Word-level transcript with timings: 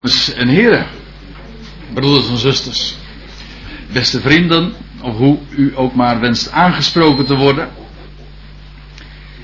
Dames 0.00 0.32
en 0.32 0.48
heren, 0.48 0.86
broeders 1.94 2.28
en 2.28 2.36
zusters, 2.36 2.96
beste 3.92 4.20
vrienden, 4.20 4.72
of 5.02 5.16
hoe 5.16 5.38
u 5.50 5.72
ook 5.76 5.94
maar 5.94 6.20
wenst 6.20 6.50
aangesproken 6.50 7.26
te 7.26 7.36
worden. 7.36 7.68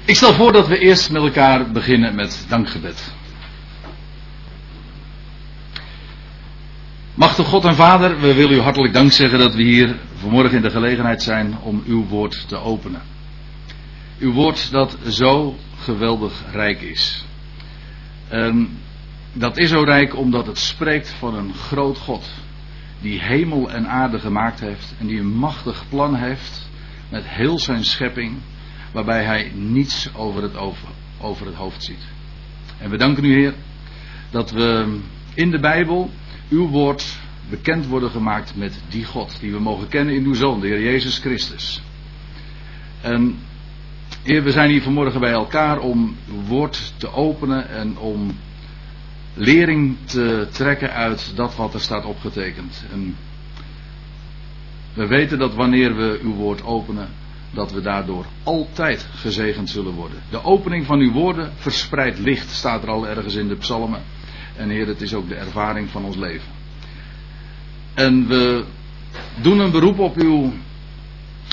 Ik 0.05 0.17
stel 0.17 0.35
voor 0.35 0.53
dat 0.53 0.69
we 0.69 0.79
eerst 0.79 1.11
met 1.11 1.23
elkaar 1.23 1.71
beginnen 1.71 2.15
met 2.15 2.47
dankgebed. 2.49 3.15
Machtig 7.15 7.47
God 7.47 7.65
en 7.65 7.75
Vader, 7.75 8.21
we 8.21 8.35
willen 8.35 8.57
u 8.57 8.61
hartelijk 8.61 8.95
dank 8.95 9.13
zeggen 9.13 9.39
dat 9.39 9.55
we 9.55 9.63
hier 9.63 9.97
vanmorgen 10.21 10.57
in 10.57 10.63
de 10.63 10.71
gelegenheid 10.71 11.23
zijn 11.23 11.59
om 11.63 11.83
uw 11.87 12.07
woord 12.07 12.49
te 12.49 12.57
openen. 12.57 13.03
Uw 14.19 14.33
woord 14.33 14.71
dat 14.71 14.97
zo 15.09 15.57
geweldig 15.79 16.33
rijk 16.53 16.81
is. 16.81 17.25
En 18.29 18.85
dat 19.39 19.59
is 19.59 19.71
zo 19.71 19.83
rijk 19.83 20.17
omdat 20.17 20.47
het 20.47 20.59
spreekt 20.59 21.11
van 21.11 21.35
een 21.35 21.55
groot 21.55 21.99
God. 21.99 22.31
Die 23.01 23.21
hemel 23.21 23.71
en 23.71 23.89
aarde 23.89 24.19
gemaakt 24.19 24.61
heeft. 24.61 24.95
En 24.99 25.07
die 25.07 25.21
een 25.21 25.35
machtig 25.35 25.85
plan 25.89 26.15
heeft. 26.15 26.69
Met 27.09 27.29
heel 27.29 27.59
zijn 27.59 27.85
schepping. 27.85 28.37
Waarbij 28.93 29.25
hij 29.25 29.53
niets 29.55 30.15
over 30.15 30.43
het, 30.43 30.57
over, 31.21 31.47
het 31.47 31.55
hoofd 31.55 31.85
ziet. 31.85 32.07
En 32.79 32.91
we 32.91 32.97
danken 32.97 33.25
u 33.25 33.33
Heer. 33.33 33.55
Dat 34.31 34.51
we 34.51 34.99
in 35.35 35.51
de 35.51 35.61
Bijbel 35.61 36.11
uw 36.49 36.69
woord 36.69 37.19
bekend 37.51 37.87
worden 37.87 38.11
gemaakt 38.11 38.57
met 38.57 38.81
die 38.89 39.05
God. 39.05 39.41
Die 39.41 39.53
we 39.53 39.61
mogen 39.61 39.89
kennen 39.89 40.15
in 40.15 40.25
uw 40.25 40.35
Zoon, 40.35 40.61
de 40.61 40.67
Heer 40.67 40.83
Jezus 40.83 41.19
Christus. 41.19 41.83
En 43.01 43.39
Heer, 44.23 44.43
we 44.43 44.51
zijn 44.51 44.71
hier 44.71 44.83
vanmorgen 44.83 45.21
bij 45.21 45.33
elkaar 45.33 45.79
om 45.79 46.17
uw 46.29 46.43
woord 46.43 46.93
te 46.97 47.13
openen 47.13 47.69
en 47.69 47.99
om 47.99 48.37
lering 49.37 49.97
te 50.05 50.49
trekken 50.51 50.93
uit 50.93 51.33
dat 51.35 51.57
wat 51.57 51.75
er 51.75 51.81
staat 51.81 52.05
opgetekend. 52.05 52.85
En 52.93 53.17
we 54.95 55.07
weten 55.07 55.39
dat 55.39 55.55
wanneer 55.55 55.97
we 55.97 56.21
uw 56.23 56.35
woord 56.35 56.65
openen, 56.65 57.09
dat 57.51 57.73
we 57.73 57.81
daardoor 57.81 58.27
altijd 58.43 59.09
gezegend 59.15 59.71
zullen 59.71 59.93
worden. 59.93 60.23
De 60.31 60.45
opening 60.45 60.87
van 60.87 60.99
uw 60.99 61.13
woorden 61.13 61.53
verspreidt 61.57 62.19
licht, 62.19 62.51
staat 62.51 62.83
er 62.83 62.89
al 62.89 63.09
ergens 63.09 63.35
in 63.35 63.49
de 63.49 63.57
psalmen. 63.57 64.03
En 64.57 64.69
Heer, 64.69 64.87
het 64.87 65.01
is 65.01 65.15
ook 65.15 65.29
de 65.29 65.35
ervaring 65.35 65.91
van 65.91 66.05
ons 66.05 66.17
leven. 66.17 66.49
En 67.95 68.27
we 68.29 68.65
doen 69.41 69.59
een 69.59 69.71
beroep 69.71 69.99
op 69.99 70.17
uw, 70.17 70.53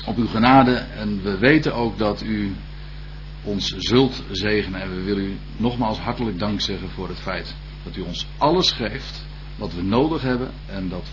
op 0.05 0.17
uw 0.17 0.27
genade. 0.27 0.73
En 0.75 1.21
we 1.23 1.37
weten 1.37 1.75
ook 1.75 1.97
dat 1.97 2.21
u 2.21 2.55
ons 3.43 3.75
zult 3.77 4.23
zegenen. 4.31 4.81
En 4.81 4.95
we 4.95 5.01
willen 5.01 5.23
u 5.23 5.37
nogmaals 5.57 5.99
hartelijk 5.99 6.39
dank 6.39 6.61
zeggen 6.61 6.89
voor 6.89 7.07
het 7.07 7.19
feit 7.19 7.55
dat 7.83 7.95
u 7.95 8.01
ons 8.01 8.25
alles 8.37 8.71
geeft 8.71 9.25
wat 9.55 9.73
we 9.73 9.81
nodig 9.81 10.21
hebben. 10.21 10.51
En 10.65 10.89
dat, 10.89 11.05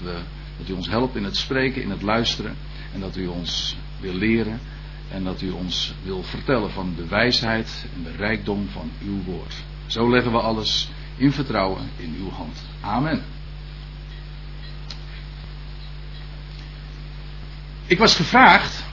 dat 0.58 0.68
u 0.68 0.72
ons 0.72 0.88
helpt 0.88 1.16
in 1.16 1.24
het 1.24 1.36
spreken, 1.36 1.82
in 1.82 1.90
het 1.90 2.02
luisteren. 2.02 2.56
En 2.94 3.00
dat 3.00 3.16
u 3.16 3.26
ons 3.26 3.76
wil 4.00 4.14
leren. 4.14 4.60
En 5.10 5.24
dat 5.24 5.40
u 5.40 5.50
ons 5.50 5.94
wil 6.02 6.22
vertellen 6.22 6.70
van 6.70 6.94
de 6.96 7.06
wijsheid 7.06 7.86
en 7.96 8.02
de 8.02 8.16
rijkdom 8.16 8.68
van 8.68 8.90
uw 9.02 9.22
woord. 9.22 9.54
Zo 9.86 10.10
leggen 10.10 10.32
we 10.32 10.38
alles 10.38 10.88
in 11.16 11.32
vertrouwen 11.32 11.90
in 11.96 12.14
uw 12.18 12.30
hand. 12.30 12.64
Amen. 12.80 13.22
Ik 17.86 17.98
was 17.98 18.16
gevraagd 18.16 18.84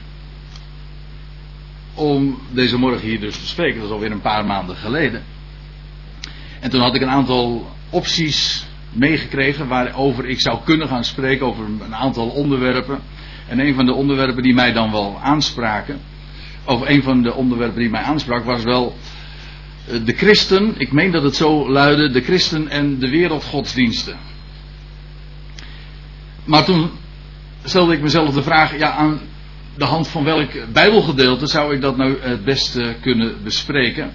om 1.94 2.39
deze 2.52 2.78
morgen 2.78 3.08
hier 3.08 3.20
dus 3.20 3.39
te 3.39 3.48
spreken. 3.48 3.75
Dat 3.75 3.88
is 3.88 3.94
alweer 3.94 4.11
een 4.11 4.22
paar 4.22 4.45
maanden 4.45 4.75
geleden. 4.75 5.23
En 6.59 6.69
toen 6.69 6.81
had 6.81 6.95
ik 6.95 7.02
een 7.02 7.09
aantal 7.09 7.72
opties 7.89 8.66
meegekregen 8.91 9.67
waarover 9.67 10.25
ik 10.25 10.39
zou 10.39 10.59
kunnen 10.64 10.88
gaan 10.88 11.03
spreken 11.03 11.45
over 11.45 11.66
een 11.66 11.95
aantal 11.95 12.27
onderwerpen. 12.27 12.99
En 13.47 13.59
een 13.59 13.75
van 13.75 13.86
de 13.86 13.94
onderwerpen 13.94 14.44
die 14.44 14.53
mij 14.53 14.73
dan 14.73 14.91
wel 14.91 15.19
aanspraken, 15.22 15.99
of 16.64 16.87
een 16.87 17.04
van 17.04 17.21
de 17.21 17.33
onderwerpen 17.33 17.80
die 17.80 17.89
mij 17.89 18.02
aansprak, 18.02 18.43
was 18.43 18.64
wel 18.64 18.98
eh, 19.87 20.05
de 20.05 20.14
christen, 20.14 20.73
ik 20.77 20.92
meen 20.92 21.11
dat 21.11 21.23
het 21.23 21.36
zo 21.36 21.70
luidde, 21.71 22.11
de 22.11 22.21
christen 22.21 22.67
en 22.67 22.99
de 22.99 23.09
wereldgodsdiensten. 23.09 24.17
Maar 26.45 26.65
toen 26.65 26.89
stelde 27.64 27.93
ik 27.93 28.02
mezelf 28.02 28.33
de 28.33 28.43
vraag, 28.43 28.77
ja, 28.77 28.92
aan 28.92 29.20
de 29.77 29.86
hand 29.86 30.08
van 30.08 30.23
welk 30.23 30.52
bijbelgedeelte 30.73 31.48
zou 31.48 31.76
ik 31.76 31.82
dat 31.82 31.98
nou 31.98 32.15
het 32.21 32.43
beste 32.43 32.95
kunnen 33.02 33.43
bespreken? 33.43 34.11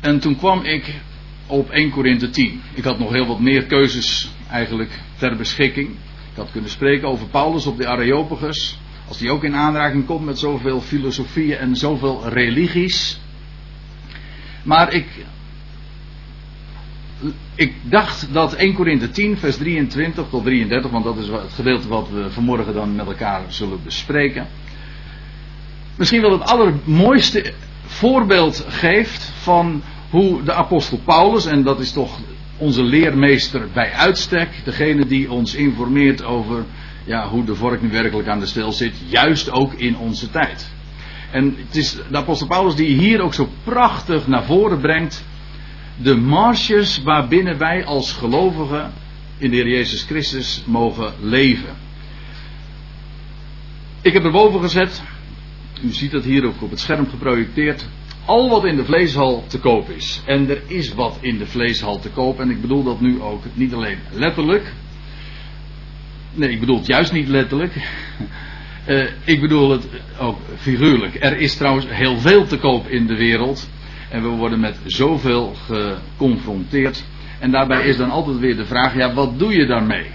En 0.00 0.18
toen 0.18 0.36
kwam 0.36 0.64
ik 0.64 0.94
op 1.48 1.70
1 1.70 1.90
Korinthe 1.90 2.30
10. 2.30 2.60
Ik 2.74 2.84
had 2.84 2.98
nog 2.98 3.12
heel 3.12 3.26
wat 3.26 3.40
meer 3.40 3.64
keuzes 3.64 4.30
eigenlijk 4.50 5.00
ter 5.16 5.36
beschikking. 5.36 5.88
Ik 6.30 6.36
had 6.36 6.50
kunnen 6.50 6.70
spreken 6.70 7.08
over 7.08 7.26
Paulus 7.26 7.66
op 7.66 7.76
de 7.76 7.86
Areopagus. 7.86 8.78
Als 9.08 9.18
die 9.18 9.30
ook 9.30 9.44
in 9.44 9.54
aanraking 9.54 10.06
komt 10.06 10.24
met 10.24 10.38
zoveel 10.38 10.80
filosofieën 10.80 11.56
en 11.56 11.76
zoveel 11.76 12.28
religies. 12.28 13.20
Maar 14.62 14.92
ik, 14.92 15.06
ik 17.54 17.74
dacht 17.82 18.32
dat 18.32 18.54
1 18.54 18.74
Korinthe 18.74 19.10
10, 19.10 19.38
vers 19.38 19.56
23 19.56 20.26
tot 20.30 20.44
33, 20.44 20.90
want 20.90 21.04
dat 21.04 21.16
is 21.16 21.28
het 21.28 21.52
gedeelte 21.52 21.88
wat 21.88 22.08
we 22.10 22.30
vanmorgen 22.30 22.74
dan 22.74 22.94
met 22.94 23.06
elkaar 23.06 23.42
zullen 23.48 23.80
bespreken. 23.84 24.46
Misschien 25.96 26.20
wel 26.20 26.32
het 26.32 26.42
allermooiste 26.42 27.52
voorbeeld 27.86 28.64
geeft 28.68 29.32
van 29.40 29.82
hoe 30.10 30.42
de 30.42 30.52
apostel 30.52 31.00
Paulus, 31.04 31.46
en 31.46 31.62
dat 31.62 31.80
is 31.80 31.92
toch 31.92 32.18
onze 32.56 32.82
leermeester 32.82 33.68
bij 33.72 33.92
uitstek, 33.92 34.48
degene 34.64 35.06
die 35.06 35.30
ons 35.30 35.54
informeert 35.54 36.24
over 36.24 36.64
ja, 37.04 37.28
hoe 37.28 37.44
de 37.44 37.54
vork 37.54 37.82
nu 37.82 37.90
werkelijk 37.90 38.28
aan 38.28 38.40
de 38.40 38.46
stel 38.46 38.72
zit, 38.72 38.94
juist 39.06 39.50
ook 39.50 39.72
in 39.72 39.96
onze 39.96 40.30
tijd. 40.30 40.70
En 41.30 41.54
het 41.66 41.76
is 41.76 41.96
de 42.10 42.16
apostel 42.16 42.46
Paulus 42.46 42.74
die 42.74 42.98
hier 42.98 43.20
ook 43.20 43.34
zo 43.34 43.48
prachtig 43.64 44.26
naar 44.26 44.44
voren 44.44 44.80
brengt 44.80 45.24
de 46.02 46.16
marges 46.16 47.02
waarbinnen 47.02 47.58
wij 47.58 47.84
als 47.84 48.12
gelovigen 48.12 48.92
in 49.38 49.50
de 49.50 49.56
Heer 49.56 49.68
Jezus 49.68 50.02
Christus 50.02 50.62
mogen 50.66 51.12
leven. 51.20 51.76
Ik 54.02 54.12
heb 54.12 54.24
erboven 54.24 54.60
gezet, 54.60 55.02
u 55.82 55.92
ziet 55.92 56.10
dat 56.10 56.24
hier 56.24 56.44
ook 56.44 56.62
op 56.62 56.70
het 56.70 56.80
scherm 56.80 57.08
geprojecteerd, 57.08 57.88
al 58.28 58.48
wat 58.48 58.64
in 58.64 58.76
de 58.76 58.84
vleeshal 58.84 59.44
te 59.46 59.58
koop 59.58 59.90
is. 59.90 60.22
En 60.26 60.50
er 60.50 60.62
is 60.66 60.94
wat 60.94 61.18
in 61.20 61.38
de 61.38 61.46
vleeshal 61.46 61.98
te 61.98 62.08
koop. 62.08 62.40
En 62.40 62.50
ik 62.50 62.60
bedoel 62.60 62.82
dat 62.82 63.00
nu 63.00 63.20
ook 63.20 63.42
niet 63.54 63.74
alleen 63.74 63.98
letterlijk. 64.12 64.72
Nee, 66.34 66.50
ik 66.50 66.60
bedoel 66.60 66.76
het 66.76 66.86
juist 66.86 67.12
niet 67.12 67.28
letterlijk. 67.28 67.72
Uh, 68.88 69.04
ik 69.34 69.40
bedoel 69.40 69.70
het 69.70 69.88
ook 70.18 70.38
figuurlijk. 70.56 71.24
Er 71.24 71.36
is 71.36 71.56
trouwens 71.56 71.86
heel 71.88 72.18
veel 72.18 72.46
te 72.46 72.58
koop 72.58 72.88
in 72.88 73.06
de 73.06 73.16
wereld. 73.16 73.68
En 74.10 74.22
we 74.22 74.28
worden 74.28 74.60
met 74.60 74.78
zoveel 74.84 75.54
geconfronteerd. 75.54 77.04
En 77.38 77.50
daarbij 77.50 77.86
is 77.86 77.96
dan 77.96 78.10
altijd 78.10 78.38
weer 78.38 78.56
de 78.56 78.66
vraag: 78.66 78.96
ja, 78.96 79.14
wat 79.14 79.38
doe 79.38 79.52
je 79.52 79.66
daarmee? 79.66 80.06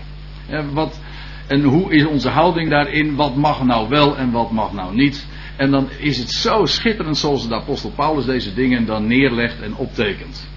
Ja, 0.47 0.65
wat, 0.65 0.99
en 1.47 1.63
hoe 1.63 1.93
is 1.93 2.05
onze 2.05 2.29
houding 2.29 2.69
daarin? 2.69 3.15
Wat 3.15 3.35
mag 3.35 3.63
nou 3.63 3.89
wel 3.89 4.17
en 4.17 4.31
wat 4.31 4.51
mag 4.51 4.73
nou 4.73 4.95
niet? 4.95 5.27
En 5.55 5.71
dan 5.71 5.89
is 5.97 6.17
het 6.17 6.29
zo 6.31 6.65
schitterend 6.65 7.17
zoals 7.17 7.47
de 7.47 7.55
apostel 7.55 7.91
Paulus 7.91 8.25
deze 8.25 8.53
dingen 8.53 8.85
dan 8.85 9.07
neerlegt 9.07 9.61
en 9.61 9.75
optekent. 9.75 10.47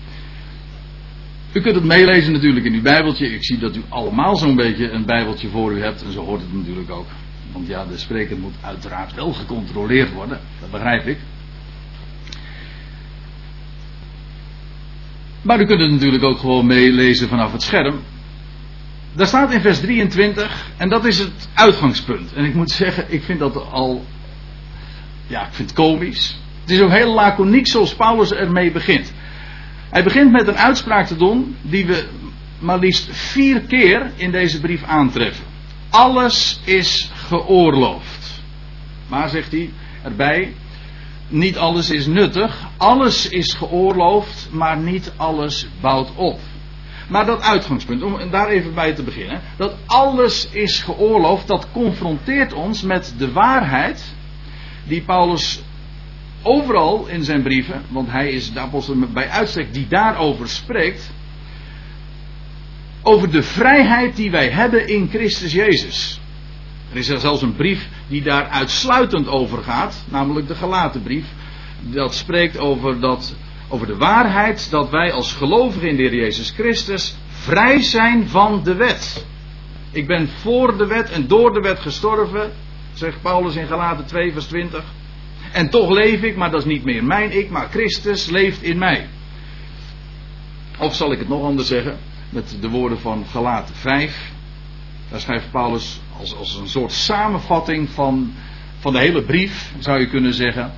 U 1.52 1.60
kunt 1.60 1.74
het 1.74 1.84
meelezen 1.84 2.32
natuurlijk 2.32 2.64
in 2.64 2.72
uw 2.72 2.82
Bijbeltje. 2.82 3.26
Ik 3.26 3.44
zie 3.44 3.58
dat 3.58 3.76
u 3.76 3.82
allemaal 3.88 4.36
zo'n 4.36 4.56
beetje 4.56 4.90
een 4.90 5.04
Bijbeltje 5.04 5.48
voor 5.48 5.72
u 5.72 5.82
hebt. 5.82 6.02
En 6.02 6.12
zo 6.12 6.24
hoort 6.24 6.40
het 6.40 6.52
natuurlijk 6.52 6.90
ook. 6.90 7.06
Want 7.52 7.66
ja, 7.66 7.84
de 7.84 7.98
spreker 7.98 8.38
moet 8.38 8.54
uiteraard 8.60 9.14
wel 9.14 9.32
gecontroleerd 9.32 10.12
worden. 10.12 10.40
Dat 10.60 10.70
begrijp 10.70 11.06
ik. 11.06 11.18
Maar 15.42 15.60
u 15.60 15.64
kunt 15.64 15.80
het 15.80 15.90
natuurlijk 15.90 16.24
ook 16.24 16.38
gewoon 16.38 16.66
meelezen 16.66 17.28
vanaf 17.28 17.52
het 17.52 17.62
scherm. 17.62 18.00
Daar 19.14 19.26
staat 19.26 19.52
in 19.52 19.60
vers 19.60 19.80
23, 19.80 20.70
en 20.76 20.88
dat 20.88 21.04
is 21.04 21.18
het 21.18 21.48
uitgangspunt. 21.54 22.32
En 22.32 22.44
ik 22.44 22.54
moet 22.54 22.70
zeggen, 22.70 23.04
ik 23.08 23.22
vind 23.22 23.38
dat 23.38 23.70
al 23.70 24.04
ja, 25.26 25.46
ik 25.46 25.52
vind 25.52 25.68
het 25.70 25.78
komisch. 25.78 26.38
Het 26.60 26.70
is 26.70 26.80
ook 26.80 26.90
heel 26.90 27.14
laconiek 27.14 27.66
zoals 27.66 27.94
Paulus 27.94 28.32
ermee 28.32 28.70
begint. 28.70 29.12
Hij 29.90 30.02
begint 30.02 30.32
met 30.32 30.48
een 30.48 30.58
uitspraak 30.58 31.06
te 31.06 31.16
doen 31.16 31.56
die 31.62 31.86
we 31.86 32.08
maar 32.58 32.78
liefst 32.78 33.08
vier 33.10 33.60
keer 33.60 34.10
in 34.16 34.30
deze 34.30 34.60
brief 34.60 34.82
aantreffen. 34.84 35.44
Alles 35.90 36.60
is 36.64 37.10
geoorloofd. 37.14 38.42
Maar 39.08 39.28
zegt 39.28 39.52
hij 39.52 39.70
erbij, 40.02 40.54
niet 41.28 41.58
alles 41.58 41.90
is 41.90 42.06
nuttig, 42.06 42.66
alles 42.76 43.28
is 43.28 43.54
geoorloofd, 43.54 44.48
maar 44.50 44.76
niet 44.76 45.12
alles 45.16 45.66
bouwt 45.80 46.10
op. 46.14 46.40
Maar 47.08 47.26
dat 47.26 47.42
uitgangspunt, 47.42 48.02
om 48.02 48.30
daar 48.30 48.48
even 48.48 48.74
bij 48.74 48.92
te 48.92 49.02
beginnen, 49.02 49.40
dat 49.56 49.74
alles 49.86 50.48
is 50.50 50.82
geoorloofd, 50.82 51.46
dat 51.46 51.66
confronteert 51.72 52.52
ons 52.52 52.82
met 52.82 53.14
de 53.18 53.32
waarheid 53.32 54.14
die 54.86 55.00
Paulus 55.00 55.62
overal 56.42 57.06
in 57.06 57.24
zijn 57.24 57.42
brieven, 57.42 57.82
want 57.88 58.10
hij 58.10 58.30
is 58.30 58.52
de 58.52 58.60
apostel 58.60 58.96
bij 58.96 59.28
uitstek 59.28 59.74
die 59.74 59.86
daarover 59.88 60.48
spreekt, 60.48 61.10
over 63.02 63.30
de 63.30 63.42
vrijheid 63.42 64.16
die 64.16 64.30
wij 64.30 64.48
hebben 64.48 64.88
in 64.88 65.08
Christus 65.08 65.52
Jezus. 65.52 66.20
Er 66.90 66.96
is 66.96 67.08
er 67.08 67.20
zelfs 67.20 67.42
een 67.42 67.56
brief 67.56 67.88
die 68.08 68.22
daar 68.22 68.48
uitsluitend 68.48 69.28
over 69.28 69.62
gaat, 69.62 70.04
namelijk 70.08 70.48
de 70.48 70.54
gelaten 70.54 71.02
brief. 71.02 71.26
Dat 71.80 72.14
spreekt 72.14 72.58
over, 72.58 73.00
dat, 73.00 73.34
over 73.68 73.86
de 73.86 73.96
waarheid 73.96 74.70
dat 74.70 74.90
wij 74.90 75.12
als 75.12 75.32
gelovigen 75.32 75.88
in 75.88 75.96
de 75.96 76.02
Heer 76.02 76.14
Jezus 76.14 76.50
Christus 76.50 77.16
vrij 77.28 77.82
zijn 77.82 78.28
van 78.28 78.62
de 78.62 78.74
wet. 78.74 79.26
Ik 79.90 80.06
ben 80.06 80.28
voor 80.28 80.76
de 80.76 80.86
wet 80.86 81.10
en 81.10 81.26
door 81.26 81.52
de 81.52 81.60
wet 81.60 81.78
gestorven, 81.78 82.52
zegt 82.98 83.22
Paulus 83.22 83.56
in 83.56 83.66
Galaten 83.66 84.06
2, 84.06 84.32
vers 84.32 84.46
20. 84.46 84.84
En 85.52 85.70
toch 85.70 85.90
leef 85.90 86.22
ik, 86.22 86.36
maar 86.36 86.50
dat 86.50 86.60
is 86.60 86.66
niet 86.66 86.84
meer 86.84 87.04
mijn 87.04 87.38
ik, 87.38 87.50
maar 87.50 87.68
Christus 87.70 88.26
leeft 88.26 88.62
in 88.62 88.78
mij. 88.78 89.08
Of 90.78 90.94
zal 90.94 91.12
ik 91.12 91.18
het 91.18 91.28
nog 91.28 91.42
anders 91.42 91.68
zeggen, 91.68 91.98
met 92.30 92.56
de 92.60 92.68
woorden 92.68 93.00
van 93.00 93.24
Galaten 93.30 93.74
5. 93.74 94.32
Daar 95.10 95.20
schrijft 95.20 95.50
Paulus 95.50 96.00
als, 96.18 96.36
als 96.36 96.56
een 96.56 96.68
soort 96.68 96.92
samenvatting 96.92 97.90
van, 97.90 98.32
van 98.78 98.92
de 98.92 98.98
hele 98.98 99.22
brief, 99.22 99.72
zou 99.78 100.00
je 100.00 100.08
kunnen 100.08 100.34
zeggen. 100.34 100.72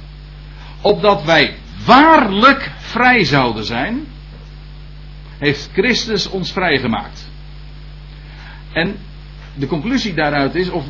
Opdat 0.81 1.25
wij 1.25 1.57
waarlijk 1.85 2.73
vrij 2.79 3.25
zouden 3.25 3.65
zijn, 3.65 4.07
heeft 5.39 5.71
Christus 5.73 6.29
ons 6.29 6.53
vrijgemaakt. 6.53 7.31
En 8.73 8.97
de 9.55 9.67
conclusie 9.67 10.15
daaruit 10.15 10.55
is, 10.55 10.71
of 10.71 10.85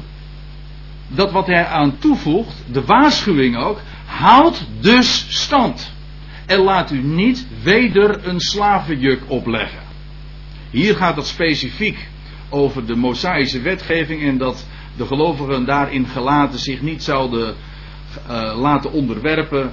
dat 1.09 1.33
wat 1.33 1.47
hij 1.47 1.67
aan 1.67 1.99
toevoegt, 1.99 2.65
de 2.73 2.85
waarschuwing 2.85 3.57
ook, 3.57 3.81
houd 4.07 4.67
dus 4.81 5.27
stand. 5.29 5.93
En 6.47 6.59
laat 6.59 6.91
u 6.91 7.03
niet 7.03 7.47
weder 7.63 8.27
een 8.27 8.41
slavenjuk 8.41 9.23
opleggen. 9.27 9.81
Hier 10.71 10.97
gaat 10.97 11.17
het 11.17 11.27
specifiek 11.27 12.09
over 12.49 12.87
de 12.87 12.97
Mosaïsche 12.97 13.61
wetgeving 13.61 14.23
en 14.23 14.39
dat 14.39 14.67
de 14.97 15.07
gelovigen 15.07 15.65
daarin 15.65 16.07
gelaten 16.07 16.59
zich 16.59 16.83
niet 16.83 17.03
zouden 17.03 17.55
uh, 18.31 18.59
laten 18.61 18.93
onderwerpen 18.93 19.73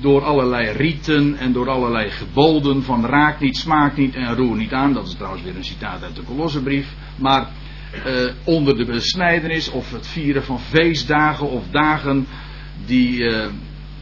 door 0.00 0.24
allerlei 0.24 0.70
rieten 0.70 1.36
en 1.38 1.52
door 1.52 1.70
allerlei 1.70 2.10
geboden 2.10 2.82
van 2.82 3.06
raak 3.06 3.40
niet, 3.40 3.56
smaak 3.56 3.96
niet 3.96 4.14
en 4.14 4.36
roer 4.36 4.56
niet 4.56 4.72
aan. 4.72 4.92
Dat 4.92 5.06
is 5.06 5.14
trouwens 5.14 5.42
weer 5.42 5.56
een 5.56 5.64
citaat 5.64 6.02
uit 6.02 6.16
de 6.16 6.22
Kolossenbrief. 6.22 6.86
Maar 7.16 7.48
uh, 8.06 8.30
onder 8.44 8.76
de 8.76 8.84
besnijdenis 8.84 9.70
of 9.70 9.92
het 9.92 10.06
vieren 10.06 10.44
van 10.44 10.60
feestdagen 10.60 11.50
of 11.50 11.62
dagen 11.70 12.26
die, 12.86 13.18
uh, 13.18 13.46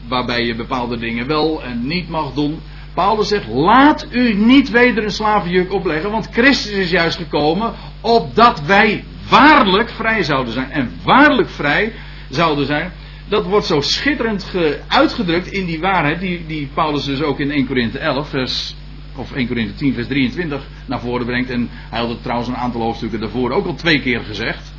waarbij 0.09 0.45
je 0.45 0.55
bepaalde 0.55 0.99
dingen 0.99 1.27
wel 1.27 1.63
en 1.63 1.87
niet 1.87 2.09
mag 2.09 2.33
doen. 2.33 2.61
Paulus 2.95 3.29
zegt, 3.29 3.49
laat 3.49 4.07
u 4.11 4.35
niet 4.35 4.71
weder 4.71 5.05
een 5.05 5.11
slavenjuk 5.11 5.73
opleggen, 5.73 6.11
want 6.11 6.29
Christus 6.33 6.73
is 6.73 6.91
juist 6.91 7.17
gekomen 7.17 7.75
opdat 8.01 8.63
wij 8.67 9.05
waarlijk 9.29 9.91
vrij 9.91 10.23
zouden 10.23 10.53
zijn. 10.53 10.71
En 10.71 10.91
waarlijk 11.05 11.49
vrij 11.49 11.93
zouden 12.29 12.67
zijn, 12.67 12.93
dat 13.29 13.47
wordt 13.47 13.67
zo 13.67 13.81
schitterend 13.81 14.55
uitgedrukt 14.89 15.47
in 15.47 15.67
die 15.67 15.81
waarheid 15.81 16.21
die, 16.21 16.47
die 16.47 16.69
Paulus 16.75 17.05
dus 17.05 17.23
ook 17.23 17.39
in 17.39 17.51
1 17.51 17.67
Korinthe 17.67 17.99
11 17.99 18.29
vers 18.29 18.75
of 19.17 19.33
1 19.33 19.47
Korinthe 19.47 19.75
10 19.75 19.95
vers 19.95 20.07
23 20.07 20.67
naar 20.87 21.01
voren 21.01 21.27
brengt. 21.27 21.51
En 21.51 21.69
hij 21.71 22.01
had 22.01 22.09
het 22.09 22.23
trouwens 22.23 22.49
een 22.49 22.57
aantal 22.57 22.81
hoofdstukken 22.81 23.21
daarvoor 23.21 23.51
ook 23.51 23.67
al 23.67 23.75
twee 23.75 24.01
keer 24.01 24.21
gezegd. 24.21 24.73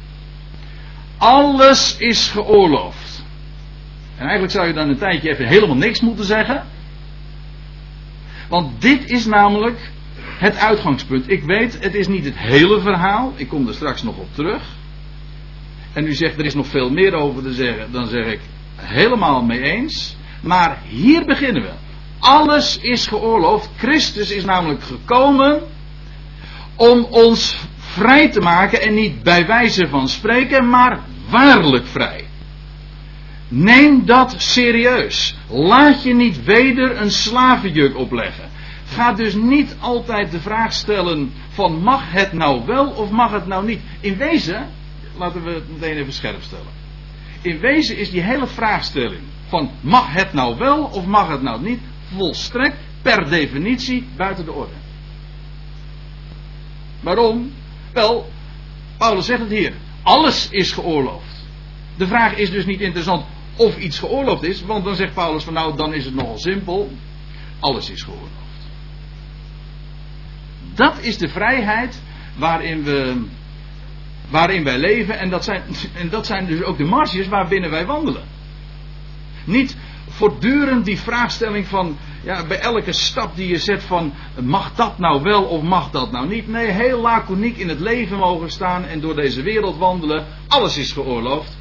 Alles 1.17 1.97
is 1.97 2.27
geoorloofd. 2.27 3.23
En 4.15 4.21
eigenlijk 4.21 4.51
zou 4.51 4.67
je 4.67 4.73
dan 4.73 4.89
een 4.89 4.97
tijdje 4.97 5.29
even 5.29 5.47
helemaal 5.47 5.75
niks 5.75 6.01
moeten 6.01 6.25
zeggen. 6.25 6.65
Want 8.49 8.81
dit 8.81 9.09
is 9.09 9.25
namelijk 9.25 9.91
het 10.37 10.57
uitgangspunt. 10.57 11.29
Ik 11.29 11.43
weet, 11.43 11.83
het 11.83 11.95
is 11.95 12.07
niet 12.07 12.25
het 12.25 12.37
hele 12.37 12.79
verhaal. 12.79 13.33
Ik 13.35 13.47
kom 13.47 13.67
er 13.67 13.73
straks 13.73 14.03
nog 14.03 14.17
op 14.17 14.27
terug. 14.33 14.63
En 15.93 16.05
u 16.05 16.13
zegt, 16.13 16.39
er 16.39 16.45
is 16.45 16.53
nog 16.53 16.67
veel 16.67 16.89
meer 16.89 17.13
over 17.13 17.43
te 17.43 17.53
zeggen. 17.53 17.91
Dan 17.91 18.07
zeg 18.07 18.25
ik, 18.25 18.39
helemaal 18.75 19.43
mee 19.43 19.61
eens. 19.61 20.15
Maar 20.41 20.77
hier 20.87 21.25
beginnen 21.25 21.61
we. 21.61 21.71
Alles 22.21 22.77
is 22.77 23.07
geoorloofd. 23.07 23.69
Christus 23.77 24.31
is 24.31 24.45
namelijk 24.45 24.83
gekomen 24.83 25.61
om 26.75 27.03
ons 27.03 27.57
vrij 27.77 28.29
te 28.29 28.39
maken. 28.39 28.81
En 28.81 28.93
niet 28.93 29.23
bij 29.23 29.45
wijze 29.45 29.87
van 29.87 30.09
spreken, 30.09 30.69
maar 30.69 30.99
waarlijk 31.29 31.87
vrij. 31.87 32.25
Neem 33.47 34.05
dat 34.05 34.35
serieus. 34.37 35.35
Laat 35.49 36.03
je 36.03 36.13
niet 36.13 36.43
weder 36.43 37.01
een 37.01 37.11
slavenjuk 37.11 37.97
opleggen. 37.97 38.49
Ga 38.85 39.13
dus 39.13 39.33
niet 39.33 39.75
altijd 39.79 40.31
de 40.31 40.39
vraag 40.39 40.73
stellen 40.73 41.33
van 41.49 41.81
mag 41.83 42.11
het 42.11 42.33
nou 42.33 42.65
wel 42.65 42.87
of 42.87 43.09
mag 43.09 43.31
het 43.31 43.47
nou 43.47 43.65
niet. 43.65 43.79
In 43.99 44.17
wezen, 44.17 44.69
laten 45.17 45.43
we 45.43 45.51
het 45.51 45.69
meteen 45.69 45.97
even 45.97 46.13
scherp 46.13 46.41
stellen. 46.41 46.79
In 47.41 47.59
wezen 47.59 47.97
is 47.97 48.11
die 48.11 48.21
hele 48.21 48.47
vraagstelling 48.47 49.21
van 49.47 49.71
mag 49.81 50.13
het 50.13 50.33
nou 50.33 50.57
wel 50.57 50.83
of 50.83 51.05
mag 51.05 51.27
het 51.27 51.41
nou 51.41 51.61
niet 51.61 51.79
volstrekt 52.15 52.77
per 53.01 53.29
definitie 53.29 54.07
buiten 54.15 54.45
de 54.45 54.51
orde. 54.51 54.73
Waarom? 56.99 57.51
Wel, 57.93 58.29
Paulus 58.97 59.25
zegt 59.25 59.39
het 59.39 59.49
hier. 59.49 59.73
Alles 60.03 60.49
is 60.49 60.71
geoorloofd. 60.71 61.45
De 61.97 62.07
vraag 62.07 62.35
is 62.35 62.51
dus 62.51 62.65
niet 62.65 62.81
interessant 62.81 63.25
of 63.55 63.77
iets 63.77 63.99
geoorloofd 63.99 64.43
is, 64.43 64.61
want 64.61 64.85
dan 64.85 64.95
zegt 64.95 65.13
Paulus 65.13 65.43
van 65.43 65.53
nou 65.53 65.77
dan 65.77 65.93
is 65.93 66.05
het 66.05 66.15
nogal 66.15 66.37
simpel. 66.37 66.91
Alles 67.59 67.89
is 67.89 68.01
geoorloofd. 68.03 68.31
Dat 70.73 70.99
is 71.01 71.17
de 71.17 71.29
vrijheid 71.29 72.01
waarin, 72.35 72.83
we, 72.83 73.25
waarin 74.29 74.63
wij 74.63 74.77
leven. 74.77 75.19
En 75.19 75.29
dat, 75.29 75.43
zijn, 75.43 75.63
en 75.93 76.09
dat 76.09 76.25
zijn 76.25 76.45
dus 76.45 76.63
ook 76.63 76.77
de 76.77 76.83
marges 76.83 77.27
waarbinnen 77.27 77.69
wij 77.69 77.85
wandelen. 77.85 78.23
Niet 79.45 79.77
voortdurend 80.11 80.85
die 80.85 80.99
vraagstelling 80.99 81.67
van, 81.67 81.97
ja, 82.23 82.45
bij 82.45 82.59
elke 82.59 82.91
stap 82.91 83.35
die 83.35 83.47
je 83.47 83.57
zet 83.57 83.83
van, 83.83 84.13
mag 84.41 84.75
dat 84.75 84.97
nou 84.97 85.21
wel 85.21 85.43
of 85.43 85.61
mag 85.61 85.91
dat 85.91 86.11
nou 86.11 86.27
niet? 86.27 86.47
Nee, 86.47 86.67
heel 86.67 87.01
laconiek 87.01 87.57
in 87.57 87.69
het 87.69 87.79
leven 87.79 88.17
mogen 88.17 88.51
staan 88.51 88.85
en 88.85 88.99
door 88.99 89.15
deze 89.15 89.41
wereld 89.41 89.77
wandelen. 89.77 90.25
Alles 90.47 90.77
is 90.77 90.91
geoorloofd. 90.91 91.57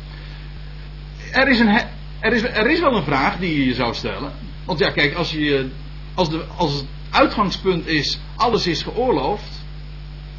Er 1.33 1.49
is, 1.49 1.61
een, 1.61 1.81
er 2.21 2.33
is, 2.33 2.43
er 2.43 2.71
is 2.71 2.81
wel 2.81 2.97
een 2.97 3.05
vraag 3.05 3.39
die 3.39 3.59
je 3.59 3.67
je 3.67 3.75
zou 3.75 3.95
stellen. 3.95 4.33
Want 4.65 4.79
ja, 4.79 4.91
kijk, 4.91 5.15
als, 5.15 5.31
je, 5.31 5.69
als, 6.15 6.31
de, 6.31 6.45
als 6.57 6.73
het 6.73 6.87
uitgangspunt 7.11 7.87
is, 7.87 8.19
alles 8.37 8.67
is 8.67 8.83
geoorloofd, 8.83 9.65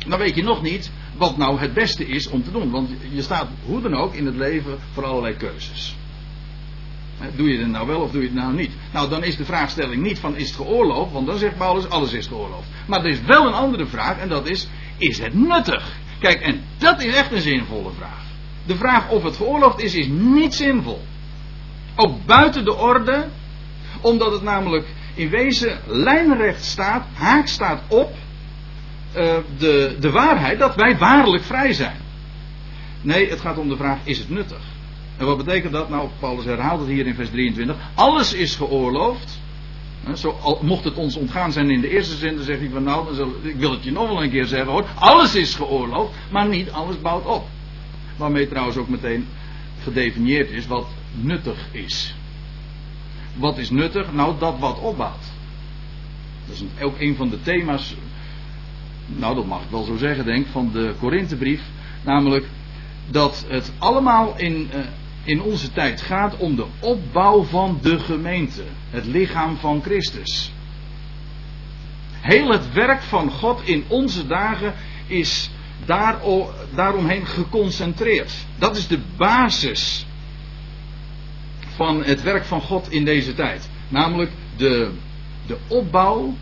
dan 0.07 0.19
weet 0.19 0.35
je 0.35 0.43
nog 0.43 0.61
niet 0.61 0.91
wat 1.17 1.37
nou 1.37 1.59
het 1.59 1.73
beste 1.73 2.07
is 2.07 2.27
om 2.27 2.43
te 2.43 2.51
doen. 2.51 2.71
Want 2.71 2.89
je 3.13 3.21
staat 3.21 3.47
hoe 3.65 3.81
dan 3.81 3.95
ook 3.95 4.13
in 4.13 4.25
het 4.25 4.35
leven 4.35 4.79
voor 4.93 5.05
allerlei 5.05 5.35
keuzes. 5.35 5.95
Doe 7.35 7.49
je 7.49 7.57
het 7.57 7.67
nou 7.67 7.87
wel 7.87 8.01
of 8.01 8.11
doe 8.11 8.21
je 8.21 8.27
het 8.27 8.37
nou 8.37 8.53
niet? 8.53 8.71
Nou, 8.93 9.09
dan 9.09 9.23
is 9.23 9.37
de 9.37 9.45
vraagstelling 9.45 10.03
niet 10.03 10.19
van 10.19 10.35
is 10.35 10.47
het 10.47 10.55
geoorloofd, 10.55 11.11
want 11.11 11.27
dan 11.27 11.37
zegt 11.37 11.57
Paulus 11.57 11.89
alles 11.89 12.13
is 12.13 12.27
geoorloofd. 12.27 12.67
Maar 12.87 12.99
er 12.99 13.11
is 13.11 13.21
wel 13.21 13.47
een 13.47 13.53
andere 13.53 13.85
vraag 13.85 14.17
en 14.17 14.29
dat 14.29 14.49
is, 14.49 14.67
is 14.97 15.19
het 15.19 15.33
nuttig? 15.33 15.99
Kijk, 16.19 16.41
en 16.41 16.61
dat 16.77 17.01
is 17.01 17.15
echt 17.15 17.31
een 17.31 17.41
zinvolle 17.41 17.91
vraag. 17.97 18.23
De 18.65 18.75
vraag 18.75 19.09
of 19.09 19.23
het 19.23 19.35
geoorloofd 19.35 19.81
is, 19.81 19.95
is 19.95 20.07
niet 20.07 20.53
zinvol. 20.53 21.01
Ook 21.95 22.25
buiten 22.25 22.65
de 22.65 22.75
orde, 22.75 23.27
omdat 24.01 24.31
het 24.31 24.41
namelijk 24.41 24.87
in 25.13 25.29
wezen 25.29 25.79
lijnrecht 25.85 26.63
staat, 26.63 27.05
haak 27.13 27.47
staat 27.47 27.81
op 27.87 28.13
uh, 29.15 29.35
de, 29.57 29.97
de 29.99 30.11
waarheid 30.11 30.59
dat 30.59 30.75
wij 30.75 30.97
waarlijk 30.97 31.43
vrij 31.43 31.73
zijn. 31.73 31.97
Nee, 33.01 33.29
het 33.29 33.41
gaat 33.41 33.57
om 33.57 33.69
de 33.69 33.75
vraag: 33.75 33.97
is 34.03 34.17
het 34.17 34.29
nuttig? 34.29 34.61
En 35.21 35.27
wat 35.27 35.37
betekent 35.37 35.73
dat? 35.73 35.89
Nou, 35.89 36.09
Paulus 36.19 36.45
herhaalt 36.45 36.79
het 36.79 36.89
hier 36.89 37.07
in 37.07 37.15
vers 37.15 37.29
23. 37.29 37.75
Alles 37.93 38.33
is 38.33 38.55
geoorloofd. 38.55 39.39
Zo, 40.15 40.59
mocht 40.61 40.83
het 40.83 40.95
ons 40.95 41.15
ontgaan 41.15 41.51
zijn 41.51 41.69
in 41.69 41.81
de 41.81 41.89
eerste 41.89 42.15
zin, 42.15 42.35
dan 42.35 42.43
zegt 42.43 42.59
hij 42.59 42.69
van 42.69 42.83
nou, 42.83 43.05
dan 43.05 43.15
zal, 43.15 43.31
ik 43.41 43.55
wil 43.55 43.71
het 43.71 43.83
je 43.83 43.91
nog 43.91 44.07
wel 44.07 44.23
een 44.23 44.29
keer 44.29 44.45
zeggen 44.45 44.71
hoor. 44.71 44.85
Alles 44.95 45.35
is 45.35 45.55
geoorloofd, 45.55 46.13
maar 46.31 46.47
niet 46.47 46.71
alles 46.71 47.01
bouwt 47.01 47.25
op. 47.25 47.47
Waarmee 48.17 48.47
trouwens 48.47 48.77
ook 48.77 48.89
meteen 48.89 49.27
gedefinieerd 49.83 50.49
is 50.49 50.67
wat 50.67 50.87
nuttig 51.11 51.67
is. 51.71 52.15
Wat 53.33 53.57
is 53.57 53.69
nuttig? 53.69 54.13
Nou, 54.13 54.35
dat 54.39 54.59
wat 54.59 54.79
opbouwt. 54.79 55.31
Dat 56.47 56.55
is 56.55 56.83
ook 56.83 56.99
een 56.99 57.15
van 57.15 57.29
de 57.29 57.41
thema's, 57.41 57.95
nou 59.05 59.35
dat 59.35 59.45
mag 59.45 59.61
ik 59.61 59.69
wel 59.69 59.83
zo 59.83 59.95
zeggen, 59.95 60.25
denk 60.25 60.47
van 60.47 60.71
de 60.73 60.93
Korinthebrief. 60.99 61.61
Namelijk 62.03 62.45
dat 63.09 63.45
het 63.47 63.71
allemaal 63.77 64.33
in, 64.37 64.69
uh, 64.73 64.79
in 65.23 65.41
onze 65.41 65.71
tijd 65.71 66.01
gaat 66.01 66.37
om 66.37 66.55
de 66.55 66.65
opbouw 66.79 67.43
van 67.43 67.79
de 67.81 67.99
gemeente. 67.99 68.63
Het 68.89 69.05
lichaam 69.05 69.57
van 69.57 69.81
Christus. 69.81 70.51
Heel 72.21 72.51
het 72.51 72.73
werk 72.73 73.01
van 73.01 73.31
God 73.31 73.61
in 73.67 73.83
onze 73.87 74.27
dagen 74.27 74.73
is 75.07 75.49
daar, 75.85 76.19
daaromheen 76.75 77.25
geconcentreerd. 77.25 78.33
Dat 78.57 78.77
is 78.77 78.87
de 78.87 78.99
basis 79.17 80.05
van 81.75 82.03
het 82.03 82.21
werk 82.21 82.43
van 82.43 82.61
God 82.61 82.91
in 82.91 83.05
deze 83.05 83.33
tijd. 83.33 83.69
Namelijk 83.87 84.31
de, 84.55 84.91
de 85.47 85.57
opbouw 85.67 86.35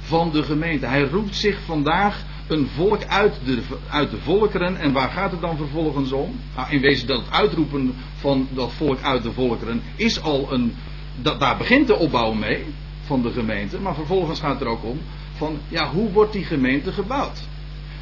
van 0.00 0.30
de 0.30 0.42
gemeente. 0.42 0.86
Hij 0.86 1.02
roept 1.02 1.36
zich 1.36 1.58
vandaag 1.64 2.24
een 2.48 2.68
volk 2.74 3.04
uit 3.04 3.40
de, 3.44 3.62
uit 3.88 4.10
de 4.10 4.18
volkeren. 4.18 4.76
En 4.76 4.92
waar 4.92 5.10
gaat 5.10 5.30
het 5.30 5.40
dan 5.40 5.56
vervolgens 5.56 6.12
om? 6.12 6.40
Nou, 6.56 6.70
in 6.70 6.80
wezen 6.80 7.06
dat 7.06 7.20
het 7.20 7.30
uitroepen 7.30 7.94
van 8.16 8.48
dat 8.50 8.72
volk 8.72 9.02
uit 9.02 9.22
de 9.22 9.32
volkeren 9.32 9.82
is 9.96 10.22
al 10.22 10.52
een. 10.52 10.74
Dat, 11.22 11.40
daar 11.40 11.56
begint 11.56 11.86
de 11.86 11.96
opbouw 11.96 12.32
mee 12.32 12.64
van 13.04 13.22
de 13.22 13.30
gemeente. 13.30 13.78
Maar 13.78 13.94
vervolgens 13.94 14.40
gaat 14.40 14.52
het 14.52 14.60
er 14.60 14.66
ook 14.66 14.84
om 14.84 15.00
van 15.36 15.58
ja, 15.68 15.90
hoe 15.90 16.12
wordt 16.12 16.32
die 16.32 16.44
gemeente 16.44 16.92
gebouwd? 16.92 17.40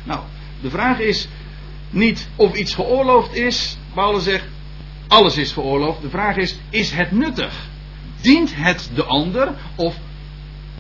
Nou, 0.05 0.21
de 0.61 0.71
vraag 0.71 0.99
is 0.99 1.29
niet 1.91 2.29
of 2.37 2.55
iets 2.55 2.75
geoorloofd 2.75 3.35
is. 3.35 3.79
Paulus 3.95 4.25
zegt 4.25 4.47
alles 5.09 5.37
is 5.37 5.53
geoorloofd. 5.53 6.03
De 6.03 6.11
vraag 6.11 6.37
is, 6.37 6.59
is 6.71 6.91
het 6.91 7.11
nuttig? 7.11 7.69
Dient 8.21 8.57
het 8.57 8.91
de 8.95 9.05
ander 9.05 9.55
of 9.77 9.97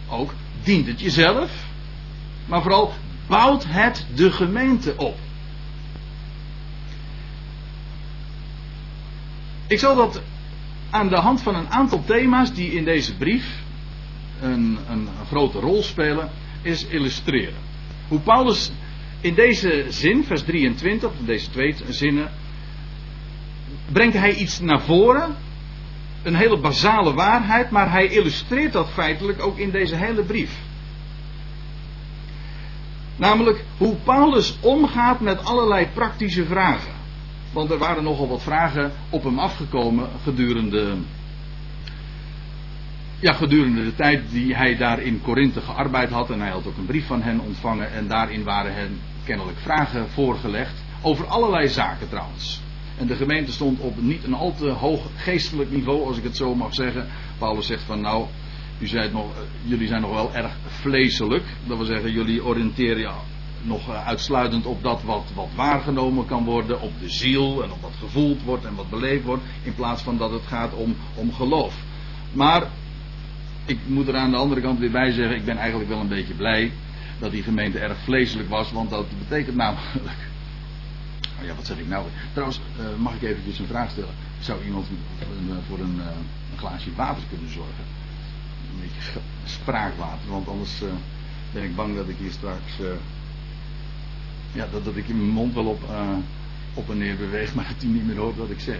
ook 0.08 0.34
dient 0.62 0.86
het 0.86 1.00
jezelf? 1.00 1.50
Maar 2.46 2.62
vooral 2.62 2.92
bouwt 3.32 3.64
het 3.68 4.06
de 4.14 4.30
gemeente 4.30 4.94
op. 4.96 5.16
Ik 9.66 9.78
zal 9.78 9.96
dat 9.96 10.22
aan 10.90 11.08
de 11.08 11.16
hand 11.16 11.42
van 11.42 11.54
een 11.54 11.68
aantal 11.68 12.04
thema's 12.04 12.54
die 12.54 12.72
in 12.72 12.84
deze 12.84 13.16
brief 13.16 13.62
een, 14.40 14.78
een, 14.90 15.08
grote 15.26 15.58
rol 15.58 15.82
spelen, 15.82 16.30
is 16.62 16.86
illustreren. 16.86 17.60
Hoe 18.08 18.20
Paulus 18.20 18.72
in 19.20 19.34
deze 19.34 19.86
zin, 19.88 20.24
vers 20.24 20.42
23, 20.42 21.10
deze 21.24 21.50
twee 21.50 21.74
zinnen, 21.88 22.30
brengt 23.92 24.16
hij 24.16 24.34
iets 24.34 24.60
naar 24.60 24.80
voren. 24.80 25.36
Een 26.22 26.34
hele 26.34 26.58
basale 26.58 27.14
waarheid, 27.14 27.70
maar 27.70 27.90
hij 27.90 28.06
illustreert 28.06 28.72
dat 28.72 28.90
feitelijk 28.90 29.42
ook 29.42 29.58
in 29.58 29.70
deze 29.70 29.96
hele 29.96 30.22
brief. 30.22 30.58
Namelijk 33.22 33.64
hoe 33.78 33.94
Paulus 33.94 34.56
omgaat 34.60 35.20
met 35.20 35.44
allerlei 35.44 35.88
praktische 35.94 36.44
vragen. 36.44 36.92
Want 37.52 37.70
er 37.70 37.78
waren 37.78 38.04
nogal 38.04 38.28
wat 38.28 38.42
vragen 38.42 38.92
op 39.10 39.24
hem 39.24 39.38
afgekomen 39.38 40.08
gedurende, 40.22 40.96
ja, 43.20 43.32
gedurende 43.32 43.84
de 43.84 43.94
tijd 43.94 44.30
die 44.30 44.54
hij 44.54 44.76
daar 44.76 45.00
in 45.00 45.20
Korinthe 45.22 45.60
gearbeid 45.60 46.10
had. 46.10 46.30
En 46.30 46.40
hij 46.40 46.50
had 46.50 46.66
ook 46.66 46.76
een 46.76 46.86
brief 46.86 47.06
van 47.06 47.22
hen 47.22 47.40
ontvangen. 47.40 47.92
En 47.92 48.08
daarin 48.08 48.44
waren 48.44 48.74
hen 48.74 49.00
kennelijk 49.24 49.58
vragen 49.58 50.08
voorgelegd. 50.08 50.84
Over 51.02 51.26
allerlei 51.26 51.68
zaken 51.68 52.08
trouwens. 52.08 52.60
En 52.98 53.06
de 53.06 53.16
gemeente 53.16 53.52
stond 53.52 53.80
op 53.80 54.00
niet 54.00 54.24
een 54.24 54.34
al 54.34 54.54
te 54.54 54.68
hoog 54.68 55.06
geestelijk 55.16 55.70
niveau, 55.70 56.06
als 56.06 56.16
ik 56.16 56.24
het 56.24 56.36
zo 56.36 56.54
mag 56.54 56.74
zeggen. 56.74 57.06
Paulus 57.38 57.66
zegt 57.66 57.82
van 57.82 58.00
nou, 58.00 58.26
u 58.82 58.86
zei 58.86 59.12
nog, 59.12 59.24
eh, 59.34 59.40
jullie 59.62 59.86
zijn 59.86 60.00
nog 60.00 60.12
wel 60.12 60.34
erg 60.34 60.56
vleeselijk. 60.66 61.44
Dat 61.66 61.76
wil 61.76 61.86
zeggen, 61.86 62.12
jullie 62.12 62.44
oriënteren 62.44 62.98
je 62.98 63.10
nog 63.62 63.88
eh, 63.88 64.06
uitsluitend 64.06 64.66
op 64.66 64.82
dat 64.82 65.02
wat, 65.02 65.24
wat 65.34 65.48
waargenomen 65.54 66.26
kan 66.26 66.44
worden, 66.44 66.80
op 66.80 66.92
de 67.00 67.08
ziel 67.08 67.62
en 67.62 67.70
op 67.70 67.80
wat 67.80 67.94
gevoeld 67.98 68.42
wordt 68.42 68.64
en 68.64 68.74
wat 68.74 68.90
beleefd 68.90 69.24
wordt, 69.24 69.42
in 69.62 69.74
plaats 69.74 70.02
van 70.02 70.16
dat 70.16 70.30
het 70.30 70.46
gaat 70.46 70.74
om, 70.74 70.96
om 71.14 71.32
geloof. 71.32 71.74
Maar 72.32 72.66
ik 73.66 73.78
moet 73.86 74.08
er 74.08 74.16
aan 74.16 74.30
de 74.30 74.36
andere 74.36 74.60
kant 74.60 74.78
weer 74.78 74.90
bij 74.90 75.12
zeggen, 75.12 75.36
ik 75.36 75.44
ben 75.44 75.56
eigenlijk 75.56 75.88
wel 75.88 76.00
een 76.00 76.08
beetje 76.08 76.34
blij 76.34 76.72
dat 77.18 77.30
die 77.30 77.42
gemeente 77.42 77.78
erg 77.78 77.98
vleeselijk 77.98 78.48
was, 78.48 78.72
want 78.72 78.90
dat 78.90 79.06
betekent 79.18 79.56
namelijk 79.56 79.90
Oh 81.40 81.48
ja, 81.48 81.54
wat 81.54 81.66
zeg 81.66 81.78
ik 81.78 81.88
nou? 81.88 82.06
Trouwens, 82.32 82.60
uh, 82.80 82.86
mag 82.98 83.14
ik 83.14 83.22
eventjes 83.22 83.58
een 83.58 83.66
vraag 83.66 83.90
stellen? 83.90 84.14
Zou 84.40 84.64
iemand 84.64 84.86
voor 85.68 85.78
een, 85.78 86.00
een 86.52 86.58
glaasje 86.58 86.90
water 86.94 87.22
kunnen 87.30 87.50
zorgen? 87.50 87.84
Een 88.72 88.80
beetje 88.80 89.20
spraakwater, 89.44 90.30
want 90.30 90.48
anders 90.48 90.82
uh, 90.82 90.88
ben 91.52 91.62
ik 91.62 91.76
bang 91.76 91.96
dat 91.96 92.08
ik 92.08 92.16
hier 92.18 92.30
straks. 92.30 92.72
ja, 94.52 94.66
dat, 94.72 94.84
dat 94.84 94.96
ik 94.96 95.08
in 95.08 95.16
mijn 95.16 95.30
mond 95.30 95.54
wel 95.54 95.66
op, 95.66 95.82
op 96.74 96.90
en 96.90 96.98
neer 96.98 97.16
beweeg, 97.16 97.54
maar 97.54 97.66
dat 97.68 97.82
hij 97.82 97.90
niet 97.90 98.06
meer 98.06 98.16
hoort 98.16 98.36
wat 98.36 98.50
ik 98.50 98.60
zeg. 98.60 98.78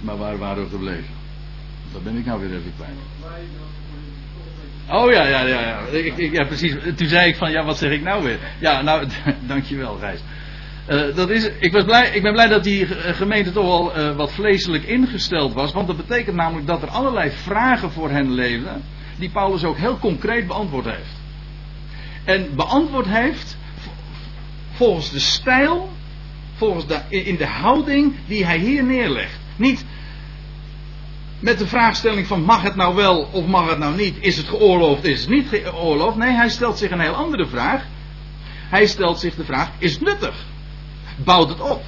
Maar 0.00 0.16
waar 0.16 0.38
waren 0.38 0.64
we 0.64 0.70
gebleven? 0.70 1.14
Dat 1.92 2.04
ben 2.04 2.16
ik 2.16 2.24
nou 2.24 2.40
weer 2.40 2.58
even 2.58 2.72
kwijt. 2.76 2.96
Oh 4.88 5.10
ja, 5.12 5.26
ja, 5.26 5.40
ja, 5.40 5.60
ja. 5.60 5.78
Ik, 5.86 6.16
ik, 6.16 6.32
ja, 6.32 6.44
precies. 6.44 6.74
Toen 6.96 7.08
zei 7.08 7.28
ik 7.28 7.36
van, 7.36 7.50
ja, 7.50 7.64
wat 7.64 7.78
zeg 7.78 7.90
ik 7.90 8.02
nou 8.02 8.22
weer? 8.24 8.38
Ja, 8.58 8.82
nou, 8.82 9.08
dankjewel, 9.46 9.96
Gijs. 9.96 10.20
Uh, 10.88 11.14
dat 11.14 11.30
is, 11.30 11.50
ik, 11.58 11.72
was 11.72 11.84
blij, 11.84 12.10
ik 12.10 12.22
ben 12.22 12.32
blij 12.32 12.48
dat 12.48 12.64
die 12.64 12.86
gemeente 13.14 13.52
toch 13.52 13.64
wel 13.64 13.98
uh, 13.98 14.16
wat 14.16 14.32
vleeselijk 14.32 14.84
ingesteld 14.84 15.52
was. 15.52 15.72
Want 15.72 15.86
dat 15.86 15.96
betekent 15.96 16.36
namelijk 16.36 16.66
dat 16.66 16.82
er 16.82 16.88
allerlei 16.88 17.30
vragen 17.30 17.90
voor 17.90 18.10
hen 18.10 18.32
leven. 18.32 18.82
Die 19.18 19.30
Paulus 19.30 19.64
ook 19.64 19.76
heel 19.76 19.98
concreet 19.98 20.46
beantwoord 20.46 20.84
heeft. 20.84 21.20
En 22.24 22.54
beantwoord 22.54 23.06
heeft 23.06 23.56
volgens 24.70 25.10
de 25.10 25.18
stijl, 25.18 25.90
volgens 26.54 26.86
de, 26.86 27.00
in 27.08 27.36
de 27.36 27.46
houding 27.46 28.14
die 28.26 28.44
hij 28.44 28.58
hier 28.58 28.84
neerlegt. 28.84 29.38
Niet 29.56 29.84
met 31.40 31.58
de 31.58 31.66
vraagstelling 31.66 32.26
van 32.26 32.42
mag 32.42 32.62
het 32.62 32.76
nou 32.76 32.94
wel 32.94 33.28
of 33.32 33.46
mag 33.46 33.68
het 33.68 33.78
nou 33.78 33.96
niet? 33.96 34.16
Is 34.20 34.36
het 34.36 34.48
geoorloofd, 34.48 35.04
is 35.04 35.20
het 35.20 35.30
niet 35.30 35.48
geoorloofd? 35.48 36.16
Nee, 36.16 36.30
hij 36.30 36.48
stelt 36.48 36.78
zich 36.78 36.90
een 36.90 37.00
heel 37.00 37.14
andere 37.14 37.46
vraag. 37.46 37.84
Hij 38.68 38.86
stelt 38.86 39.20
zich 39.20 39.34
de 39.34 39.44
vraag, 39.44 39.70
is 39.78 39.92
het 39.92 40.02
nuttig? 40.02 40.50
Bouwt 41.16 41.48
het 41.48 41.60
op? 41.60 41.82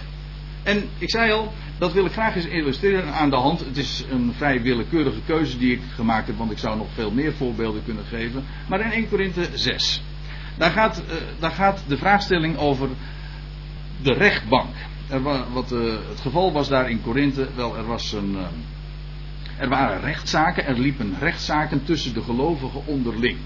En 0.62 0.88
ik 0.99 1.11
zei 1.11 1.33
al, 1.33 1.52
dat 1.78 1.93
wil 1.93 2.04
ik 2.04 2.12
graag 2.12 2.37
eens 2.37 2.47
illustreren 2.47 3.14
aan 3.14 3.31
de 3.31 3.37
hand. 3.37 3.61
Het 3.61 3.76
is 3.76 4.04
een 4.11 4.33
vrij 4.37 4.62
willekeurige 4.62 5.21
keuze 5.26 5.59
die 5.59 5.73
ik 5.73 5.81
gemaakt 5.95 6.26
heb, 6.26 6.37
want 6.37 6.50
ik 6.50 6.59
zou 6.59 6.76
nog 6.76 6.88
veel 6.95 7.11
meer 7.11 7.33
voorbeelden 7.33 7.85
kunnen 7.85 8.04
geven. 8.04 8.45
Maar 8.69 8.81
in 8.81 8.90
1 8.90 9.09
Korinthe 9.09 9.49
6. 9.54 10.02
Daar 10.59 10.71
gaat, 10.71 11.02
uh, 11.09 11.14
daar 11.38 11.50
gaat 11.50 11.85
de 11.87 11.97
vraagstelling 11.97 12.57
over 12.57 12.88
de 14.02 14.12
rechtbank. 14.12 14.75
Wat 15.52 15.73
uh, 15.73 15.81
het 16.09 16.21
geval 16.21 16.52
was 16.52 16.69
daar 16.69 16.90
in 16.90 17.02
Korinthe, 17.02 17.49
wel, 17.54 17.76
er 17.76 17.87
was 17.87 18.12
een. 18.12 18.33
Uh, 18.33 18.47
er 19.59 19.69
waren 19.69 20.00
rechtszaken, 20.00 20.66
er 20.66 20.78
liepen 20.78 21.16
rechtszaken 21.19 21.85
tussen 21.85 22.14
de 22.14 22.23
gelovigen 22.23 22.87
onderling. 22.87 23.37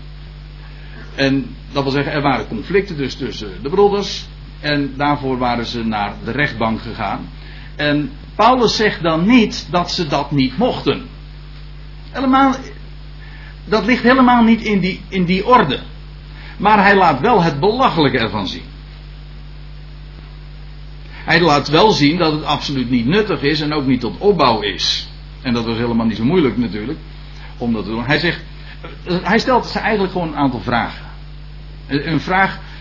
En 1.14 1.56
dat 1.72 1.82
wil 1.82 1.92
zeggen, 1.92 2.12
er 2.12 2.22
waren 2.22 2.48
conflicten 2.48 2.96
dus 2.96 3.14
tussen 3.14 3.62
de 3.62 3.68
broeders. 3.68 4.26
En 4.60 4.94
daarvoor 4.96 5.38
waren 5.38 5.66
ze 5.66 5.84
naar 5.84 6.14
de 6.24 6.30
rechtbank 6.30 6.80
gegaan. 6.80 7.28
En 7.76 8.12
Paulus 8.34 8.76
zegt 8.76 9.02
dan 9.02 9.26
niet 9.26 9.68
dat 9.70 9.90
ze 9.90 10.06
dat 10.06 10.30
niet 10.30 10.58
mochten. 10.58 11.06
Helemaal, 12.10 12.54
dat 13.64 13.84
ligt 13.84 14.02
helemaal 14.02 14.42
niet 14.42 14.60
in 14.60 14.80
die, 14.80 15.00
in 15.08 15.24
die 15.24 15.46
orde. 15.46 15.78
Maar 16.56 16.82
hij 16.82 16.96
laat 16.96 17.20
wel 17.20 17.42
het 17.42 17.60
belachelijke 17.60 18.18
ervan 18.18 18.46
zien. 18.46 18.64
Hij 21.10 21.40
laat 21.40 21.68
wel 21.68 21.90
zien 21.90 22.18
dat 22.18 22.32
het 22.32 22.44
absoluut 22.44 22.90
niet 22.90 23.06
nuttig 23.06 23.42
is 23.42 23.60
en 23.60 23.72
ook 23.72 23.86
niet 23.86 24.00
tot 24.00 24.18
opbouw 24.18 24.60
is. 24.60 25.08
En 25.42 25.54
dat 25.54 25.64
was 25.64 25.76
helemaal 25.76 26.06
niet 26.06 26.16
zo 26.16 26.24
moeilijk 26.24 26.56
natuurlijk. 26.56 26.98
Om 27.56 27.72
dat 27.72 27.84
te 27.84 27.90
doen. 27.90 28.04
Hij 28.04 28.18
zegt. 28.18 28.40
Hij 29.04 29.38
stelt 29.38 29.76
eigenlijk 29.76 30.12
gewoon 30.12 30.28
een 30.28 30.36
aantal 30.36 30.60
vragen. 30.60 31.06
Een 31.86 32.20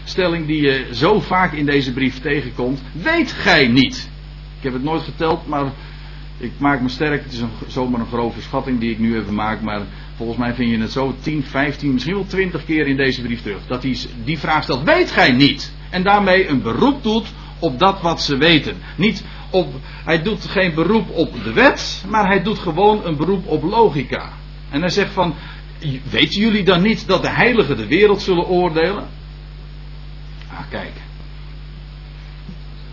vraagstelling 0.08 0.48
die 0.48 0.62
je 0.62 0.88
zo 0.92 1.20
vaak 1.20 1.54
in 1.54 1.66
deze 1.66 1.94
brief 1.94 2.20
tegenkomt. 2.22 2.82
Weet 2.92 3.32
gij 3.32 3.68
niet? 3.68 4.10
Ik 4.58 4.64
heb 4.64 4.74
het 4.74 4.84
nooit 4.84 5.04
geteld, 5.04 5.48
maar 5.48 5.72
ik 6.38 6.52
maak 6.58 6.82
me 6.82 6.90
sterk. 6.90 7.24
Het 7.24 7.34
is 7.34 7.42
zomaar 7.68 8.00
een 8.00 8.08
grove 8.08 8.42
schatting 8.42 8.80
die 8.80 8.92
ik 8.92 9.00
nu 9.00 9.18
even 9.18 9.34
maak. 9.34 9.62
Maar 9.62 9.82
volgens 10.16 10.38
mij 10.38 10.54
vind 10.54 10.70
je 10.70 10.78
het 10.78 10.92
zo 10.92 11.16
10, 11.20 11.44
15, 11.44 11.94
misschien 11.94 12.14
wel 12.14 12.26
20 12.26 12.66
keer 12.66 12.88
in 12.88 12.98
deze 12.98 13.22
brief 13.22 13.42
terug. 13.42 13.68
Dat 13.68 13.84
hij 13.84 13.98
die 14.24 14.40
vraag 14.40 14.64
stelt. 14.64 14.84
Weet 14.84 15.12
gij 15.12 15.32
niet? 15.32 15.74
En 15.90 16.04
daarmee 16.04 16.48
een 16.48 16.62
beroep 16.62 17.04
doet 17.04 17.28
op 17.60 17.80
dat 17.80 18.02
wat 18.02 18.22
ze 18.22 18.38
weten. 18.38 18.78
Niet 18.96 19.24
op, 19.50 19.74
hij 20.04 20.22
doet 20.22 20.46
geen 20.46 20.74
beroep 20.74 21.10
op 21.10 21.44
de 21.44 21.54
wet, 21.54 22.04
maar 22.10 22.28
hij 22.28 22.44
doet 22.44 22.60
gewoon 22.60 23.06
een 23.06 23.18
beroep 23.18 23.48
op 23.48 23.64
logica. 23.64 24.32
En 24.70 24.80
hij 24.80 24.90
zegt 24.90 25.12
van, 25.12 25.34
weten 26.10 26.42
jullie 26.42 26.64
dan 26.64 26.82
niet 26.82 27.08
dat 27.08 27.22
de 27.22 27.30
heiligen 27.30 27.78
de 27.78 27.88
wereld 27.88 28.22
zullen 28.22 28.48
oordelen? 28.48 29.18
Ah, 30.58 30.64
kijk. 30.70 30.94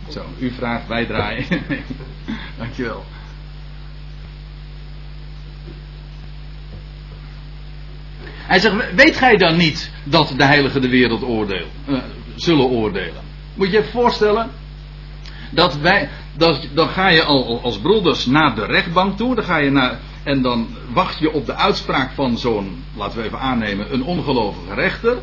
Zo, 0.09 0.25
u 0.39 0.51
vraagt, 0.51 0.87
wij 0.89 1.07
draaien. 1.07 1.47
Dankjewel. 2.59 3.05
Hij 8.27 8.59
zegt, 8.59 8.95
weet 8.95 9.17
gij 9.17 9.37
dan 9.37 9.57
niet 9.57 9.91
dat 10.05 10.35
de 10.37 10.45
heiligen 10.45 10.81
de 10.81 10.89
wereld 10.89 11.23
oordeel, 11.23 11.67
uh, 11.89 11.99
zullen 12.35 12.65
oordelen? 12.65 13.23
Moet 13.55 13.71
je 13.71 13.77
je 13.77 13.85
voorstellen 13.85 14.51
dat 15.51 15.77
wij, 15.77 16.09
dat, 16.37 16.69
dan 16.75 16.89
ga 16.89 17.09
je 17.09 17.23
al 17.23 17.61
als 17.63 17.79
broeders 17.79 18.27
naar 18.27 18.55
de 18.55 18.65
rechtbank 18.65 19.17
toe. 19.17 19.35
Dan 19.35 19.45
ga 19.45 19.57
je 19.57 19.71
naar, 19.71 19.99
en 20.23 20.43
dan 20.43 20.69
wacht 20.93 21.19
je 21.19 21.33
op 21.33 21.47
de 21.47 21.55
uitspraak 21.55 22.11
van 22.11 22.39
zo'n, 22.39 22.85
laten 22.97 23.19
we 23.19 23.25
even 23.25 23.41
aannemen, 23.41 23.93
een 23.93 24.05
ongelovige 24.05 24.75
rechter. 24.75 25.17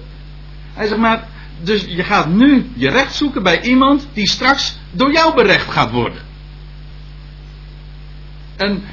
Hij 0.73 0.87
zegt 0.87 0.99
maar, 0.99 1.27
dus 1.63 1.85
je 1.85 2.03
gaat 2.03 2.29
nu 2.29 2.71
je 2.73 2.89
recht 2.89 3.15
zoeken 3.15 3.43
bij 3.43 3.61
iemand 3.61 4.07
die 4.13 4.29
straks 4.29 4.77
door 4.91 5.11
jou 5.11 5.35
berecht 5.35 5.71
gaat 5.71 5.91
worden. 5.91 6.21
En, 8.55 8.83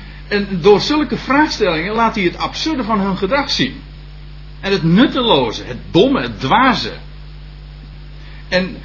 door 0.60 0.80
zulke 0.80 1.16
vraagstellingen 1.16 1.94
laat 1.94 2.14
hij 2.14 2.25
het 2.25 2.38
absurde 2.38 2.84
van 2.84 3.00
hun 3.00 3.16
gedrag 3.16 3.50
zien. 3.50 3.80
En 4.60 4.72
het 4.72 4.82
nutteloze, 4.82 5.64
het 5.64 5.78
domme, 5.90 6.22
het 6.22 6.40
dwaze. 6.40 6.92
En 8.48 8.76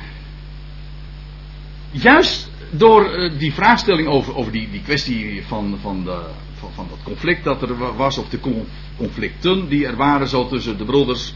juist 1.91 2.51
door 2.71 3.05
eh, 3.05 3.39
die 3.39 3.53
vraagstelling 3.53 4.07
over, 4.07 4.35
over 4.35 4.51
die, 4.51 4.69
die 4.71 4.81
kwestie 4.81 5.43
van, 5.47 5.77
van, 5.81 6.03
de, 6.03 6.21
van, 6.59 6.69
van 6.73 6.87
dat 6.89 6.99
conflict 7.03 7.43
dat 7.43 7.61
er 7.61 7.95
was, 7.95 8.17
of 8.17 8.29
de 8.29 8.39
conflicten 8.97 9.69
die 9.69 9.85
er 9.85 9.95
waren 9.95 10.27
zo 10.27 10.47
tussen 10.47 10.77
de 10.77 10.85
broeders, 10.85 11.33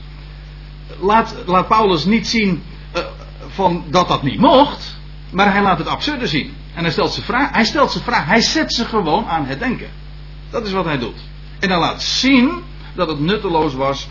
laat, 0.99 1.35
laat 1.45 1.67
Paulus 1.67 2.05
niet 2.05 2.27
zien 2.27 2.63
uh, 2.95 3.03
van 3.47 3.83
dat 3.89 4.07
dat 4.07 4.23
niet 4.23 4.39
mocht, 4.39 4.97
maar 5.29 5.53
hij 5.53 5.61
laat 5.61 5.77
het 5.77 5.87
absurde 5.87 6.27
zien. 6.27 6.53
En 6.73 6.83
hij 6.83 6.91
stelt, 6.91 7.13
ze 7.13 7.21
vraag, 7.21 7.51
hij 7.51 7.65
stelt 7.65 7.91
ze 7.91 7.99
vraag, 7.99 8.25
hij 8.25 8.41
zet 8.41 8.73
ze 8.73 8.85
gewoon 8.85 9.25
aan 9.25 9.45
het 9.45 9.59
denken. 9.59 9.89
Dat 10.49 10.65
is 10.65 10.71
wat 10.71 10.85
hij 10.85 10.97
doet. 10.97 11.19
En 11.59 11.69
hij 11.69 11.79
laat 11.79 12.03
zien 12.03 12.63
dat 12.95 13.07
het 13.07 13.19
nutteloos 13.19 13.73
was 13.73 14.07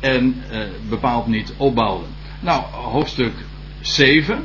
en 0.00 0.42
uh, 0.52 0.62
bepaald 0.88 1.26
niet 1.26 1.52
opbouwde. 1.56 2.04
Nou, 2.40 2.62
hoofdstuk 2.72 3.32
7. 3.80 4.44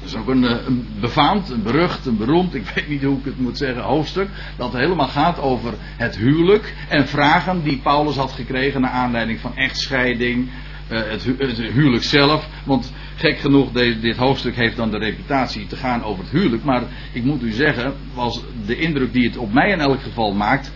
Dat 0.00 0.08
is 0.08 0.16
ook 0.16 0.28
een, 0.28 0.44
eh, 0.44 0.66
een, 0.66 0.88
befaamd, 1.00 1.50
een 1.50 1.62
berucht, 1.62 2.06
een 2.06 2.16
beroemd, 2.16 2.54
ik 2.54 2.66
weet 2.74 2.88
niet 2.88 3.02
hoe 3.02 3.18
ik 3.18 3.24
het 3.24 3.38
moet 3.38 3.58
zeggen, 3.58 3.82
hoofdstuk. 3.82 4.28
Dat 4.56 4.72
helemaal 4.72 5.08
gaat 5.08 5.40
over 5.40 5.74
het 5.80 6.16
huwelijk 6.16 6.74
en 6.88 7.08
vragen 7.08 7.62
die 7.62 7.76
Paulus 7.76 8.16
had 8.16 8.32
gekregen 8.32 8.80
naar 8.80 8.90
aanleiding 8.90 9.40
van 9.40 9.56
echtscheiding. 9.56 10.50
Uh, 10.90 10.98
het, 11.10 11.24
het, 11.38 11.58
huwelijk 11.58 12.04
zelf. 12.04 12.48
Want 12.64 12.92
gek 13.16 13.38
genoeg, 13.38 13.72
dit 14.00 14.16
hoofdstuk 14.16 14.56
heeft 14.56 14.76
dan 14.76 14.90
de 14.90 14.98
reputatie 14.98 15.66
te 15.66 15.76
gaan 15.76 16.04
over 16.04 16.24
het 16.24 16.32
huwelijk. 16.32 16.64
Maar 16.64 16.82
ik 17.12 17.24
moet 17.24 17.42
u 17.42 17.50
zeggen, 17.52 17.94
was 18.14 18.42
de 18.66 18.76
indruk 18.76 19.12
die 19.12 19.26
het 19.26 19.36
op 19.36 19.52
mij 19.52 19.70
in 19.70 19.80
elk 19.80 20.02
geval 20.02 20.32
maakt. 20.32 20.72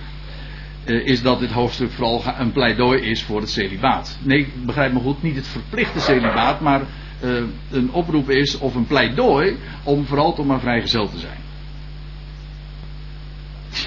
Uh, 0.86 1.06
is 1.06 1.22
dat 1.22 1.40
dit 1.40 1.50
hoofdstuk 1.50 1.90
vooral 1.90 2.22
een 2.38 2.52
pleidooi 2.52 3.00
is 3.00 3.22
voor 3.22 3.40
het 3.40 3.50
celibaat. 3.50 4.18
Nee, 4.22 4.48
begrijp 4.64 4.92
me 4.92 5.00
goed, 5.00 5.22
niet 5.22 5.36
het 5.36 5.46
verplichte 5.46 6.00
celibaat, 6.00 6.60
maar 6.60 6.82
uh, 7.24 7.42
een 7.70 7.92
oproep 7.92 8.30
is 8.30 8.58
of 8.58 8.74
een 8.74 8.86
pleidooi 8.86 9.56
om 9.82 10.06
vooral 10.06 10.34
toch 10.34 10.46
maar 10.46 10.60
vrijgezel 10.60 11.08
te 11.08 11.18
zijn. 11.18 11.38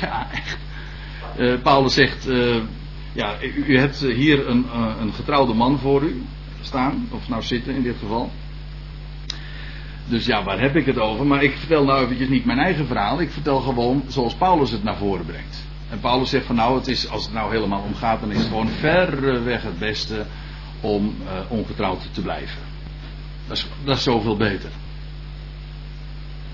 Ja, 0.01 0.27
echt. 0.31 0.57
Paulus 1.61 1.93
zegt, 1.93 2.27
ja, 3.17 3.35
u, 3.41 3.77
hebt 3.77 3.99
hier 3.99 4.47
een, 4.47 4.65
een 5.01 5.13
getrouwde 5.13 5.53
man 5.53 5.79
voor 5.79 6.03
u 6.03 6.21
staan, 6.61 7.07
of 7.11 7.29
nou 7.29 7.41
zitten 7.41 7.75
in 7.75 7.83
dit 7.83 7.95
geval. 7.99 8.31
Dus 10.05 10.25
ja, 10.25 10.43
waar 10.43 10.59
heb 10.59 10.75
ik 10.75 10.85
het 10.85 10.99
over? 10.99 11.25
Maar 11.25 11.43
ik 11.43 11.57
vertel 11.57 11.83
nou 11.83 12.03
eventjes 12.03 12.27
niet 12.27 12.45
mijn 12.45 12.59
eigen 12.59 12.87
verhaal. 12.87 13.21
Ik 13.21 13.29
vertel 13.29 13.59
gewoon 13.59 14.03
zoals 14.07 14.35
Paulus 14.35 14.71
het 14.71 14.83
naar 14.83 14.97
voren 14.97 15.25
brengt. 15.25 15.65
En 15.89 15.99
Paulus 15.99 16.29
zegt 16.29 16.45
van 16.45 16.55
nou, 16.55 16.75
het 16.77 16.87
is, 16.87 17.09
als 17.09 17.23
het 17.23 17.33
nou 17.33 17.51
helemaal 17.51 17.81
om 17.81 17.95
gaat, 17.95 18.19
dan 18.19 18.31
is 18.31 18.37
het 18.37 18.47
gewoon 18.47 18.69
verreweg 18.69 19.63
het 19.63 19.79
beste 19.79 20.25
om 20.81 21.15
ongetrouwd 21.47 22.13
te 22.13 22.21
blijven. 22.21 22.61
Dat 23.47 23.57
is, 23.57 23.67
dat 23.83 23.99
zoveel 23.99 24.37
beter. 24.37 24.69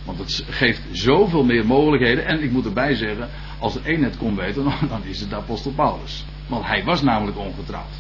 Want 0.06 0.18
het 0.18 0.46
geeft 0.50 0.82
zoveel 0.92 1.44
meer 1.44 1.66
mogelijkheden. 1.66 2.26
En 2.26 2.44
ik 2.44 2.52
moet 2.52 2.66
erbij 2.66 2.96
zeggen, 2.96 3.30
als 3.60 3.76
er 3.76 3.86
één 3.86 4.04
het 4.04 4.18
kon 4.18 4.36
weten, 4.36 4.64
dan 4.90 5.04
is 5.04 5.20
het 5.20 5.30
de 5.30 5.36
apostel 5.36 5.72
Paulus. 5.72 6.26
Want 6.48 6.66
hij 6.66 6.84
was 6.84 7.02
namelijk 7.02 7.38
ongetrouwd. 7.38 7.94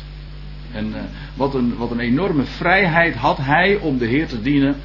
En 0.72 0.88
uh, 0.88 0.96
wat, 1.36 1.56
een, 1.56 1.78
wat 1.78 1.92
een 1.92 2.00
enorme 2.00 2.44
vrijheid 2.44 3.16
had 3.16 3.38
hij 3.38 3.76
om 3.76 3.98
de 3.98 4.06
Heer 4.06 4.28
te 4.28 4.42
dienen 4.42 4.76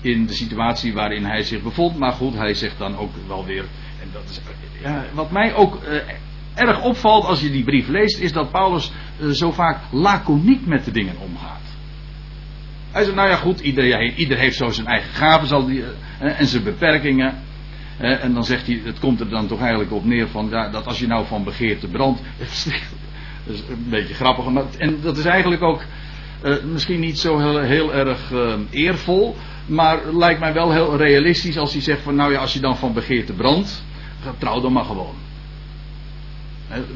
in 0.00 0.26
de 0.26 0.32
situatie 0.32 0.92
waarin 0.92 1.24
hij 1.24 1.42
zich 1.42 1.62
bevond. 1.62 1.98
Maar 1.98 2.12
goed, 2.12 2.34
hij 2.34 2.54
zegt 2.54 2.78
dan 2.78 2.96
ook 2.96 3.12
wel 3.26 3.44
weer. 3.44 3.64
En 4.02 4.08
dat 4.12 4.22
is, 4.30 4.40
ja, 4.82 5.04
wat 5.14 5.30
mij 5.30 5.54
ook 5.54 5.78
erg 6.54 6.82
opvalt 6.82 7.24
als 7.24 7.40
je 7.40 7.50
die 7.50 7.64
brief 7.64 7.88
leest, 7.88 8.18
is 8.18 8.32
dat 8.32 8.50
Paulus 8.50 8.92
zo 9.32 9.52
vaak 9.52 9.78
laconiek 9.90 10.66
met 10.66 10.84
de 10.84 10.90
dingen 10.90 11.14
omgaat. 11.18 11.66
Hij 12.96 13.04
zegt, 13.04 13.16
nou 13.16 13.28
ja 13.28 13.36
goed, 13.36 13.60
ieder, 13.60 14.14
ieder 14.14 14.38
heeft 14.38 14.56
zo 14.56 14.70
zijn 14.70 14.86
eigen 14.86 15.10
gaven 15.10 15.66
die, 15.66 15.84
eh, 16.18 16.40
en 16.40 16.46
zijn 16.46 16.62
beperkingen. 16.62 17.34
Eh, 17.96 18.24
en 18.24 18.32
dan 18.32 18.44
zegt 18.44 18.66
hij, 18.66 18.80
het 18.84 18.98
komt 18.98 19.20
er 19.20 19.28
dan 19.28 19.46
toch 19.46 19.60
eigenlijk 19.60 19.92
op 19.92 20.04
neer 20.04 20.28
van, 20.28 20.50
dat 20.50 20.86
als 20.86 20.98
je 20.98 21.06
nou 21.06 21.26
van 21.26 21.44
begeerte 21.44 21.88
brandt. 21.88 22.20
dat 23.46 23.54
is 23.54 23.62
een 23.68 23.86
beetje 23.88 24.14
grappig. 24.14 24.44
Maar, 24.44 24.64
en 24.78 24.98
dat 25.02 25.16
is 25.16 25.24
eigenlijk 25.24 25.62
ook 25.62 25.82
uh, 26.44 26.54
misschien 26.72 27.00
niet 27.00 27.18
zo 27.18 27.38
heel, 27.38 27.60
heel 27.60 27.94
erg 27.94 28.30
uh, 28.30 28.54
eervol. 28.70 29.36
Maar 29.66 30.12
lijkt 30.12 30.40
mij 30.40 30.52
wel 30.52 30.72
heel 30.72 30.96
realistisch 30.96 31.58
als 31.58 31.72
hij 31.72 31.82
zegt 31.82 32.02
van, 32.02 32.14
nou 32.14 32.32
ja, 32.32 32.38
als 32.38 32.52
je 32.52 32.60
dan 32.60 32.76
van 32.76 32.92
begeerte 32.92 33.32
brandt, 33.32 33.84
trouw 34.38 34.60
dan 34.60 34.72
maar 34.72 34.84
gewoon. 34.84 35.14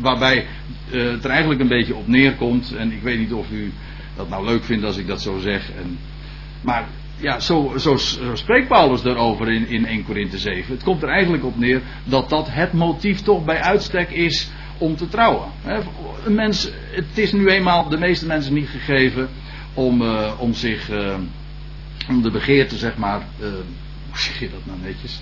waarbij 0.00 0.46
het 0.90 1.24
er 1.24 1.30
eigenlijk 1.30 1.60
een 1.60 1.68
beetje 1.68 1.94
op 1.94 2.06
neerkomt, 2.06 2.74
en 2.76 2.92
ik 2.92 3.02
weet 3.02 3.18
niet 3.18 3.32
of 3.32 3.50
u 3.50 3.72
dat 4.16 4.28
nou 4.28 4.44
leuk 4.44 4.64
vindt 4.64 4.84
als 4.84 4.96
ik 4.96 5.06
dat 5.06 5.22
zo 5.22 5.38
zeg. 5.38 5.70
En, 5.70 5.98
maar 6.60 6.84
ja, 7.16 7.40
zo, 7.40 7.72
zo, 7.76 7.96
zo, 7.96 8.34
spreekt 8.34 8.68
Paulus 8.68 9.02
daarover 9.02 9.52
in, 9.52 9.68
in 9.68 9.86
1 9.86 10.04
Korinthe 10.04 10.38
7. 10.38 10.74
Het 10.74 10.82
komt 10.82 11.02
er 11.02 11.08
eigenlijk 11.08 11.44
op 11.44 11.58
neer 11.58 11.82
dat 12.04 12.28
dat 12.28 12.48
het 12.50 12.72
motief 12.72 13.20
toch 13.20 13.44
bij 13.44 13.60
uitstek 13.60 14.10
is 14.10 14.50
om 14.80 14.96
te 14.96 15.08
trouwen. 15.08 15.48
Een 16.24 16.34
mens, 16.34 16.70
het 16.90 17.18
is 17.18 17.32
nu 17.32 17.48
eenmaal 17.48 17.88
de 17.88 17.98
meeste 17.98 18.26
mensen 18.26 18.54
niet 18.54 18.68
gegeven 18.68 19.28
om, 19.74 20.02
uh, 20.02 20.32
om 20.38 20.54
zich, 20.54 20.90
uh, 20.90 21.14
om 22.08 22.22
de 22.22 22.30
begeerte 22.30 22.76
zeg 22.76 22.96
maar, 22.96 23.20
uh, 23.40 23.48
hoe 24.08 24.18
zeg 24.18 24.38
je 24.38 24.50
dat 24.50 24.66
nou 24.66 24.78
netjes? 24.82 25.20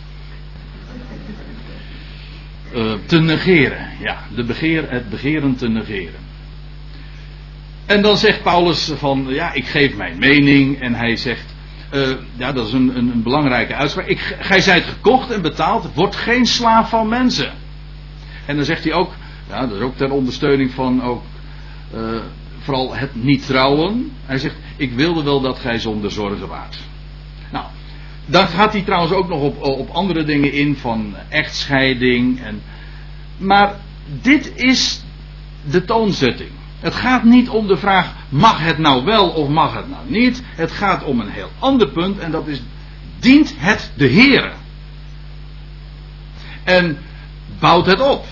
te 3.07 3.21
negeren, 3.21 3.88
ja, 4.01 4.18
de 4.35 4.44
begeer, 4.44 4.90
het 4.90 5.11
begeren 5.11 5.57
te 5.57 5.68
negeren. 5.68 6.21
En 7.87 8.03
dan 8.03 8.16
zegt 8.16 8.42
Paulus 8.42 8.92
van, 8.97 9.27
ja, 9.29 9.53
ik 9.53 9.66
geef 9.66 9.97
mijn 9.97 10.18
mening. 10.18 10.81
En 10.81 10.94
hij 10.94 11.16
zegt, 11.16 11.55
ja, 12.37 12.53
dat 12.53 12.66
is 12.66 12.73
een, 12.73 12.97
een, 12.97 13.11
een 13.11 13.23
belangrijke 13.23 13.75
uitspraak. 13.75 14.07
Ik, 14.07 14.37
gij 14.40 14.61
zijt 14.61 14.85
gekocht 14.85 15.31
en 15.31 15.42
betaald, 15.42 15.94
word 15.94 16.16
geen 16.16 16.47
slaaf 16.47 16.88
van 16.88 17.09
mensen. 17.09 17.53
En 18.47 18.57
dan 18.57 18.64
zegt 18.64 18.85
hij 18.85 18.92
ook, 18.92 19.12
ja, 19.48 19.66
dat 19.66 19.76
is 19.76 19.82
ook 19.82 19.96
ter 19.96 20.11
ondersteuning 20.11 20.70
van 20.70 21.02
ook, 21.02 21.22
uh, 21.94 22.20
vooral 22.58 22.94
het 22.94 23.14
niet 23.14 23.46
trouwen. 23.46 24.12
Hij 24.24 24.38
zegt, 24.38 24.56
ik 24.76 24.92
wilde 24.92 25.22
wel 25.22 25.40
dat 25.40 25.58
gij 25.58 25.78
zonder 25.78 26.11
zorgen 26.11 26.48
waart. 26.48 26.78
Nou, 27.52 27.64
daar 28.26 28.46
gaat 28.46 28.72
hij 28.72 28.82
trouwens 28.82 29.12
ook 29.12 29.28
nog 29.28 29.40
op, 29.40 29.62
op 29.62 29.90
andere 29.90 30.24
dingen 30.24 30.52
in, 30.52 30.76
van 30.76 31.14
echtscheiding. 31.28 32.40
En, 32.40 32.62
maar 33.37 33.74
dit 34.22 34.52
is 34.56 35.04
de 35.70 35.84
toonzetting. 35.84 36.50
Het 36.80 36.94
gaat 36.94 37.24
niet 37.24 37.48
om 37.48 37.66
de 37.66 37.76
vraag: 37.76 38.14
mag 38.28 38.64
het 38.64 38.78
nou 38.78 39.04
wel 39.04 39.28
of 39.28 39.48
mag 39.48 39.74
het 39.74 39.88
nou 39.88 40.02
niet? 40.06 40.42
Het 40.44 40.70
gaat 40.70 41.04
om 41.04 41.20
een 41.20 41.30
heel 41.30 41.50
ander 41.58 41.88
punt 41.88 42.18
en 42.18 42.30
dat 42.30 42.46
is: 42.46 42.62
dient 43.18 43.54
het 43.56 43.92
de 43.96 44.06
Heer? 44.06 44.52
En 46.64 46.98
bouwt 47.58 47.87
het 47.87 48.00
op? 48.00 48.26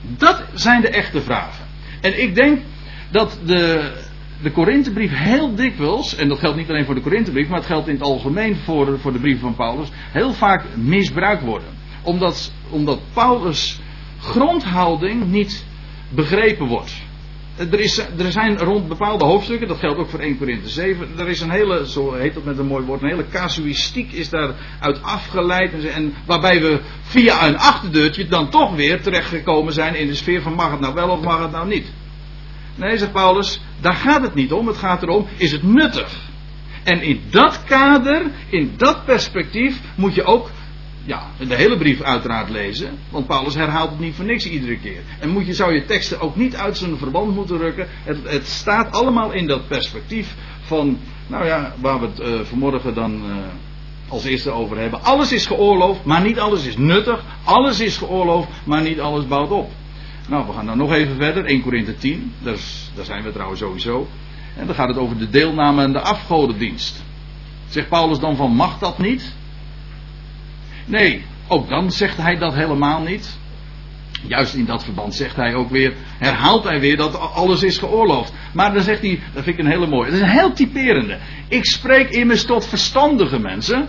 Dat 0.00 0.42
zijn 0.54 0.80
de 0.80 0.88
echte 0.88 1.22
vragen. 1.22 1.64
En 2.00 2.22
ik 2.22 2.34
denk 2.34 2.58
dat 3.10 3.38
de, 3.44 3.92
de 4.42 4.50
Korinthebrief 4.50 5.12
heel 5.14 5.54
dikwijls, 5.54 6.16
en 6.16 6.28
dat 6.28 6.38
geldt 6.38 6.56
niet 6.56 6.68
alleen 6.68 6.84
voor 6.84 6.94
de 6.94 7.00
Korinthebrief, 7.00 7.48
maar 7.48 7.58
het 7.58 7.66
geldt 7.66 7.88
in 7.88 7.94
het 7.94 8.02
algemeen 8.02 8.56
voor, 8.56 8.98
voor 8.98 9.12
de 9.12 9.18
brieven 9.18 9.40
van 9.40 9.54
Paulus, 9.54 9.88
heel 10.12 10.32
vaak 10.32 10.64
misbruikt 10.74 11.42
worden. 11.42 11.68
Omdat, 12.02 12.52
omdat 12.68 13.00
Paulus' 13.12 13.80
grondhouding 14.20 15.26
niet 15.26 15.64
begrepen 16.08 16.66
wordt 16.66 17.08
er, 17.60 17.80
is, 17.80 17.98
er 17.98 18.32
zijn 18.32 18.58
rond 18.58 18.88
bepaalde 18.88 19.24
hoofdstukken, 19.24 19.68
dat 19.68 19.78
geldt 19.78 19.98
ook 19.98 20.08
voor 20.08 20.20
1 20.20 20.38
Korinthe 20.38 20.68
7, 20.68 21.08
er 21.18 21.28
is 21.28 21.40
een 21.40 21.50
hele, 21.50 21.88
zo 21.88 22.12
heet 22.12 22.34
dat 22.34 22.44
met 22.44 22.58
een 22.58 22.66
mooi 22.66 22.84
woord, 22.84 23.02
een 23.02 23.08
hele 23.08 23.28
casuïstiek 23.28 24.12
is 24.12 24.28
daaruit 24.28 25.02
afgeleid. 25.02 25.72
En, 25.72 25.92
en 25.92 26.14
waarbij 26.26 26.60
we 26.60 26.80
via 27.02 27.46
een 27.46 27.58
achterdeurtje 27.58 28.26
dan 28.26 28.50
toch 28.50 28.74
weer 28.74 29.02
terechtgekomen 29.02 29.72
zijn 29.72 29.94
in 29.94 30.06
de 30.06 30.14
sfeer 30.14 30.42
van 30.42 30.54
mag 30.54 30.70
het 30.70 30.80
nou 30.80 30.94
wel 30.94 31.08
of 31.08 31.20
mag 31.20 31.40
het 31.40 31.50
nou 31.50 31.68
niet. 31.68 31.92
Nee, 32.74 32.98
zegt 32.98 33.12
Paulus, 33.12 33.60
daar 33.80 33.94
gaat 33.94 34.22
het 34.22 34.34
niet 34.34 34.52
om. 34.52 34.66
Het 34.66 34.76
gaat 34.76 35.02
erom, 35.02 35.26
is 35.36 35.52
het 35.52 35.62
nuttig? 35.62 36.28
En 36.84 37.02
in 37.02 37.22
dat 37.30 37.64
kader, 37.64 38.22
in 38.48 38.74
dat 38.76 39.04
perspectief, 39.04 39.80
moet 39.94 40.14
je 40.14 40.24
ook 40.24 40.50
ja, 41.10 41.30
de 41.48 41.54
hele 41.54 41.78
brief 41.78 42.00
uiteraard 42.00 42.50
lezen. 42.50 42.98
Want 43.08 43.26
Paulus 43.26 43.54
herhaalt 43.54 43.90
het 43.90 43.98
niet 43.98 44.14
voor 44.14 44.24
niks 44.24 44.46
iedere 44.46 44.78
keer. 44.78 45.02
En 45.18 45.28
moet 45.28 45.46
je, 45.46 45.54
zou 45.54 45.74
je 45.74 45.84
teksten 45.84 46.20
ook 46.20 46.36
niet 46.36 46.56
uit 46.56 46.78
zijn 46.78 46.96
verband 46.96 47.34
moeten 47.34 47.58
rukken. 47.58 47.86
Het, 48.04 48.18
het 48.24 48.46
staat 48.46 48.92
allemaal 48.92 49.32
in 49.32 49.46
dat 49.46 49.68
perspectief 49.68 50.34
van, 50.62 50.98
nou 51.26 51.46
ja, 51.46 51.74
waar 51.80 52.00
we 52.00 52.06
het 52.06 52.20
uh, 52.20 52.40
vanmorgen 52.40 52.94
dan 52.94 53.14
uh, 53.14 53.36
als 54.08 54.24
eerste 54.24 54.50
over 54.50 54.78
hebben. 54.78 55.04
Alles 55.04 55.32
is 55.32 55.46
geoorloofd, 55.46 56.04
maar 56.04 56.22
niet 56.22 56.38
alles 56.38 56.64
is 56.64 56.76
nuttig. 56.76 57.24
Alles 57.44 57.80
is 57.80 57.96
geoorloofd, 57.96 58.48
maar 58.64 58.82
niet 58.82 59.00
alles 59.00 59.26
bouwt 59.26 59.50
op. 59.50 59.70
Nou, 60.28 60.46
we 60.46 60.52
gaan 60.52 60.66
dan 60.66 60.78
nog 60.78 60.92
even 60.92 61.16
verder. 61.16 61.44
1 61.44 61.62
Korinthe 61.62 61.96
10, 61.96 62.32
daar, 62.38 62.56
daar 62.94 63.04
zijn 63.04 63.22
we 63.22 63.32
trouwens 63.32 63.60
sowieso. 63.60 64.08
En 64.56 64.66
dan 64.66 64.74
gaat 64.74 64.88
het 64.88 64.98
over 64.98 65.18
de 65.18 65.30
deelname 65.30 65.82
aan 65.82 65.92
de 65.92 66.00
afgodendienst. 66.00 67.02
Zegt 67.68 67.88
Paulus 67.88 68.18
dan 68.18 68.36
van, 68.36 68.50
mag 68.50 68.78
dat 68.78 68.98
niet? 68.98 69.38
Nee, 70.86 71.24
ook 71.48 71.68
dan 71.68 71.90
zegt 71.90 72.16
hij 72.16 72.36
dat 72.36 72.54
helemaal 72.54 73.02
niet. 73.02 73.38
Juist 74.26 74.54
in 74.54 74.64
dat 74.64 74.84
verband 74.84 75.14
zegt 75.14 75.36
hij 75.36 75.54
ook 75.54 75.70
weer, 75.70 75.94
herhaalt 76.18 76.64
hij 76.64 76.80
weer 76.80 76.96
dat 76.96 77.18
alles 77.18 77.62
is 77.62 77.78
geoorloofd. 77.78 78.32
Maar 78.52 78.72
dan 78.72 78.82
zegt 78.82 79.00
hij, 79.00 79.20
dat 79.34 79.44
vind 79.44 79.58
ik 79.58 79.64
een 79.64 79.70
hele 79.70 79.86
mooie, 79.86 80.10
dat 80.10 80.14
is 80.14 80.20
een 80.20 80.38
heel 80.38 80.52
typerende. 80.52 81.18
Ik 81.48 81.64
spreek 81.64 82.08
immers 82.08 82.44
tot 82.44 82.66
verstandige 82.66 83.38
mensen. 83.38 83.88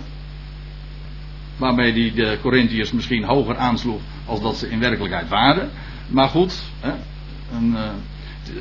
Waarmee 1.58 1.92
hij 1.92 2.12
de 2.16 2.38
Corinthiërs 2.42 2.92
misschien 2.92 3.24
hoger 3.24 3.58
aansloeg 3.58 4.02
als 4.26 4.42
dat 4.42 4.58
ze 4.58 4.70
in 4.70 4.80
werkelijkheid 4.80 5.30
waren. 5.30 5.70
Maar 6.08 6.28
goed, 6.30 6.62
hè, 6.80 6.92
een, 7.56 7.72
uh, 7.72 7.90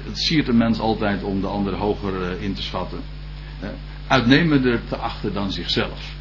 het 0.04 0.18
siert 0.18 0.48
een 0.48 0.56
mens 0.56 0.80
altijd 0.80 1.22
om 1.22 1.40
de 1.40 1.46
ander 1.46 1.74
hoger 1.74 2.12
uh, 2.20 2.42
in 2.42 2.54
te 2.54 2.62
schatten. 2.62 3.00
Uitnemender 4.06 4.80
te 4.88 4.96
achten 4.96 5.32
dan 5.32 5.52
zichzelf. 5.52 6.18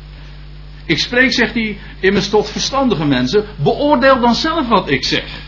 Ik 0.89 0.99
spreek, 0.99 1.34
zegt 1.34 1.54
hij, 1.54 1.78
immers 1.99 2.30
tot 2.30 2.49
verstandige 2.49 3.06
mensen. 3.06 3.45
Beoordeel 3.56 4.19
dan 4.19 4.36
zelf 4.36 4.67
wat 4.67 4.89
ik 4.89 5.06
zeg. 5.06 5.41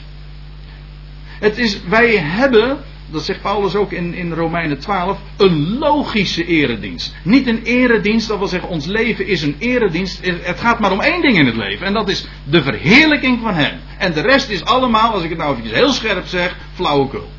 Het 1.39 1.57
is, 1.57 1.81
wij 1.83 2.17
hebben, 2.17 2.77
dat 3.11 3.25
zegt 3.25 3.41
Paulus 3.41 3.75
ook 3.75 3.91
in, 3.91 4.13
in 4.13 4.33
Romeinen 4.33 4.79
12, 4.79 5.19
een 5.37 5.77
logische 5.77 6.45
eredienst. 6.45 7.15
Niet 7.23 7.47
een 7.47 7.61
eredienst, 7.63 8.27
dat 8.27 8.37
wil 8.37 8.47
zeggen, 8.47 8.69
ons 8.69 8.85
leven 8.85 9.27
is 9.27 9.41
een 9.41 9.55
eredienst. 9.59 10.19
Het 10.25 10.59
gaat 10.59 10.79
maar 10.79 10.91
om 10.91 11.01
één 11.01 11.21
ding 11.21 11.37
in 11.37 11.45
het 11.45 11.55
leven. 11.55 11.85
En 11.85 11.93
dat 11.93 12.09
is 12.09 12.27
de 12.43 12.61
verheerlijking 12.61 13.39
van 13.41 13.53
Hem. 13.53 13.79
En 13.97 14.13
de 14.13 14.21
rest 14.21 14.49
is 14.49 14.63
allemaal, 14.63 15.13
als 15.13 15.23
ik 15.23 15.29
het 15.29 15.37
nou 15.37 15.57
even 15.57 15.75
heel 15.75 15.91
scherp 15.91 16.27
zeg, 16.27 16.55
flauwekul. 16.73 17.29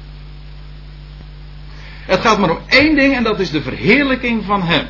Het 2.07 2.21
gaat 2.21 2.39
maar 2.39 2.51
om 2.51 2.61
één 2.67 2.97
ding 2.97 3.17
en 3.17 3.23
dat 3.23 3.41
is 3.41 3.51
de 3.51 3.63
verheerlijking 3.63 4.45
van 4.45 4.63
Hem. 4.63 4.87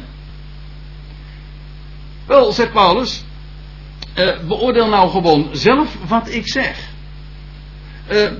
Wel, 2.26 2.52
zegt 2.52 2.72
Paulus, 2.72 3.24
uh, 4.18 4.38
beoordeel 4.46 4.88
nou 4.88 5.10
gewoon 5.10 5.48
zelf 5.52 5.96
wat 6.08 6.28
ik 6.30 6.48
zeg. 6.48 6.90
Uh, 8.10 8.30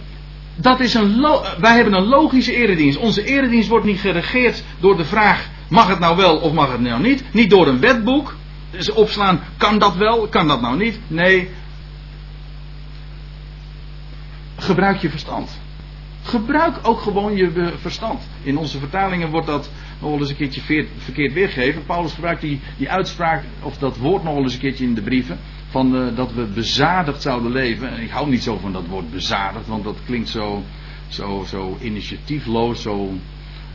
dat 0.54 0.80
is 0.80 0.94
een 0.94 1.20
wij 1.58 1.74
hebben 1.74 1.94
een 1.94 2.06
logische 2.06 2.54
eredienst. 2.54 2.98
Onze 2.98 3.24
eredienst 3.24 3.68
wordt 3.68 3.86
niet 3.86 4.00
geregeerd 4.00 4.62
door 4.80 4.96
de 4.96 5.04
vraag: 5.04 5.48
mag 5.68 5.88
het 5.88 5.98
nou 5.98 6.16
wel 6.16 6.36
of 6.36 6.52
mag 6.52 6.70
het 6.70 6.80
nou 6.80 7.02
niet? 7.02 7.24
Niet 7.32 7.50
door 7.50 7.66
een 7.66 7.80
wetboek. 7.80 8.34
Dus 8.70 8.90
opslaan, 8.90 9.40
kan 9.56 9.78
dat 9.78 9.96
wel, 9.96 10.28
kan 10.28 10.48
dat 10.48 10.60
nou 10.60 10.76
niet? 10.76 11.00
Nee. 11.06 11.50
Gebruik 14.56 15.00
je 15.00 15.10
verstand. 15.10 15.60
Gebruik 16.22 16.78
ook 16.82 17.00
gewoon 17.00 17.37
je 17.37 17.72
verstand. 17.80 18.22
In 18.42 18.56
onze 18.56 18.78
vertalingen 18.78 19.30
wordt 19.30 19.46
dat 19.46 19.70
nog 20.00 20.11
wel 20.11 20.18
eens 20.18 20.28
een 20.28 20.37
keertje 20.37 20.87
verkeerd 20.96 21.32
weergegeven. 21.32 21.85
Paulus 21.87 22.12
gebruikt 22.12 22.40
die, 22.40 22.61
die 22.76 22.90
uitspraak, 22.90 23.44
of 23.62 23.78
dat 23.78 23.96
woord 23.96 24.22
nog 24.22 24.35
wel 24.35 24.42
eens 24.42 24.54
een 24.54 24.61
keertje 24.61 24.85
in 24.85 24.94
de 24.94 25.02
brieven. 25.02 25.38
Van 25.68 25.94
uh, 25.94 26.16
dat 26.16 26.32
we 26.32 26.44
bezadigd 26.44 27.22
zouden 27.22 27.52
leven. 27.52 27.90
En 27.90 28.02
ik 28.02 28.11
hou 28.11 28.28
niet 28.28 28.42
zo 28.42 28.58
van 28.58 28.72
dat 28.72 28.87
woord 28.87 29.11
bezadigd, 29.11 29.66
want 29.66 29.85
dat 29.85 29.96
klinkt 30.06 30.28
zo, 30.28 30.62
zo, 31.08 31.44
zo 31.48 31.76
initiatiefloos, 31.80 32.82
zo, 32.82 33.12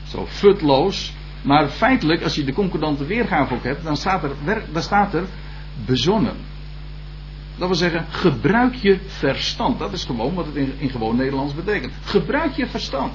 zo 0.07 0.25
futloos. 0.27 1.13
Maar 1.41 1.67
feitelijk, 1.67 2.23
als 2.23 2.35
je 2.35 2.43
de 2.43 2.53
concordante 2.53 3.05
weergave 3.05 3.53
ook 3.53 3.63
hebt, 3.63 3.83
dan 3.83 3.97
staat 3.97 4.23
er, 4.23 4.31
dan 4.71 4.81
staat 4.81 5.13
er 5.13 5.25
bezonnen. 5.85 6.35
Dat 7.57 7.67
wil 7.67 7.77
zeggen, 7.77 8.05
gebruik 8.09 8.75
je 8.75 8.99
verstand. 9.07 9.79
Dat 9.79 9.93
is 9.93 10.03
gewoon 10.05 10.33
wat 10.33 10.45
het 10.45 10.55
in, 10.55 10.89
gewoon 10.89 11.15
Nederlands 11.15 11.53
betekent. 11.53 11.93
Gebruik 12.03 12.55
je 12.55 12.67
verstand. 12.67 13.13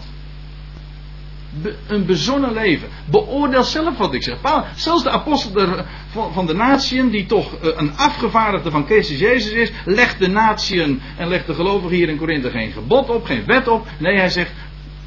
Een 1.87 2.07
bezonnen 2.07 2.53
leven. 2.53 2.89
Beoordeel 3.05 3.63
zelf 3.63 3.97
wat 3.97 4.15
ik 4.15 4.23
zeg. 4.23 4.39
Zelfs 4.75 5.03
de 5.03 5.11
apostel 5.11 5.85
van, 6.09 6.33
van 6.33 6.47
de 6.47 6.55
natieën, 6.55 7.11
die 7.11 7.27
toch 7.27 7.55
eh, 7.55 7.71
een 7.77 7.97
afgevaardigde 7.97 8.71
van 8.71 8.85
Christus 8.85 9.19
Jezus 9.19 9.53
is, 9.53 9.73
legt 9.85 10.19
de 10.19 10.29
natieën 10.29 11.01
en 11.17 11.29
legt 11.29 11.47
de 11.47 11.55
gelovigen 11.55 11.97
hier 11.97 12.09
in 12.09 12.17
Korinthe 12.17 12.51
geen 12.51 12.73
gebod 12.73 13.09
op, 13.09 13.25
geen 13.25 13.45
wet 13.47 13.69
op. 13.69 13.87
Nee, 13.99 14.19
hij 14.19 14.29
zegt, 14.29 14.53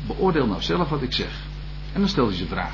beoordeel 0.07 0.47
nou 0.47 0.61
zelf 0.61 0.89
wat 0.89 1.01
ik 1.01 1.13
zeg. 1.13 1.43
En 1.93 1.99
dan 1.99 2.09
stelt 2.09 2.27
hij 2.27 2.37
zijn 2.37 2.49
vraag. 2.49 2.73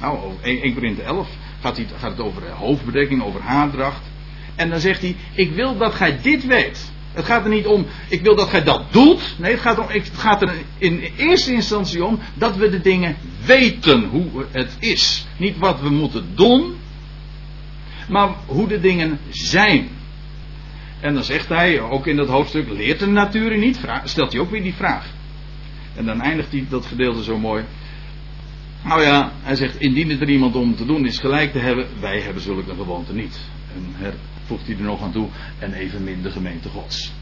Nou, 0.00 0.18
1 0.42 0.74
Korinthe 0.74 1.02
11 1.02 1.28
gaat, 1.60 1.80
gaat 1.96 2.10
het 2.10 2.20
over 2.20 2.50
hoofdbedekking, 2.50 3.22
over 3.22 3.40
haardracht. 3.40 4.12
En 4.56 4.70
dan 4.70 4.80
zegt 4.80 5.00
hij: 5.00 5.16
Ik 5.34 5.52
wil 5.52 5.76
dat 5.76 5.94
gij 5.94 6.18
dit 6.22 6.46
weet. 6.46 6.92
Het 7.12 7.24
gaat 7.24 7.44
er 7.44 7.50
niet 7.50 7.66
om, 7.66 7.86
ik 8.08 8.22
wil 8.22 8.36
dat 8.36 8.48
gij 8.48 8.64
dat 8.64 8.82
doet. 8.90 9.34
Nee, 9.38 9.50
het 9.50 9.60
gaat, 9.60 9.78
om, 9.78 9.86
het 9.88 10.10
gaat 10.14 10.42
er 10.42 10.52
in 10.78 11.04
eerste 11.16 11.52
instantie 11.52 12.04
om 12.04 12.18
dat 12.34 12.56
we 12.56 12.70
de 12.70 12.80
dingen 12.80 13.16
weten 13.44 14.04
hoe 14.04 14.44
het 14.50 14.76
is. 14.78 15.26
Niet 15.36 15.58
wat 15.58 15.80
we 15.80 15.90
moeten 15.90 16.26
doen, 16.34 16.74
maar 18.08 18.28
hoe 18.46 18.68
de 18.68 18.80
dingen 18.80 19.18
zijn. 19.30 19.88
En 21.00 21.14
dan 21.14 21.24
zegt 21.24 21.48
hij, 21.48 21.80
ook 21.80 22.06
in 22.06 22.16
dat 22.16 22.28
hoofdstuk, 22.28 22.68
leert 22.70 22.98
de 22.98 23.06
natuur 23.06 23.58
niet? 23.58 23.80
Stelt 24.04 24.32
hij 24.32 24.40
ook 24.40 24.50
weer 24.50 24.62
die 24.62 24.74
vraag. 24.74 25.06
En 25.94 26.04
dan 26.04 26.20
eindigt 26.20 26.52
hij 26.52 26.66
dat 26.68 26.86
gedeelte 26.86 27.22
zo 27.22 27.38
mooi. 27.38 27.64
Nou 28.84 29.02
ja, 29.02 29.32
hij 29.42 29.54
zegt, 29.54 29.80
indien 29.80 30.10
het 30.10 30.20
er 30.20 30.28
iemand 30.28 30.54
om 30.54 30.76
te 30.76 30.86
doen 30.86 31.06
is 31.06 31.18
gelijk 31.18 31.52
te 31.52 31.58
hebben, 31.58 31.86
wij 32.00 32.20
hebben 32.20 32.42
zulke 32.42 32.74
gewoonte 32.74 33.14
niet. 33.14 33.40
Her, 33.92 34.14
voegt 34.46 34.66
hij 34.66 34.76
er 34.76 34.82
nog 34.82 35.02
aan 35.02 35.12
toe, 35.12 35.28
en 35.58 35.72
evenmin 35.72 36.22
de 36.22 36.30
gemeente 36.30 36.68
Gods. 36.68 37.12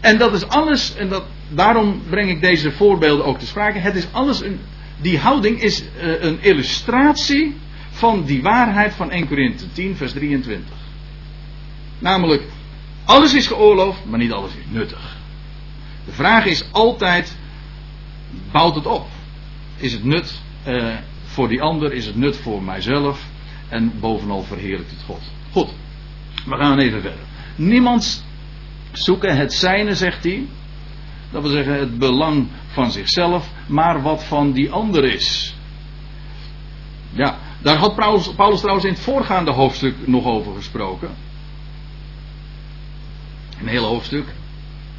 En 0.00 0.18
dat 0.18 0.32
is 0.34 0.48
alles, 0.48 0.94
en 0.94 1.08
dat, 1.08 1.24
daarom 1.48 2.02
breng 2.08 2.30
ik 2.30 2.40
deze 2.40 2.72
voorbeelden 2.72 3.26
ook 3.26 3.38
te 3.38 3.46
sprake. 3.46 3.78
Het 3.78 3.94
is 3.94 4.06
alles 4.12 4.42
een, 4.42 4.60
die 5.00 5.18
houding 5.18 5.62
is 5.62 5.82
uh, 5.82 6.22
een 6.22 6.38
illustratie 6.40 7.56
van 7.90 8.24
die 8.24 8.42
waarheid 8.42 8.94
van 8.94 9.10
1 9.10 9.26
Korinthe 9.28 9.72
10, 9.72 9.96
vers 9.96 10.12
23. 10.12 10.74
Namelijk, 11.98 12.42
alles 13.04 13.34
is 13.34 13.46
geoorloofd, 13.46 14.04
maar 14.04 14.18
niet 14.18 14.32
alles 14.32 14.50
is 14.50 14.64
nuttig. 14.68 15.16
De 16.04 16.12
vraag 16.12 16.44
is 16.44 16.64
altijd, 16.72 17.36
bouwt 18.52 18.74
het 18.74 18.86
op? 18.86 19.06
Is 19.76 19.92
het 19.92 20.04
nut 20.04 20.40
uh, 20.66 20.94
voor 21.36 21.48
die 21.48 21.62
ander 21.62 21.92
is 21.92 22.06
het 22.06 22.16
nut 22.16 22.36
voor 22.36 22.62
mijzelf. 22.62 23.26
En 23.68 23.92
bovenal 24.00 24.42
verheerlijkt 24.42 24.90
het 24.90 25.02
God. 25.02 25.22
Goed, 25.52 25.68
we 26.46 26.56
gaan 26.56 26.78
even 26.78 27.00
verder. 27.00 27.24
Niemand 27.56 28.24
zoeken 28.92 29.36
het 29.36 29.52
zijne, 29.52 29.94
zegt 29.94 30.24
hij. 30.24 30.46
Dat 31.30 31.42
wil 31.42 31.50
zeggen 31.50 31.78
het 31.78 31.98
belang 31.98 32.48
van 32.66 32.90
zichzelf, 32.90 33.50
maar 33.66 34.02
wat 34.02 34.24
van 34.24 34.52
die 34.52 34.70
ander 34.70 35.04
is. 35.04 35.56
Ja, 37.10 37.38
daar 37.62 37.76
had 37.76 37.94
Paulus, 37.94 38.34
Paulus 38.34 38.58
trouwens 38.58 38.86
in 38.86 38.92
het 38.92 39.02
voorgaande 39.02 39.52
hoofdstuk 39.52 40.06
nog 40.06 40.24
over 40.24 40.54
gesproken. 40.54 41.10
Een 43.60 43.68
heel 43.68 43.84
hoofdstuk 43.84 44.34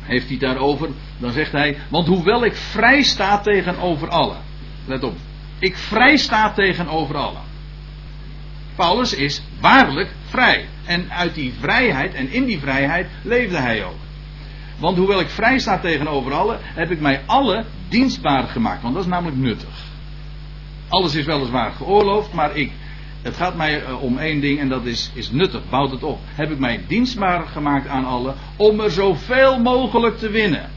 heeft 0.02 0.30
hij 0.30 0.38
daarover. 0.38 0.90
Dan 1.18 1.32
zegt 1.32 1.52
hij, 1.52 1.78
want 1.90 2.08
hoewel 2.08 2.46
ik 2.46 2.56
vrij 2.56 3.04
sta 3.04 3.40
tegenover 3.40 4.10
allen. 4.10 4.38
Let 4.86 5.04
op, 5.04 5.16
ik 5.60 5.78
vrij 5.78 6.18
sta 6.18 6.54
tegenover 6.54 7.16
allen. 7.16 7.42
Paulus 8.76 9.14
is 9.14 9.42
waarlijk 9.60 10.10
vrij. 10.30 10.66
En 10.86 11.12
uit 11.12 11.36
die 11.36 11.54
vrijheid 11.60 12.14
en 12.14 12.32
in 12.32 12.46
die 12.46 12.60
vrijheid 12.60 13.08
leefde 13.22 13.58
hij 13.58 13.86
ook. 13.86 13.98
Want 14.80 14.98
hoewel 14.98 15.20
ik 15.20 15.30
vrij 15.30 15.60
sta 15.60 15.80
tegenover 15.80 16.34
allen, 16.34 16.60
heb 16.62 16.92
ik 16.92 17.00
mij 17.00 17.22
alle 17.26 17.66
dienstbaar 17.90 18.48
gemaakt. 18.48 18.82
Want 18.82 18.94
dat 18.94 19.04
is 19.04 19.10
namelijk 19.10 19.38
nuttig. 19.38 19.86
Alles 20.88 21.16
is 21.16 21.26
weliswaar 21.26 21.72
geoorloofd, 21.72 22.34
maar 22.34 22.56
ik, 22.56 22.72
het 23.22 23.36
gaat 23.36 23.56
mij 23.56 23.84
eh, 23.84 24.04
om 24.04 24.18
één 24.18 24.42
ding 24.42 24.60
en 24.60 24.70
dat 24.70 24.86
is, 24.86 25.12
is 25.14 25.32
nuttig. 25.32 25.70
Bouwt 25.70 25.92
het 25.92 26.04
op. 26.04 26.20
Heb 26.26 26.52
ik 26.52 26.60
mij 26.60 26.84
dienstbaar 26.88 27.48
gemaakt 27.48 27.88
aan 27.88 28.06
allen 28.06 28.36
om 28.56 28.80
er 28.80 28.92
zoveel 28.92 29.60
mogelijk 29.60 30.18
te 30.18 30.30
winnen. 30.30 30.70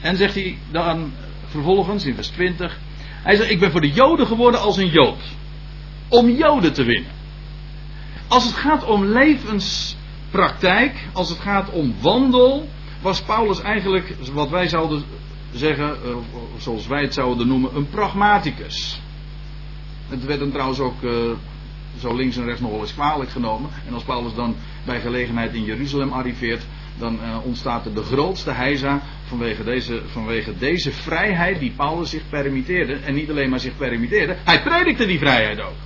En 0.00 0.16
zegt 0.16 0.34
hij 0.34 0.58
dan 0.70 1.12
vervolgens 1.46 2.06
in 2.06 2.14
vers 2.14 2.28
20. 2.28 2.78
Hij 3.22 3.36
zegt, 3.36 3.50
ik 3.50 3.60
ben 3.60 3.70
voor 3.70 3.80
de 3.80 3.92
Joden 3.92 4.26
geworden 4.26 4.60
als 4.60 4.76
een 4.76 4.90
Jood. 4.90 5.22
Om 6.08 6.30
Joden 6.30 6.72
te 6.72 6.84
winnen. 6.84 7.10
Als 8.28 8.44
het 8.44 8.54
gaat 8.54 8.84
om 8.84 9.04
levenspraktijk, 9.04 11.08
als 11.12 11.28
het 11.28 11.38
gaat 11.38 11.70
om 11.70 11.94
wandel, 12.00 12.68
was 13.00 13.22
Paulus 13.22 13.60
eigenlijk, 13.60 14.14
wat 14.32 14.50
wij 14.50 14.68
zouden 14.68 15.04
zeggen, 15.52 16.04
eh, 16.04 16.16
zoals 16.58 16.86
wij 16.86 17.02
het 17.02 17.14
zouden 17.14 17.46
noemen, 17.46 17.76
een 17.76 17.88
pragmaticus. 17.88 19.00
Het 20.08 20.24
werd 20.24 20.40
hem 20.40 20.52
trouwens 20.52 20.80
ook 20.80 21.02
uh, 21.02 21.12
zo 21.98 22.16
links 22.16 22.36
en 22.36 22.44
rechts 22.44 22.60
nog 22.60 22.70
wel 22.70 22.80
eens 22.80 22.94
kwalijk 22.94 23.30
genomen. 23.30 23.70
En 23.86 23.94
als 23.94 24.02
Paulus 24.02 24.34
dan 24.34 24.56
bij 24.84 25.00
gelegenheid 25.00 25.54
in 25.54 25.64
Jeruzalem 25.64 26.12
arriveert, 26.12 26.64
dan 27.00 27.14
uh, 27.14 27.46
ontstaat 27.46 27.86
er 27.86 27.94
de 27.94 28.02
grootste 28.02 28.50
heisa 28.50 29.02
vanwege 29.24 29.64
deze, 29.64 30.02
vanwege 30.06 30.58
deze 30.58 30.92
vrijheid 30.92 31.58
die 31.58 31.72
Paulus 31.76 32.10
zich 32.10 32.28
permitteerde. 32.28 32.94
En 32.94 33.14
niet 33.14 33.30
alleen 33.30 33.50
maar 33.50 33.60
zich 33.60 33.76
permitteerde, 33.76 34.36
hij 34.44 34.62
predikte 34.62 35.06
die 35.06 35.18
vrijheid 35.18 35.60
ook. 35.60 35.76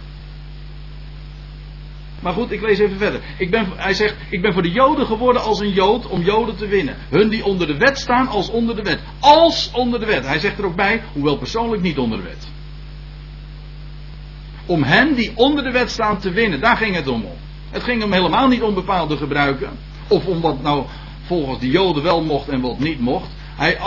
Maar 2.25 2.33
goed, 2.33 2.51
ik 2.51 2.61
lees 2.61 2.79
even 2.79 2.99
verder. 2.99 3.21
Ik 3.39 3.51
ben, 3.51 3.67
hij 3.77 3.95
zegt, 3.95 4.15
ik 4.29 4.43
ben 4.43 4.53
voor 4.53 4.63
de 4.63 4.71
Joden 4.71 5.07
geworden 5.07 5.43
als 5.43 5.61
een 5.61 5.73
Jood 5.73 6.07
om 6.07 6.23
Joden 6.23 6.57
te 6.57 6.67
winnen. 6.67 6.97
Hun 7.09 7.29
die 7.29 7.45
onder 7.45 7.67
de 7.67 7.77
wet 7.77 7.99
staan 7.99 8.29
als 8.29 8.51
onder 8.51 8.77
de 8.77 8.83
wet. 8.83 9.01
Als 9.21 9.71
onder 9.73 10.01
de 10.01 10.07
wet. 10.07 10.27
Hij 10.27 10.39
zegt 10.39 10.59
er 10.59 10.65
ook 10.65 10.77
bij, 10.77 11.03
hoewel 11.13 11.37
persoonlijk 11.37 11.83
niet 11.83 11.99
onder 11.99 12.19
de 12.19 12.25
wet. 12.25 12.49
Om 14.67 14.83
hen 14.83 15.15
die 15.15 15.33
onder 15.35 15.65
de 15.65 15.71
wet 15.71 15.91
staan 15.91 16.19
te 16.19 16.31
winnen, 16.31 16.61
daar 16.61 16.77
ging 16.77 16.95
het 16.95 17.09
om. 17.09 17.25
Het 17.71 17.83
ging 17.83 18.01
hem 18.01 18.13
helemaal 18.13 18.49
niet 18.49 18.63
om 18.63 18.75
bepaalde 18.75 19.17
gebruiken. 19.17 19.71
Of 20.09 20.27
om 20.27 20.41
wat 20.41 20.63
nou 20.63 20.85
volgens 21.27 21.59
de 21.59 21.71
Joden 21.71 22.03
wel 22.03 22.23
mocht 22.23 22.49
en 22.49 22.61
wat 22.61 22.79
niet 22.79 23.01
mocht. 23.01 23.29
Hij, 23.57 23.79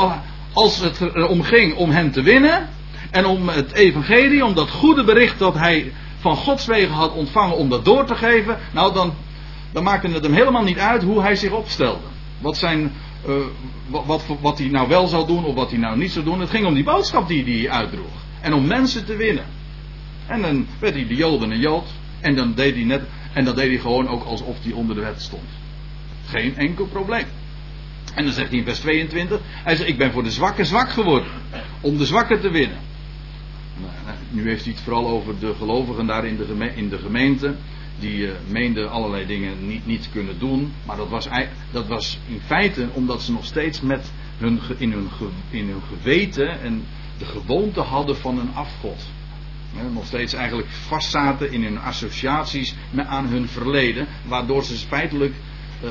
als 0.54 0.80
het 0.80 1.02
erom 1.02 1.41
ging 1.41 1.76
om 1.76 1.89
hen 1.89 2.12
te 2.12 2.21
winnen. 2.21 2.69
En 3.12 3.26
om 3.26 3.50
het 3.50 3.71
evangelie, 3.71 4.45
om 4.45 4.54
dat 4.54 4.69
goede 4.69 5.04
bericht 5.04 5.39
dat 5.39 5.54
hij 5.54 5.91
van 6.19 6.36
Gods 6.36 6.65
wegen 6.65 6.93
had 6.93 7.13
ontvangen, 7.13 7.58
om 7.58 7.69
dat 7.69 7.86
door 7.86 8.06
te 8.06 8.15
geven. 8.15 8.58
Nou, 8.73 8.93
dan, 8.93 9.13
dan 9.71 9.84
maakte 9.84 10.08
het 10.08 10.23
hem 10.23 10.34
helemaal 10.34 10.63
niet 10.63 10.80
uit 10.80 11.04
hoe 11.04 11.21
hij 11.21 11.36
zich 11.36 11.52
opstelde. 11.52 12.06
Wat 12.39 12.58
zijn 12.58 12.91
uh, 13.28 13.36
wat, 14.06 14.26
wat, 14.41 14.58
hij 14.58 14.67
nou 14.67 14.88
wel 14.88 15.08
zou 15.08 15.28
doen 15.28 15.45
of 15.45 15.56
wat 15.56 15.69
hij 15.69 15.80
nou 15.80 15.97
niet 15.97 16.12
zou 16.12 16.26
doen. 16.26 16.39
Het 16.39 16.50
ging 16.50 16.65
om 16.65 16.73
die 16.73 16.84
boodschap 16.84 17.28
die 17.28 17.43
hij 17.43 17.71
uitdroeg. 17.71 18.26
En 18.41 18.54
om 18.54 18.67
mensen 18.67 19.06
te 19.06 19.15
winnen. 19.15 19.45
En 20.28 20.41
dan 20.41 20.67
werd 20.80 20.93
hij 20.93 21.08
de 21.08 21.15
Joden 21.15 21.52
een 21.52 21.60
Jood. 21.60 21.88
En 22.19 22.36
dan 22.36 22.54
deed 22.54 22.76
hij 22.76 22.84
net. 22.84 23.02
En 23.34 23.45
dat 23.45 23.56
deed 23.56 23.67
hij 23.67 23.80
gewoon 23.80 24.08
ook 24.08 24.23
alsof 24.23 24.58
hij 24.62 24.71
onder 24.71 24.95
de 24.95 25.02
wet 25.02 25.21
stond. 25.21 25.50
Geen 26.28 26.58
enkel 26.58 26.86
probleem. 26.86 27.26
En 28.16 28.24
dan 28.24 28.34
zegt 28.34 28.50
hij 28.50 28.58
in 28.58 28.66
vers 28.66 28.80
22. 28.80 29.40
Hij 29.44 29.76
zegt: 29.76 29.90
Ik 29.90 29.98
ben 29.98 30.12
voor 30.12 30.24
de 30.24 30.32
zwakken 30.32 30.66
zwak 30.66 30.90
geworden. 30.90 31.32
Om 31.82 31.98
de 31.98 32.06
zwakken 32.06 32.42
te 32.42 32.50
winnen. 32.50 32.78
Nou, 33.82 34.18
nu 34.30 34.50
heeft 34.50 34.63
hij 34.63 34.74
het 34.74 34.82
vooral 34.82 35.08
over 35.08 35.40
de 35.40 35.54
gelovigen 35.54 36.06
daar 36.06 36.26
in 36.26 36.38
de, 36.38 36.72
in 36.76 36.90
de 36.90 36.98
gemeente 36.98 37.56
die 38.00 38.18
uh, 38.18 38.32
meenden 38.48 38.90
allerlei 38.90 39.26
dingen 39.26 39.68
niet, 39.68 39.86
niet 39.86 40.10
kunnen 40.12 40.40
doen. 40.40 40.74
Maar 40.86 40.98
dat 40.98 41.10
was, 41.10 41.28
dat 41.72 41.88
was 41.88 42.20
in 42.28 42.42
feite 42.46 42.88
omdat 42.94 43.22
ze 43.22 43.32
nog 43.32 43.46
steeds 43.46 43.82
met 43.82 44.12
hun, 44.38 44.60
in, 44.78 44.92
hun, 44.92 45.10
in 45.50 45.68
hun 45.68 45.82
geweten 45.82 46.62
en 46.62 46.84
de 47.18 47.26
gewoonte 47.26 47.82
hadden 47.82 48.18
van 48.18 48.40
een 48.40 48.54
afgod. 48.54 49.06
nog 49.94 50.06
steeds 50.06 50.34
eigenlijk 50.34 50.68
vastzaten 50.70 51.52
in 51.52 51.63
hun 51.63 51.80
associaties 51.80 52.76
aan 52.96 53.28
hun 53.28 53.48
verleden, 53.48 54.08
waardoor 54.28 54.63
ze 54.63 54.76
feitelijk 54.76 55.34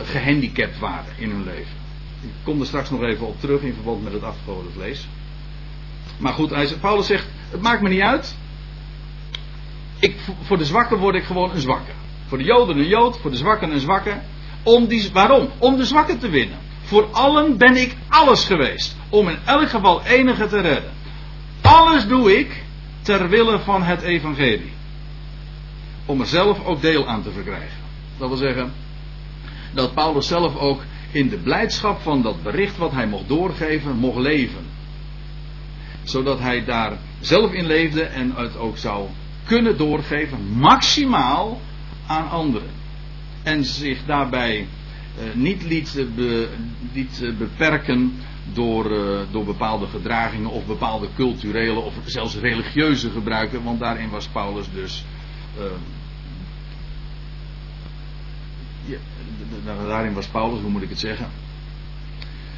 gehandicapt 0.05 0.79
waren 0.79 1.13
in 1.17 1.31
hun 1.31 1.45
leven. 1.45 1.85
Ik 2.23 2.31
kom 2.43 2.61
er 2.61 2.67
straks 2.67 2.91
nog 2.91 3.03
even 3.03 3.27
op 3.27 3.41
terug 3.41 3.61
in 3.61 3.75
verband 3.75 4.05
met 4.05 4.13
het 4.13 4.23
afgodenvlees. 4.23 5.07
Maar 6.19 6.33
goed, 6.33 6.81
Paulus 6.81 7.07
zegt: 7.07 7.27
Het 7.51 7.63
maakt 7.63 7.83
me 7.83 7.89
niet 7.89 8.01
uit 8.01 8.37
ik, 9.99 10.17
voor 10.43 10.59
de 10.59 10.65
zwakken 10.65 10.99
word 10.99 11.15
ik 11.15 11.25
gewoon 11.25 11.51
een 11.51 11.61
zwakke. 11.61 11.91
Voor 12.27 12.39
de 12.39 12.45
Joden 12.45 12.79
een 12.79 12.89
Jood, 12.89 13.19
voor 13.19 13.31
de 13.31 13.37
zwakken 13.37 13.71
een 13.71 13.81
zwakke. 13.81 14.21
Om 14.63 14.87
die, 14.87 15.11
waarom? 15.13 15.49
Om 15.59 15.77
de 15.77 15.85
zwakken 15.85 16.19
te 16.19 16.29
winnen. 16.29 16.59
Voor 16.83 17.09
allen 17.13 17.57
ben 17.57 17.77
ik 17.77 17.97
alles 18.09 18.45
geweest. 18.45 18.97
Om 19.09 19.29
in 19.29 19.39
elk 19.45 19.69
geval 19.69 20.03
enige 20.05 20.47
te 20.47 20.61
redden. 20.61 20.93
Alles 21.61 22.07
doe 22.07 22.39
ik 22.39 22.65
ter 23.03 23.29
wille 23.29 23.59
van 23.59 23.83
het 23.83 24.03
evangelie. 24.03 24.73
Om 26.07 26.21
er 26.21 26.27
zelf 26.27 26.65
ook 26.65 26.81
deel 26.81 27.07
aan 27.07 27.23
te 27.23 27.31
verkrijgen. 27.31 27.85
Dat 28.19 28.29
wil 28.29 28.37
zeggen 28.37 28.73
dat 29.77 29.95
Paulus 29.95 30.27
zelf 30.27 30.57
ook 30.57 30.83
in 31.11 31.29
de 31.29 31.37
blijdschap 31.37 32.01
van 32.01 32.23
dat 32.23 32.43
bericht 32.43 32.77
wat 32.77 32.93
hij 32.93 33.07
mocht 33.07 33.29
doorgeven, 33.29 33.97
mocht 33.97 34.19
leven. 34.19 34.65
Zodat 36.03 36.39
hij 36.39 36.65
daar 36.65 36.99
zelf 37.21 37.53
in 37.53 37.67
leefde 37.67 38.03
en 38.03 38.33
het 38.37 38.57
ook 38.57 38.79
zou 38.79 39.09
kunnen 39.45 39.77
doorgeven, 39.77 40.39
maximaal 40.53 41.61
aan 42.07 42.31
anderen. 42.31 42.71
En 43.43 43.65
zich 43.65 44.05
daarbij 44.07 44.59
uh, 44.59 45.35
niet 45.35 45.63
liet, 45.63 46.07
uh, 46.17 47.39
beperken 47.39 48.15
door, 48.53 48.91
door 49.31 49.45
bepaalde 49.45 49.87
gedragingen 49.87 50.51
of 50.51 50.67
bepaalde 50.67 51.09
culturele 51.17 51.81
of 51.81 51.95
zelfs 52.05 52.37
religieuze 52.37 53.11
gebruiken, 53.11 53.63
want 53.63 53.81
daarin 53.81 54.11
was 54.11 54.27
Paulus 54.27 54.67
dus. 54.75 55.05
Ja, 58.85 58.99
daarin 59.87 60.15
was 60.15 60.27
Paulus, 60.27 60.61
hoe 60.61 60.71
moet 60.71 60.83
ik 60.83 60.89
het 60.89 60.99
zeggen? 60.99 61.27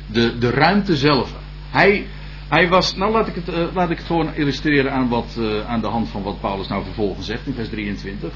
De, 0.07 0.39
de 0.39 0.51
ruimte 0.51 0.97
zelf. 0.97 1.35
Hij, 1.71 2.07
hij 2.49 2.69
was, 2.69 2.97
nou 2.97 3.13
laat 3.13 3.29
ik 3.29 3.35
het, 3.35 3.49
uh, 3.49 3.75
laat 3.75 3.91
ik 3.91 3.97
het 3.97 4.07
gewoon 4.07 4.35
illustreren 4.35 4.93
aan, 4.93 5.09
wat, 5.09 5.37
uh, 5.39 5.67
aan 5.67 5.81
de 5.81 5.87
hand 5.87 6.09
van 6.09 6.23
wat 6.23 6.41
Paulus 6.41 6.69
nou 6.69 6.85
vervolgens 6.85 7.27
zegt 7.27 7.47
in 7.47 7.55
vers 7.55 7.69
23. 7.69 8.33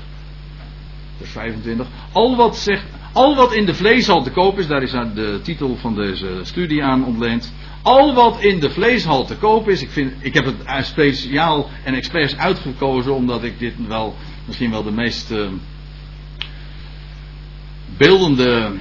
Vers 1.16 1.30
25. 1.30 1.86
Al 2.12 2.36
wat, 2.36 2.56
zegt, 2.56 2.84
al 3.12 3.36
wat 3.36 3.54
in 3.54 3.66
de 3.66 3.74
vleeshal 3.74 4.22
te 4.22 4.30
koop 4.30 4.58
is, 4.58 4.66
daar 4.66 4.82
is 4.82 4.90
de 4.90 5.40
titel 5.42 5.76
van 5.76 5.94
deze 5.94 6.40
studie 6.42 6.84
aan 6.84 7.04
ontleend. 7.04 7.52
Al 7.82 8.14
wat 8.14 8.40
in 8.40 8.60
de 8.60 8.70
vleeshal 8.70 9.24
te 9.24 9.36
koop 9.36 9.68
is, 9.68 9.82
ik, 9.82 9.90
vind, 9.90 10.12
ik 10.18 10.34
heb 10.34 10.44
het 10.44 10.86
speciaal 10.86 11.68
en 11.84 11.94
expres 11.94 12.36
uitgekozen 12.36 13.14
omdat 13.14 13.44
ik 13.44 13.58
dit 13.58 13.74
wel, 13.86 14.14
misschien 14.44 14.70
wel 14.70 14.82
de 14.82 14.92
meest 14.92 15.30
uh, 15.30 15.46
beeldende 18.02 18.72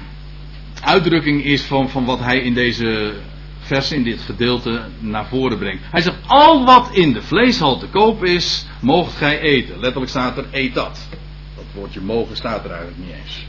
uitdrukking 0.80 1.44
is 1.44 1.62
van, 1.62 1.90
van 1.90 2.04
wat 2.04 2.18
hij 2.18 2.38
in 2.38 2.54
deze 2.54 3.14
vers 3.58 3.92
in 3.92 4.02
dit 4.02 4.20
gedeelte 4.20 4.82
naar 4.98 5.26
voren 5.26 5.58
brengt. 5.58 5.82
Hij 5.90 6.00
zegt, 6.00 6.16
al 6.26 6.64
wat 6.64 6.88
in 6.92 7.12
de 7.12 7.22
vleeshal 7.22 7.78
te 7.78 7.86
koop 7.86 8.24
is, 8.24 8.66
moogt 8.80 9.16
gij 9.16 9.40
eten. 9.40 9.80
Letterlijk 9.80 10.10
staat 10.10 10.38
er, 10.38 10.46
eet 10.50 10.74
dat. 10.74 11.08
Dat 11.56 11.64
woordje 11.74 12.00
mogen 12.00 12.36
staat 12.36 12.64
er 12.64 12.70
eigenlijk 12.70 12.98
niet 12.98 13.14
eens. 13.22 13.46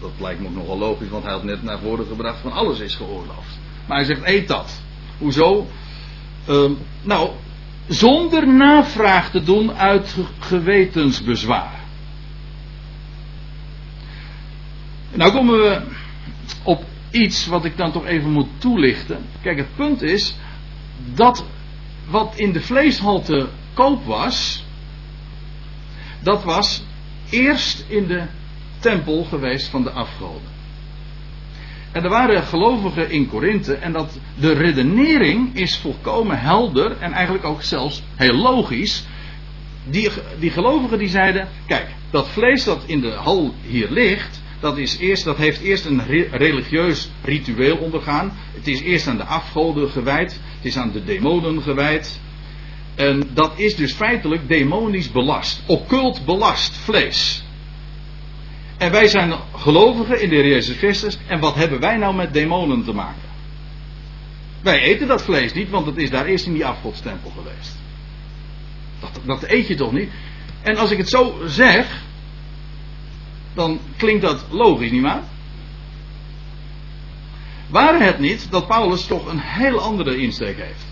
Dat 0.00 0.10
lijkt 0.18 0.40
me 0.40 0.46
ook 0.46 0.54
nogal 0.54 0.78
logisch, 0.78 1.08
want 1.08 1.24
hij 1.24 1.32
had 1.32 1.44
net 1.44 1.62
naar 1.62 1.78
voren 1.78 2.06
gebracht 2.06 2.40
van 2.40 2.52
alles 2.52 2.78
is 2.80 2.94
geoorloofd. 2.94 3.58
Maar 3.86 3.96
hij 3.96 4.06
zegt, 4.06 4.28
eet 4.28 4.48
dat. 4.48 4.82
Hoezo? 5.18 5.66
Um, 6.48 6.78
nou, 7.02 7.30
zonder 7.88 8.48
navraag 8.48 9.30
te 9.30 9.42
doen 9.42 9.72
uit 9.72 10.16
gewetensbezwaar. 10.38 11.81
Nou 15.14 15.32
komen 15.32 15.58
we 15.58 15.82
op 16.62 16.84
iets 17.10 17.46
wat 17.46 17.64
ik 17.64 17.76
dan 17.76 17.92
toch 17.92 18.06
even 18.06 18.30
moet 18.30 18.48
toelichten. 18.58 19.24
Kijk, 19.42 19.56
het 19.56 19.76
punt 19.76 20.02
is 20.02 20.36
dat 21.14 21.44
wat 22.08 22.32
in 22.36 22.52
de 22.52 22.60
vleeshal 22.60 23.22
te 23.22 23.48
koop 23.74 24.04
was, 24.04 24.64
dat 26.20 26.44
was 26.44 26.82
eerst 27.30 27.84
in 27.88 28.06
de 28.06 28.22
tempel 28.78 29.24
geweest 29.24 29.68
van 29.68 29.82
de 29.82 29.90
afgoden. 29.90 30.50
En 31.92 32.02
er 32.02 32.10
waren 32.10 32.42
gelovigen 32.42 33.10
in 33.10 33.28
Korinthe 33.28 33.74
en 33.74 33.92
dat 33.92 34.18
de 34.38 34.52
redenering 34.52 35.54
is 35.54 35.76
volkomen 35.76 36.40
helder 36.40 36.96
en 36.98 37.12
eigenlijk 37.12 37.44
ook 37.44 37.62
zelfs 37.62 38.02
heel 38.14 38.34
logisch. 38.34 39.04
Die, 39.84 40.10
die 40.38 40.50
gelovigen 40.50 40.98
die 40.98 41.08
zeiden, 41.08 41.48
kijk, 41.66 41.88
dat 42.10 42.28
vlees 42.28 42.64
dat 42.64 42.82
in 42.86 43.00
de 43.00 43.10
hal 43.10 43.54
hier 43.66 43.90
ligt, 43.90 44.41
dat, 44.62 44.78
is 44.78 44.98
eerst, 44.98 45.24
dat 45.24 45.36
heeft 45.36 45.60
eerst 45.60 45.84
een 45.84 46.06
religieus 46.30 47.10
ritueel 47.24 47.76
ondergaan. 47.76 48.32
Het 48.54 48.68
is 48.68 48.80
eerst 48.80 49.06
aan 49.06 49.16
de 49.16 49.24
afgoden 49.24 49.90
gewijd. 49.90 50.32
Het 50.32 50.64
is 50.64 50.76
aan 50.76 50.92
de 50.92 51.04
demonen 51.04 51.62
gewijd. 51.62 52.20
En 52.94 53.30
dat 53.32 53.52
is 53.56 53.76
dus 53.76 53.92
feitelijk 53.92 54.48
demonisch 54.48 55.10
belast. 55.12 55.62
Occult 55.66 56.24
belast 56.24 56.76
vlees. 56.76 57.44
En 58.78 58.90
wij 58.90 59.08
zijn 59.08 59.34
gelovigen 59.56 60.22
in 60.22 60.28
de 60.28 60.34
Heer 60.34 60.48
Jezus 60.48 60.76
Christus. 60.76 61.18
En 61.26 61.40
wat 61.40 61.54
hebben 61.54 61.80
wij 61.80 61.96
nou 61.96 62.14
met 62.14 62.32
demonen 62.32 62.84
te 62.84 62.92
maken? 62.92 63.30
Wij 64.62 64.80
eten 64.80 65.08
dat 65.08 65.22
vlees 65.22 65.52
niet, 65.52 65.70
want 65.70 65.86
het 65.86 65.96
is 65.96 66.10
daar 66.10 66.26
eerst 66.26 66.46
in 66.46 66.52
die 66.52 66.66
afgodstempel 66.66 67.32
geweest. 67.36 67.76
Dat, 69.00 69.20
dat 69.24 69.50
eet 69.50 69.66
je 69.66 69.74
toch 69.74 69.92
niet? 69.92 70.10
En 70.62 70.76
als 70.76 70.90
ik 70.90 70.98
het 70.98 71.08
zo 71.08 71.40
zeg, 71.46 72.02
dan 73.54 73.78
klinkt 73.96 74.22
dat 74.22 74.44
logisch, 74.50 74.90
nietwaar? 74.90 75.22
Waar 77.68 78.02
het 78.02 78.18
niet 78.18 78.50
dat 78.50 78.66
Paulus 78.66 79.06
toch 79.06 79.26
een 79.26 79.40
heel 79.40 79.80
andere 79.80 80.16
insteek 80.16 80.56
heeft. 80.56 80.84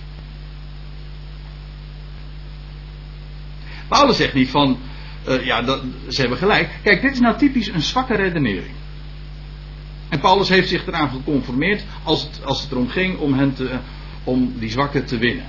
Paulus 3.89 4.17
zegt 4.17 4.35
niet 4.35 4.51
van, 4.51 4.79
uh, 5.29 5.45
ja, 5.45 5.65
ze 6.09 6.21
hebben 6.21 6.39
gelijk. 6.39 6.71
Kijk, 6.83 7.03
dit 7.03 7.13
is 7.13 7.21
nou 7.21 7.39
typisch 7.39 7.69
een 7.69 7.83
zwakke 7.83 8.15
redenering. 8.15 8.75
En 10.09 10.21
Paulus 10.21 10.49
heeft 10.49 10.69
zich 10.69 10.87
eraan 10.87 11.11
geconformeerd 11.11 11.85
als 12.03 12.23
het, 12.23 12.41
als 12.45 12.63
het 12.63 12.71
erom 12.71 12.89
ging 12.89 13.19
om, 13.19 13.35
hen 13.35 13.55
te, 13.55 13.79
om 14.25 14.55
die 14.59 14.71
zwakken 14.71 15.05
te 15.05 15.19
winnen. 15.19 15.47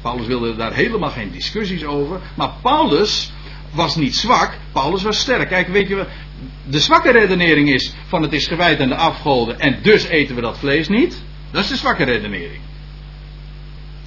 Paulus 0.00 0.26
wilde 0.26 0.56
daar 0.56 0.72
helemaal 0.72 1.10
geen 1.10 1.30
discussies 1.30 1.84
over. 1.84 2.20
Maar 2.34 2.50
Paulus 2.62 3.32
was 3.70 3.96
niet 3.96 4.16
zwak, 4.16 4.58
Paulus 4.72 5.02
was 5.02 5.18
sterk. 5.18 5.48
Kijk, 5.48 5.68
weet 5.68 5.88
je, 5.88 6.06
de 6.64 6.80
zwakke 6.80 7.10
redenering 7.10 7.68
is 7.68 7.94
van 8.06 8.22
het 8.22 8.32
is 8.32 8.46
gewijd 8.46 8.80
aan 8.80 8.88
de 8.88 8.96
afgoden 8.96 9.58
en 9.58 9.78
dus 9.82 10.04
eten 10.04 10.34
we 10.34 10.40
dat 10.40 10.58
vlees 10.58 10.88
niet. 10.88 11.22
Dat 11.50 11.62
is 11.62 11.68
de 11.68 11.76
zwakke 11.76 12.04
redenering. 12.04 12.60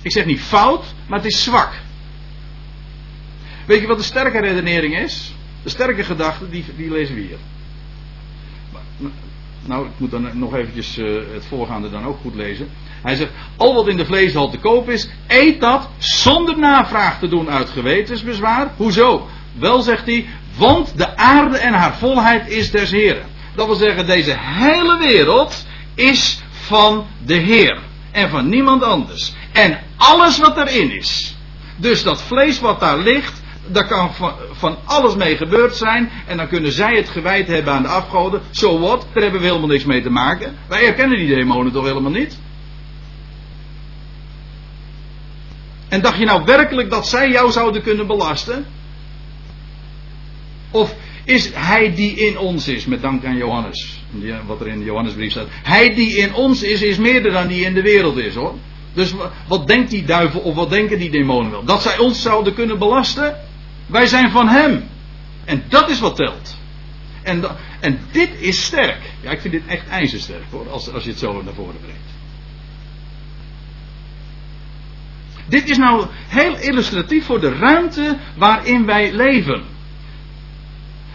Ik 0.01 0.11
zeg 0.11 0.25
niet 0.25 0.41
fout, 0.41 0.85
maar 1.07 1.19
het 1.21 1.31
is 1.31 1.43
zwak. 1.43 1.73
Weet 3.65 3.81
je 3.81 3.87
wat 3.87 3.97
de 3.97 4.03
sterke 4.03 4.39
redenering 4.39 4.97
is? 4.97 5.33
De 5.63 5.69
sterke 5.69 6.03
gedachte, 6.03 6.49
die, 6.49 6.65
die 6.75 6.91
lezen 6.91 7.15
we 7.15 7.21
hier. 7.21 7.37
Nou, 9.65 9.85
ik 9.85 9.91
moet 9.97 10.11
dan 10.11 10.29
nog 10.33 10.55
eventjes 10.55 10.97
uh, 10.97 11.21
het 11.33 11.45
voorgaande 11.45 11.89
dan 11.89 12.05
ook 12.05 12.19
goed 12.21 12.35
lezen. 12.35 12.69
Hij 13.01 13.15
zegt, 13.15 13.31
al 13.57 13.73
wat 13.73 13.87
in 13.87 13.97
de 13.97 14.05
vleeshal 14.05 14.49
te 14.49 14.57
koop 14.57 14.89
is, 14.89 15.09
eet 15.27 15.61
dat 15.61 15.89
zonder 15.97 16.57
navraag 16.59 17.19
te 17.19 17.27
doen 17.27 17.49
uit 17.49 17.69
gewetensbezwaar. 17.69 18.73
Hoezo? 18.77 19.27
Wel 19.53 19.81
zegt 19.81 20.05
hij, 20.05 20.25
Want 20.57 20.97
de 20.97 21.17
aarde 21.17 21.57
en 21.57 21.73
haar 21.73 21.95
volheid 21.95 22.49
is 22.49 22.71
des 22.71 22.91
Heren. 22.91 23.25
Dat 23.55 23.65
wil 23.65 23.75
zeggen, 23.75 24.05
deze 24.05 24.35
hele 24.39 24.97
wereld 24.97 25.65
is 25.95 26.41
van 26.49 27.05
de 27.25 27.35
Heer. 27.35 27.79
En 28.11 28.29
van 28.29 28.49
niemand 28.49 28.83
anders. 28.83 29.33
En 29.51 29.79
alles 29.97 30.39
wat 30.39 30.57
erin 30.57 30.91
is. 30.91 31.35
Dus 31.75 32.03
dat 32.03 32.21
vlees 32.21 32.59
wat 32.59 32.79
daar 32.79 32.97
ligt, 32.97 33.41
daar 33.67 33.87
kan 33.87 34.13
van, 34.13 34.33
van, 34.51 34.77
alles 34.85 35.15
mee 35.15 35.37
gebeurd 35.37 35.75
zijn. 35.75 36.11
En 36.27 36.37
dan 36.37 36.47
kunnen 36.47 36.71
zij 36.71 36.95
het 36.95 37.09
gewijd 37.09 37.47
hebben 37.47 37.73
aan 37.73 37.81
de 37.81 37.87
afgoden. 37.87 38.41
Zo 38.51 38.69
so 38.69 38.79
wat, 38.79 39.05
daar 39.13 39.23
hebben 39.23 39.41
we 39.41 39.47
helemaal 39.47 39.67
niks 39.67 39.85
mee 39.85 40.01
te 40.01 40.09
maken. 40.09 40.57
Wij 40.67 40.83
herkennen 40.83 41.17
die 41.17 41.35
demonen 41.35 41.71
toch 41.71 41.85
helemaal 41.85 42.11
niet? 42.11 42.39
En 45.89 46.01
dacht 46.01 46.17
je 46.17 46.25
nou 46.25 46.43
werkelijk 46.45 46.89
dat 46.89 47.07
zij 47.07 47.29
jou 47.29 47.51
zouden 47.51 47.81
kunnen 47.81 48.07
belasten? 48.07 48.65
Of 50.73 50.95
is 51.23 51.51
hij 51.53 51.93
die 51.95 52.15
in 52.15 52.37
ons 52.37 52.67
is, 52.67 52.85
met 52.85 53.01
dank 53.01 53.25
aan 53.25 53.37
Johannes, 53.37 54.03
wat 54.45 54.61
er 54.61 54.67
in 54.67 54.79
de 54.79 54.85
Johannesbrief 54.85 55.31
staat. 55.31 55.47
Hij 55.49 55.93
die 55.93 56.15
in 56.15 56.33
ons 56.33 56.63
is, 56.63 56.81
is 56.81 56.97
meerder 56.97 57.31
dan 57.31 57.47
die 57.47 57.65
in 57.65 57.73
de 57.73 57.81
wereld 57.81 58.17
is 58.17 58.35
hoor. 58.35 58.53
Dus 58.93 59.13
wat 59.47 59.67
denkt 59.67 59.89
die 59.89 60.05
duivel 60.05 60.39
of 60.39 60.55
wat 60.55 60.69
denken 60.69 60.99
die 60.99 61.09
demonen 61.09 61.51
wel? 61.51 61.63
Dat 61.63 61.81
zij 61.81 61.97
ons 61.97 62.21
zouden 62.21 62.53
kunnen 62.53 62.79
belasten? 62.79 63.37
Wij 63.85 64.05
zijn 64.05 64.31
van 64.31 64.47
hem. 64.47 64.83
En 65.45 65.63
dat 65.69 65.89
is 65.89 65.99
wat 65.99 66.15
telt. 66.15 66.57
En, 67.23 67.43
en 67.79 67.99
dit 68.11 68.29
is 68.39 68.63
sterk. 68.63 68.99
Ja, 69.21 69.31
ik 69.31 69.41
vind 69.41 69.53
dit 69.53 69.63
echt 69.67 69.87
ijzersterk 69.87 70.43
hoor, 70.51 70.69
als, 70.69 70.93
als 70.93 71.03
je 71.03 71.09
het 71.09 71.19
zo 71.19 71.41
naar 71.43 71.53
voren 71.53 71.79
brengt. 71.81 72.11
Dit 75.47 75.69
is 75.69 75.77
nou 75.77 76.05
heel 76.27 76.57
illustratief 76.57 77.25
voor 77.25 77.39
de 77.39 77.53
ruimte 77.53 78.17
waarin 78.37 78.85
wij 78.85 79.13
leven. 79.13 79.72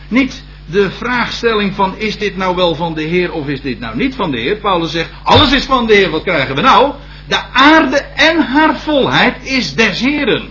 Niet 0.09 0.45
de 0.67 0.91
vraagstelling 0.91 1.75
van 1.75 1.99
is 1.99 2.19
dit 2.19 2.37
nou 2.37 2.57
wel 2.57 2.75
van 2.75 2.95
de 2.95 3.03
Heer 3.03 3.33
of 3.33 3.49
is 3.49 3.61
dit 3.61 3.79
nou 3.79 3.97
niet 3.97 4.15
van 4.15 4.31
de 4.31 4.41
Heer. 4.41 4.57
Paulus 4.57 4.91
zegt 4.91 5.11
alles 5.23 5.53
is 5.53 5.65
van 5.65 5.87
de 5.87 5.95
Heer, 5.95 6.11
wat 6.11 6.23
krijgen 6.23 6.55
we 6.55 6.61
nou? 6.61 6.95
De 7.27 7.45
aarde 7.53 7.97
en 7.97 8.41
haar 8.41 8.79
volheid 8.79 9.47
is 9.47 9.75
des 9.75 10.01
Heeren. 10.01 10.49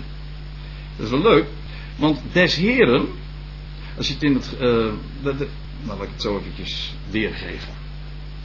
Dat 0.96 1.06
is 1.06 1.12
wel 1.12 1.22
leuk, 1.22 1.46
want 1.96 2.22
des 2.32 2.56
Heeren, 2.56 3.08
als 3.98 4.08
je 4.08 4.14
het 4.14 4.24
in 4.24 4.34
het, 4.34 4.56
uh, 4.62 4.86
laat 5.86 6.02
ik 6.02 6.10
het 6.14 6.22
zo 6.22 6.38
eventjes 6.38 6.94
weergeven. 7.10 7.74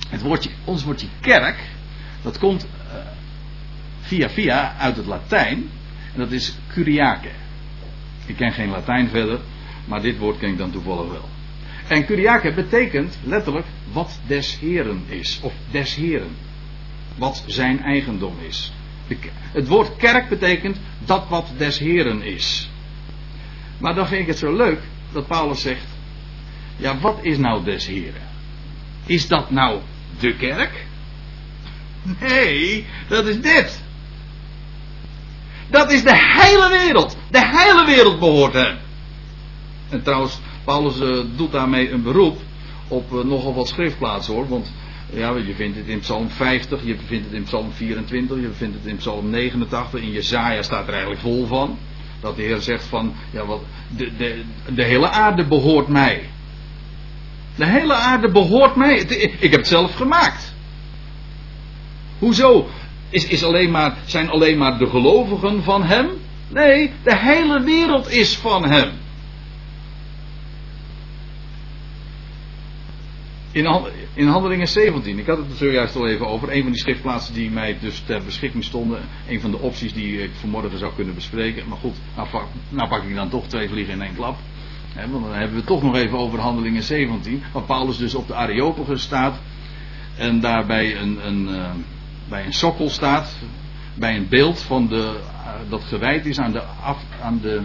Het 0.09 0.22
woordje, 0.22 0.51
ons 0.64 0.85
woordje 0.85 1.09
kerk, 1.20 1.59
dat 2.22 2.38
komt 2.38 2.64
uh, 2.64 2.98
via 4.01 4.31
via 4.31 4.75
uit 4.79 4.96
het 4.96 5.07
Latijn. 5.07 5.70
En 6.14 6.18
dat 6.18 6.31
is 6.31 6.55
curiake. 6.72 7.29
Ik 8.27 8.37
ken 8.37 8.53
geen 8.53 8.70
Latijn 8.70 9.09
verder, 9.09 9.40
maar 9.85 10.03
dit 10.03 10.18
woord 10.18 10.38
ken 10.38 10.49
ik 10.49 10.59
dan 10.59 10.71
toevallig 10.71 11.11
wel. 11.11 11.29
En 11.88 12.07
curiake 12.07 12.53
betekent 12.53 13.18
letterlijk 13.25 13.66
wat 13.92 14.21
des 14.27 14.59
heren 14.59 15.05
is. 15.09 15.40
Of 15.42 15.53
des 15.71 15.95
heren. 15.95 16.37
Wat 17.16 17.45
zijn 17.47 17.83
eigendom 17.83 18.35
is. 18.49 18.73
het 19.53 19.68
woord 19.68 19.97
kerk 19.97 20.29
betekent 20.29 20.77
dat 20.99 21.29
wat 21.29 21.53
des 21.57 21.79
heren 21.79 22.23
is. 22.23 22.71
Maar 23.79 23.95
dan 23.95 24.07
vind 24.07 24.21
ik 24.21 24.27
het 24.27 24.38
zo 24.38 24.57
leuk 24.57 24.81
dat 25.12 25.27
Paulus 25.27 25.61
zegt. 25.61 25.87
Ja, 26.77 26.99
wat 26.99 27.18
is 27.23 27.38
nou 27.38 27.64
des 27.64 27.87
heren? 27.87 28.23
Is 29.07 29.29
dat 29.29 29.51
nou 29.51 29.81
de 30.18 30.37
kerk? 30.37 30.87
Nee, 32.21 32.87
dat 33.09 33.27
is 33.27 33.40
dit. 33.40 33.83
Dat 35.71 35.92
is 35.92 36.03
de 36.03 36.16
hele 36.16 36.68
wereld. 36.68 37.16
De 37.31 37.47
hele 37.47 37.85
wereld 37.87 38.18
behoort 38.18 38.53
hem. 38.53 38.79
En 39.93 40.03
trouwens, 40.03 40.39
Paulus 40.65 41.01
uh, 41.01 41.25
doet 41.37 41.53
daarmee 41.53 41.91
een 41.91 42.03
beroep 42.03 42.39
op 42.89 43.13
uh, 43.13 43.25
nogal 43.25 43.55
wat 43.55 43.69
schriftplaatsen 43.69 44.35
hoor. 44.35 44.49
Want 44.49 44.73
ja, 45.13 45.37
je 45.37 45.55
vindt 45.55 45.77
het 45.77 45.87
in 45.87 45.99
Psalm 45.99 46.29
50, 46.29 46.85
je 46.85 46.97
vindt 47.07 47.25
het 47.25 47.35
in 47.35 47.43
Psalm 47.43 47.73
24, 47.73 48.41
je 48.41 48.51
vindt 48.57 48.75
het 48.75 48.87
in 48.87 48.97
Psalm 48.97 49.31
89. 49.31 50.01
In 50.01 50.11
Jezaja 50.11 50.63
staat 50.63 50.87
er 50.87 50.93
eigenlijk 50.93 51.21
vol 51.21 51.47
van. 51.47 51.79
Dat 52.21 52.37
de 52.37 52.43
Heer 52.43 52.61
zegt 52.61 52.85
van, 52.85 53.15
ja, 53.31 53.47
wat, 53.47 53.61
de, 53.97 54.17
de, 54.17 54.43
de 54.75 54.85
hele 54.85 55.09
aarde 55.09 55.47
behoort 55.47 55.89
mij. 55.89 56.29
De 57.57 57.67
hele 57.67 57.95
aarde 57.95 58.31
behoort 58.31 58.77
mij. 58.77 58.99
Ik 59.39 59.51
heb 59.51 59.61
het 59.61 59.67
zelf 59.67 59.95
gemaakt. 59.95 60.55
Hoezo? 62.19 62.69
Is, 63.09 63.27
is 63.27 63.45
alleen 63.45 63.71
maar, 63.71 63.97
zijn 64.05 64.31
alleen 64.31 64.59
maar 64.59 64.79
de 64.79 64.87
gelovigen 64.87 65.63
van 65.63 65.83
hem? 65.83 66.09
Nee, 66.49 66.93
de 67.03 67.17
hele 67.17 67.63
wereld 67.63 68.11
is 68.11 68.37
van 68.37 68.65
hem. 68.65 68.91
In, 73.53 73.87
in 74.15 74.27
Handelingen 74.27 74.69
17, 74.69 75.19
ik 75.19 75.27
had 75.27 75.38
het 75.38 75.51
er 75.51 75.57
zojuist 75.57 75.97
al 75.97 76.09
even 76.09 76.27
over. 76.27 76.53
Een 76.53 76.62
van 76.62 76.73
die 76.73 76.81
schriftplaatsen 76.81 77.35
die 77.35 77.51
mij 77.51 77.79
dus 77.81 78.03
ter 78.07 78.25
beschikking 78.25 78.65
stonden. 78.65 79.01
Een 79.29 79.41
van 79.41 79.51
de 79.51 79.59
opties 79.59 79.93
die 79.93 80.23
ik 80.23 80.31
vanmorgen 80.35 80.79
zou 80.79 80.93
kunnen 80.95 81.15
bespreken. 81.15 81.69
Maar 81.69 81.79
goed, 81.79 81.97
nou, 82.17 82.29
nou 82.69 82.88
pak 82.88 83.03
ik 83.03 83.15
dan 83.15 83.29
toch 83.29 83.47
twee 83.47 83.69
vliegen 83.69 83.95
in 83.95 84.03
één 84.03 84.15
klap. 84.15 84.37
want 84.95 85.25
dan 85.25 85.33
hebben 85.33 85.51
we 85.51 85.57
het 85.57 85.67
toch 85.67 85.83
nog 85.83 85.97
even 85.97 86.19
over 86.19 86.41
Handelingen 86.41 86.83
17. 86.83 87.43
Waar 87.53 87.62
Paulus 87.62 87.97
dus 87.97 88.15
op 88.15 88.27
de 88.27 88.35
Areopagus 88.35 89.03
staat. 89.03 89.41
En 90.17 90.41
daarbij 90.41 90.97
een, 90.97 91.27
een, 91.27 91.49
uh, 91.49 91.71
bij 92.29 92.45
een 92.45 92.53
sokkel 92.55 92.88
staat. 92.91 93.37
Bij 93.95 94.17
een 94.17 94.29
beeld 94.29 94.62
van 94.62 94.88
de, 94.88 95.21
uh, 95.31 95.71
dat 95.71 95.85
gewijd 95.85 96.27
is 96.27 96.38
aan 96.38 96.53
de, 96.53 96.62
af, 96.83 96.99
aan 97.23 97.38
de 97.43 97.61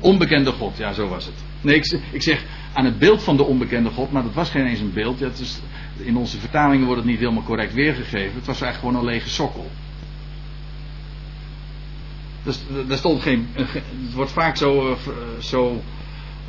onbekende 0.00 0.52
God. 0.52 0.76
Ja, 0.76 0.92
zo 0.92 1.08
was 1.08 1.24
het. 1.24 1.49
Nee, 1.60 1.82
ik, 2.12 2.22
zeg 2.22 2.44
aan 2.72 2.84
het 2.84 2.98
beeld 2.98 3.22
van 3.22 3.36
de 3.36 3.42
onbekende 3.42 3.90
God, 3.90 4.12
maar 4.12 4.22
dat 4.22 4.34
was 4.34 4.50
geen 4.50 4.66
eens 4.66 4.80
een 4.80 4.92
beeld. 4.92 5.20
Het 5.20 5.38
is, 5.38 5.60
in 5.96 6.16
onze 6.16 6.38
vertalingen 6.38 6.86
wordt 6.86 7.00
het 7.00 7.10
niet 7.10 7.18
helemaal 7.18 7.42
correct 7.42 7.74
weergegeven. 7.74 8.34
Het 8.34 8.46
was 8.46 8.60
eigenlijk 8.60 8.78
gewoon 8.78 8.94
een 8.94 9.12
lege 9.14 9.28
sokkel. 9.28 9.70
Dus 12.42 12.60
stond 12.88 13.22
geen. 13.22 13.48
Het 13.52 14.14
wordt 14.14 14.32
vaak 14.32 14.56
zo, 14.56 14.90
uh, 14.90 14.96
zo 15.38 15.82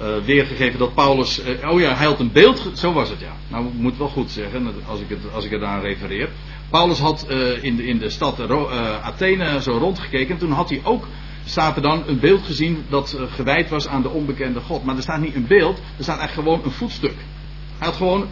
uh, 0.01 0.17
weergegeven 0.25 0.79
dat 0.79 0.93
Paulus. 0.93 1.45
Uh, 1.45 1.71
oh 1.71 1.79
ja, 1.79 1.95
hij 1.95 2.05
had 2.05 2.19
een 2.19 2.31
beeld. 2.31 2.71
Zo 2.73 2.93
was 2.93 3.09
het 3.09 3.19
ja. 3.19 3.35
Nou, 3.47 3.65
ik 3.67 3.73
moet 3.73 3.97
wel 3.97 4.07
goed 4.07 4.31
zeggen 4.31 4.73
als 4.87 4.99
ik, 4.99 5.09
het, 5.09 5.19
als 5.33 5.45
ik 5.45 5.51
eraan 5.51 5.81
refereer. 5.81 6.29
Paulus 6.69 6.99
had 6.99 7.27
in, 7.61 7.75
de, 7.75 7.87
in 7.87 7.97
de 7.97 8.09
stad 8.09 8.39
Athene 9.01 9.61
zo 9.61 9.77
rondgekeken. 9.77 10.37
Toen 10.37 10.51
had 10.51 10.69
hij 10.69 10.81
ook 10.83 11.07
staat 11.45 11.75
er 11.75 11.81
dan 11.81 12.03
een 12.07 12.19
beeld 12.19 12.41
gezien 12.43 12.85
dat 12.89 13.15
uh, 13.19 13.31
gewijd 13.31 13.69
was 13.69 13.87
aan 13.87 14.01
de 14.01 14.09
onbekende 14.09 14.59
God. 14.59 14.83
Maar 14.83 14.95
er 14.95 15.01
staat 15.01 15.19
niet 15.19 15.35
een 15.35 15.47
beeld, 15.47 15.77
er 15.97 16.03
staat 16.03 16.17
eigenlijk 16.17 16.47
gewoon 16.47 16.65
een 16.65 16.77
voetstuk. 16.77 17.15
Hij 17.77 17.87
had 17.87 17.95
gewoon, 17.95 18.27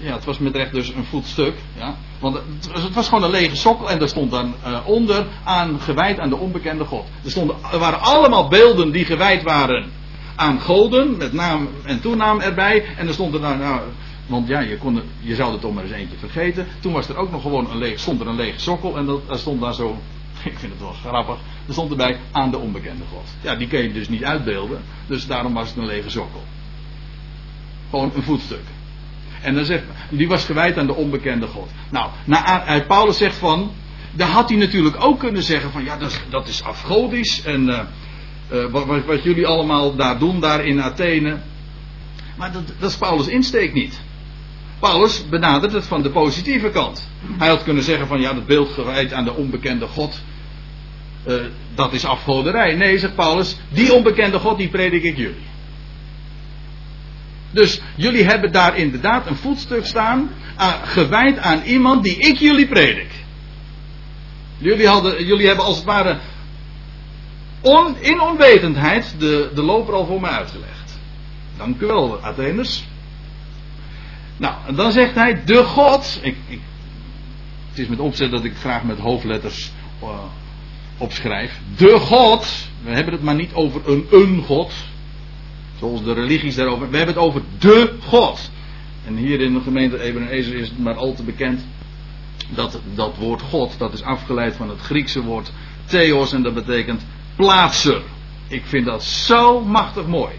ja, 0.00 0.14
het 0.14 0.24
was 0.24 0.38
met 0.38 0.56
recht 0.56 0.72
dus 0.72 0.88
een 0.88 1.04
voetstuk, 1.04 1.54
ja. 1.76 1.96
Want 2.18 2.34
het 2.34 2.72
was, 2.72 2.82
het 2.82 2.94
was 2.94 3.08
gewoon 3.08 3.24
een 3.24 3.30
lege 3.30 3.56
sokkel 3.56 3.90
en 3.90 3.98
daar 3.98 4.08
stond 4.08 4.30
dan 4.30 4.54
uh, 4.66 4.78
onder 4.84 5.26
aan 5.44 5.80
gewijd 5.80 6.18
aan 6.18 6.28
de 6.28 6.36
onbekende 6.36 6.84
God. 6.84 7.04
Er, 7.24 7.30
stonden, 7.30 7.56
er 7.72 7.78
waren 7.78 8.00
allemaal 8.00 8.48
beelden 8.48 8.92
die 8.92 9.04
gewijd 9.04 9.42
waren 9.42 9.90
aan 10.36 10.60
goden, 10.60 11.16
met 11.16 11.32
naam 11.32 11.68
en 11.82 12.00
toenaam 12.00 12.40
erbij. 12.40 12.84
En 12.96 13.06
er 13.06 13.12
stond 13.12 13.34
er 13.34 13.40
nou, 13.40 13.58
nou 13.58 13.80
want 14.26 14.48
ja, 14.48 14.60
je, 14.60 14.78
kon, 14.78 15.02
je 15.20 15.34
zou 15.34 15.54
er 15.54 15.60
toch 15.60 15.74
maar 15.74 15.84
eens 15.84 15.92
eentje 15.92 16.16
vergeten. 16.16 16.66
Toen 16.80 16.92
was 16.92 17.08
er 17.08 17.16
ook 17.16 17.30
nog 17.30 17.42
gewoon 17.42 17.70
een 17.70 17.78
leeg, 17.78 18.00
stond 18.00 18.20
er 18.20 18.26
een 18.26 18.36
lege 18.36 18.60
sokkel 18.60 18.96
en 18.96 19.06
dat, 19.06 19.20
er 19.28 19.38
stond 19.38 19.60
daar 19.60 19.74
zo 19.74 19.96
ik 20.44 20.58
vind 20.58 20.72
het 20.72 20.80
wel 20.80 20.92
grappig. 20.92 21.36
Er 21.66 21.72
stond 21.72 21.90
erbij 21.90 22.18
aan 22.32 22.50
de 22.50 22.58
onbekende 22.58 23.04
God. 23.10 23.28
Ja, 23.40 23.54
die 23.54 23.68
kun 23.68 23.82
je 23.82 23.92
dus 23.92 24.08
niet 24.08 24.24
uitbeelden. 24.24 24.82
Dus 25.06 25.26
daarom 25.26 25.54
was 25.54 25.68
het 25.68 25.76
een 25.76 25.86
lege 25.86 26.10
sokkel. 26.10 26.42
Gewoon 27.90 28.12
een 28.14 28.22
voetstuk. 28.22 28.62
En 29.42 29.54
dan 29.54 29.64
zegt 29.64 29.84
die 30.10 30.28
was 30.28 30.44
gewijd 30.44 30.78
aan 30.78 30.86
de 30.86 30.94
onbekende 30.94 31.46
God. 31.46 31.70
Nou, 31.90 32.10
Paulus 32.86 33.16
zegt 33.16 33.36
van, 33.36 33.70
daar 34.12 34.28
had 34.28 34.48
hij 34.48 34.58
natuurlijk 34.58 35.04
ook 35.04 35.18
kunnen 35.18 35.42
zeggen 35.42 35.70
van, 35.70 35.84
ja, 35.84 35.96
dat 35.96 36.10
is, 36.10 36.20
dat 36.28 36.48
is 36.48 36.62
afgodisch. 36.62 37.42
En 37.42 37.68
uh, 37.68 37.80
uh, 38.52 38.64
wat, 38.70 39.04
wat, 39.04 39.22
jullie 39.22 39.46
allemaal 39.46 39.96
daar 39.96 40.18
doen, 40.18 40.40
daar 40.40 40.64
in 40.64 40.82
Athene. 40.82 41.38
Maar 42.36 42.52
dat, 42.52 42.62
dat 42.78 42.90
is 42.90 42.96
Paulus' 42.96 43.26
insteek 43.26 43.72
niet. 43.72 44.00
Paulus 44.78 45.28
benadert 45.28 45.72
het 45.72 45.86
van 45.86 46.02
de 46.02 46.10
positieve 46.10 46.70
kant. 46.70 47.08
Hij 47.38 47.48
had 47.48 47.62
kunnen 47.62 47.82
zeggen 47.82 48.06
van 48.06 48.20
ja, 48.20 48.32
dat 48.32 48.46
beeld 48.46 48.68
gewijd 48.68 49.12
aan 49.12 49.24
de 49.24 49.34
onbekende 49.34 49.86
God, 49.86 50.22
uh, 51.26 51.34
dat 51.74 51.92
is 51.92 52.04
afgoderij. 52.04 52.74
Nee, 52.74 52.98
zegt 52.98 53.14
Paulus, 53.14 53.56
die 53.68 53.94
onbekende 53.94 54.38
God 54.38 54.58
die 54.58 54.68
predik 54.68 55.02
ik 55.02 55.16
jullie. 55.16 55.44
Dus 57.50 57.80
jullie 57.96 58.24
hebben 58.24 58.52
daar 58.52 58.76
inderdaad 58.76 59.26
een 59.26 59.36
voetstuk 59.36 59.86
staan, 59.86 60.30
uh, 60.58 60.72
gewijd 60.82 61.38
aan 61.38 61.62
iemand 61.62 62.02
die 62.02 62.16
ik 62.16 62.36
jullie 62.36 62.68
predik. 62.68 63.10
Jullie, 64.58 64.86
hadden, 64.86 65.26
jullie 65.26 65.46
hebben 65.46 65.64
als 65.64 65.76
het 65.76 65.84
ware 65.84 66.18
on, 67.60 67.96
in 68.00 68.20
onwetendheid 68.20 69.14
de, 69.18 69.50
de 69.54 69.62
loper 69.62 69.94
al 69.94 70.06
voor 70.06 70.20
mij 70.20 70.30
uitgelegd. 70.30 70.98
Dank 71.56 71.80
u 71.80 71.86
wel, 71.86 72.18
Atheners. 72.18 72.84
Nou, 74.36 74.74
dan 74.74 74.92
zegt 74.92 75.14
hij, 75.14 75.44
de 75.44 75.64
God. 75.64 76.18
Ik, 76.22 76.36
ik, 76.48 76.60
het 77.68 77.78
is 77.78 77.86
met 77.86 77.98
opzet 77.98 78.30
dat 78.30 78.44
ik 78.44 78.56
graag 78.56 78.82
met 78.82 78.98
hoofdletters 78.98 79.72
uh, 80.02 80.08
opschrijf. 80.98 81.60
De 81.76 81.98
God. 81.98 82.68
We 82.82 82.90
hebben 82.90 83.12
het 83.12 83.22
maar 83.22 83.34
niet 83.34 83.54
over 83.54 83.80
een 83.84 84.06
een 84.10 84.42
God. 84.42 84.72
Zoals 85.78 86.04
de 86.04 86.12
religies 86.12 86.54
daarover. 86.54 86.90
We 86.90 86.96
hebben 86.96 87.14
het 87.14 87.24
over 87.24 87.42
de 87.58 87.94
God. 88.00 88.50
En 89.06 89.16
hier 89.16 89.40
in 89.40 89.54
de 89.54 89.60
gemeente 89.60 90.00
Ebenezer 90.00 90.54
is 90.54 90.68
het 90.68 90.78
maar 90.78 90.94
al 90.94 91.14
te 91.14 91.22
bekend 91.22 91.66
dat 92.48 92.80
dat 92.94 93.16
woord 93.16 93.42
God, 93.42 93.78
dat 93.78 93.92
is 93.92 94.02
afgeleid 94.02 94.56
van 94.56 94.68
het 94.68 94.80
Griekse 94.80 95.22
woord 95.22 95.52
theos 95.84 96.32
en 96.32 96.42
dat 96.42 96.54
betekent 96.54 97.06
plaatser. 97.36 98.02
Ik 98.48 98.62
vind 98.66 98.86
dat 98.86 99.04
zo 99.04 99.60
machtig 99.60 100.06
mooi. 100.06 100.34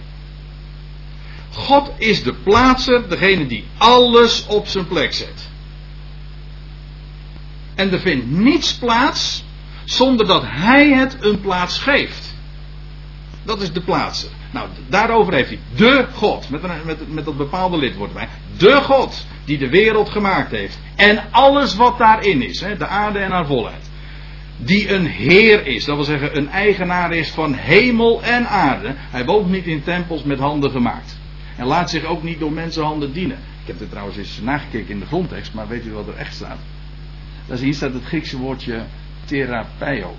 God 1.51 1.91
is 1.97 2.23
de 2.23 2.33
plaatser, 2.33 3.09
degene 3.09 3.47
die 3.47 3.65
alles 3.77 4.45
op 4.47 4.67
zijn 4.67 4.87
plek 4.87 5.13
zet. 5.13 5.49
En 7.75 7.91
er 7.91 7.99
vindt 7.99 8.31
niets 8.31 8.73
plaats 8.73 9.43
zonder 9.89 10.27
dat 10.27 10.43
hij 10.45 10.91
het 10.91 11.17
een 11.19 11.41
plaats 11.41 11.79
geeft. 11.79 12.35
Dat 13.43 13.61
is 13.61 13.71
de 13.71 13.81
plaatser. 13.81 14.29
Nou, 14.51 14.67
daarover 14.87 15.33
heeft 15.33 15.49
hij 15.49 15.59
de 15.75 16.05
God, 16.13 16.49
met, 16.49 16.85
met, 16.85 17.13
met 17.13 17.25
dat 17.25 17.37
bepaalde 17.37 17.77
lidwoord 17.77 18.13
bij. 18.13 18.27
De 18.57 18.73
God 18.73 19.25
die 19.45 19.57
de 19.57 19.69
wereld 19.69 20.09
gemaakt 20.09 20.51
heeft. 20.51 20.79
En 20.95 21.23
alles 21.31 21.75
wat 21.75 21.97
daarin 21.97 22.41
is, 22.41 22.61
hè, 22.61 22.77
de 22.77 22.87
aarde 22.87 23.19
en 23.19 23.31
haar 23.31 23.45
volheid. 23.45 23.89
Die 24.57 24.93
een 24.93 25.05
Heer 25.05 25.65
is, 25.65 25.85
dat 25.85 25.95
wil 25.95 26.05
zeggen 26.05 26.37
een 26.37 26.49
eigenaar 26.49 27.13
is 27.13 27.29
van 27.29 27.53
hemel 27.53 28.23
en 28.23 28.47
aarde. 28.47 28.93
Hij 28.95 29.25
woont 29.25 29.49
niet 29.49 29.65
in 29.65 29.83
tempels 29.83 30.23
met 30.23 30.39
handen 30.39 30.71
gemaakt. 30.71 31.17
En 31.55 31.65
laat 31.65 31.89
zich 31.89 32.03
ook 32.03 32.23
niet 32.23 32.39
door 32.39 32.51
mensenhanden 32.51 33.13
dienen. 33.13 33.37
Ik 33.61 33.67
heb 33.67 33.79
er 33.79 33.89
trouwens 33.89 34.17
eens 34.17 34.39
nagekeken 34.41 34.89
in 34.89 34.99
de 34.99 35.05
grondtekst, 35.05 35.53
maar 35.53 35.67
weet 35.67 35.85
u 35.85 35.91
wat 35.91 36.07
er 36.07 36.15
echt 36.15 36.33
staat? 36.33 36.59
Daar 37.47 37.57
hier 37.57 37.73
staat 37.73 37.93
het 37.93 38.03
Griekse 38.03 38.37
woordje 38.37 38.85
therapeio. 39.27 40.15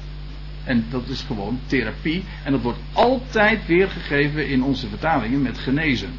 En 0.64 0.84
dat 0.90 1.08
is 1.08 1.20
gewoon 1.20 1.60
therapie. 1.66 2.24
En 2.44 2.52
dat 2.52 2.62
wordt 2.62 2.78
altijd 2.92 3.66
weergegeven 3.66 4.48
in 4.48 4.62
onze 4.62 4.88
vertalingen 4.88 5.42
met 5.42 5.58
genezen. 5.58 6.10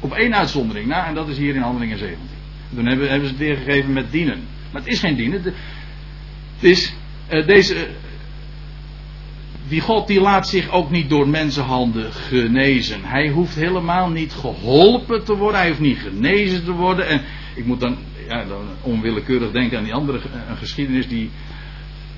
Op 0.00 0.12
één 0.12 0.34
uitzondering 0.34 0.86
na, 0.86 1.06
en 1.06 1.14
dat 1.14 1.28
is 1.28 1.38
hier 1.38 1.54
in 1.54 1.60
Handelingen 1.60 1.98
17. 1.98 2.26
Dan 2.70 2.86
hebben, 2.86 3.08
hebben 3.08 3.28
ze 3.28 3.34
het 3.34 3.42
weergegeven 3.42 3.92
met 3.92 4.12
dienen. 4.12 4.40
Maar 4.72 4.82
het 4.82 4.90
is 4.90 5.00
geen 5.00 5.16
dienen. 5.16 5.42
Het 5.42 5.54
is 6.60 6.94
uh, 7.30 7.46
deze. 7.46 7.88
die 9.68 9.80
God 9.80 10.06
die 10.06 10.20
laat 10.20 10.48
zich 10.48 10.70
ook 10.70 10.90
niet 10.90 11.08
door 11.08 11.28
mensenhanden 11.28 12.12
genezen. 12.12 13.04
Hij 13.04 13.28
hoeft 13.28 13.54
helemaal 13.54 14.10
niet 14.10 14.32
geholpen 14.32 15.24
te 15.24 15.36
worden. 15.36 15.60
Hij 15.60 15.68
hoeft 15.68 15.80
niet 15.80 15.98
genezen 15.98 16.64
te 16.64 16.72
worden. 16.72 17.08
En 17.08 17.22
ik 17.54 17.64
moet 17.64 17.80
dan, 17.80 17.96
ja, 18.28 18.44
dan 18.44 18.68
onwillekeurig 18.82 19.50
denken 19.50 19.78
aan 19.78 19.84
die 19.84 19.94
andere 19.94 20.20
een 20.48 20.56
geschiedenis 20.56 21.08
die 21.08 21.30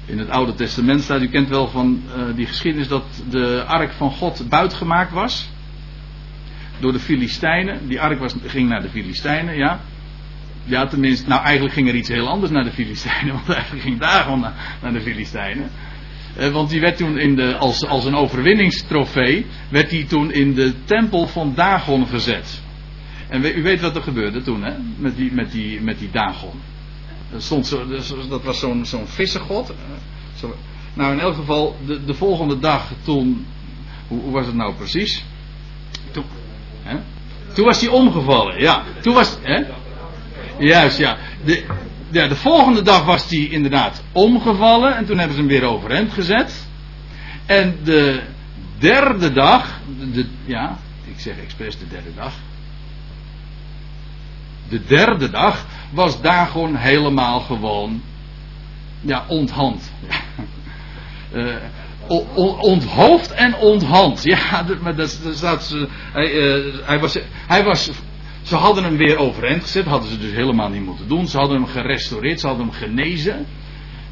in 0.09 0.19
het 0.19 0.31
Oude 0.31 0.55
Testament 0.55 1.03
staat. 1.03 1.21
U 1.21 1.29
kent 1.29 1.49
wel 1.49 1.69
van 1.69 2.03
uh, 2.07 2.37
die 2.37 2.47
geschiedenis 2.47 2.89
dat 2.89 3.05
de 3.31 3.65
ark 3.67 3.93
van 3.93 4.11
God 4.11 4.49
buitgemaakt 4.49 5.13
was. 5.13 5.51
Door 6.79 6.93
de 6.93 6.99
Filistijnen. 6.99 7.89
Die 7.89 8.01
ark 8.01 8.19
was, 8.19 8.35
ging 8.47 8.69
naar 8.69 8.83
de 8.83 8.89
Filistijnen, 8.89 9.57
ja. 9.57 9.81
Ja, 10.65 10.87
tenminste, 10.87 11.29
nou 11.29 11.43
eigenlijk 11.43 11.75
ging 11.75 11.89
er 11.89 11.95
iets 11.95 12.09
heel 12.09 12.29
anders 12.29 12.53
naar 12.53 12.65
de 12.65 12.71
Filistijnen. 12.71 13.35
Want 13.45 13.49
eigenlijk 13.49 13.83
ging 13.83 13.99
Dagon 14.01 14.41
naar, 14.83 14.93
de 14.93 15.01
Filistijnen. 15.01 15.71
Uh, 16.39 16.49
want 16.49 16.71
die 16.71 16.81
werd 16.81 16.97
toen 16.97 17.19
in 17.19 17.37
de, 17.37 17.57
als, 17.57 17.87
als 17.87 18.05
een 18.05 18.15
overwinningstrofee, 18.15 19.47
werd 19.69 19.91
die 19.91 20.07
toen 20.07 20.33
in 20.33 20.55
de 20.55 20.73
tempel 20.85 21.27
van 21.27 21.53
Dagon 21.55 22.07
gezet. 22.07 22.63
En 23.29 23.45
u 23.45 23.63
weet 23.63 23.81
wat 23.81 23.97
er 23.97 24.03
gebeurde 24.03 24.43
toen, 24.43 24.63
hè? 24.63 24.73
Met 24.97 25.17
die, 25.17 25.33
met 25.33 25.53
die, 25.53 25.81
met 25.81 25.99
die 25.99 26.11
Dagon. 26.11 26.61
Stond 27.37 27.67
zo, 27.67 27.87
dat 28.29 28.43
was 28.43 28.59
zo'n 28.59 28.87
zo'n 28.87 29.07
vissengod. 29.07 29.73
Zo, 30.35 30.55
nou, 30.95 31.13
in 31.13 31.21
elk 31.21 31.35
geval, 31.35 31.77
de, 31.87 32.05
de 32.05 32.15
volgende 32.15 32.59
dag 32.59 32.93
toen. 33.03 33.47
Hoe, 34.09 34.21
hoe 34.21 34.33
was 34.33 34.47
het 34.47 34.55
nou 34.55 34.75
precies? 34.75 35.25
Toen, 36.11 36.25
hè? 36.83 36.97
toen 37.55 37.65
was 37.65 37.81
hij 37.81 37.91
omgevallen, 37.91 38.61
ja. 38.61 38.83
Toen 39.01 39.15
was. 39.15 39.37
Hè? 39.43 39.65
Juist, 40.59 40.99
ja. 40.99 41.17
De, 41.45 41.65
ja. 42.11 42.29
De 42.29 42.37
volgende 42.37 42.83
dag 42.83 43.05
was 43.05 43.29
hij 43.31 43.39
inderdaad 43.39 44.03
omgevallen. 44.13 44.97
En 44.97 45.07
toen 45.07 45.19
hebben 45.19 45.37
ze 45.37 45.43
hem 45.43 45.51
weer 45.51 45.65
overeind 45.65 46.13
gezet. 46.13 46.69
En 47.47 47.79
de 47.85 48.23
derde 48.79 49.33
dag. 49.33 49.81
De, 50.13 50.27
ja, 50.45 50.79
ik 51.05 51.21
zeg 51.21 51.39
expres 51.39 51.79
de 51.79 51.89
derde 51.89 52.15
dag 52.15 52.33
de 54.69 54.85
derde 54.85 55.31
dag 55.31 55.67
was 55.91 56.21
Dagon 56.21 56.75
helemaal 56.75 57.41
gewoon 57.41 58.03
ja, 59.01 59.25
onthand. 59.29 59.93
Uh, 61.35 61.55
onthoofd 62.61 63.33
en 63.33 63.57
onthand. 63.57 64.23
Ja, 64.23 64.65
maar 64.83 64.97
dat, 64.97 65.21
dat 65.25 65.37
staat, 65.37 65.77
hij, 66.13 66.33
uh, 66.33 66.75
hij, 66.83 66.99
was, 66.99 67.19
hij 67.47 67.65
was. 67.65 67.91
Ze 68.43 68.57
hadden 68.57 68.85
hem 68.85 68.97
weer 68.97 69.19
overeind 69.19 69.63
gezet, 69.63 69.85
hadden 69.85 70.11
ze 70.11 70.19
dus 70.19 70.33
helemaal 70.33 70.69
niet 70.69 70.85
moeten 70.85 71.09
doen. 71.09 71.27
Ze 71.27 71.39
hadden 71.39 71.57
hem 71.57 71.67
gerestaureerd, 71.67 72.41
ze 72.41 72.47
hadden 72.47 72.67
hem 72.67 72.75
genezen. 72.75 73.47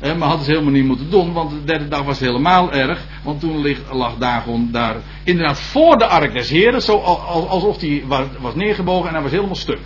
Uh, 0.03 0.17
maar 0.17 0.29
hadden 0.29 0.45
ze 0.45 0.51
helemaal 0.51 0.73
niet 0.73 0.85
moeten 0.85 1.11
doen, 1.11 1.33
want 1.33 1.51
de 1.51 1.65
derde 1.65 1.89
dag 1.89 2.03
was 2.03 2.19
helemaal 2.19 2.73
erg. 2.73 3.05
Want 3.23 3.41
toen 3.41 3.77
lag 3.91 4.17
Dagon 4.17 4.69
daar 4.73 4.97
inderdaad 5.25 5.61
voor 5.61 5.99
de 5.99 6.07
ark 6.07 6.33
des 6.33 6.51
Heren, 6.51 6.83
zo 6.83 6.97
alsof 6.97 7.81
hij 7.81 8.05
was 8.39 8.55
neergebogen 8.55 9.09
en 9.09 9.15
hij 9.15 9.23
was 9.23 9.33
helemaal 9.33 9.55
stuk. 9.55 9.81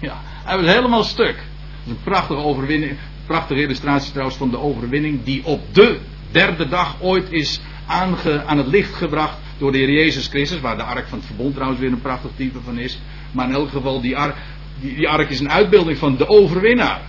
Ja, 0.08 0.20
hij 0.24 0.56
was 0.56 0.66
helemaal 0.66 1.04
stuk. 1.04 1.36
Dat 1.36 1.84
is 1.84 1.90
een 1.90 2.02
prachtige 2.04 2.40
overwinning. 2.40 2.98
Prachtige 3.26 3.60
illustratie 3.60 4.10
trouwens 4.10 4.38
van 4.38 4.50
de 4.50 4.58
overwinning 4.58 5.24
die 5.24 5.44
op 5.44 5.74
de 5.74 5.98
derde 6.30 6.68
dag 6.68 6.96
ooit 7.00 7.32
is 7.32 7.60
aange, 7.86 8.44
aan 8.44 8.58
het 8.58 8.66
licht 8.66 8.94
gebracht 8.94 9.38
door 9.58 9.72
de 9.72 9.78
Heer 9.78 9.90
Jezus 9.90 10.26
Christus. 10.26 10.60
Waar 10.60 10.76
de 10.76 10.82
ark 10.82 11.08
van 11.08 11.18
het 11.18 11.26
verbond 11.26 11.54
trouwens 11.54 11.80
weer 11.80 11.92
een 11.92 12.00
prachtig 12.00 12.30
type 12.36 12.58
van 12.64 12.78
is. 12.78 12.98
Maar 13.32 13.48
in 13.48 13.54
elk 13.54 13.70
geval, 13.70 14.00
die 14.00 14.16
ark, 14.16 14.36
die, 14.80 15.08
ark 15.08 15.30
is 15.30 15.40
een 15.40 15.50
uitbeelding 15.50 15.98
van 15.98 16.16
de 16.16 16.28
overwinnaar. 16.28 17.00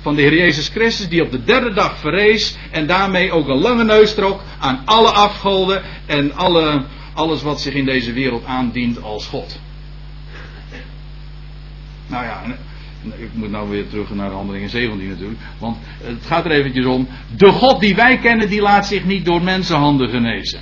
Van 0.00 0.14
de 0.14 0.22
Heer 0.22 0.34
Jezus 0.34 0.68
Christus 0.68 1.08
die 1.08 1.22
op 1.22 1.30
de 1.30 1.44
derde 1.44 1.72
dag 1.72 1.98
verrees. 1.98 2.56
En 2.70 2.86
daarmee 2.86 3.32
ook 3.32 3.48
een 3.48 3.60
lange 3.60 3.84
neus 3.84 4.14
trok 4.14 4.40
aan 4.58 4.82
alle 4.84 5.10
afgoden 5.10 5.82
en 6.06 6.34
alle, 6.34 6.84
alles 7.14 7.42
wat 7.42 7.60
zich 7.60 7.74
in 7.74 7.84
deze 7.84 8.12
wereld 8.12 8.44
aandient 8.44 9.02
als 9.02 9.26
God. 9.26 9.58
Nou 12.06 12.24
ja, 12.24 12.42
ik 13.16 13.30
moet 13.32 13.50
nou 13.50 13.70
weer 13.70 13.88
terug 13.88 14.14
naar 14.14 14.30
handelingen 14.30 14.68
17 14.68 15.08
natuurlijk. 15.08 15.40
Want 15.58 15.76
het 16.02 16.26
gaat 16.26 16.44
er 16.44 16.50
eventjes 16.50 16.86
om. 16.86 17.08
De 17.36 17.50
God 17.50 17.80
die 17.80 17.94
wij 17.94 18.18
kennen, 18.18 18.48
die 18.48 18.60
laat 18.60 18.86
zich 18.86 19.04
niet 19.04 19.24
door 19.24 19.42
mensenhanden 19.42 20.08
genezen. 20.08 20.60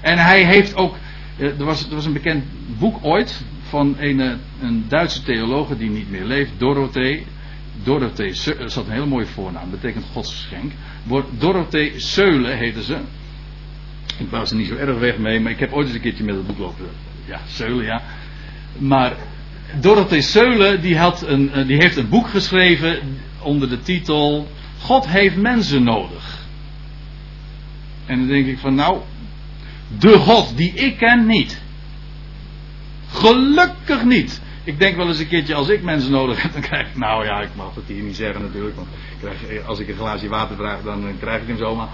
En 0.00 0.18
hij 0.18 0.44
heeft 0.44 0.76
ook. 0.76 0.96
Eh, 1.38 1.58
er 1.58 1.64
was, 1.64 1.88
er 1.88 1.94
was 1.94 2.06
een 2.06 2.12
bekend 2.12 2.44
boek 2.78 2.98
ooit 3.02 3.44
van 3.62 3.96
een, 3.98 4.20
eh, 4.20 4.32
een 4.60 4.84
Duitse 4.88 5.22
theologe 5.22 5.76
die 5.76 5.90
niet 5.90 6.10
meer 6.10 6.24
leeft, 6.24 6.50
Dorothee. 6.58 7.26
Dorothee, 7.82 8.34
dat 8.58 8.72
zat 8.72 8.86
een 8.86 8.92
hele 8.92 9.06
mooie 9.06 9.26
voornaam, 9.26 9.70
betekent 9.70 10.04
godsgeschenk. 10.12 10.72
Dorothee 11.38 11.92
Seulen 11.96 12.58
heette 12.58 12.82
ze. 12.82 12.98
Ik 14.18 14.30
was 14.30 14.50
er 14.50 14.56
niet 14.56 14.68
zo 14.68 14.76
erg 14.76 14.98
weg 14.98 15.18
mee, 15.18 15.40
maar 15.40 15.52
ik 15.52 15.58
heb 15.58 15.72
ooit 15.72 15.86
eens 15.86 15.94
een 15.94 16.02
keertje 16.02 16.24
met 16.24 16.34
het 16.34 16.46
boek 16.46 16.58
lopen. 16.58 16.86
Ja, 17.24 17.40
Seulen, 17.46 17.84
ja. 17.84 18.02
Maar 18.78 19.16
Dorothee 19.80 20.20
Seulen 20.20 20.80
die, 20.80 20.98
had 20.98 21.22
een, 21.26 21.52
eh, 21.52 21.66
die 21.66 21.76
heeft 21.76 21.96
een 21.96 22.08
boek 22.08 22.28
geschreven 22.28 22.98
onder 23.42 23.68
de 23.68 23.80
titel 23.80 24.48
God 24.78 25.08
heeft 25.08 25.36
mensen 25.36 25.82
nodig. 25.82 26.40
En 28.06 28.18
dan 28.18 28.26
denk 28.26 28.46
ik 28.46 28.58
van 28.58 28.74
nou, 28.74 29.00
de 29.98 30.18
God 30.18 30.56
die 30.56 30.72
ik 30.72 30.96
ken 30.96 31.26
niet. 31.26 31.62
Gelukkig 33.08 34.04
niet. 34.04 34.42
Ik 34.64 34.78
denk 34.78 34.96
wel 34.96 35.06
eens 35.08 35.18
een 35.18 35.28
keertje 35.28 35.54
als 35.54 35.68
ik 35.68 35.82
mensen 35.82 36.10
nodig 36.10 36.42
heb, 36.42 36.52
dan 36.52 36.62
krijg 36.62 36.88
ik, 36.88 36.96
nou 36.96 37.24
ja, 37.24 37.40
ik 37.40 37.54
mag 37.56 37.74
het 37.74 37.84
hier 37.86 38.02
niet 38.02 38.16
zeggen 38.16 38.42
natuurlijk, 38.42 38.76
want 38.76 38.88
krijg, 39.20 39.46
eh, 39.46 39.68
als 39.68 39.78
ik 39.78 39.88
een 39.88 39.96
glaasje 39.96 40.28
water 40.28 40.56
vraag, 40.56 40.82
dan 40.82 41.06
eh, 41.06 41.14
krijg 41.20 41.42
ik 41.42 41.48
hem 41.48 41.56
zomaar. 41.56 41.88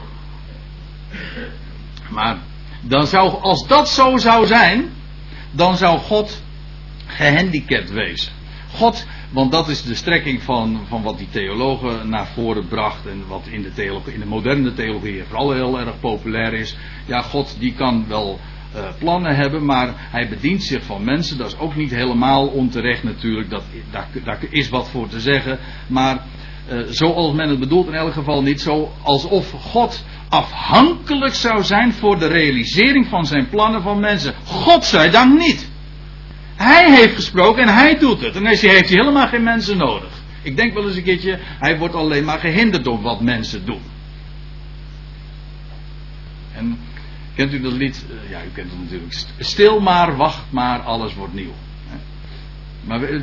Maar 2.09 2.39
dan 2.81 3.07
zou, 3.07 3.43
als 3.43 3.67
dat 3.67 3.89
zo 3.89 4.17
zou 4.17 4.47
zijn, 4.47 4.91
dan 5.51 5.77
zou 5.77 5.99
God 5.99 6.43
gehandicapt 7.09 7.91
wezen. 7.91 8.33
God, 8.75 9.07
want 9.31 9.53
dat 9.53 9.69
is 9.69 9.83
de 9.83 9.95
strekking 9.95 10.43
van, 10.43 10.81
van 10.89 11.03
wat 11.03 11.19
die 11.19 11.29
theologen 11.31 12.09
naar 12.09 12.27
voren 12.27 12.69
bracht 12.69 13.07
en 13.07 13.27
wat 13.27 13.47
in 13.51 13.63
de, 13.63 14.01
in 14.13 14.21
de 14.21 14.27
moderne 14.27 14.73
theologie 14.73 15.25
vooral 15.25 15.53
heel 15.53 15.81
erg 15.81 16.01
populair 16.01 16.53
is. 16.53 16.77
Ja, 17.07 17.23
God 17.23 17.57
die 17.59 17.75
kan 17.75 18.05
wel 18.09 18.39
uh, 18.77 18.83
plannen 18.99 19.37
hebben, 19.37 19.65
maar 19.65 19.93
hij 19.95 20.29
bedient 20.29 20.63
zich 20.63 20.83
van 20.83 21.05
mensen. 21.05 21.39
Dat 21.39 21.47
is 21.47 21.59
ook 21.59 21.77
niet 21.77 21.91
helemaal 21.91 22.47
onterecht 22.47 23.03
natuurlijk, 23.03 23.51
dat, 23.51 23.63
daar, 24.25 24.39
is 24.51 24.69
wat 24.69 24.89
voor 24.89 25.09
te 25.09 25.21
zeggen. 25.21 25.59
Maar 25.87 26.23
uh, 26.73 26.81
zoals 26.89 27.33
men 27.33 27.49
het 27.49 27.59
bedoelt 27.59 27.87
in 27.87 27.95
elk 27.95 28.13
geval 28.13 28.43
niet 28.43 28.61
zo 28.61 28.93
alsof 29.03 29.51
God 29.51 30.05
afhankelijk 30.29 31.35
zou 31.35 31.63
zijn 31.63 31.93
voor 31.93 32.19
de 32.19 32.27
realisering 32.27 33.07
van 33.07 33.27
zijn 33.27 33.49
plannen 33.49 33.83
van 33.83 34.01
mensen. 34.01 34.35
God 34.45 34.85
zij 34.85 35.11
dank 35.11 35.39
niet. 35.39 35.71
Hij 36.59 36.95
heeft 36.95 37.15
gesproken 37.15 37.63
en 37.63 37.75
hij 37.75 37.99
doet 37.99 38.21
het. 38.21 38.37
En 38.37 38.45
hij 38.45 38.57
heeft 38.57 38.89
hij 38.89 38.99
helemaal 38.99 39.29
geen 39.29 39.43
mensen 39.43 39.77
nodig. 39.77 40.11
Ik 40.43 40.57
denk 40.57 40.75
wel 40.75 40.87
eens 40.87 40.97
een 40.97 41.03
keertje, 41.03 41.39
hij 41.41 41.79
wordt 41.79 41.95
alleen 41.95 42.25
maar 42.25 42.39
gehinderd 42.39 42.85
door 42.85 43.03
wat 43.03 43.21
mensen 43.21 43.65
doen. 43.65 43.83
En 46.55 46.79
Kent 47.39 47.53
u 47.53 47.61
dat 47.61 47.73
lied? 47.73 48.05
Uh, 48.11 48.31
ja, 48.31 48.45
u 48.45 48.49
kent 48.53 48.71
het 48.71 48.81
natuurlijk. 48.81 49.13
Stil 49.39 49.81
maar, 49.81 50.17
wacht 50.17 50.45
maar, 50.51 50.81
alles 50.81 51.15
wordt 51.15 51.35
nieuw. 51.35 51.53
Maar 52.85 53.01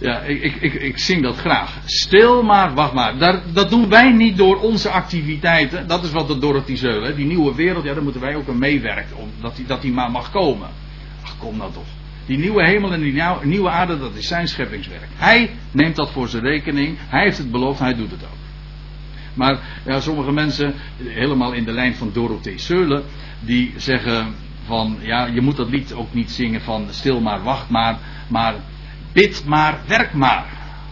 ja, 0.00 0.20
ik, 0.20 0.42
ik, 0.42 0.54
ik, 0.54 0.74
ik, 0.74 0.98
zing 0.98 1.22
dat 1.22 1.36
graag. 1.36 1.78
Stil 1.84 2.42
maar, 2.42 2.74
wacht 2.74 2.92
maar. 2.92 3.42
Dat 3.52 3.70
doen 3.70 3.88
wij 3.88 4.12
niet 4.12 4.36
door 4.36 4.56
onze 4.56 4.90
activiteiten. 4.90 5.86
Dat 5.86 6.04
is 6.04 6.10
wat 6.10 6.28
de 6.28 6.38
Dorothy 6.38 6.74
Zeulen. 6.74 7.16
Die 7.16 7.26
nieuwe 7.26 7.54
wereld, 7.54 7.84
ja, 7.84 7.94
daar 7.94 8.02
moeten 8.02 8.20
wij 8.20 8.34
ook 8.34 8.48
aan 8.48 8.58
meewerken. 8.58 9.16
Omdat 9.16 9.56
die, 9.56 9.66
dat 9.66 9.82
die 9.82 9.92
maar 9.92 10.10
mag 10.10 10.30
komen. 10.30 10.68
Ach, 11.22 11.38
kom 11.38 11.56
nou 11.56 11.72
toch. 11.72 11.99
Die 12.26 12.38
nieuwe 12.38 12.64
hemel 12.64 12.92
en 12.92 13.00
die 13.00 13.22
nieuwe 13.42 13.70
aarde, 13.70 13.98
dat 13.98 14.14
is 14.14 14.26
zijn 14.26 14.48
scheppingswerk. 14.48 15.08
Hij 15.14 15.50
neemt 15.72 15.96
dat 15.96 16.10
voor 16.10 16.28
zijn 16.28 16.42
rekening. 16.42 16.98
Hij 17.00 17.22
heeft 17.22 17.38
het 17.38 17.50
beloofd, 17.50 17.78
hij 17.78 17.94
doet 17.94 18.10
het 18.10 18.24
ook. 18.24 18.38
Maar 19.34 19.58
ja, 19.84 20.00
sommige 20.00 20.32
mensen, 20.32 20.74
helemaal 21.02 21.52
in 21.52 21.64
de 21.64 21.72
lijn 21.72 21.94
van 21.94 22.10
Dorothee 22.12 22.58
Seulen, 22.58 23.04
die 23.40 23.72
zeggen 23.76 24.34
van, 24.64 24.96
ja, 25.00 25.26
je 25.26 25.40
moet 25.40 25.56
dat 25.56 25.68
lied 25.68 25.92
ook 25.92 26.14
niet 26.14 26.30
zingen 26.30 26.60
van 26.60 26.86
stil 26.90 27.20
maar, 27.20 27.42
wacht 27.42 27.68
maar, 27.68 27.98
maar 28.28 28.54
bid 29.12 29.44
maar, 29.46 29.78
werk 29.86 30.12
maar. 30.12 30.46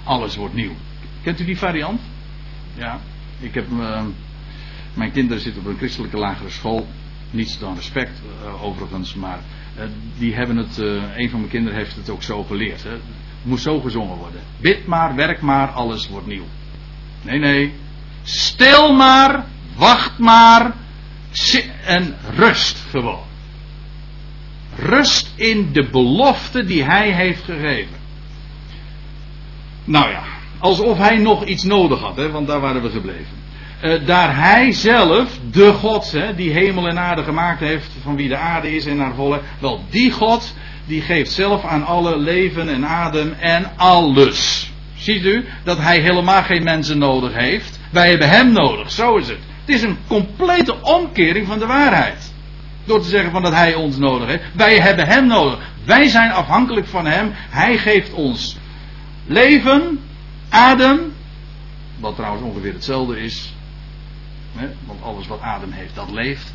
Alles 0.05 0.37
wordt 0.37 0.55
nieuw. 0.55 0.75
Kent 1.23 1.41
u 1.41 1.45
die 1.45 1.59
variant? 1.59 2.01
Ja, 2.75 3.01
ik 3.41 3.55
heb, 3.55 3.67
uh, 3.71 4.03
mijn 4.95 5.13
kinderen 5.13 5.43
zitten 5.43 5.63
op 5.63 5.69
een 5.69 5.77
christelijke 5.77 6.17
lagere 6.17 6.51
school. 6.51 6.87
Niets 7.31 7.59
dan 7.59 7.75
respect 7.75 8.23
uh, 8.43 8.65
overigens, 8.65 9.15
maar 9.15 9.39
die 10.19 10.35
hebben 10.35 10.57
het, 10.57 10.79
een 11.17 11.31
van 11.31 11.39
mijn 11.39 11.51
kinderen 11.51 11.79
heeft 11.79 11.97
het 11.97 12.11
ook 12.11 12.23
zo 12.23 12.43
geleerd. 12.43 12.83
Hè. 12.83 12.91
Het 12.91 13.01
moest 13.43 13.63
zo 13.63 13.81
gezongen 13.81 14.17
worden. 14.17 14.41
Bid 14.61 14.87
maar, 14.87 15.15
werk 15.15 15.41
maar, 15.41 15.69
alles 15.69 16.09
wordt 16.09 16.27
nieuw. 16.27 16.47
Nee, 17.23 17.39
nee, 17.39 17.73
Stil 18.23 18.93
maar, 18.93 19.45
wacht 19.77 20.19
maar 20.19 20.75
en 21.85 22.17
rust 22.35 22.79
gewoon. 22.91 23.27
Rust 24.77 25.33
in 25.35 25.73
de 25.73 25.89
belofte 25.91 26.65
die 26.65 26.85
hij 26.85 27.13
heeft 27.13 27.45
gegeven. 27.45 27.97
Nou 29.85 30.11
ja, 30.11 30.23
alsof 30.59 30.99
hij 30.99 31.17
nog 31.17 31.45
iets 31.45 31.63
nodig 31.63 32.01
had, 32.01 32.17
hè, 32.17 32.31
want 32.31 32.47
daar 32.47 32.61
waren 32.61 32.83
we 32.83 32.91
gebleven. 32.91 33.37
Uh, 33.83 34.07
daar 34.07 34.37
hij 34.37 34.73
zelf, 34.73 35.39
de 35.51 35.73
God, 35.73 36.13
hè, 36.13 36.35
die 36.35 36.53
hemel 36.53 36.89
en 36.89 36.99
aarde 36.99 37.23
gemaakt 37.23 37.61
heeft, 37.61 37.91
van 38.03 38.17
wie 38.17 38.29
de 38.29 38.37
aarde 38.37 38.75
is 38.75 38.87
en 38.87 38.99
haar 38.99 39.15
volle, 39.15 39.41
wel 39.59 39.85
die 39.91 40.11
God, 40.11 40.55
die 40.87 41.01
geeft 41.01 41.33
zelf 41.33 41.65
aan 41.65 41.87
alle 41.87 42.19
leven 42.19 42.69
en 42.69 42.87
adem 42.87 43.33
en 43.33 43.71
alles. 43.77 44.71
Ziet 44.95 45.25
u 45.25 45.45
dat 45.65 45.79
hij 45.79 46.01
helemaal 46.01 46.43
geen 46.43 46.63
mensen 46.63 46.99
nodig 46.99 47.35
heeft? 47.35 47.79
Wij 47.91 48.09
hebben 48.09 48.29
hem 48.29 48.53
nodig, 48.53 48.91
zo 48.91 49.17
is 49.17 49.29
het. 49.29 49.39
Het 49.65 49.77
is 49.77 49.83
een 49.83 49.99
complete 50.07 50.83
omkering 50.83 51.47
van 51.47 51.59
de 51.59 51.67
waarheid. 51.67 52.33
Door 52.85 53.01
te 53.01 53.09
zeggen 53.09 53.31
van 53.31 53.43
dat 53.43 53.55
hij 53.55 53.75
ons 53.75 53.97
nodig 53.97 54.29
heeft. 54.29 54.43
Wij 54.55 54.79
hebben 54.79 55.07
hem 55.07 55.27
nodig. 55.27 55.59
Wij 55.85 56.09
zijn 56.09 56.31
afhankelijk 56.31 56.87
van 56.87 57.07
hem. 57.07 57.31
Hij 57.35 57.79
geeft 57.79 58.13
ons 58.13 58.57
leven, 59.27 60.01
adem. 60.49 61.13
Wat 62.01 62.17
trouwens 62.17 62.45
ongeveer 62.45 62.73
hetzelfde 62.73 63.21
is. 63.21 63.53
Want 64.87 65.03
alles 65.03 65.27
wat 65.27 65.41
adem 65.41 65.71
heeft, 65.71 65.95
dat 65.95 66.11
leeft. 66.11 66.55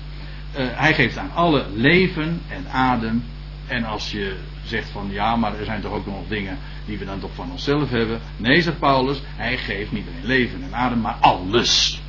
Uh, 0.57 0.65
hij 0.71 0.93
geeft 0.93 1.17
aan 1.17 1.31
alle 1.33 1.65
leven 1.73 2.41
en 2.49 2.67
adem. 2.71 3.23
En 3.67 3.83
als 3.83 4.11
je 4.11 4.37
zegt 4.63 4.89
van 4.89 5.07
ja, 5.11 5.35
maar 5.35 5.59
er 5.59 5.65
zijn 5.65 5.81
toch 5.81 5.91
ook 5.91 6.05
nog 6.05 6.27
dingen 6.27 6.57
die 6.85 6.97
we 6.97 7.05
dan 7.05 7.19
toch 7.19 7.33
van 7.33 7.51
onszelf 7.51 7.89
hebben. 7.89 8.19
Nee, 8.37 8.61
zegt 8.61 8.79
Paulus, 8.79 9.21
hij 9.25 9.57
geeft 9.57 9.91
niet 9.91 10.07
alleen 10.07 10.25
leven 10.25 10.63
en 10.63 10.75
adem, 10.75 11.01
maar 11.01 11.17
alles. 11.19 12.01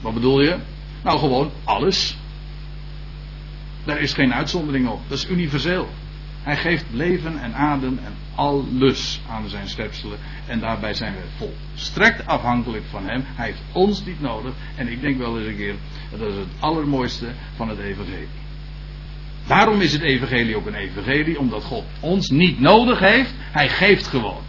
Wat 0.00 0.14
bedoel 0.14 0.40
je? 0.40 0.56
Nou, 1.02 1.18
gewoon 1.18 1.50
alles. 1.64 2.16
Daar 3.84 4.00
is 4.00 4.12
geen 4.12 4.34
uitzondering 4.34 4.88
op. 4.88 5.00
Dat 5.08 5.18
is 5.18 5.28
universeel. 5.28 5.88
Hij 6.42 6.56
geeft 6.56 6.84
leven 6.90 7.38
en 7.38 7.54
adem 7.54 7.98
en 8.04 8.14
alles 8.34 9.20
aan 9.28 9.48
zijn 9.48 9.68
schepselen. 9.68 10.18
En 10.46 10.60
daarbij 10.60 10.94
zijn 10.94 11.14
we 11.14 11.46
volstrekt 11.46 12.26
afhankelijk 12.26 12.84
van 12.90 13.08
hem. 13.08 13.24
Hij 13.26 13.46
heeft 13.46 13.62
ons 13.72 14.04
niet 14.04 14.20
nodig. 14.20 14.52
En 14.76 14.88
ik 14.88 15.00
denk 15.00 15.18
wel 15.18 15.38
eens 15.38 15.46
een 15.46 15.56
keer, 15.56 15.74
dat 16.10 16.20
is 16.20 16.34
het 16.34 16.48
allermooiste 16.58 17.32
van 17.56 17.68
het 17.68 17.78
evangelie. 17.78 18.28
Daarom 19.46 19.80
is 19.80 19.92
het 19.92 20.02
evangelie 20.02 20.56
ook 20.56 20.66
een 20.66 20.74
evangelie, 20.74 21.38
omdat 21.38 21.64
God 21.64 21.84
ons 22.00 22.30
niet 22.30 22.60
nodig 22.60 22.98
heeft. 22.98 23.34
Hij 23.38 23.68
geeft 23.68 24.06
gewoon. 24.06 24.42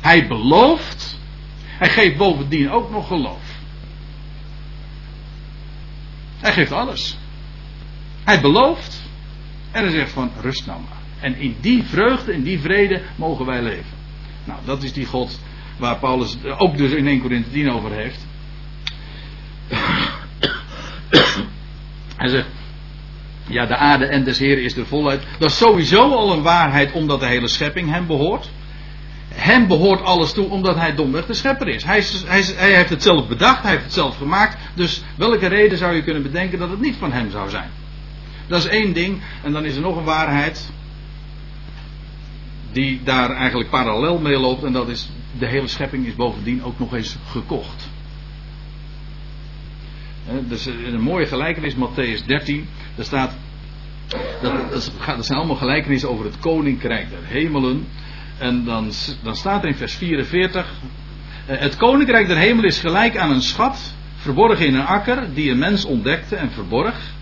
Hij 0.00 0.26
belooft. 0.26 1.18
Hij 1.66 1.88
geeft 1.88 2.16
bovendien 2.16 2.70
ook 2.70 2.90
nog 2.90 3.06
geloof. 3.06 3.58
Hij 6.38 6.52
geeft 6.52 6.72
alles. 6.72 7.18
Hij 8.24 8.40
belooft. 8.40 9.02
En 9.70 9.82
hij 9.82 9.92
zegt 9.92 10.10
van 10.10 10.30
rust 10.40 10.66
nou 10.66 10.80
maar. 10.80 11.03
En 11.20 11.36
in 11.36 11.56
die 11.60 11.82
vreugde, 11.82 12.32
in 12.32 12.42
die 12.42 12.60
vrede 12.60 13.02
mogen 13.16 13.46
wij 13.46 13.62
leven. 13.62 13.92
Nou, 14.44 14.58
dat 14.64 14.82
is 14.82 14.92
die 14.92 15.06
God 15.06 15.40
waar 15.76 15.98
Paulus 15.98 16.36
ook 16.58 16.76
dus 16.76 16.92
in 16.92 17.06
1 17.06 17.20
Corinthië 17.20 17.50
10 17.50 17.70
over 17.70 17.92
heeft. 17.92 18.26
Hij 22.16 22.28
zegt, 22.28 22.46
ja, 23.46 23.66
de 23.66 23.76
aarde 23.76 24.06
en 24.06 24.24
des 24.24 24.38
Heren 24.38 24.64
is 24.64 24.76
er 24.76 24.86
voluit. 24.86 25.22
Dat 25.38 25.50
is 25.50 25.56
sowieso 25.56 26.10
al 26.10 26.32
een 26.32 26.42
waarheid 26.42 26.92
omdat 26.92 27.20
de 27.20 27.26
hele 27.26 27.48
schepping 27.48 27.90
hem 27.90 28.06
behoort. 28.06 28.50
Hem 29.28 29.66
behoort 29.66 30.02
alles 30.02 30.32
toe 30.32 30.48
omdat 30.48 30.76
hij 30.76 30.94
domweg 30.94 31.26
de 31.26 31.34
schepper 31.34 31.68
is. 31.68 31.84
Hij, 31.84 32.04
hij, 32.26 32.42
hij, 32.56 32.74
heeft 32.74 32.90
het 32.90 33.02
zelf 33.02 33.28
bedacht, 33.28 33.62
hij 33.62 33.70
heeft 33.70 33.84
het 33.84 33.92
zelf 33.92 34.16
gemaakt. 34.16 34.56
Dus 34.74 35.02
welke 35.16 35.46
reden 35.46 35.78
zou 35.78 35.94
je 35.94 36.02
kunnen 36.02 36.22
bedenken 36.22 36.58
dat 36.58 36.70
het 36.70 36.80
niet 36.80 36.96
van 36.96 37.12
hem 37.12 37.30
zou 37.30 37.50
zijn? 37.50 37.70
Dat 38.46 38.58
is 38.58 38.66
één 38.66 38.92
ding. 38.92 39.20
En 39.42 39.52
dan 39.52 39.64
is 39.64 39.74
er 39.74 39.82
nog 39.82 39.96
een 39.96 40.04
waarheid. 40.04 40.70
Die 42.74 43.00
daar 43.04 43.30
eigenlijk 43.30 43.70
parallel 43.70 44.18
mee 44.18 44.38
loopt. 44.38 44.62
En 44.62 44.72
dat 44.72 44.88
is, 44.88 45.10
de 45.38 45.46
hele 45.46 45.68
schepping 45.68 46.06
is 46.06 46.14
bovendien 46.14 46.64
ook 46.64 46.78
nog 46.78 46.94
eens 46.94 47.16
gekocht. 47.26 47.88
Dus 50.48 50.66
een 50.66 51.00
mooie 51.00 51.26
gelijkenis, 51.26 51.74
Matthäus 51.74 52.26
13. 52.26 52.68
Daar 52.94 53.04
staat. 53.04 53.36
Dat, 54.42 54.52
dat, 55.06 55.26
zijn 55.26 55.38
allemaal 55.38 55.56
gelijkenissen 55.56 56.10
over 56.10 56.24
het 56.24 56.38
koninkrijk 56.38 57.10
der 57.10 57.24
hemelen. 57.24 57.86
En 58.38 58.64
dan, 58.64 58.90
dan 59.22 59.36
staat 59.36 59.62
er 59.62 59.68
in 59.68 59.74
vers 59.74 59.94
44. 59.94 60.72
Eh, 61.46 61.58
het 61.58 61.76
koninkrijk 61.76 62.26
der 62.26 62.36
hemelen 62.36 62.70
is 62.70 62.80
gelijk 62.80 63.16
aan 63.16 63.30
een 63.30 63.42
schat. 63.42 63.94
Verborgen 64.16 64.66
in 64.66 64.74
een 64.74 64.86
akker. 64.86 65.34
Die 65.34 65.50
een 65.50 65.58
mens 65.58 65.84
ontdekte 65.84 66.36
en 66.36 66.50
verborg. 66.50 67.12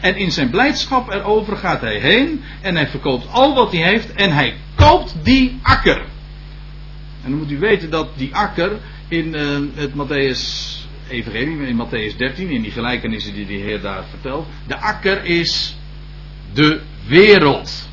En 0.00 0.16
in 0.16 0.32
zijn 0.32 0.50
blijdschap 0.50 1.10
erover 1.10 1.56
gaat 1.56 1.80
hij 1.80 1.98
heen. 1.98 2.42
En 2.60 2.74
hij 2.74 2.88
verkoopt 2.88 3.32
al 3.32 3.54
wat 3.54 3.72
hij 3.72 3.82
heeft. 3.82 4.12
En 4.12 4.32
hij 4.32 4.54
koopt 4.80 5.14
die 5.22 5.58
akker. 5.62 5.98
En 7.22 7.30
dan 7.30 7.38
moet 7.38 7.50
u 7.50 7.58
weten 7.58 7.90
dat 7.90 8.08
die 8.16 8.34
akker 8.34 8.78
in 9.08 9.34
uh, 9.34 9.58
het 9.74 9.90
Matthäus 9.94 10.42
evangelie, 11.08 11.66
in 11.66 11.76
Matthäus 11.76 12.16
13, 12.16 12.48
in 12.48 12.62
die 12.62 12.70
gelijkenissen 12.70 13.34
die 13.34 13.46
de 13.46 13.52
Heer 13.52 13.80
daar 13.80 14.04
vertelt. 14.10 14.46
De 14.66 14.80
akker 14.80 15.24
is 15.24 15.76
de 16.52 16.80
wereld. 17.06 17.88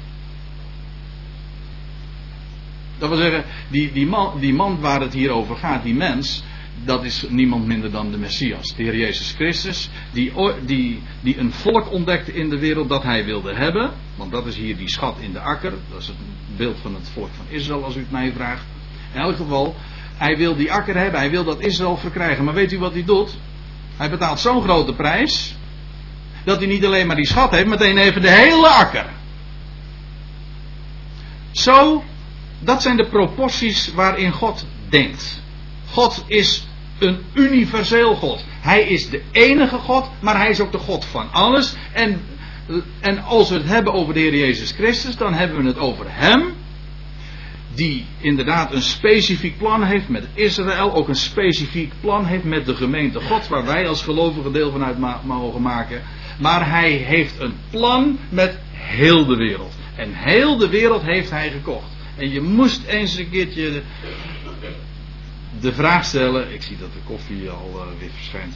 Dat 2.98 3.10
wil 3.10 3.18
zeggen, 3.18 3.44
die, 3.68 3.92
die, 3.92 4.08
man, 4.08 4.40
die 4.40 4.54
man 4.54 4.80
waar 4.80 5.02
het 5.02 5.14
hier 5.14 5.32
over 5.32 5.56
gaat, 5.56 5.84
die 5.84 5.96
mens, 5.96 6.44
dat 6.86 7.04
is 7.04 7.26
niemand 7.30 7.66
minder 7.66 7.92
dan 7.92 8.12
de 8.12 8.18
Messias, 8.18 8.76
de 8.76 8.84
Heer 8.84 8.98
Jezus 8.98 9.32
Christus, 9.32 9.90
die, 10.12 10.34
die, 10.66 11.02
die 11.22 11.38
een 11.38 11.52
volk 11.52 11.92
ontdekte 11.92 12.34
in 12.34 12.50
de 12.50 12.60
wereld 12.60 12.90
dat 12.90 13.04
hij 13.04 13.26
wilde 13.26 13.56
hebben. 13.56 13.92
Want 14.16 14.32
dat 14.32 14.46
is 14.46 14.56
hier 14.56 14.78
die 14.78 14.90
schat 14.90 15.16
in 15.20 15.32
de 15.34 15.40
akker, 15.40 15.74
dat 15.92 16.02
is 16.02 16.08
het 16.08 16.16
beeld 16.58 16.78
van 16.82 16.94
het 16.94 17.10
volk 17.14 17.30
van 17.36 17.46
Israël 17.50 17.84
als 17.84 17.96
u 17.96 18.00
het 18.00 18.12
mij 18.12 18.32
vraagt. 18.32 18.66
In 19.14 19.20
elk 19.20 19.36
geval, 19.36 19.76
hij 20.16 20.38
wil 20.38 20.56
die 20.56 20.72
akker 20.72 20.98
hebben, 20.98 21.20
hij 21.20 21.30
wil 21.30 21.44
dat 21.44 21.60
Israël 21.60 21.98
verkrijgen. 21.98 22.44
Maar 22.44 22.54
weet 22.54 22.74
u 22.74 22.80
wat 22.80 22.94
hij 22.94 23.04
doet? 23.04 23.38
Hij 23.96 24.10
betaalt 24.10 24.40
zo'n 24.40 24.64
grote 24.64 24.94
prijs. 24.94 25.56
Dat 26.44 26.58
hij 26.58 26.68
niet 26.68 26.86
alleen 26.86 27.08
maar 27.08 27.16
die 27.16 27.28
schat 27.28 27.52
heeft, 27.52 27.68
meteen 27.68 27.98
even 27.98 28.22
de 28.22 28.32
hele 28.32 28.68
akker. 28.68 29.06
Zo, 31.52 32.04
dat 32.60 32.82
zijn 32.82 32.98
de 32.98 33.08
proporties 33.08 33.94
waarin 33.94 34.32
God 34.32 34.66
denkt. 34.90 35.42
God 35.92 36.24
is 36.28 36.67
een 37.00 37.20
universeel 37.34 38.16
God. 38.16 38.46
Hij 38.62 38.82
is 38.82 39.10
de 39.10 39.22
enige 39.32 39.78
God, 39.78 40.10
maar 40.20 40.38
hij 40.38 40.50
is 40.50 40.60
ook 40.60 40.72
de 40.72 40.78
God 40.78 41.06
van 41.06 41.32
alles. 41.32 41.76
En, 41.94 42.22
en 43.00 43.24
als 43.24 43.50
we 43.50 43.56
het 43.56 43.68
hebben 43.68 43.94
over 43.94 44.14
de 44.14 44.20
Heer 44.20 44.36
Jezus 44.36 44.72
Christus, 44.72 45.16
dan 45.16 45.34
hebben 45.34 45.62
we 45.62 45.68
het 45.68 45.78
over 45.78 46.06
Hem 46.08 46.54
die 47.78 48.06
inderdaad 48.20 48.74
een 48.74 48.82
specifiek 48.82 49.58
plan 49.58 49.84
heeft 49.84 50.10
met 50.10 50.28
Israël, 50.34 50.94
ook 50.94 51.08
een 51.08 51.16
specifiek 51.16 51.92
plan 52.02 52.26
heeft 52.26 52.44
met 52.44 52.66
de 52.66 52.76
gemeente 52.76 53.20
God, 53.20 53.48
waar 53.48 53.66
wij 53.66 53.88
als 53.88 54.02
gelovigen 54.02 54.54
deel 54.54 54.72
van 54.72 54.84
uit 54.84 54.98
mogen 55.24 55.62
maken. 55.62 56.02
Maar 56.40 56.70
hij 56.70 56.92
heeft 56.92 57.40
een 57.40 57.54
plan 57.70 58.18
met 58.30 58.58
heel 58.72 59.26
de 59.26 59.36
wereld. 59.36 59.74
En 59.96 60.10
heel 60.14 60.58
de 60.58 60.70
wereld 60.70 61.02
heeft 61.02 61.30
hij 61.30 61.50
gekocht. 61.50 61.90
En 62.16 62.32
je 62.32 62.42
moest 62.42 62.86
eens 62.88 63.18
een 63.18 63.30
keertje 63.30 63.82
de, 65.62 65.74
vraag 65.74 66.06
stellen. 66.06 66.54
Ik 66.54 66.62
zie 66.62 66.78
dat 66.78 66.94
de 66.94 67.00
koffie 67.06 67.50
al 67.50 67.72
uh, 67.76 68.00
weer 68.00 68.10
verschijnt. 68.16 68.56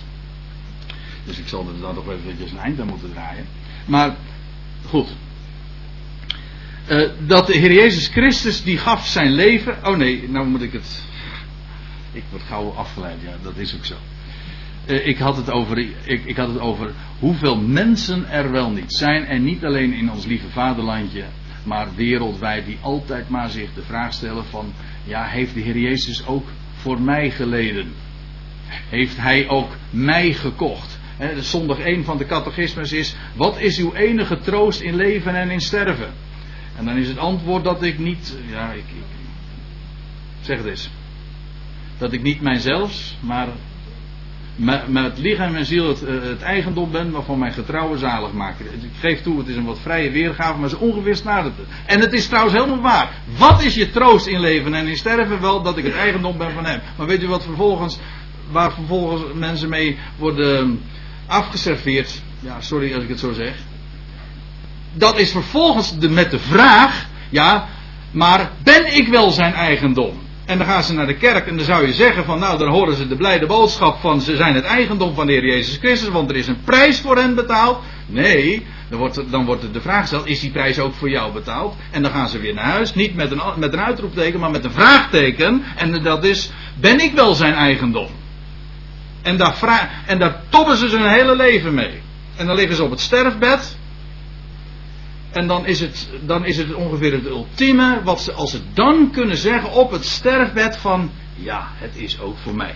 Dus 1.25 1.39
ik 1.39 1.47
zal 1.47 1.67
er 1.67 1.81
dan 1.81 1.95
nog 1.95 2.09
eventjes 2.09 2.51
een 2.51 2.57
eind 2.57 2.79
aan 2.79 2.87
moeten 2.87 3.11
draaien. 3.11 3.45
Maar 3.85 4.15
goed. 4.87 5.07
Uh, 6.89 7.09
dat 7.27 7.47
de 7.47 7.57
Heer 7.57 7.73
Jezus 7.73 8.07
Christus 8.07 8.63
die 8.63 8.77
gaf 8.77 9.07
zijn 9.07 9.31
leven. 9.31 9.77
Oh 9.83 9.97
nee, 9.97 10.29
nou 10.29 10.47
moet 10.47 10.61
ik 10.61 10.71
het. 10.71 11.03
Ik 12.11 12.23
word 12.29 12.43
gauw 12.43 12.69
afgeleid, 12.69 13.17
ja, 13.23 13.35
dat 13.43 13.57
is 13.57 13.75
ook 13.75 13.85
zo. 13.85 13.95
Uh, 14.85 15.07
ik, 15.07 15.17
had 15.17 15.37
het 15.37 15.51
over, 15.51 15.77
ik, 16.03 16.25
ik 16.25 16.35
had 16.35 16.47
het 16.47 16.59
over 16.59 16.93
hoeveel 17.19 17.57
mensen 17.57 18.29
er 18.29 18.51
wel 18.51 18.69
niet 18.69 18.93
zijn. 18.93 19.25
En 19.25 19.43
niet 19.43 19.65
alleen 19.65 19.93
in 19.93 20.11
ons 20.11 20.25
lieve 20.25 20.49
vaderlandje, 20.49 21.23
maar 21.63 21.87
wereldwijd, 21.95 22.65
die 22.65 22.77
altijd 22.81 23.29
maar 23.29 23.49
zich 23.49 23.73
de 23.73 23.83
vraag 23.83 24.13
stellen: 24.13 24.45
van 24.45 24.73
ja, 25.03 25.25
heeft 25.25 25.53
de 25.53 25.59
Heer 25.59 25.77
Jezus 25.77 26.25
ook 26.25 26.47
voor 26.81 27.01
mij 27.01 27.31
geleden? 27.31 27.93
Heeft 28.89 29.17
Hij 29.17 29.47
ook 29.47 29.75
mij 29.89 30.33
gekocht? 30.33 30.99
zondag 31.39 31.79
1 31.79 32.03
van 32.03 32.17
de 32.17 32.25
catechismus 32.25 32.91
is: 32.91 33.15
Wat 33.35 33.59
is 33.59 33.77
uw 33.77 33.93
enige 33.93 34.39
troost 34.39 34.81
in 34.81 34.95
leven 34.95 35.35
en 35.35 35.49
in 35.49 35.61
sterven? 35.61 36.13
En 36.77 36.85
dan 36.85 36.97
is 36.97 37.07
het 37.07 37.17
antwoord 37.17 37.63
dat 37.63 37.83
ik 37.83 37.99
niet, 37.99 38.37
ja, 38.49 38.71
ik, 38.71 38.77
ik 38.77 39.05
zeg 40.41 40.57
het 40.57 40.65
eens, 40.65 40.89
dat 41.97 42.13
ik 42.13 42.21
niet 42.21 42.41
mijzelf, 42.41 43.13
maar 43.19 43.47
met 44.87 45.17
lichaam 45.17 45.55
en 45.55 45.65
ziel 45.65 45.87
het, 45.87 46.03
eh, 46.03 46.21
het, 46.21 46.41
eigendom 46.41 46.91
ben 46.91 47.11
waarvan 47.11 47.39
mijn 47.39 47.53
getrouwe 47.53 47.97
zalig 47.97 48.31
maken. 48.31 48.65
Ik 48.65 48.89
geef 48.99 49.21
toe, 49.21 49.37
het 49.37 49.47
is 49.47 49.55
een 49.55 49.65
wat 49.65 49.79
vrije 49.79 50.11
weergave, 50.11 50.53
maar 50.53 50.69
het 50.69 50.81
is 50.81 50.87
ongeveer 50.87 51.43
het. 51.43 51.53
En 51.85 51.99
het 51.99 52.13
is 52.13 52.27
trouwens 52.27 52.55
helemaal 52.55 52.81
waar. 52.81 53.11
Wat 53.37 53.63
is 53.63 53.75
je 53.75 53.89
troost 53.89 54.25
in 54.25 54.39
leven 54.39 54.73
en 54.73 54.87
in 54.87 54.97
sterven? 54.97 55.41
Wel 55.41 55.61
dat 55.61 55.77
ik 55.77 55.83
het 55.83 55.95
eigendom 55.95 56.37
ben 56.37 56.51
van 56.51 56.65
hem. 56.65 56.81
Maar 56.97 57.07
weet 57.07 57.23
u 57.23 57.27
wat 57.27 57.43
vervolgens, 57.43 57.99
waar 58.51 58.71
vervolgens 58.71 59.21
mensen 59.33 59.69
mee 59.69 59.97
worden 60.17 60.81
afgeserveerd? 61.25 62.21
Ja, 62.39 62.61
sorry 62.61 62.93
als 62.93 63.03
ik 63.03 63.09
het 63.09 63.19
zo 63.19 63.33
zeg 63.33 63.53
dat 64.93 65.19
is 65.19 65.31
vervolgens 65.31 65.97
de, 65.99 66.09
met 66.09 66.31
de 66.31 66.39
vraag, 66.39 67.07
ja, 67.29 67.67
maar 68.11 68.51
ben 68.63 68.95
ik 68.95 69.07
wel 69.07 69.29
zijn 69.29 69.53
eigendom? 69.53 70.19
En 70.45 70.57
dan 70.57 70.67
gaan 70.67 70.83
ze 70.83 70.93
naar 70.93 71.07
de 71.07 71.17
kerk 71.17 71.47
en 71.47 71.55
dan 71.55 71.65
zou 71.65 71.85
je 71.85 71.93
zeggen 71.93 72.25
van 72.25 72.39
nou 72.39 72.57
dan 72.57 72.67
horen 72.67 72.95
ze 72.95 73.07
de 73.07 73.15
blijde 73.15 73.45
boodschap 73.45 73.99
van 73.99 74.21
ze 74.21 74.35
zijn 74.35 74.55
het 74.55 74.63
eigendom 74.63 75.15
van 75.15 75.27
de 75.27 75.33
Heer 75.33 75.45
Jezus 75.45 75.77
Christus, 75.77 76.09
want 76.09 76.29
er 76.29 76.35
is 76.35 76.47
een 76.47 76.61
prijs 76.63 76.99
voor 76.99 77.17
hen 77.17 77.35
betaald. 77.35 77.79
Nee, 78.05 78.65
dan 78.89 78.99
wordt, 78.99 79.31
dan 79.31 79.45
wordt 79.45 79.73
de 79.73 79.81
vraag 79.81 80.01
gesteld, 80.01 80.27
is 80.27 80.39
die 80.39 80.51
prijs 80.51 80.79
ook 80.79 80.93
voor 80.93 81.09
jou 81.09 81.33
betaald? 81.33 81.75
En 81.91 82.01
dan 82.01 82.11
gaan 82.11 82.29
ze 82.29 82.39
weer 82.39 82.53
naar 82.53 82.63
huis, 82.63 82.93
niet 82.93 83.15
met 83.15 83.31
een, 83.31 83.41
met 83.55 83.73
een 83.73 83.79
uitroepteken, 83.79 84.39
maar 84.39 84.51
met 84.51 84.63
een 84.63 84.71
vraagteken. 84.71 85.63
En 85.75 86.03
dat 86.03 86.23
is, 86.23 86.51
ben 86.79 86.99
ik 86.99 87.13
wel 87.13 87.33
zijn 87.33 87.53
eigendom? 87.53 88.07
En 89.21 89.37
daar, 89.37 90.03
en 90.05 90.19
daar 90.19 90.41
tobben 90.49 90.77
ze 90.77 90.87
hun 90.87 91.09
hele 91.09 91.35
leven 91.35 91.73
mee. 91.73 92.01
En 92.35 92.47
dan 92.47 92.55
liggen 92.55 92.75
ze 92.75 92.83
op 92.83 92.89
het 92.89 92.99
sterfbed 92.99 93.77
en 95.31 95.47
dan 95.47 95.65
is, 95.65 95.79
het, 95.79 96.09
dan 96.21 96.45
is 96.45 96.57
het 96.57 96.73
ongeveer 96.73 97.11
het 97.13 97.25
ultieme 97.25 98.01
wat 98.03 98.21
ze, 98.21 98.31
als 98.31 98.51
ze 98.51 98.59
dan 98.73 99.11
kunnen 99.11 99.37
zeggen 99.37 99.71
op 99.71 99.91
het 99.91 100.05
sterfbed 100.05 100.77
van, 100.77 101.11
ja, 101.35 101.67
het 101.73 101.95
is 101.95 102.19
ook 102.19 102.37
voor 102.37 102.55
mij. 102.55 102.75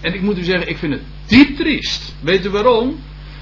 En 0.00 0.14
ik 0.14 0.22
moet 0.22 0.38
u 0.38 0.42
zeggen, 0.42 0.68
ik 0.68 0.78
vind 0.78 0.92
het 0.92 1.02
diep 1.26 1.56
triest. 1.56 2.14
Weet 2.20 2.44
u 2.44 2.50
waarom? 2.50 2.98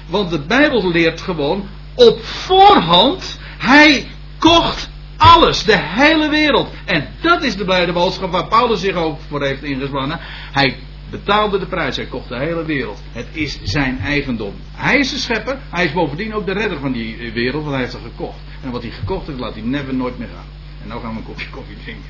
Want 0.07 0.29
de 0.29 0.39
Bijbel 0.39 0.91
leert 0.91 1.21
gewoon 1.21 1.67
op 1.95 2.23
voorhand, 2.23 3.39
hij 3.57 4.07
kocht 4.39 4.89
alles, 5.17 5.63
de 5.63 5.77
hele 5.79 6.29
wereld. 6.29 6.69
En 6.85 7.07
dat 7.21 7.43
is 7.43 7.55
de 7.55 7.65
blijde 7.65 7.93
boodschap 7.93 8.31
waar 8.31 8.47
Paulus 8.47 8.79
zich 8.79 8.95
ook 8.95 9.19
voor 9.29 9.45
heeft 9.45 9.63
ingespannen. 9.63 10.19
Hij 10.51 10.77
betaalde 11.17 11.59
de 11.59 11.65
prijs, 11.65 11.95
hij 11.95 12.05
kocht 12.05 12.29
de 12.29 12.37
hele 12.37 12.65
wereld. 12.65 13.01
Het 13.11 13.27
is 13.31 13.59
zijn 13.63 13.99
eigendom. 13.99 14.53
Hij 14.71 14.97
is 14.97 15.11
de 15.11 15.17
schepper, 15.17 15.57
hij 15.69 15.85
is 15.85 15.91
bovendien 15.91 16.33
ook 16.33 16.45
de 16.45 16.51
redder 16.51 16.79
van 16.79 16.91
die 16.91 17.31
wereld, 17.33 17.61
want 17.61 17.73
hij 17.73 17.83
heeft 17.83 17.93
er 17.93 17.99
gekocht. 17.99 18.37
En 18.63 18.71
wat 18.71 18.81
hij 18.81 18.91
gekocht 18.91 19.27
heeft, 19.27 19.39
laat 19.39 19.53
hij 19.53 19.63
never 19.63 19.93
nooit 19.93 20.17
meer 20.17 20.27
gaan. 20.27 20.45
En 20.81 20.87
nou 20.87 21.01
gaan 21.01 21.11
we 21.11 21.17
een 21.17 21.25
kopje 21.25 21.49
koffie 21.49 21.77
drinken. 21.83 22.09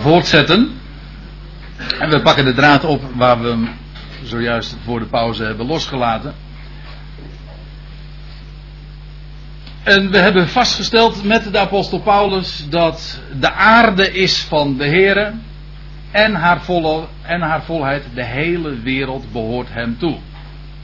Voortzetten. 0.00 0.72
En 1.98 2.10
we 2.10 2.22
pakken 2.22 2.44
de 2.44 2.54
draad 2.54 2.84
op 2.84 3.02
waar 3.14 3.40
we 3.40 3.66
zojuist 4.22 4.76
voor 4.84 4.98
de 4.98 5.06
pauze 5.06 5.44
hebben 5.44 5.66
losgelaten. 5.66 6.34
En 9.88 10.10
we 10.10 10.18
hebben 10.18 10.48
vastgesteld 10.48 11.24
met 11.24 11.52
de 11.52 11.58
apostel 11.58 12.00
Paulus 12.00 12.66
dat 12.68 13.20
de 13.40 13.52
aarde 13.52 14.12
is 14.12 14.42
van 14.42 14.76
de 14.76 14.86
Here 14.86 15.32
en 16.10 16.34
haar, 16.34 16.62
volle, 16.62 17.06
en 17.22 17.40
haar 17.40 17.62
volheid, 17.62 18.04
de 18.14 18.24
hele 18.24 18.80
wereld 18.80 19.32
behoort 19.32 19.68
hem 19.72 19.98
toe. 19.98 20.16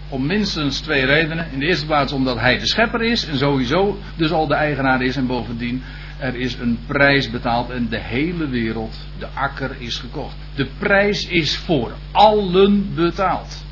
Om 0.08 0.26
minstens 0.26 0.80
twee 0.80 1.04
redenen. 1.04 1.46
In 1.52 1.58
de 1.58 1.66
eerste 1.66 1.86
plaats 1.86 2.12
omdat 2.12 2.40
hij 2.40 2.58
de 2.58 2.66
schepper 2.66 3.02
is 3.02 3.26
en 3.26 3.38
sowieso 3.38 3.98
dus 4.16 4.30
al 4.30 4.46
de 4.46 4.54
eigenaar 4.54 5.02
is 5.02 5.16
en 5.16 5.26
bovendien 5.26 5.82
er 6.18 6.34
is 6.34 6.54
een 6.54 6.78
prijs 6.86 7.30
betaald 7.30 7.70
en 7.70 7.88
de 7.88 8.00
hele 8.00 8.48
wereld, 8.48 8.96
de 9.18 9.28
akker 9.34 9.70
is 9.78 9.96
gekocht. 9.96 10.36
De 10.54 10.68
prijs 10.78 11.26
is 11.26 11.56
voor 11.56 11.92
allen 12.12 12.94
betaald. 12.94 13.64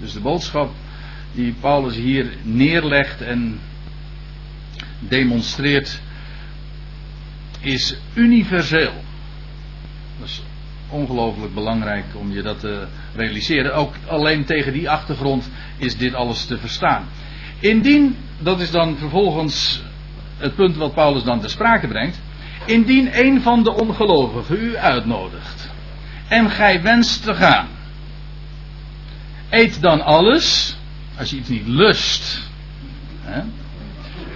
Dus 0.00 0.12
de 0.12 0.20
boodschap 0.20 0.70
die 1.38 1.54
Paulus 1.60 1.94
hier 1.94 2.26
neerlegt 2.42 3.20
en 3.20 3.60
demonstreert, 4.98 6.00
is 7.60 7.96
universeel. 8.14 8.92
Dat 10.18 10.28
is 10.28 10.42
ongelooflijk 10.88 11.54
belangrijk 11.54 12.04
om 12.14 12.32
je 12.32 12.42
dat 12.42 12.60
te 12.60 12.86
realiseren. 13.14 13.74
Ook 13.74 13.94
alleen 14.06 14.44
tegen 14.44 14.72
die 14.72 14.90
achtergrond 14.90 15.50
is 15.76 15.96
dit 15.96 16.14
alles 16.14 16.44
te 16.44 16.58
verstaan. 16.58 17.08
Indien, 17.60 18.16
dat 18.38 18.60
is 18.60 18.70
dan 18.70 18.96
vervolgens 18.96 19.82
het 20.36 20.54
punt 20.54 20.76
wat 20.76 20.94
Paulus 20.94 21.22
dan 21.22 21.40
ter 21.40 21.50
sprake 21.50 21.88
brengt. 21.88 22.20
Indien 22.64 23.18
een 23.26 23.42
van 23.42 23.62
de 23.64 23.72
ongelovigen 23.72 24.60
u 24.60 24.76
uitnodigt 24.76 25.70
en 26.28 26.50
gij 26.50 26.82
wenst 26.82 27.22
te 27.22 27.34
gaan, 27.34 27.68
eet 29.50 29.80
dan 29.80 30.00
alles 30.00 30.77
als 31.18 31.30
je 31.30 31.36
iets 31.36 31.48
niet 31.48 31.66
lust, 31.66 32.42
hè, 33.22 33.40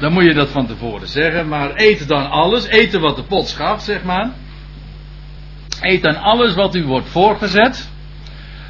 dan 0.01 0.13
moet 0.13 0.25
je 0.25 0.35
dat 0.35 0.49
van 0.49 0.67
tevoren 0.67 1.09
zeggen. 1.09 1.49
Maar 1.49 1.71
eet 1.75 2.09
dan 2.09 2.31
alles, 2.31 2.67
eten 2.67 3.01
wat 3.01 3.17
de 3.17 3.23
pot 3.23 3.49
schaft, 3.49 3.85
zeg 3.85 4.03
maar. 4.03 4.31
Eet 5.81 6.03
dan 6.03 6.17
alles 6.17 6.55
wat 6.55 6.75
u 6.75 6.85
wordt 6.85 7.09
voorgezet, 7.09 7.89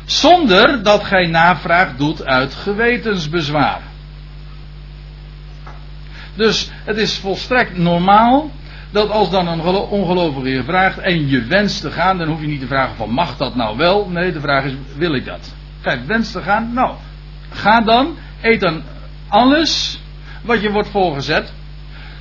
zonder 0.04 0.82
dat 0.82 1.04
gij 1.04 1.26
navraag 1.26 1.96
doet 1.96 2.24
uit 2.24 2.54
gewetensbezwaar. 2.54 3.80
Dus 6.34 6.70
het 6.84 6.96
is 6.96 7.18
volstrekt 7.18 7.78
normaal 7.78 8.50
dat 8.90 9.10
als 9.10 9.30
dan 9.30 9.46
een 9.46 9.60
ongelovige 9.60 10.48
je 10.48 10.64
vraagt 10.64 10.98
en 10.98 11.28
je 11.28 11.44
wenst 11.44 11.80
te 11.80 11.90
gaan, 11.90 12.18
dan 12.18 12.28
hoef 12.28 12.40
je 12.40 12.46
niet 12.46 12.60
te 12.60 12.66
vragen 12.66 12.96
van 12.96 13.10
mag 13.10 13.36
dat 13.36 13.54
nou 13.54 13.76
wel? 13.76 14.08
Nee, 14.08 14.32
de 14.32 14.40
vraag 14.40 14.64
is 14.64 14.72
wil 14.96 15.14
ik 15.14 15.24
dat? 15.24 15.54
Kijk, 15.80 16.06
wenst 16.06 16.32
te 16.32 16.42
gaan? 16.42 16.72
Nou, 16.72 16.94
Ga 17.52 17.80
dan, 17.80 18.16
eet 18.40 18.60
dan 18.60 18.82
alles 19.28 20.00
wat 20.42 20.62
je 20.62 20.70
wordt 20.70 20.88
voorgezet. 20.88 21.52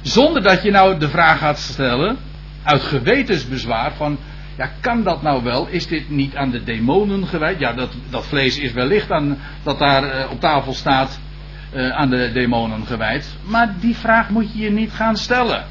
Zonder 0.01 0.43
dat 0.43 0.63
je 0.63 0.71
nou 0.71 0.97
de 0.97 1.09
vraag 1.09 1.39
gaat 1.39 1.59
stellen, 1.59 2.17
uit 2.63 2.81
gewetensbezwaar, 2.81 3.91
van 3.93 4.17
ja, 4.57 4.69
kan 4.79 5.03
dat 5.03 5.21
nou 5.21 5.43
wel? 5.43 5.67
Is 5.67 5.87
dit 5.87 6.09
niet 6.09 6.35
aan 6.35 6.49
de 6.49 6.63
demonen 6.63 7.27
gewijd? 7.27 7.59
Ja, 7.59 7.73
dat, 7.73 7.89
dat 8.09 8.25
vlees 8.25 8.59
is 8.59 8.71
wellicht 8.71 9.11
aan, 9.11 9.37
dat 9.63 9.79
daar 9.79 10.03
uh, 10.03 10.31
op 10.31 10.39
tafel 10.39 10.73
staat 10.73 11.19
uh, 11.73 11.89
aan 11.89 12.09
de 12.09 12.31
demonen 12.33 12.85
gewijd. 12.85 13.35
Maar 13.43 13.73
die 13.79 13.95
vraag 13.95 14.29
moet 14.29 14.53
je 14.53 14.59
je 14.59 14.71
niet 14.71 14.91
gaan 14.91 15.17
stellen. 15.17 15.65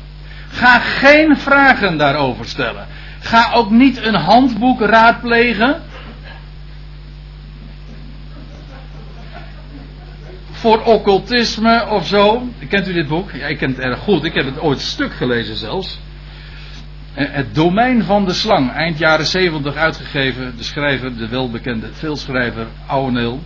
Ga 0.49 0.79
geen 0.79 1.37
vragen 1.37 1.99
daarover 1.99 2.45
stellen. 2.45 2.87
Ga 3.21 3.53
ook 3.53 3.71
niet 3.71 4.05
een 4.05 4.15
handboek 4.15 4.81
raadplegen 4.81 5.83
voor 10.61 10.83
occultisme 10.83 11.87
of 11.89 12.07
zo. 12.07 12.49
Kent 12.69 12.89
u 12.89 12.93
dit 12.93 13.09
boek? 13.09 13.31
Ja, 13.33 13.47
ik 13.47 13.59
ken 13.59 13.71
het 13.71 13.79
erg 13.79 13.99
goed. 13.99 14.25
Ik 14.25 14.35
heb 14.35 14.45
het 14.45 14.61
ooit 14.61 14.81
stuk 14.81 15.13
gelezen 15.13 15.57
zelfs. 15.57 15.99
Eh, 17.15 17.27
het 17.31 17.55
domein 17.55 18.03
van 18.03 18.25
de 18.25 18.33
slang, 18.33 18.73
eind 18.73 18.99
jaren 18.99 19.27
70 19.27 19.75
uitgegeven. 19.75 20.57
De 20.57 20.63
schrijver, 20.63 21.17
de 21.17 21.29
welbekende 21.29 21.89
veelschrijver 21.93 22.67
Ouweneel. 22.87 23.43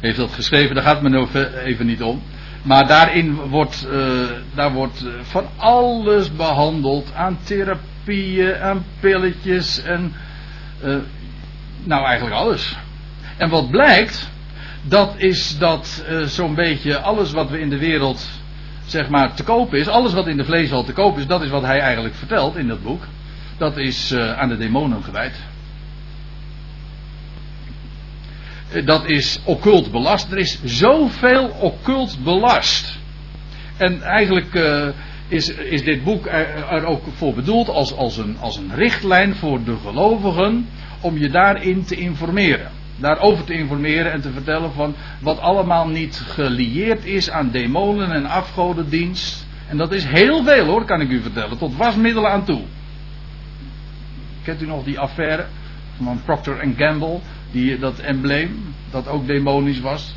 Heeft 0.00 0.16
dat 0.16 0.32
geschreven, 0.32 0.74
daar 0.74 0.84
gaat 0.84 1.00
het 1.00 1.02
me 1.02 1.08
nog 1.08 1.34
even 1.64 1.86
niet 1.86 2.02
om. 2.02 2.22
Maar 2.62 2.86
daarin 2.86 3.34
wordt, 3.34 3.86
uh, 3.92 4.20
daar 4.54 4.72
wordt 4.72 5.04
eh, 5.04 5.12
van 5.22 5.46
alles 5.56 6.32
behandeld. 6.32 7.12
Aan 7.14 7.38
therapieën, 7.42 8.56
aan 8.56 8.84
pilletjes 9.00 9.82
en. 9.82 10.12
Nou, 11.84 12.04
eigenlijk 12.04 12.36
alles. 12.36 12.76
En 13.36 13.48
wat 13.48 13.70
blijkt, 13.70 14.30
dat 14.90 15.14
is 15.16 15.58
dat 15.58 16.04
uh, 16.10 16.22
zo'n 16.22 16.54
beetje 16.54 16.98
alles 16.98 17.32
wat 17.32 17.50
we 17.50 17.60
in 17.60 17.70
de 17.70 17.78
wereld 17.78 18.28
zeg 18.86 19.08
maar 19.08 19.34
te 19.34 19.42
koop 19.42 19.74
is, 19.74 19.88
alles 19.88 20.12
wat 20.12 20.26
in 20.26 20.36
de 20.36 20.44
vleeswal 20.44 20.84
te 20.84 20.92
koop 20.92 21.18
is, 21.18 21.26
dat 21.26 21.42
is 21.42 21.50
wat 21.50 21.62
hij 21.62 21.80
eigenlijk 21.80 22.14
vertelt 22.14 22.56
in 22.56 22.68
dat 22.68 22.82
boek. 22.82 23.02
dat 23.58 23.76
is 23.76 24.12
uh, 24.12 24.38
aan 24.38 24.48
de 24.48 24.56
demonen 24.56 25.04
gewijd. 25.04 25.34
Dat 28.84 29.04
is 29.04 29.40
occult 29.44 29.90
belast. 29.90 30.32
Er 30.32 30.38
is 30.38 30.60
zoveel 30.64 31.48
occult 31.60 32.24
belast. 32.24 32.98
En 33.76 34.02
eigenlijk 34.02 34.54
is, 35.28 35.48
is 35.48 35.84
dit 35.84 36.04
boek 36.04 36.26
er, 36.26 36.68
er, 36.70 36.84
ook 36.84 37.04
voor 37.16 37.34
bedoeld 37.34 37.68
als, 37.68 37.96
als, 37.96 38.16
een, 38.16 38.36
als 38.40 38.56
een 38.56 38.74
richtlijn 38.74 39.34
voor 39.34 39.64
de 39.64 39.76
gelovigen 39.76 40.68
om 41.00 41.18
je 41.18 41.28
daarin 41.28 41.84
te 41.84 41.96
informeren. 41.96 42.79
Daarover 43.00 43.44
te 43.44 43.52
informeren 43.52 44.12
en 44.12 44.20
te 44.20 44.30
vertellen 44.30 44.72
van 44.72 44.94
wat 45.20 45.38
allemaal 45.38 45.88
niet 45.88 46.16
gelieerd 46.16 47.04
is 47.04 47.30
aan 47.30 47.50
demonen 47.50 48.12
en 48.12 48.26
afgodendienst. 48.26 49.46
En 49.68 49.76
dat 49.76 49.92
is 49.92 50.04
heel 50.04 50.44
veel 50.44 50.66
hoor, 50.66 50.84
kan 50.84 51.00
ik 51.00 51.10
u 51.10 51.22
vertellen. 51.22 51.58
Tot 51.58 51.76
wasmiddelen 51.76 52.30
aan 52.30 52.44
toe. 52.44 52.62
Kent 54.42 54.62
u 54.62 54.66
nog 54.66 54.84
die 54.84 54.98
affaire 54.98 55.46
van 56.02 56.20
Procter 56.24 56.72
Gamble? 56.76 57.20
Die, 57.50 57.78
dat 57.78 57.98
embleem, 57.98 58.74
dat 58.90 59.08
ook 59.08 59.26
demonisch 59.26 59.80
was. 59.80 60.14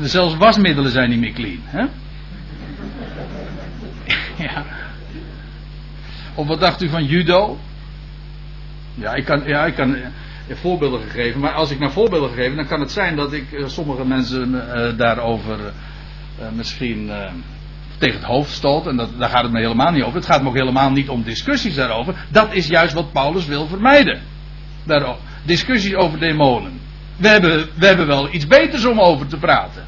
Zelfs 0.00 0.36
wasmiddelen 0.36 0.90
zijn 0.90 1.10
niet 1.10 1.20
meer 1.20 1.32
clean. 1.32 1.60
Hè? 1.64 1.84
ja. 4.44 4.64
Of 6.34 6.46
wat 6.46 6.60
dacht 6.60 6.82
u 6.82 6.88
van 6.88 7.04
judo? 7.04 7.58
Ja, 8.94 9.14
ik 9.14 9.24
kan, 9.24 9.42
ja, 9.46 9.66
ik 9.66 9.74
kan 9.74 9.96
voorbeelden 10.56 11.00
gegeven. 11.00 11.40
Maar 11.40 11.52
als 11.52 11.70
ik 11.70 11.78
naar 11.78 11.92
voorbeelden 11.92 12.30
geef, 12.30 12.54
dan 12.54 12.66
kan 12.66 12.80
het 12.80 12.92
zijn 12.92 13.16
dat 13.16 13.32
ik 13.32 13.52
uh, 13.52 13.66
sommige 13.66 14.04
mensen 14.04 14.54
uh, 14.54 14.98
daarover 14.98 15.58
misschien 16.52 17.10
tegen 17.98 18.16
het 18.16 18.28
hoofd 18.28 18.50
stoot. 18.50 18.86
En 18.86 18.96
dat, 18.96 19.18
daar 19.18 19.28
gaat 19.28 19.42
het 19.42 19.52
me 19.52 19.60
helemaal 19.60 19.92
niet 19.92 20.02
over. 20.02 20.14
Het 20.14 20.26
gaat 20.26 20.42
me 20.42 20.48
ook 20.48 20.54
helemaal 20.54 20.90
niet 20.90 21.08
om 21.08 21.22
discussies 21.22 21.74
daarover. 21.74 22.14
Dat 22.28 22.52
is 22.52 22.66
juist 22.66 22.94
wat 22.94 23.12
Paulus 23.12 23.46
wil 23.46 23.66
vermijden. 23.66 24.20
Daarover. 24.84 25.22
Discussies 25.42 25.94
over 25.94 26.18
demonen. 26.18 26.80
We 27.16 27.28
hebben, 27.28 27.68
we 27.74 27.86
hebben 27.86 28.06
wel 28.06 28.32
iets 28.32 28.46
beters 28.46 28.84
om 28.84 29.00
over 29.00 29.26
te 29.26 29.36
praten. 29.36 29.84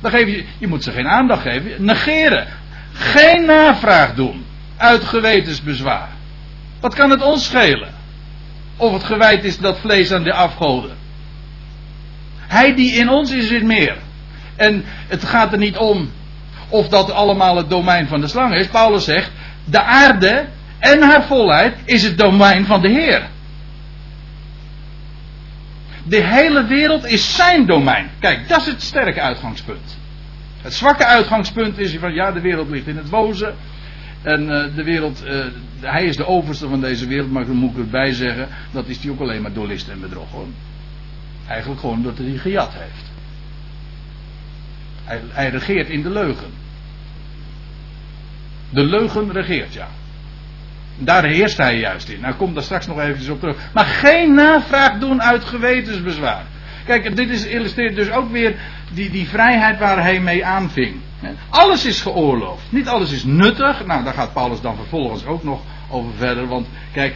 Dan 0.00 0.10
geef 0.10 0.26
je, 0.26 0.44
je 0.58 0.66
moet 0.66 0.82
ze 0.82 0.90
geen 0.90 1.08
aandacht 1.08 1.42
geven. 1.42 1.84
Negeren. 1.84 2.46
Geen 2.92 3.44
navraag 3.44 4.14
doen. 4.14 4.44
Uit 4.76 5.04
gewetensbezwaar. 5.04 6.08
Wat 6.80 6.94
kan 6.94 7.10
het 7.10 7.22
ons 7.22 7.44
schelen? 7.44 7.88
Of 8.76 8.92
het 8.92 9.04
gewijd 9.04 9.44
is 9.44 9.58
dat 9.58 9.78
vlees 9.78 10.12
aan 10.12 10.22
de 10.22 10.32
afgoden. 10.32 10.96
Hij 12.38 12.74
die 12.74 12.92
in 12.92 13.08
ons 13.08 13.30
is, 13.30 13.50
is 13.50 13.62
meer. 13.62 13.96
En 14.56 14.84
het 15.08 15.24
gaat 15.24 15.52
er 15.52 15.58
niet 15.58 15.76
om 15.76 16.10
of 16.68 16.88
dat 16.88 17.10
allemaal 17.10 17.56
het 17.56 17.70
domein 17.70 18.08
van 18.08 18.20
de 18.20 18.28
slang 18.28 18.54
is. 18.54 18.66
Paulus 18.66 19.04
zegt, 19.04 19.30
de 19.64 19.82
aarde 19.82 20.46
en 20.78 21.02
haar 21.02 21.24
volheid 21.24 21.76
is 21.84 22.02
het 22.02 22.18
domein 22.18 22.66
van 22.66 22.80
de 22.80 22.88
Heer. 22.88 23.28
De 26.04 26.22
hele 26.22 26.64
wereld 26.64 27.06
is 27.06 27.34
zijn 27.36 27.66
domein. 27.66 28.10
Kijk, 28.18 28.48
dat 28.48 28.60
is 28.60 28.66
het 28.66 28.82
sterke 28.82 29.20
uitgangspunt. 29.20 29.98
Het 30.62 30.74
zwakke 30.74 31.04
uitgangspunt 31.04 31.78
is 31.78 31.96
van 32.00 32.14
ja, 32.14 32.32
de 32.32 32.40
wereld 32.40 32.70
ligt 32.70 32.86
in 32.86 32.96
het 32.96 33.10
boze. 33.10 33.54
En 34.24 34.42
uh, 34.42 34.76
de 34.76 34.84
wereld, 34.84 35.24
uh, 35.26 35.44
hij 35.80 36.04
is 36.04 36.16
de 36.16 36.26
overste 36.26 36.68
van 36.68 36.80
deze 36.80 37.06
wereld, 37.06 37.30
maar 37.30 37.46
dan 37.46 37.56
moet 37.56 37.70
ik 37.70 37.78
erbij 37.78 38.12
zeggen, 38.12 38.48
dat 38.70 38.88
is 38.88 38.98
hij 39.02 39.10
ook 39.10 39.20
alleen 39.20 39.42
maar 39.42 39.52
door 39.52 39.70
en 39.70 40.00
bedrog 40.00 40.30
hoor. 40.30 40.46
Eigenlijk 41.48 41.80
gewoon 41.80 41.96
omdat 41.96 42.18
hij 42.18 42.36
gejat 42.36 42.72
heeft. 42.72 43.12
Hij, 45.04 45.20
hij 45.28 45.50
regeert 45.50 45.88
in 45.88 46.02
de 46.02 46.10
leugen. 46.10 46.50
De 48.70 48.84
leugen 48.84 49.32
regeert, 49.32 49.72
ja. 49.72 49.88
Daar 50.98 51.24
heerst 51.24 51.56
hij 51.56 51.78
juist 51.78 52.08
in. 52.08 52.20
Nou, 52.20 52.34
kom 52.34 52.54
daar 52.54 52.62
straks 52.62 52.86
nog 52.86 53.00
eventjes 53.00 53.28
op 53.28 53.40
terug. 53.40 53.56
Maar 53.72 53.84
geen 53.84 54.34
navraag 54.34 54.98
doen 54.98 55.22
uit 55.22 55.44
gewetensbezwaar. 55.44 56.44
Kijk, 56.84 57.16
dit 57.16 57.46
illustreert 57.46 57.96
dus 57.96 58.10
ook 58.10 58.30
weer 58.30 58.54
die, 58.92 59.10
die 59.10 59.28
vrijheid 59.28 59.78
waar 59.78 60.02
hij 60.02 60.20
mee 60.20 60.44
aanving. 60.44 60.96
Alles 61.48 61.84
is 61.84 62.00
geoorloofd. 62.00 62.62
Niet 62.68 62.88
alles 62.88 63.12
is 63.12 63.24
nuttig. 63.24 63.86
Nou, 63.86 64.04
daar 64.04 64.14
gaat 64.14 64.32
Paulus 64.32 64.60
dan 64.60 64.76
vervolgens 64.76 65.26
ook 65.26 65.44
nog 65.44 65.60
over 65.90 66.10
verder. 66.16 66.46
Want 66.46 66.66
kijk, 66.92 67.14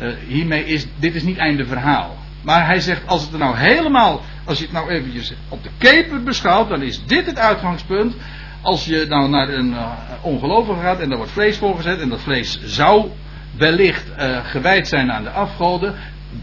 uh, 0.00 0.12
hiermee 0.26 0.64
is 0.64 0.86
dit 0.96 1.14
is 1.14 1.22
niet 1.22 1.38
einde 1.38 1.66
verhaal. 1.66 2.16
Maar 2.42 2.66
hij 2.66 2.80
zegt, 2.80 3.06
als 3.06 3.22
het 3.22 3.32
er 3.32 3.38
nou 3.38 3.56
helemaal, 3.56 4.20
als 4.44 4.58
je 4.58 4.64
het 4.64 4.72
nou 4.72 4.88
eventjes 4.90 5.32
op 5.48 5.62
de 5.62 5.70
keper 5.78 6.22
beschouwt, 6.22 6.68
dan 6.68 6.82
is 6.82 7.04
dit 7.04 7.26
het 7.26 7.38
uitgangspunt. 7.38 8.14
Als 8.62 8.84
je 8.84 9.06
nou 9.08 9.28
naar 9.28 9.48
een 9.48 9.70
uh, 9.70 9.90
ongelovige 10.20 10.80
gaat 10.80 11.00
en 11.00 11.08
daar 11.08 11.16
wordt 11.16 11.32
vlees 11.32 11.56
voorgezet 11.56 12.00
en 12.00 12.08
dat 12.08 12.20
vlees 12.20 12.60
zou 12.64 13.10
wellicht 13.56 14.04
uh, 14.18 14.38
gewijd 14.44 14.88
zijn 14.88 15.12
aan 15.12 15.22
de 15.22 15.30
afgoden, 15.30 15.94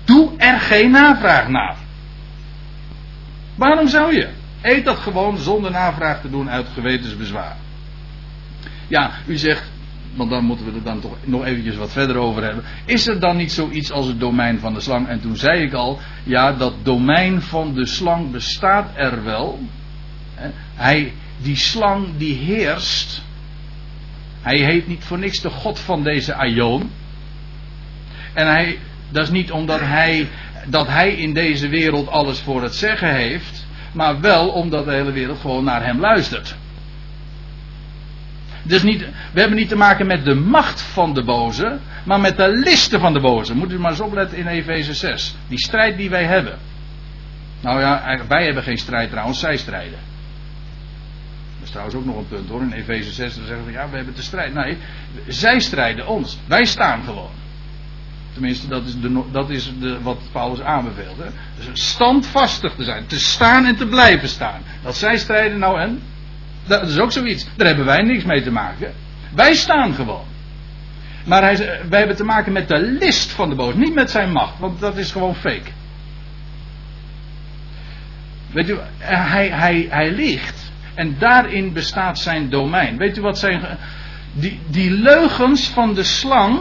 doe 0.04 0.32
er 0.38 0.60
geen 0.60 0.92
navraag 0.92 1.48
naar. 1.48 1.76
Waarom 3.56 3.88
zou 3.88 4.16
je? 4.16 4.30
Eet 4.62 4.86
dat 4.86 4.98
gewoon 4.98 5.38
zonder 5.38 5.72
navraag 5.72 6.22
te 6.22 6.30
doen 6.30 6.50
uit 6.50 6.68
gewetensbezwaar. 6.74 7.56
Ja, 8.88 9.12
u 9.28 9.38
zegt, 9.38 9.72
want 10.16 10.30
dan 10.30 10.46
moeten 10.46 10.66
we 10.66 10.72
er 10.72 10.84
dan 10.84 11.00
toch 11.00 11.16
nog 11.24 11.46
eventjes 11.46 11.76
wat 11.76 11.92
verder 11.92 12.16
over 12.16 12.44
hebben. 12.44 12.64
Is 12.86 13.08
er 13.08 13.20
dan 13.20 13.38
niet 13.38 13.52
zoiets 13.52 13.92
als 13.92 14.08
het 14.08 14.20
domein 14.20 14.60
van 14.60 14.74
de 14.74 14.80
slang? 14.80 15.08
En 15.08 15.22
toen 15.22 15.36
zei 15.36 15.62
ik 15.62 15.74
al, 15.74 16.00
ja, 16.24 16.54
dat 16.54 16.74
domein 16.84 17.42
van 17.42 17.74
de 17.74 17.86
slang 17.86 18.32
bestaat 18.32 18.92
er 18.96 19.24
wel. 19.24 19.60
Hij, 20.76 21.14
die 21.38 21.56
slang 21.56 22.18
die 22.18 22.36
heerst. 22.36 23.24
Hij 24.42 24.58
heet 24.58 24.88
niet 24.88 25.04
voor 25.04 25.20
niks 25.20 25.42
de 25.42 25.50
God 25.50 25.80
van 25.80 26.04
deze 26.04 26.34
Aion. 26.34 26.90
En 28.34 28.48
hij, 28.48 28.80
dat 29.10 29.24
is 29.24 29.30
niet 29.30 29.52
omdat 29.52 29.80
hij, 29.80 30.28
dat 30.68 30.88
hij 30.88 31.12
in 31.12 31.34
deze 31.34 31.68
wereld 31.68 32.08
alles 32.08 32.40
voor 32.40 32.64
het 32.64 32.76
zeggen 32.76 33.16
heeft. 33.16 33.65
Maar 33.96 34.20
wel 34.20 34.50
omdat 34.50 34.86
de 34.86 34.92
hele 34.92 35.12
wereld 35.12 35.40
gewoon 35.40 35.64
naar 35.64 35.86
hem 35.86 36.00
luistert. 36.00 36.56
Dus 38.64 38.84
niet, 38.84 39.00
we 39.34 39.40
hebben 39.40 39.58
niet 39.58 39.70
te 39.70 39.76
maken 39.76 40.08
met 40.08 40.26
de 40.26 40.34
macht 40.34 40.82
van 40.82 41.14
de 41.14 41.24
boze, 41.24 41.80
maar 42.04 42.20
met 42.20 42.38
de 42.38 42.50
listen 42.50 43.00
van 43.00 43.14
de 43.14 43.20
boze. 43.20 43.56
Moet 43.56 43.72
u 43.72 43.80
maar 43.80 43.92
eens 43.92 44.00
opletten 44.00 44.38
in 44.38 44.48
Efeze 44.48 44.94
6. 44.94 45.36
Die 45.48 45.60
strijd 45.60 45.98
die 45.98 46.10
wij 46.10 46.24
hebben. 46.24 46.58
Nou 47.62 47.80
ja, 47.80 48.20
wij 48.28 48.46
hebben 48.46 48.64
geen 48.64 48.78
strijd 48.78 49.10
trouwens, 49.10 49.40
zij 49.40 49.58
strijden. 49.58 50.00
Dat 51.56 51.64
is 51.64 51.70
trouwens 51.70 51.96
ook 51.96 52.06
nog 52.06 52.18
een 52.18 52.28
punt 52.28 52.50
hoor. 52.50 52.62
In 52.62 52.72
Efeze 52.72 53.12
6 53.12 53.36
dan 53.36 53.46
zeggen 53.46 53.66
we 53.66 53.72
ja, 53.72 53.90
we 53.90 53.96
hebben 53.96 54.14
te 54.14 54.24
strijd. 54.24 54.54
Nee, 54.54 54.78
zij 55.28 55.60
strijden 55.60 56.08
ons. 56.08 56.38
Wij 56.48 56.66
staan 56.66 57.04
gewoon. 57.04 57.30
Tenminste, 58.36 58.68
dat 58.68 58.86
is, 58.86 59.00
de, 59.00 59.22
dat 59.32 59.50
is 59.50 59.72
de, 59.80 60.02
wat 60.02 60.18
Paulus 60.32 60.62
aanbeveelt. 60.62 61.18
Hè? 61.18 61.30
Dus 61.58 61.90
standvastig 61.90 62.76
te 62.76 62.84
zijn, 62.84 63.06
te 63.08 63.20
staan 63.20 63.66
en 63.66 63.76
te 63.76 63.88
blijven 63.88 64.30
staan. 64.30 64.62
Dat 64.84 64.96
zij 64.96 65.18
strijden 65.18 65.60
nou 65.60 65.80
en 65.80 66.02
dat 66.66 66.90
is 66.90 67.00
ook 67.00 67.12
zoiets. 67.12 67.48
Daar 67.56 67.68
hebben 67.68 67.86
wij 67.86 68.02
niks 68.02 68.24
mee 68.24 68.42
te 68.42 68.52
maken. 68.52 68.94
Wij 69.36 69.54
staan 69.54 69.94
gewoon. 69.94 70.26
Maar 71.26 71.42
hij, 71.42 71.58
wij 71.90 72.00
hebben 72.00 72.16
te 72.16 72.24
maken 72.24 72.54
met 72.54 72.68
de 72.68 72.80
list 72.80 73.32
van 73.32 73.50
de 73.50 73.56
boos, 73.56 73.74
niet 73.74 73.94
met 73.94 74.12
zijn 74.12 74.32
macht, 74.32 74.60
want 74.60 74.80
dat 74.80 74.98
is 74.98 75.12
gewoon 75.12 75.36
fake. 75.36 75.72
Weet 78.52 78.70
u, 78.70 78.78
hij, 78.98 79.50
hij, 79.50 79.88
hij 79.90 80.12
liegt. 80.12 80.72
En 80.94 81.16
daarin 81.20 81.74
bestaat 81.74 82.20
zijn 82.20 82.50
domein. 82.50 82.98
Weet 82.98 83.18
u 83.18 83.22
wat 83.22 83.40
zijn. 83.40 83.78
Die, 84.34 84.60
die 84.68 84.92
leugens 84.92 85.68
van 85.68 85.94
de 85.94 86.04
slang. 86.04 86.60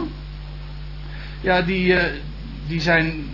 Ja, 1.45 1.61
die, 1.61 1.95
eh, 1.95 2.13
die, 2.67 2.81
zijn, 2.81 3.29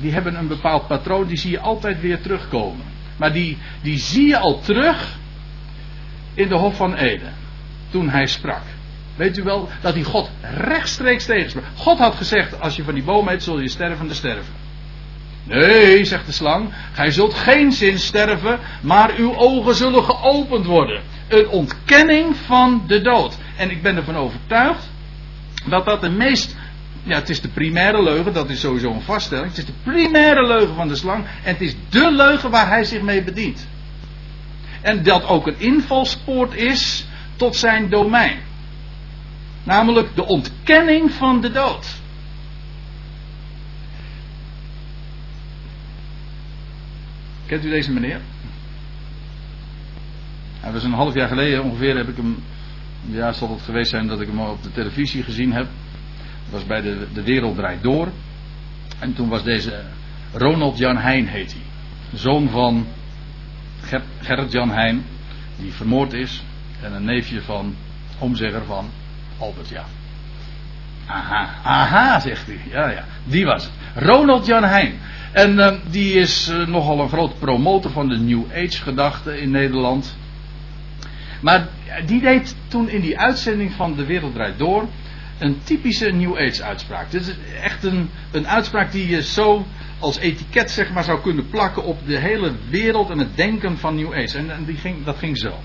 die 0.00 0.12
hebben 0.12 0.34
een 0.34 0.48
bepaald 0.48 0.86
patroon. 0.86 1.26
Die 1.26 1.36
zie 1.36 1.50
je 1.50 1.60
altijd 1.60 2.00
weer 2.00 2.20
terugkomen. 2.20 2.84
Maar 3.16 3.32
die, 3.32 3.58
die 3.82 3.98
zie 3.98 4.26
je 4.26 4.38
al 4.38 4.60
terug 4.60 5.18
in 6.34 6.48
de 6.48 6.54
Hof 6.54 6.76
van 6.76 6.94
Eden. 6.94 7.34
Toen 7.90 8.08
hij 8.08 8.26
sprak. 8.26 8.62
Weet 9.16 9.38
u 9.38 9.42
wel 9.42 9.68
dat 9.80 9.94
hij 9.94 10.02
God 10.02 10.30
rechtstreeks 10.40 11.24
tegensprak? 11.24 11.64
God 11.74 11.98
had 11.98 12.14
gezegd: 12.14 12.60
Als 12.60 12.76
je 12.76 12.84
van 12.84 12.94
die 12.94 13.02
boom 13.02 13.28
eet, 13.28 13.42
zul 13.42 13.60
je 13.60 13.68
stervende 13.68 14.14
sterven. 14.14 14.54
Nee, 15.42 16.04
zegt 16.04 16.26
de 16.26 16.32
slang, 16.32 16.72
gij 16.92 17.10
zult 17.10 17.34
geen 17.34 17.72
zin 17.72 17.98
sterven, 17.98 18.58
maar 18.80 19.14
uw 19.16 19.36
ogen 19.36 19.74
zullen 19.74 20.04
geopend 20.04 20.66
worden. 20.66 21.02
Een 21.28 21.48
ontkenning 21.48 22.36
van 22.36 22.84
de 22.86 23.00
dood. 23.00 23.36
En 23.56 23.70
ik 23.70 23.82
ben 23.82 23.96
ervan 23.96 24.16
overtuigd 24.16 24.90
dat 25.68 25.84
dat 25.84 26.00
de 26.00 26.10
meest. 26.10 26.55
Ja, 27.06 27.14
het 27.14 27.28
is 27.28 27.40
de 27.40 27.48
primaire 27.48 28.02
leugen, 28.02 28.32
dat 28.32 28.50
is 28.50 28.60
sowieso 28.60 28.92
een 28.92 29.00
vaststelling. 29.00 29.48
Het 29.48 29.58
is 29.58 29.64
de 29.64 29.72
primaire 29.82 30.46
leugen 30.46 30.74
van 30.74 30.88
de 30.88 30.96
slang. 30.96 31.24
En 31.24 31.52
het 31.52 31.60
is 31.60 31.76
de 31.88 32.10
leugen 32.10 32.50
waar 32.50 32.68
hij 32.68 32.84
zich 32.84 33.02
mee 33.02 33.22
bedient. 33.22 33.68
En 34.80 35.02
dat 35.02 35.24
ook 35.24 35.46
een 35.46 35.58
invalspoort 35.58 36.54
is 36.54 37.06
tot 37.36 37.56
zijn 37.56 37.88
domein. 37.88 38.38
Namelijk 39.62 40.14
de 40.14 40.26
ontkenning 40.26 41.12
van 41.12 41.40
de 41.40 41.50
dood. 41.50 41.86
Kent 47.46 47.64
u 47.64 47.70
deze 47.70 47.92
meneer? 47.92 48.20
Hij 50.60 50.72
was 50.72 50.84
een 50.84 50.92
half 50.92 51.14
jaar 51.14 51.28
geleden 51.28 51.62
ongeveer 51.62 51.96
heb 51.96 52.08
ik 52.08 52.16
hem. 52.16 52.42
Ja, 53.08 53.32
zal 53.32 53.50
het 53.50 53.62
geweest 53.62 53.90
zijn 53.90 54.06
dat 54.06 54.20
ik 54.20 54.26
hem 54.26 54.40
op 54.40 54.62
de 54.62 54.72
televisie 54.72 55.22
gezien 55.22 55.52
heb. 55.52 55.66
Was 56.50 56.66
bij 56.66 56.80
de, 56.80 57.06
de 57.12 57.22
Wereld 57.22 57.56
Draait 57.56 57.82
Door. 57.82 58.08
En 58.98 59.14
toen 59.14 59.28
was 59.28 59.42
deze 59.42 59.82
Ronald 60.32 60.78
Jan 60.78 60.96
Heijn 60.96 61.28
heet 61.28 61.52
hij. 61.52 61.62
Zoon 62.18 62.48
van 62.48 62.86
Ger, 63.80 64.02
Gerrit 64.20 64.52
Jan 64.52 64.70
Heijn, 64.70 65.04
die 65.56 65.72
vermoord 65.72 66.12
is. 66.12 66.42
En 66.82 66.92
een 66.92 67.04
neefje 67.04 67.42
van, 67.42 67.74
omzegger 68.18 68.64
van 68.64 68.90
Albert 69.38 69.68
Jan. 69.68 69.84
Aha, 71.06 71.48
aha, 71.62 72.20
zegt 72.20 72.46
hij. 72.46 72.60
Ja, 72.70 72.90
ja, 72.90 73.04
die 73.24 73.44
was 73.44 73.64
het. 73.64 73.72
Ronald 74.04 74.46
Jan 74.46 74.64
Heijn. 74.64 74.98
En 75.32 75.52
uh, 75.52 75.72
die 75.90 76.12
is 76.12 76.48
uh, 76.48 76.66
nogal 76.66 77.00
een 77.00 77.08
groot 77.08 77.38
promotor 77.38 77.90
van 77.90 78.08
de 78.08 78.16
New 78.16 78.44
Age 78.52 78.82
gedachte 78.82 79.40
in 79.40 79.50
Nederland. 79.50 80.16
Maar 81.40 81.68
die 82.06 82.20
deed 82.20 82.56
toen 82.68 82.88
in 82.88 83.00
die 83.00 83.18
uitzending 83.18 83.72
van 83.72 83.94
De 83.94 84.04
Wereld 84.04 84.34
Draait 84.34 84.58
Door 84.58 84.88
een 85.38 85.60
typische 85.62 86.10
New 86.10 86.36
Age 86.36 86.62
uitspraak. 86.62 87.10
Dit 87.10 87.26
is 87.26 87.34
echt 87.62 87.84
een, 87.84 88.10
een 88.30 88.48
uitspraak 88.48 88.92
die 88.92 89.08
je 89.08 89.22
zo 89.22 89.66
als 89.98 90.18
etiket 90.18 90.70
zeg 90.70 90.90
maar 90.90 91.04
zou 91.04 91.20
kunnen 91.20 91.48
plakken 91.48 91.84
op 91.84 92.06
de 92.06 92.18
hele 92.18 92.52
wereld 92.68 93.10
en 93.10 93.18
het 93.18 93.36
denken 93.36 93.78
van 93.78 93.94
New 93.96 94.14
Age. 94.14 94.38
En, 94.38 94.64
die 94.64 94.76
ging, 94.76 95.04
dat 95.04 95.16
ging 95.18 95.38
zo. 95.38 95.60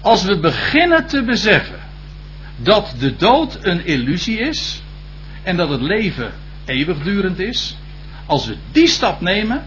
Als 0.00 0.24
we 0.24 0.38
beginnen 0.38 1.06
te 1.06 1.22
beseffen 1.22 1.80
dat 2.56 2.94
de 2.98 3.16
dood 3.16 3.58
een 3.60 3.86
illusie 3.86 4.38
is 4.38 4.82
en 5.42 5.56
dat 5.56 5.68
het 5.68 5.80
leven 5.80 6.32
eeuwigdurend 6.64 7.38
is, 7.38 7.76
als 8.26 8.46
we 8.46 8.56
die 8.72 8.86
stap 8.86 9.20
nemen, 9.20 9.64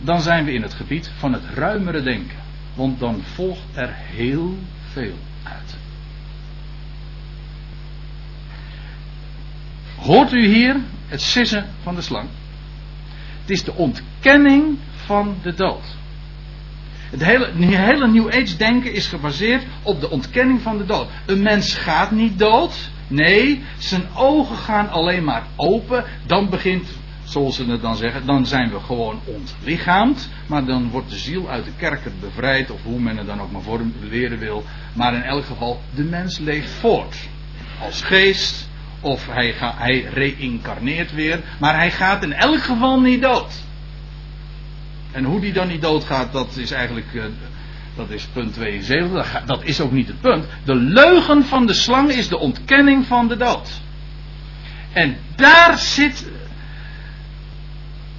dan 0.00 0.20
zijn 0.20 0.44
we 0.44 0.52
in 0.52 0.62
het 0.62 0.74
gebied 0.74 1.10
van 1.18 1.32
het 1.32 1.42
ruimere 1.54 2.02
denken. 2.02 2.36
Want 2.74 3.00
dan 3.00 3.22
volgt 3.22 3.62
er 3.74 3.90
heel 3.94 4.58
veel 4.92 5.14
uit. 5.42 5.76
Hoort 9.98 10.32
u 10.32 10.46
hier 10.46 10.76
het 11.06 11.20
sissen 11.20 11.66
van 11.82 11.94
de 11.94 12.02
slang? 12.02 12.28
Het 13.40 13.50
is 13.50 13.64
de 13.64 13.74
ontkenning 13.74 14.78
van 14.94 15.36
de 15.42 15.54
dood. 15.54 15.96
Het 17.10 17.24
hele, 17.24 17.46
het 17.46 18.12
New 18.12 18.26
Age 18.26 18.56
denken 18.56 18.92
is 18.92 19.06
gebaseerd 19.06 19.62
op 19.82 20.00
de 20.00 20.10
ontkenning 20.10 20.60
van 20.60 20.78
de 20.78 20.84
dood. 20.84 21.08
Een 21.26 21.42
mens 21.42 21.74
gaat 21.74 22.10
niet 22.10 22.38
dood. 22.38 22.90
Nee, 23.06 23.62
zijn 23.78 24.02
ogen 24.14 24.56
gaan 24.56 24.90
alleen 24.90 25.24
maar 25.24 25.46
open. 25.56 26.04
Dan 26.26 26.50
begint, 26.50 26.88
zoals 27.24 27.56
ze 27.56 27.64
het 27.64 27.82
dan 27.82 27.96
zeggen, 27.96 28.26
dan 28.26 28.46
zijn 28.46 28.70
we 28.70 28.80
gewoon 28.80 29.20
ontlichaamd. 29.24 30.28
Maar 30.46 30.64
dan 30.64 30.90
wordt 30.90 31.10
de 31.10 31.18
ziel 31.18 31.48
uit 31.48 31.64
de 31.64 31.72
kerker 31.76 32.12
bevrijd, 32.20 32.70
of 32.70 32.82
hoe 32.82 33.00
men 33.00 33.16
het 33.16 33.26
dan 33.26 33.40
ook 33.40 33.50
maar 33.50 33.62
formuleren 33.62 34.38
wil. 34.38 34.64
Maar 34.92 35.14
in 35.14 35.22
elk 35.22 35.44
geval, 35.44 35.80
de 35.94 36.04
mens 36.04 36.38
leeft 36.38 36.70
voort. 36.70 37.16
Als 37.80 38.02
geest, 38.02 38.67
of 39.00 39.26
hij, 39.26 39.52
ga, 39.52 39.74
hij 39.76 40.08
reïncarneert 40.12 41.12
weer. 41.12 41.40
Maar 41.58 41.74
hij 41.74 41.90
gaat 41.90 42.22
in 42.22 42.32
elk 42.32 42.62
geval 42.62 43.00
niet 43.00 43.22
dood. 43.22 43.52
En 45.12 45.24
hoe 45.24 45.40
die 45.40 45.52
dan 45.52 45.68
niet 45.68 45.82
doodgaat, 45.82 46.32
dat 46.32 46.56
is 46.56 46.70
eigenlijk. 46.70 47.06
Uh, 47.12 47.24
dat 47.96 48.10
is 48.10 48.24
punt 48.32 48.54
72. 48.54 49.42
Dat 49.46 49.64
is 49.64 49.80
ook 49.80 49.92
niet 49.92 50.06
het 50.06 50.20
punt. 50.20 50.44
De 50.64 50.74
leugen 50.74 51.44
van 51.44 51.66
de 51.66 51.72
slang 51.72 52.10
is 52.10 52.28
de 52.28 52.38
ontkenning 52.38 53.06
van 53.06 53.28
de 53.28 53.36
dood. 53.36 53.70
En 54.92 55.16
daar 55.36 55.78
zit. 55.78 56.30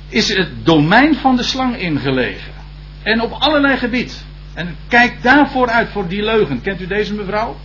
Is 0.07 0.33
het 0.35 0.49
domein 0.63 1.15
van 1.15 1.35
de 1.35 1.43
slang 1.43 1.77
ingelegen. 1.77 2.53
En 3.03 3.21
op 3.21 3.31
allerlei 3.31 3.77
gebied. 3.77 4.25
En 4.53 4.75
kijk 4.87 5.23
daarvoor 5.23 5.69
uit 5.69 5.89
voor 5.89 6.07
die 6.07 6.23
leugen. 6.23 6.61
Kent 6.61 6.81
u 6.81 6.87
deze 6.87 7.13
mevrouw? 7.13 7.57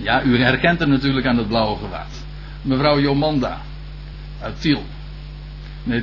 Ja, 0.00 0.22
u 0.22 0.42
herkent 0.42 0.80
hem 0.80 0.88
natuurlijk 0.88 1.26
aan 1.26 1.36
het 1.36 1.48
blauwe 1.48 1.78
gewaad. 1.78 2.24
Mevrouw 2.62 3.00
Jomanda. 3.00 3.60
Uit 4.42 4.60
Tiel. 4.60 4.82
Nee, 5.82 6.02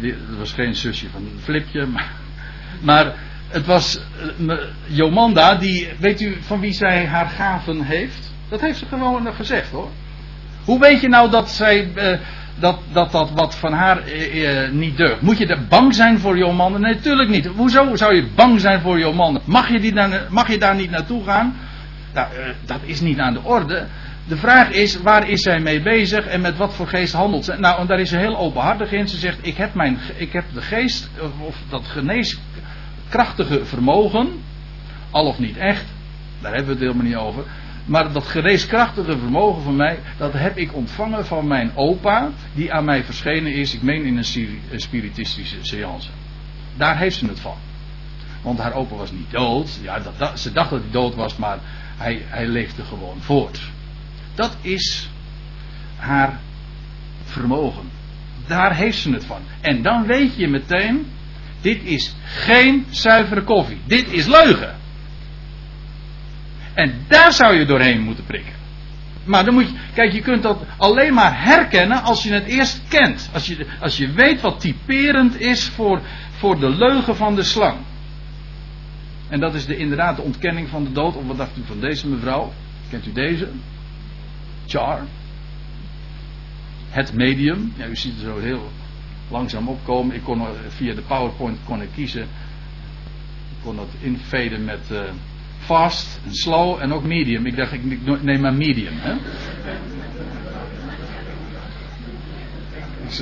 het 0.00 0.38
was 0.38 0.52
geen 0.52 0.74
zusje 0.74 1.08
van 1.10 1.20
een 1.20 1.40
flipje. 1.40 1.88
Maar, 2.80 3.14
het 3.48 3.66
was 3.66 4.00
uh, 4.40 4.58
Jomanda, 4.86 5.54
die, 5.54 5.88
weet 5.98 6.20
u 6.20 6.36
van 6.40 6.60
wie 6.60 6.72
zij 6.72 7.06
haar 7.06 7.26
gaven 7.26 7.82
heeft? 7.82 8.34
Dat 8.48 8.60
heeft 8.60 8.78
ze 8.78 8.86
gewoon 8.86 9.34
gezegd 9.34 9.70
hoor. 9.70 9.90
Hoe 10.64 10.80
weet 10.80 11.00
je 11.00 11.08
nou 11.08 11.30
dat 11.30 11.50
zij, 11.50 11.90
uh, 11.94 12.18
dat, 12.58 12.78
dat 12.92 13.12
dat 13.12 13.30
wat 13.30 13.56
van 13.56 13.72
haar 13.72 13.98
uh, 14.08 14.70
niet 14.70 14.96
deugt? 14.96 15.20
Moet 15.20 15.38
je 15.38 15.46
er 15.46 15.66
bang 15.68 15.94
zijn 15.94 16.18
voor 16.18 16.38
Jomanda? 16.38 16.78
Nee, 16.78 16.94
natuurlijk 16.94 17.28
niet. 17.28 17.46
Hoezo 17.46 17.96
zou 17.96 18.14
je 18.14 18.26
bang 18.34 18.60
zijn 18.60 18.80
voor 18.80 18.98
Jomanda? 18.98 19.40
Mag 19.44 19.68
je, 19.68 19.80
die 19.80 19.94
mag 20.30 20.48
je 20.50 20.58
daar 20.58 20.74
niet 20.74 20.90
naartoe 20.90 21.24
gaan? 21.24 21.56
Nou, 22.16 22.28
dat 22.64 22.80
is 22.82 23.00
niet 23.00 23.18
aan 23.18 23.32
de 23.32 23.42
orde. 23.42 23.86
De 24.28 24.36
vraag 24.36 24.70
is, 24.70 25.00
waar 25.00 25.28
is 25.28 25.40
zij 25.40 25.60
mee 25.60 25.82
bezig 25.82 26.26
en 26.26 26.40
met 26.40 26.56
wat 26.56 26.74
voor 26.74 26.86
geest 26.86 27.12
handelt 27.12 27.44
ze? 27.44 27.54
Nou, 27.58 27.80
en 27.80 27.86
daar 27.86 28.00
is 28.00 28.08
ze 28.08 28.16
heel 28.16 28.36
openhartig 28.36 28.92
in. 28.92 29.08
Ze 29.08 29.16
zegt, 29.16 29.38
ik 29.40 29.56
heb, 29.56 29.74
mijn, 29.74 29.98
ik 30.16 30.32
heb 30.32 30.44
de 30.54 30.60
geest, 30.62 31.10
of 31.40 31.56
dat 31.68 31.86
geneeskrachtige 31.86 33.64
vermogen, 33.64 34.28
al 35.10 35.26
of 35.26 35.38
niet 35.38 35.56
echt, 35.56 35.84
daar 36.40 36.54
hebben 36.54 36.66
we 36.76 36.84
het 36.84 36.92
helemaal 36.92 37.12
niet 37.12 37.28
over. 37.28 37.44
Maar 37.84 38.12
dat 38.12 38.26
geneeskrachtige 38.26 39.18
vermogen 39.18 39.62
van 39.62 39.76
mij, 39.76 39.98
dat 40.16 40.32
heb 40.32 40.56
ik 40.56 40.74
ontvangen 40.74 41.26
van 41.26 41.46
mijn 41.46 41.70
opa, 41.74 42.30
die 42.54 42.72
aan 42.72 42.84
mij 42.84 43.04
verschenen 43.04 43.52
is, 43.52 43.74
ik 43.74 43.82
meen 43.82 44.04
in 44.04 44.16
een 44.16 44.80
spiritistische 44.80 45.58
seance. 45.60 46.08
Daar 46.76 46.98
heeft 46.98 47.16
ze 47.16 47.26
het 47.26 47.40
van. 47.40 47.56
Want 48.42 48.58
haar 48.58 48.74
opa 48.74 48.94
was 48.94 49.12
niet 49.12 49.30
dood. 49.30 49.78
Ja, 49.82 49.98
dat, 49.98 50.18
dat, 50.18 50.40
ze 50.40 50.52
dacht 50.52 50.70
dat 50.70 50.80
hij 50.80 50.90
dood 50.90 51.14
was, 51.14 51.36
maar 51.36 51.58
hij, 51.96 52.22
hij 52.26 52.46
leefde 52.46 52.84
gewoon 52.84 53.20
voort. 53.20 53.60
Dat 54.34 54.56
is 54.60 55.08
haar 55.96 56.40
vermogen. 57.24 57.90
Daar 58.46 58.76
heeft 58.76 58.98
ze 58.98 59.12
het 59.12 59.24
van. 59.24 59.40
En 59.60 59.82
dan 59.82 60.06
weet 60.06 60.36
je 60.36 60.48
meteen, 60.48 61.06
dit 61.60 61.82
is 61.84 62.14
geen 62.24 62.86
zuivere 62.90 63.42
koffie. 63.42 63.80
Dit 63.84 64.12
is 64.12 64.26
leugen. 64.26 64.76
En 66.74 67.04
daar 67.08 67.32
zou 67.32 67.54
je 67.58 67.66
doorheen 67.66 68.00
moeten 68.00 68.24
prikken. 68.24 68.52
Maar 69.24 69.44
dan 69.44 69.54
moet 69.54 69.68
je, 69.68 69.76
kijk, 69.94 70.12
je 70.12 70.20
kunt 70.20 70.42
dat 70.42 70.62
alleen 70.76 71.14
maar 71.14 71.44
herkennen 71.44 72.02
als 72.02 72.22
je 72.22 72.32
het 72.32 72.44
eerst 72.44 72.82
kent. 72.88 73.30
Als 73.32 73.46
je, 73.46 73.66
als 73.80 73.96
je 73.96 74.12
weet 74.12 74.40
wat 74.40 74.60
typerend 74.60 75.40
is 75.40 75.64
voor, 75.64 76.00
voor 76.30 76.60
de 76.60 76.70
leugen 76.70 77.16
van 77.16 77.34
de 77.34 77.42
slang. 77.42 77.78
En 79.28 79.40
dat 79.40 79.54
is 79.54 79.66
de, 79.66 79.76
inderdaad 79.76 80.16
de 80.16 80.22
ontkenning 80.22 80.68
van 80.68 80.84
de 80.84 80.92
dood. 80.92 81.16
Of 81.16 81.26
wat 81.26 81.36
dacht 81.36 81.56
u 81.56 81.62
van 81.66 81.80
deze 81.80 82.08
mevrouw? 82.08 82.52
Kent 82.90 83.06
u 83.06 83.12
deze? 83.12 83.48
Char. 84.66 85.00
Het 86.88 87.12
medium. 87.12 87.72
Ja, 87.76 87.86
u 87.86 87.96
ziet 87.96 88.12
het 88.12 88.22
zo 88.22 88.38
heel 88.38 88.70
langzaam 89.28 89.68
opkomen. 89.68 90.14
Ik 90.14 90.22
kon 90.22 90.42
via 90.68 90.94
de 90.94 91.02
PowerPoint 91.02 91.58
kon 91.64 91.82
ik 91.82 91.88
kiezen. 91.94 92.22
Ik 92.22 93.62
kon 93.62 93.76
dat 93.76 93.88
infaden 94.00 94.64
met 94.64 94.80
uh, 94.92 95.00
fast 95.58 96.20
en 96.24 96.34
slow 96.34 96.80
en 96.80 96.92
ook 96.92 97.04
medium. 97.04 97.46
Ik 97.46 97.56
dacht, 97.56 97.72
ik 97.72 98.22
neem 98.22 98.40
maar 98.40 98.54
medium. 98.54 98.94
Hè? 98.94 99.14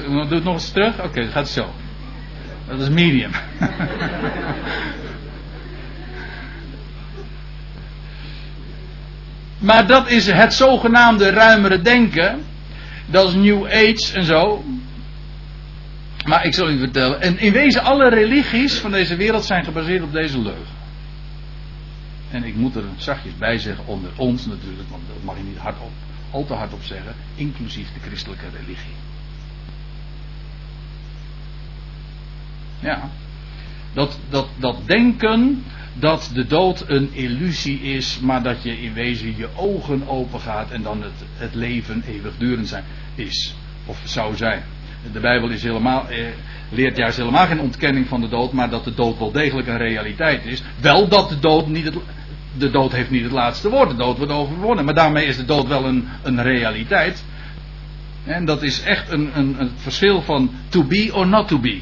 Doe 0.06 0.34
het 0.34 0.44
nog 0.44 0.54
eens 0.54 0.70
terug? 0.70 0.94
Oké, 0.94 1.06
okay, 1.06 1.26
gaat 1.26 1.48
zo. 1.48 1.70
Dat 2.66 2.80
is 2.80 2.88
medium. 2.88 3.30
Maar 9.64 9.86
dat 9.86 10.10
is 10.10 10.26
het 10.26 10.54
zogenaamde 10.54 11.30
ruimere 11.30 11.82
denken. 11.82 12.44
Dat 13.06 13.28
is 13.28 13.34
New 13.34 13.64
Age 13.64 14.12
en 14.14 14.24
zo. 14.24 14.64
Maar 16.26 16.44
ik 16.44 16.54
zal 16.54 16.70
u 16.70 16.78
vertellen. 16.78 17.20
En 17.20 17.38
in 17.38 17.52
wezen 17.52 17.82
alle 17.82 18.08
religies 18.08 18.74
van 18.78 18.90
deze 18.90 19.16
wereld 19.16 19.44
zijn 19.44 19.64
gebaseerd 19.64 20.02
op 20.02 20.12
deze 20.12 20.40
leugen. 20.40 20.82
En 22.30 22.44
ik 22.44 22.54
moet 22.54 22.76
er 22.76 22.82
zachtjes 22.96 23.36
bij 23.38 23.58
zeggen, 23.58 23.86
onder 23.86 24.10
ons 24.16 24.46
natuurlijk, 24.46 24.88
want 24.88 25.02
dat 25.06 25.16
mag 25.24 25.36
je 25.36 25.42
niet 25.42 25.58
hardop, 25.58 25.90
al 26.30 26.44
te 26.44 26.52
hardop 26.52 26.82
zeggen, 26.82 27.14
inclusief 27.34 27.88
de 27.92 28.00
christelijke 28.00 28.44
religie. 28.52 28.94
Ja. 32.78 33.10
Dat, 33.92 34.18
dat, 34.30 34.48
dat 34.56 34.76
denken 34.86 35.64
dat 35.94 36.30
de 36.34 36.46
dood 36.46 36.84
een 36.86 37.10
illusie 37.12 37.80
is, 37.80 38.18
maar 38.20 38.42
dat 38.42 38.62
je 38.62 38.82
in 38.82 38.92
wezen 38.92 39.36
je 39.36 39.48
ogen 39.56 40.08
open 40.08 40.40
gaat 40.40 40.70
en 40.70 40.82
dan 40.82 41.02
het, 41.02 41.24
het 41.36 41.54
leven 41.54 42.02
eeuwigdurend 42.08 42.68
zijn, 42.68 42.84
is. 43.14 43.54
Of 43.86 44.00
zou 44.04 44.36
zijn. 44.36 44.62
De 45.12 45.20
Bijbel 45.20 45.50
is 45.50 45.62
helemaal, 45.62 46.08
eh, 46.08 46.24
leert 46.68 46.96
juist 46.96 47.16
helemaal 47.16 47.46
geen 47.46 47.60
ontkenning 47.60 48.08
van 48.08 48.20
de 48.20 48.28
dood, 48.28 48.52
maar 48.52 48.70
dat 48.70 48.84
de 48.84 48.94
dood 48.94 49.18
wel 49.18 49.32
degelijk 49.32 49.68
een 49.68 49.78
realiteit 49.78 50.46
is. 50.46 50.62
Wel 50.80 51.08
dat 51.08 51.28
de 51.28 51.38
dood 51.38 51.66
niet 51.66 51.84
het, 51.84 51.94
de 52.58 52.70
dood 52.70 52.92
heeft 52.92 53.10
niet 53.10 53.22
het 53.22 53.32
laatste 53.32 53.70
woord, 53.70 53.90
de 53.90 53.96
dood 53.96 54.16
wordt 54.16 54.32
overwonnen. 54.32 54.84
Maar 54.84 54.94
daarmee 54.94 55.26
is 55.26 55.36
de 55.36 55.44
dood 55.44 55.66
wel 55.66 55.84
een, 55.84 56.08
een 56.22 56.42
realiteit. 56.42 57.24
En 58.24 58.44
dat 58.44 58.62
is 58.62 58.82
echt 58.82 59.10
een, 59.10 59.30
een, 59.38 59.60
een 59.60 59.70
verschil 59.76 60.22
van 60.22 60.50
to 60.68 60.84
be 60.84 61.10
or 61.12 61.26
not 61.26 61.48
to 61.48 61.58
be. 61.58 61.80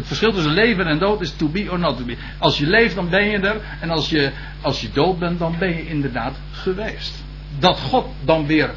Het 0.00 0.08
verschil 0.08 0.32
tussen 0.32 0.52
leven 0.52 0.86
en 0.86 0.98
dood 0.98 1.20
is 1.20 1.30
to 1.30 1.48
be 1.48 1.70
or 1.70 1.78
not 1.78 1.96
to 1.96 2.04
be. 2.04 2.16
Als 2.38 2.58
je 2.58 2.66
leeft, 2.66 2.94
dan 2.94 3.08
ben 3.08 3.24
je 3.24 3.38
er. 3.38 3.60
En 3.80 3.90
als 3.90 4.08
je, 4.08 4.30
als 4.60 4.80
je 4.80 4.90
dood 4.92 5.18
bent, 5.18 5.38
dan 5.38 5.54
ben 5.58 5.68
je 5.68 5.88
inderdaad 5.88 6.34
geweest. 6.52 7.24
dat 7.58 7.78
God 7.78 8.06
dan 8.24 8.46
weer 8.46 8.70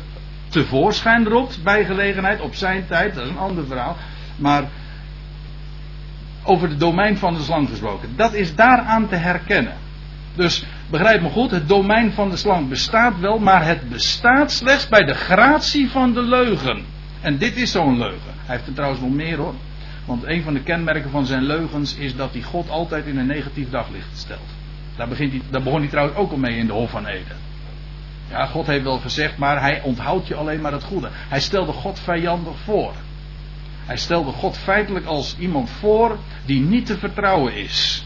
tevoorschijn 0.48 1.28
roept 1.28 1.64
bij 1.64 1.86
gelegenheid 1.86 2.42
op 2.42 2.56
zijn 2.56 2.88
tijd, 2.88 3.16
dat 3.16 3.24
is 3.24 3.30
een 3.30 3.38
ander 3.38 3.66
verhaal. 3.66 3.98
Maar 4.36 4.70
over 6.44 6.70
het 6.70 6.80
domein 6.80 7.18
van 7.18 7.34
de 7.34 7.42
slang 7.42 7.70
gesproken, 7.70 8.10
dat 8.16 8.34
is 8.34 8.56
daaraan 8.56 9.08
te 9.08 9.16
herkennen. 9.16 9.74
Dus 10.36 10.66
begrijp 10.90 11.22
me 11.22 11.30
goed, 11.30 11.52
het 11.52 11.68
domein 11.68 12.12
van 12.12 12.30
de 12.30 12.38
slang 12.38 12.70
bestaat 12.70 13.20
wel, 13.20 13.40
maar 13.40 13.66
het 13.66 13.90
bestaat 13.90 14.52
slechts 14.52 14.88
bij 14.88 15.04
de 15.04 15.14
gratie 15.14 15.90
van 15.90 16.14
de 16.14 16.22
leugen. 16.22 16.86
En 17.22 17.38
dit 17.38 17.58
is 17.58 17.72
zo'n 17.72 17.98
leugen. 17.98 18.34
Hij 18.46 18.56
heeft 18.56 18.68
er 18.68 18.74
trouwens 18.74 19.02
nog 19.02 19.12
meer 19.12 19.38
hoor. 19.38 19.54
Want 20.06 20.24
een 20.24 20.44
van 20.44 20.54
de 20.54 20.64
kenmerken 20.64 21.10
van 21.10 21.26
zijn 21.26 21.44
leugens 21.44 21.96
is 21.96 22.16
dat 22.16 22.34
hij 22.34 22.42
God 22.42 22.70
altijd 22.70 23.06
in 23.06 23.18
een 23.18 23.28
negatief 23.28 23.70
daglicht 23.70 24.18
stelt. 24.18 24.50
Daar, 24.96 25.08
begint 25.08 25.32
hij, 25.32 25.42
daar 25.50 25.64
begon 25.64 25.80
hij 25.80 25.90
trouwens 25.90 26.18
ook 26.18 26.32
al 26.32 26.38
mee 26.38 26.58
in 26.58 26.68
de 26.68 26.74
Hof 26.74 26.90
van 26.90 27.06
Eden. 27.06 27.38
Ja, 28.30 28.46
God 28.46 28.68
heeft 28.68 28.84
wel 28.84 29.00
gezegd, 29.00 29.38
maar 29.38 29.62
hij 29.62 29.82
onthoudt 29.82 30.28
je 30.28 30.36
alleen 30.36 30.62
maar 30.62 30.72
het 30.72 30.84
goede. 30.84 31.10
Hij 31.12 31.40
stelde 31.40 31.72
God 31.72 32.00
vijandig 32.00 32.58
voor. 32.64 32.94
Hij 33.86 33.98
stelde 33.98 34.32
God 34.32 34.58
feitelijk 34.58 35.06
als 35.06 35.38
iemand 35.38 35.70
voor 35.70 36.18
die 36.46 36.62
niet 36.62 36.86
te 36.86 36.98
vertrouwen 36.98 37.56
is. 37.56 38.06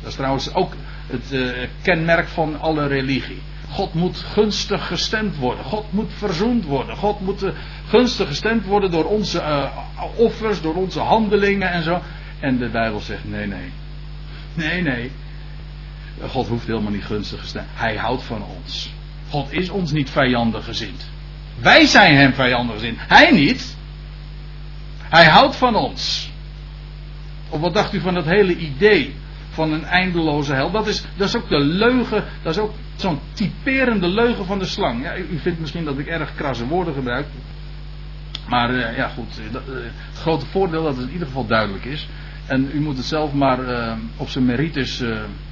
Dat 0.00 0.10
is 0.10 0.16
trouwens 0.16 0.54
ook 0.54 0.74
het 1.06 1.32
uh, 1.32 1.50
kenmerk 1.82 2.26
van 2.28 2.60
alle 2.60 2.86
religie. 2.86 3.42
God 3.70 3.94
moet 3.94 4.18
gunstig 4.18 4.86
gestemd 4.86 5.36
worden. 5.36 5.64
God 5.64 5.92
moet 5.92 6.12
verzoend 6.12 6.64
worden. 6.64 6.96
God 6.96 7.20
moet 7.20 7.42
uh, 7.42 7.50
gunstig 7.86 8.28
gestemd 8.28 8.64
worden 8.64 8.90
door 8.90 9.04
onze 9.04 9.38
uh, 9.38 9.70
offers, 10.16 10.60
door 10.60 10.74
onze 10.74 11.00
handelingen 11.00 11.70
en 11.70 11.82
zo. 11.82 12.02
En 12.40 12.58
de 12.58 12.68
Bijbel 12.68 13.00
zegt: 13.00 13.28
nee, 13.28 13.46
nee. 13.46 13.72
Nee, 14.54 14.82
nee. 14.82 15.10
God 16.28 16.48
hoeft 16.48 16.66
helemaal 16.66 16.92
niet 16.92 17.04
gunstig 17.04 17.40
gestemd. 17.40 17.66
Hij 17.74 17.96
houdt 17.96 18.22
van 18.22 18.44
ons. 18.44 18.92
God 19.28 19.52
is 19.52 19.70
ons 19.70 19.92
niet 19.92 20.10
vijandig 20.10 20.64
gezind. 20.64 21.10
Wij 21.60 21.86
zijn 21.86 22.16
hem 22.16 22.34
vijandig 22.34 22.74
gezind. 22.74 22.98
Hij 23.00 23.30
niet. 23.30 23.76
Hij 24.98 25.24
houdt 25.24 25.56
van 25.56 25.74
ons. 25.74 26.30
Of 27.48 27.60
wat 27.60 27.74
dacht 27.74 27.92
u 27.92 28.00
van 28.00 28.14
dat 28.14 28.24
hele 28.24 28.56
idee 28.56 29.14
van 29.50 29.72
een 29.72 29.84
eindeloze 29.84 30.54
hel? 30.54 30.70
Dat 30.70 30.86
is, 30.86 31.04
dat 31.16 31.28
is 31.28 31.36
ook 31.36 31.48
de 31.48 31.60
leugen, 31.60 32.24
dat 32.42 32.56
is 32.56 32.62
ook 32.62 32.72
zo'n 32.96 33.18
typerende 33.32 34.08
leugen 34.08 34.46
van 34.46 34.58
de 34.58 34.64
slang. 34.64 35.02
Ja, 35.02 35.16
u 35.16 35.38
vindt 35.38 35.60
misschien 35.60 35.84
dat 35.84 35.98
ik 35.98 36.06
erg 36.06 36.34
krasse 36.34 36.66
woorden 36.66 36.94
gebruik. 36.94 37.26
Maar 38.48 38.74
uh, 38.74 38.96
ja, 38.96 39.08
goed. 39.08 39.40
Dat, 39.50 39.62
uh, 39.68 39.74
het 39.74 40.18
grote 40.18 40.46
voordeel 40.46 40.82
dat 40.82 40.96
het 40.96 41.06
in 41.06 41.12
ieder 41.12 41.26
geval 41.26 41.46
duidelijk 41.46 41.84
is. 41.84 42.08
En 42.46 42.70
u 42.74 42.80
moet 42.80 42.96
het 42.96 43.06
zelf 43.06 43.32
maar 43.32 43.58
op 44.16 44.28
zijn 44.28 44.44
merites 44.44 45.02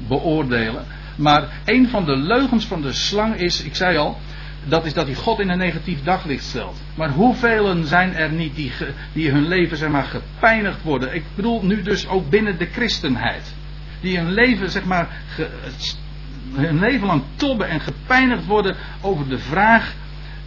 beoordelen. 0.09 0.85
Maar 1.17 1.49
een 1.65 1.89
van 1.89 2.05
de 2.05 2.17
leugens 2.17 2.67
van 2.67 2.83
de 2.83 2.93
slang 2.93 3.35
is, 3.35 3.63
ik 3.63 3.75
zei 3.75 3.97
al, 3.97 4.19
dat 4.65 4.85
is 4.85 4.95
dat 4.95 5.07
hij 5.07 5.15
God 5.15 5.41
in 5.41 5.49
een 5.49 5.59
negatief 5.59 6.03
daglicht 6.03 6.45
stelt. 6.45 6.81
Maar 6.95 7.11
hoeveel 7.11 7.85
zijn 7.85 8.15
er 8.15 8.33
niet 8.33 8.57
die, 8.57 8.73
die 9.13 9.31
hun 9.31 9.49
leven 9.49 9.77
zeg 9.77 9.91
maar, 9.91 10.05
gepijnigd 10.05 10.83
worden? 10.83 11.15
Ik 11.15 11.25
bedoel 11.35 11.65
nu 11.65 11.83
dus 11.83 12.09
ook 12.09 12.31
binnen 12.31 12.59
de 12.59 12.67
christenheid. 12.67 13.55
Die 14.01 14.19
hun 14.19 14.33
leven, 14.33 14.71
zeg 14.71 14.85
maar, 14.85 15.09
hun 16.55 16.79
leven 16.79 17.07
lang 17.07 17.23
tobben 17.37 17.69
en 17.69 17.81
gepijnigd 17.81 18.47
worden 18.47 18.77
over 19.01 19.29
de 19.29 19.39
vraag 19.39 19.95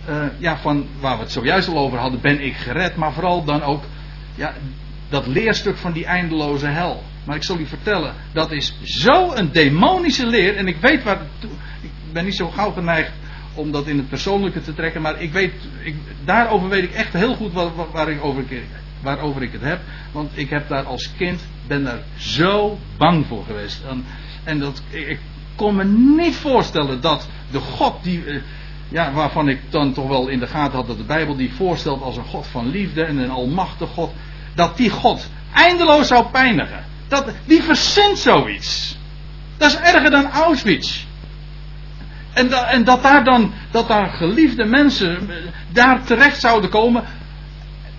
uh, 0.09 0.25
ja, 0.37 0.57
van 0.57 0.87
waar 0.99 1.17
we 1.17 1.23
het 1.23 1.31
zojuist 1.31 1.67
al 1.67 1.77
over 1.77 1.97
hadden, 1.97 2.21
ben 2.21 2.41
ik 2.41 2.55
gered? 2.55 2.95
Maar 2.95 3.13
vooral 3.13 3.43
dan 3.43 3.63
ook 3.63 3.83
ja, 4.35 4.53
dat 5.09 5.27
leerstuk 5.27 5.77
van 5.77 5.91
die 5.91 6.05
eindeloze 6.05 6.67
hel. 6.67 7.03
Maar 7.25 7.35
ik 7.35 7.43
zal 7.43 7.59
u 7.59 7.65
vertellen, 7.65 8.13
dat 8.33 8.51
is 8.51 8.73
zo 8.83 9.33
een 9.33 9.51
demonische 9.51 10.27
leer. 10.27 10.55
En 10.55 10.67
ik 10.67 10.77
weet 10.77 11.03
waar. 11.03 11.21
Ik 11.81 11.91
ben 12.11 12.25
niet 12.25 12.35
zo 12.35 12.49
gauw 12.49 12.71
geneigd 12.71 13.11
om 13.53 13.71
dat 13.71 13.87
in 13.87 13.97
het 13.97 14.09
persoonlijke 14.09 14.61
te 14.61 14.73
trekken. 14.73 15.01
Maar 15.01 15.21
ik 15.21 15.31
weet, 15.31 15.53
ik, 15.83 15.95
daarover 16.25 16.69
weet 16.69 16.83
ik 16.83 16.91
echt 16.91 17.13
heel 17.13 17.35
goed 17.35 17.53
waar, 17.91 18.09
ik 18.09 18.23
over, 18.23 18.43
waarover 19.01 19.41
ik 19.41 19.51
het 19.51 19.61
heb. 19.61 19.79
Want 20.11 20.31
ik 20.33 20.49
heb 20.49 20.69
daar 20.69 20.83
als 20.83 21.15
kind, 21.17 21.47
ben 21.67 21.83
daar 21.83 21.99
zo 22.17 22.77
bang 22.97 23.25
voor 23.25 23.43
geweest. 23.45 23.81
En, 23.89 24.05
en 24.43 24.59
dat, 24.59 24.81
ik 24.89 25.19
kon 25.55 25.75
me 25.75 25.83
niet 26.15 26.35
voorstellen 26.35 27.01
dat 27.01 27.27
de 27.51 27.59
God 27.59 28.03
die. 28.03 28.23
Ja, 28.89 29.11
waarvan 29.11 29.49
ik 29.49 29.59
dan 29.69 29.93
toch 29.93 30.07
wel 30.07 30.27
in 30.27 30.39
de 30.39 30.47
gaten 30.47 30.75
had 30.77 30.87
dat 30.87 30.97
de 30.97 31.03
Bijbel 31.03 31.35
die 31.35 31.53
voorstelt 31.53 32.01
als 32.01 32.17
een 32.17 32.25
God 32.25 32.47
van 32.47 32.69
liefde 32.69 33.03
en 33.03 33.17
een 33.17 33.29
almachtig 33.29 33.89
God. 33.89 34.13
Dat 34.55 34.77
die 34.77 34.89
God 34.89 35.29
eindeloos 35.53 36.07
zou 36.07 36.25
pijnigen. 36.25 36.85
Dat, 37.07 37.25
die 37.45 37.63
verzint 37.63 38.17
zoiets. 38.17 38.97
Dat 39.57 39.69
is 39.69 39.77
erger 39.77 40.09
dan 40.09 40.31
Auschwitz. 40.31 41.03
En, 42.33 42.67
en, 42.67 42.83
dat 42.83 43.03
daar 43.03 43.23
dan, 43.23 43.53
dat 43.71 43.87
daar 43.87 44.07
geliefde 44.07 44.65
mensen 44.65 45.29
daar 45.71 46.03
terecht 46.03 46.39
zouden 46.39 46.69
komen, 46.69 47.03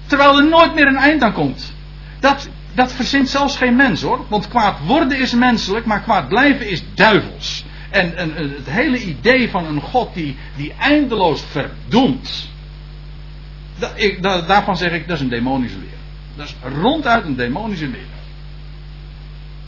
terwijl 0.06 0.38
er 0.38 0.48
nooit 0.48 0.74
meer 0.74 0.86
een 0.86 0.96
eind 0.96 1.22
aan 1.22 1.32
komt. 1.32 1.74
Dat, 2.20 2.48
dat 2.74 2.92
verzint 2.92 3.28
zelfs 3.28 3.56
geen 3.56 3.76
mens 3.76 4.02
hoor. 4.02 4.24
Want 4.28 4.48
kwaad 4.48 4.78
worden 4.86 5.18
is 5.18 5.34
menselijk, 5.34 5.86
maar 5.86 6.00
kwaad 6.00 6.28
blijven 6.28 6.68
is 6.68 6.82
duivels. 6.94 7.64
En, 7.96 8.16
en, 8.16 8.50
het 8.50 8.70
hele 8.70 9.02
idee 9.02 9.50
van 9.50 9.66
een 9.66 9.80
God 9.80 10.14
die, 10.14 10.36
die 10.56 10.72
eindeloos 10.72 11.42
verdoemt. 11.42 12.48
Ik, 13.94 14.22
daarvan 14.22 14.76
zeg 14.76 14.92
ik, 14.92 15.08
dat 15.08 15.16
is 15.16 15.22
een 15.22 15.28
demonische 15.28 15.78
leer. 15.78 15.98
Dat 16.36 16.46
is 16.46 16.54
ronduit 16.80 17.24
een 17.24 17.36
demonische 17.36 17.86
leer. 17.86 18.14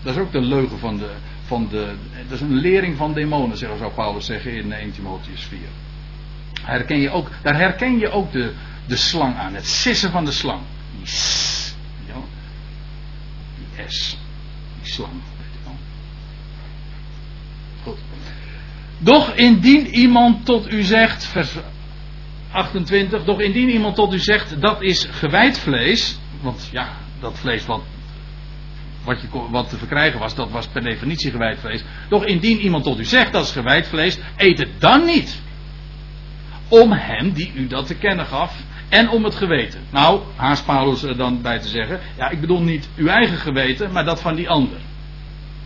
Dat 0.02 0.14
is 0.14 0.20
ook 0.20 0.32
de 0.32 0.40
leugen 0.40 0.78
van 0.78 0.98
de, 0.98 1.10
van 1.46 1.68
de. 1.70 1.94
Dat 2.28 2.40
is 2.40 2.40
een 2.40 2.54
lering 2.54 2.96
van 2.96 3.12
demonen, 3.12 3.56
zou 3.56 3.92
Paulus 3.94 4.26
zeggen 4.26 4.52
in 4.52 4.72
1 4.72 4.92
Timotheus 4.92 5.42
4. 5.42 5.58
Herken 6.62 7.00
je 7.00 7.10
ook, 7.10 7.30
daar 7.42 7.56
herken 7.56 7.98
je 7.98 8.10
ook 8.10 8.32
de, 8.32 8.52
de 8.86 8.96
slang 8.96 9.36
aan, 9.36 9.54
het 9.54 9.66
sissen 9.66 10.10
van 10.10 10.24
de 10.24 10.32
slang. 10.32 10.60
Die 10.96 11.06
S, 11.06 11.74
die 13.74 13.88
S, 13.88 14.18
die 14.82 14.92
slang. 14.92 15.12
Goed. 17.82 17.98
Doch 18.98 19.34
indien 19.34 19.86
iemand 19.86 20.44
tot 20.44 20.72
u 20.72 20.82
zegt, 20.82 21.24
vers 21.24 21.52
28, 22.50 23.24
doch 23.24 23.40
indien 23.40 23.68
iemand 23.68 23.94
tot 23.94 24.12
u 24.12 24.18
zegt 24.18 24.60
dat 24.60 24.82
is 24.82 25.06
gewijd 25.10 25.58
vlees, 25.58 26.18
want 26.40 26.68
ja, 26.72 26.88
dat 27.20 27.38
vlees 27.38 27.66
wat, 27.66 27.82
wat, 29.04 29.20
je, 29.20 29.64
te 29.68 29.76
verkrijgen 29.76 30.20
was, 30.20 30.34
dat 30.34 30.50
was 30.50 30.66
per 30.66 30.82
definitie 30.82 31.30
gewijd 31.30 31.58
vlees. 31.58 31.84
Doch 32.08 32.24
indien 32.24 32.58
iemand 32.58 32.84
tot 32.84 32.98
u 32.98 33.04
zegt 33.04 33.32
dat 33.32 33.44
is 33.44 33.52
gewijd 33.52 33.86
vlees, 33.86 34.18
eet 34.36 34.58
het 34.58 34.80
dan 34.80 35.04
niet. 35.04 35.42
Om 36.68 36.92
hem 36.92 37.32
die 37.32 37.52
u 37.54 37.66
dat 37.66 37.86
te 37.86 37.94
kennen 37.94 38.26
gaf 38.26 38.62
en 38.88 39.10
om 39.10 39.24
het 39.24 39.34
geweten. 39.34 39.80
Nou, 39.90 40.20
haast 40.36 40.64
Paulus 40.64 41.02
er 41.02 41.16
dan 41.16 41.42
bij 41.42 41.58
te 41.58 41.68
zeggen, 41.68 42.00
ja, 42.16 42.28
ik 42.28 42.40
bedoel 42.40 42.62
niet 42.62 42.88
uw 42.96 43.06
eigen 43.06 43.36
geweten, 43.36 43.92
maar 43.92 44.04
dat 44.04 44.20
van 44.20 44.34
die 44.34 44.48
ander. 44.48 44.78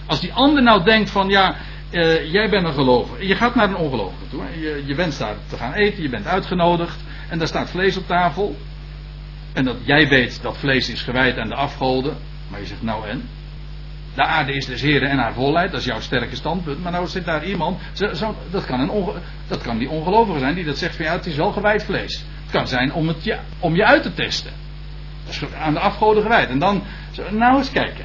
Als 0.07 0.20
die 0.20 0.33
ander 0.33 0.62
nou 0.62 0.85
denkt 0.85 1.11
van, 1.11 1.28
ja, 1.28 1.57
uh, 1.93 2.32
jij 2.32 2.51
bent 2.51 2.66
een 2.66 2.72
gelovige. 2.72 3.26
Je 3.26 3.36
gaat 3.36 3.55
naar 3.55 3.68
een 3.68 3.76
ongelovige 3.76 4.28
toe. 4.28 4.43
Je, 4.61 4.82
je 4.86 4.95
wenst 4.95 5.18
daar 5.18 5.34
te 5.49 5.57
gaan 5.57 5.72
eten. 5.72 6.03
Je 6.03 6.09
bent 6.09 6.26
uitgenodigd. 6.26 7.01
En 7.28 7.38
daar 7.38 7.49
staat 7.49 7.70
vlees 7.70 7.97
op 7.97 8.07
tafel. 8.07 8.57
En 9.53 9.64
dat 9.64 9.76
jij 9.84 10.09
weet 10.09 10.43
dat 10.43 10.59
vlees 10.59 10.88
is 10.88 11.03
gewijd 11.03 11.38
aan 11.38 11.49
de 11.49 11.55
afgoden. 11.55 12.16
Maar 12.49 12.61
je 12.61 12.66
zegt 12.66 12.82
nou 12.82 13.09
en? 13.09 13.28
De 14.14 14.22
aarde 14.22 14.53
is 14.53 14.66
des 14.66 14.80
heren 14.80 15.09
en 15.11 15.18
haar 15.18 15.32
volheid. 15.32 15.70
Dat 15.70 15.80
is 15.80 15.86
jouw 15.86 16.01
sterke 16.01 16.36
standpunt. 16.36 16.82
Maar 16.82 16.93
nou 16.93 17.07
zit 17.07 17.24
daar 17.24 17.45
iemand. 17.45 17.80
Zo, 17.93 18.36
dat, 18.51 18.66
kan 18.66 18.80
een 18.80 19.12
dat 19.49 19.62
kan 19.62 19.78
die 19.78 19.90
ongelovige 19.90 20.38
zijn 20.38 20.55
die 20.55 20.64
dat 20.64 20.78
zegt 20.78 20.97
van 20.97 21.05
ja 21.05 21.12
het 21.12 21.26
is 21.26 21.36
wel 21.36 21.53
gewijd 21.53 21.84
vlees. 21.84 22.24
Het 22.43 22.51
kan 22.51 22.68
zijn 22.68 22.93
om, 22.93 23.09
het 23.09 23.24
je, 23.24 23.38
om 23.59 23.76
je 23.76 23.84
uit 23.84 24.03
te 24.03 24.14
testen. 24.14 24.53
Aan 25.61 25.72
de 25.72 25.80
afgoden 25.80 26.22
gewijd. 26.22 26.49
En 26.49 26.59
dan 26.59 26.82
nou 27.30 27.59
eens 27.59 27.72
kijken. 27.72 28.05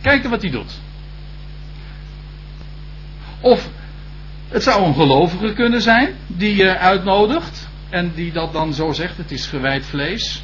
Kijken 0.00 0.30
wat 0.30 0.42
hij 0.42 0.50
doet. 0.50 0.80
Of 3.44 3.68
het 4.48 4.62
zou 4.62 4.84
een 4.84 4.94
gelovige 4.94 5.52
kunnen 5.52 5.82
zijn 5.82 6.16
die 6.26 6.56
je 6.56 6.78
uitnodigt 6.78 7.68
en 7.90 8.12
die 8.14 8.32
dat 8.32 8.52
dan 8.52 8.74
zo 8.74 8.92
zegt: 8.92 9.16
het 9.16 9.30
is 9.30 9.46
gewijd 9.46 9.86
vlees. 9.86 10.42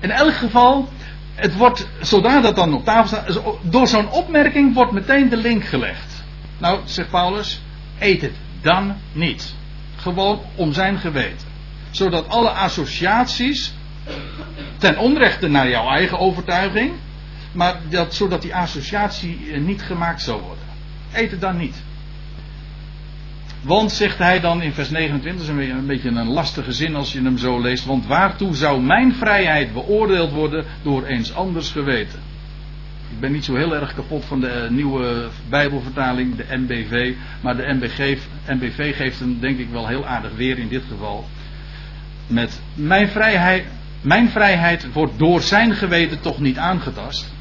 In 0.00 0.10
elk 0.10 0.34
geval, 0.34 0.88
het 1.34 1.56
wordt, 1.56 1.88
zodra 2.00 2.40
dat 2.40 2.56
dan 2.56 2.74
op 2.74 2.84
tafel 2.84 3.06
staat, 3.06 3.40
door 3.62 3.88
zo'n 3.88 4.10
opmerking 4.10 4.74
wordt 4.74 4.92
meteen 4.92 5.28
de 5.28 5.36
link 5.36 5.64
gelegd. 5.64 6.24
Nou, 6.58 6.80
zegt 6.84 7.10
Paulus, 7.10 7.62
eet 7.98 8.20
het 8.20 8.36
dan 8.60 8.96
niet. 9.12 9.54
Gewoon 9.96 10.40
om 10.54 10.72
zijn 10.72 10.98
geweten. 10.98 11.48
Zodat 11.90 12.28
alle 12.28 12.50
associaties, 12.50 13.74
ten 14.78 14.98
onrechte 14.98 15.48
naar 15.48 15.68
jouw 15.68 15.88
eigen 15.88 16.18
overtuiging, 16.18 16.92
maar 17.52 17.80
dat, 17.88 18.14
zodat 18.14 18.42
die 18.42 18.54
associatie 18.54 19.52
eh, 19.52 19.60
niet 19.60 19.82
gemaakt 19.82 20.22
zou 20.22 20.40
worden 20.40 20.63
eet 21.14 21.30
het 21.30 21.40
dan 21.40 21.56
niet. 21.56 21.82
Want, 23.64 23.92
zegt 23.92 24.18
hij 24.18 24.40
dan 24.40 24.62
in 24.62 24.72
vers 24.72 24.90
29, 24.90 25.42
is 25.42 25.48
een 25.48 25.86
beetje 25.86 26.08
een 26.08 26.28
lastige 26.28 26.72
zin 26.72 26.94
als 26.94 27.12
je 27.12 27.22
hem 27.22 27.38
zo 27.38 27.60
leest. 27.60 27.84
Want 27.84 28.06
waartoe 28.06 28.54
zou 28.54 28.82
mijn 28.82 29.14
vrijheid 29.14 29.72
beoordeeld 29.72 30.32
worden 30.32 30.64
door 30.82 31.04
eens 31.04 31.34
anders 31.34 31.70
geweten? 31.70 32.18
Ik 33.10 33.20
ben 33.20 33.32
niet 33.32 33.44
zo 33.44 33.54
heel 33.54 33.74
erg 33.74 33.94
kapot 33.94 34.24
van 34.24 34.40
de 34.40 34.48
eh, 34.48 34.70
nieuwe 34.70 35.28
Bijbelvertaling, 35.48 36.36
de 36.36 36.56
MBV. 36.56 37.14
Maar 37.40 37.56
de 37.56 37.74
MBG, 37.74 38.18
MBV 38.46 38.96
geeft 38.96 39.20
hem 39.20 39.40
denk 39.40 39.58
ik 39.58 39.68
wel 39.70 39.88
heel 39.88 40.06
aardig 40.06 40.34
weer 40.36 40.58
in 40.58 40.68
dit 40.68 40.82
geval. 40.88 41.28
Met 42.26 42.60
mijn 42.74 43.08
vrijheid, 43.08 43.64
mijn 44.00 44.28
vrijheid 44.28 44.92
wordt 44.92 45.18
door 45.18 45.40
zijn 45.40 45.74
geweten 45.74 46.20
toch 46.20 46.40
niet 46.40 46.58
aangetast. 46.58 47.33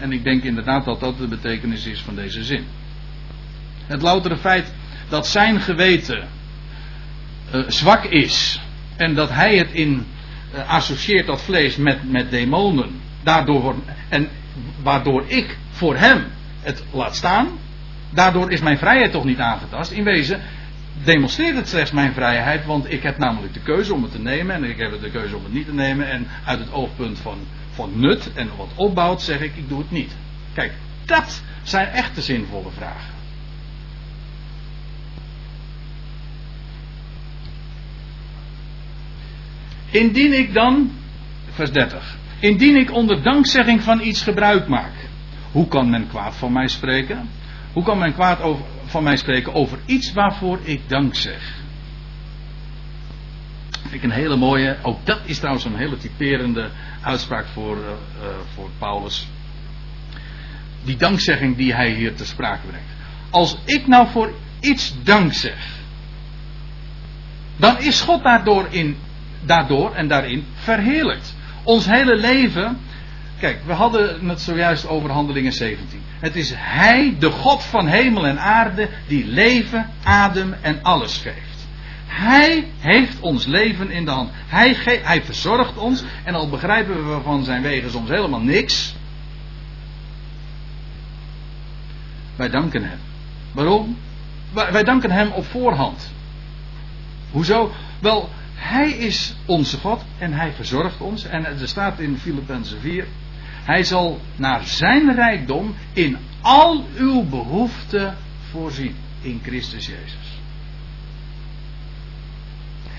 En 0.00 0.12
ik 0.12 0.24
denk 0.24 0.42
inderdaad 0.42 0.84
dat 0.84 1.00
dat 1.00 1.18
de 1.18 1.28
betekenis 1.28 1.86
is 1.86 2.00
van 2.00 2.14
deze 2.14 2.44
zin. 2.44 2.64
Het 3.86 4.02
loutere 4.02 4.36
feit 4.36 4.72
dat 5.08 5.26
zijn 5.26 5.60
geweten 5.60 6.28
uh, 7.54 7.64
zwak 7.68 8.04
is 8.04 8.60
en 8.96 9.14
dat 9.14 9.30
hij 9.30 9.56
het 9.56 9.70
in 9.72 10.06
uh, 10.54 10.68
associeert 10.68 11.26
dat 11.26 11.42
vlees 11.42 11.76
met, 11.76 12.10
met 12.10 12.30
demonen, 12.30 13.00
daardoor 13.22 13.74
en 14.08 14.28
waardoor 14.82 15.24
ik 15.26 15.56
voor 15.70 15.96
hem 15.96 16.24
het 16.60 16.84
laat 16.92 17.16
staan, 17.16 17.48
daardoor 18.10 18.50
is 18.50 18.60
mijn 18.60 18.78
vrijheid 18.78 19.12
toch 19.12 19.24
niet 19.24 19.38
aangetast. 19.38 19.90
In 19.90 20.04
wezen 20.04 20.40
demonstreert 21.04 21.56
het 21.56 21.68
slechts 21.68 21.90
mijn 21.90 22.12
vrijheid, 22.12 22.64
want 22.64 22.92
ik 22.92 23.02
heb 23.02 23.18
namelijk 23.18 23.54
de 23.54 23.60
keuze 23.60 23.94
om 23.94 24.02
het 24.02 24.12
te 24.12 24.20
nemen 24.20 24.54
en 24.54 24.64
ik 24.64 24.78
heb 24.78 25.00
de 25.00 25.10
keuze 25.10 25.36
om 25.36 25.44
het 25.44 25.52
niet 25.52 25.66
te 25.66 25.74
nemen 25.74 26.10
en 26.10 26.26
uit 26.44 26.58
het 26.58 26.72
oogpunt 26.72 27.18
van, 27.18 27.38
van 27.78 28.00
nut 28.00 28.32
en 28.34 28.50
wat 28.56 28.68
opbouwt 28.74 29.22
zeg 29.22 29.40
ik, 29.40 29.56
ik 29.56 29.68
doe 29.68 29.78
het 29.78 29.90
niet. 29.90 30.16
Kijk, 30.52 30.72
dat 31.04 31.42
zijn 31.62 31.86
echte 31.86 32.22
zinvolle 32.22 32.70
vragen. 32.70 33.14
Indien 39.90 40.32
ik 40.32 40.54
dan, 40.54 40.90
vers 41.50 41.72
30, 41.72 42.16
indien 42.40 42.76
ik 42.76 42.92
onder 42.92 43.22
dankzegging 43.22 43.82
van 43.82 44.00
iets 44.00 44.22
gebruik 44.22 44.68
maak, 44.68 44.92
hoe 45.52 45.68
kan 45.68 45.90
men 45.90 46.08
kwaad 46.08 46.36
van 46.36 46.52
mij 46.52 46.68
spreken? 46.68 47.28
Hoe 47.72 47.84
kan 47.84 47.98
men 47.98 48.14
kwaad 48.14 48.40
over, 48.40 48.64
van 48.84 49.02
mij 49.02 49.16
spreken 49.16 49.54
over 49.54 49.78
iets 49.86 50.12
waarvoor 50.12 50.58
ik 50.62 50.88
dank 50.88 51.14
zeg? 51.14 51.57
Vind 53.88 54.02
ik 54.02 54.10
een 54.10 54.16
hele 54.16 54.36
mooie, 54.36 54.76
ook 54.82 55.06
dat 55.06 55.20
is 55.24 55.38
trouwens 55.38 55.64
een 55.64 55.76
hele 55.76 55.96
typerende 55.96 56.70
uitspraak 57.02 57.46
voor, 57.46 57.76
uh, 57.76 57.82
uh, 57.82 58.28
voor 58.54 58.70
Paulus. 58.78 59.28
Die 60.84 60.96
dankzegging 60.96 61.56
die 61.56 61.74
hij 61.74 61.90
hier 61.90 62.14
te 62.14 62.26
sprake 62.26 62.66
brengt. 62.66 62.90
Als 63.30 63.58
ik 63.64 63.86
nou 63.86 64.08
voor 64.08 64.32
iets 64.60 64.94
dank 65.02 65.32
zeg, 65.32 65.66
dan 67.56 67.78
is 67.78 68.00
God 68.00 68.22
daardoor 68.22 68.66
in 68.70 68.96
daardoor 69.44 69.94
en 69.94 70.08
daarin 70.08 70.44
verheerlijkt. 70.54 71.36
Ons 71.62 71.86
hele 71.86 72.16
leven. 72.16 72.78
Kijk, 73.40 73.60
we 73.66 73.72
hadden 73.72 74.28
het 74.28 74.40
zojuist 74.40 74.88
over 74.88 75.10
Handelingen 75.10 75.52
17. 75.52 76.02
Het 76.20 76.36
is 76.36 76.52
Hij, 76.56 77.16
de 77.18 77.30
God 77.30 77.62
van 77.64 77.86
hemel 77.86 78.26
en 78.26 78.40
aarde, 78.40 78.88
die 79.06 79.26
leven, 79.26 79.90
adem 80.02 80.54
en 80.60 80.82
alles 80.82 81.16
geeft. 81.16 81.47
Hij 82.18 82.68
heeft 82.78 83.20
ons 83.20 83.46
leven 83.46 83.90
in 83.90 84.04
de 84.04 84.10
hand. 84.10 84.30
Hij, 84.46 84.76
hij 85.02 85.22
verzorgt 85.22 85.76
ons. 85.76 86.04
En 86.24 86.34
al 86.34 86.48
begrijpen 86.48 87.14
we 87.14 87.20
van 87.22 87.44
zijn 87.44 87.62
wegen 87.62 87.90
soms 87.90 88.08
helemaal 88.08 88.40
niks. 88.40 88.94
Wij 92.36 92.48
danken 92.48 92.84
Hem. 92.84 92.98
Waarom? 93.52 93.96
Wij 94.52 94.84
danken 94.84 95.10
Hem 95.10 95.30
op 95.30 95.44
voorhand. 95.44 96.12
Hoezo? 97.30 97.72
Wel, 98.00 98.28
hij 98.54 98.90
is 98.90 99.34
onze 99.46 99.78
God 99.78 100.02
en 100.18 100.32
hij 100.32 100.52
verzorgt 100.52 101.00
ons. 101.00 101.24
En 101.24 101.44
er 101.44 101.68
staat 101.68 101.98
in 101.98 102.16
Filippenzen 102.16 102.80
4. 102.80 103.06
Hij 103.64 103.84
zal 103.84 104.20
naar 104.36 104.64
zijn 104.64 105.14
rijkdom 105.14 105.74
in 105.92 106.16
al 106.40 106.84
uw 106.96 107.22
behoeften 107.22 108.16
voorzien. 108.50 108.96
In 109.20 109.40
Christus 109.42 109.86
Jezus. 109.86 110.37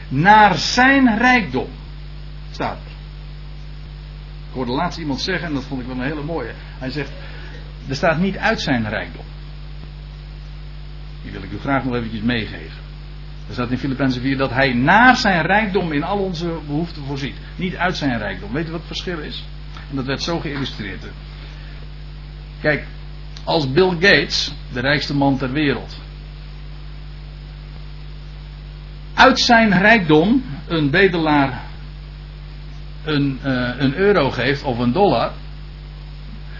Naar 0.10 0.58
zijn 0.58 1.18
rijkdom. 1.18 1.70
Staat 2.52 2.78
er. 2.78 2.92
Ik 4.50 4.56
hoorde 4.56 4.72
laatst 4.72 5.00
iemand 5.00 5.22
zeggen, 5.22 5.48
en 5.48 5.54
dat 5.54 5.64
vond 5.64 5.82
ik 5.82 5.88
wel 5.88 5.96
een 5.96 6.04
hele 6.04 6.24
mooie. 6.24 6.54
Hij 6.78 6.90
zegt, 6.90 7.12
er 7.88 7.96
staat 7.96 8.20
niet 8.20 8.38
uit 8.38 8.62
zijn 8.62 8.90
rijkdom. 8.90 9.26
Die 11.22 11.32
wil 11.32 11.44
ik 11.44 11.52
u 11.52 11.60
graag 11.60 11.84
nog 11.84 11.96
eventjes 11.96 12.22
meegeven. 12.22 12.78
Er 13.48 13.54
staat 13.54 13.72
in 13.72 13.78
Filippenzen 13.78 14.22
4 14.22 14.38
dat 14.38 14.50
hij 14.50 14.74
naar 14.74 15.16
zijn 15.16 15.42
rijkdom 15.42 15.92
in 15.92 16.04
al 16.04 16.18
onze 16.18 16.60
behoeften 16.66 17.06
voorziet. 17.06 17.36
Niet 17.56 17.76
uit 17.76 17.98
zijn 17.98 18.18
rijkdom. 18.18 18.54
Weet 18.54 18.68
u 18.68 18.72
wat 18.72 18.80
het 18.80 18.88
verschil 18.88 19.20
is? 19.20 19.46
En 19.90 19.96
dat 19.96 20.06
werd 20.06 20.22
zo 20.22 20.40
geïllustreerd. 20.40 21.04
Kijk, 22.62 22.86
als 23.44 23.72
Bill 23.72 23.90
Gates, 23.90 24.54
de 24.72 24.80
rijkste 24.80 25.16
man 25.16 25.38
ter 25.38 25.52
wereld, 25.52 25.98
uit 29.20 29.40
zijn 29.40 29.80
rijkdom 29.80 30.44
een 30.68 30.90
bedelaar 30.90 31.62
een, 33.04 33.40
uh, 33.46 33.70
een 33.78 33.96
euro 33.96 34.32
geeft 34.32 34.64
of 34.64 34.78
een 34.78 34.92
dollar. 34.92 35.32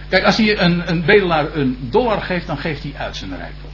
Kijk, 0.08 0.24
als 0.24 0.36
hij 0.36 0.58
een, 0.58 0.90
een 0.90 1.04
bedelaar 1.04 1.54
een 1.54 1.88
dollar 1.90 2.22
geeft, 2.22 2.46
dan 2.46 2.58
geeft 2.58 2.82
hij 2.82 2.92
uit 2.96 3.16
zijn 3.16 3.30
rijkdom. 3.36 3.70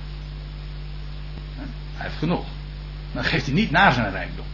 Hij 1.94 2.06
heeft 2.06 2.18
genoeg 2.18 2.44
dan 3.16 3.24
geeft 3.24 3.46
hij 3.46 3.54
niet 3.54 3.70
naar 3.70 3.92
zijn 3.92 4.10
rijkdom. 4.10 4.44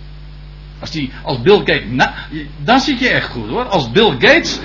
Als, 0.78 0.91
die, 0.91 1.12
als 1.22 1.41
Bill 1.41 1.59
Gates, 1.59 2.09
dan 2.57 2.80
zit 2.80 2.99
je 2.99 3.09
echt 3.09 3.28
goed 3.28 3.49
hoor. 3.49 3.64
Als 3.64 3.91
Bill 3.91 4.11
Gates, 4.11 4.61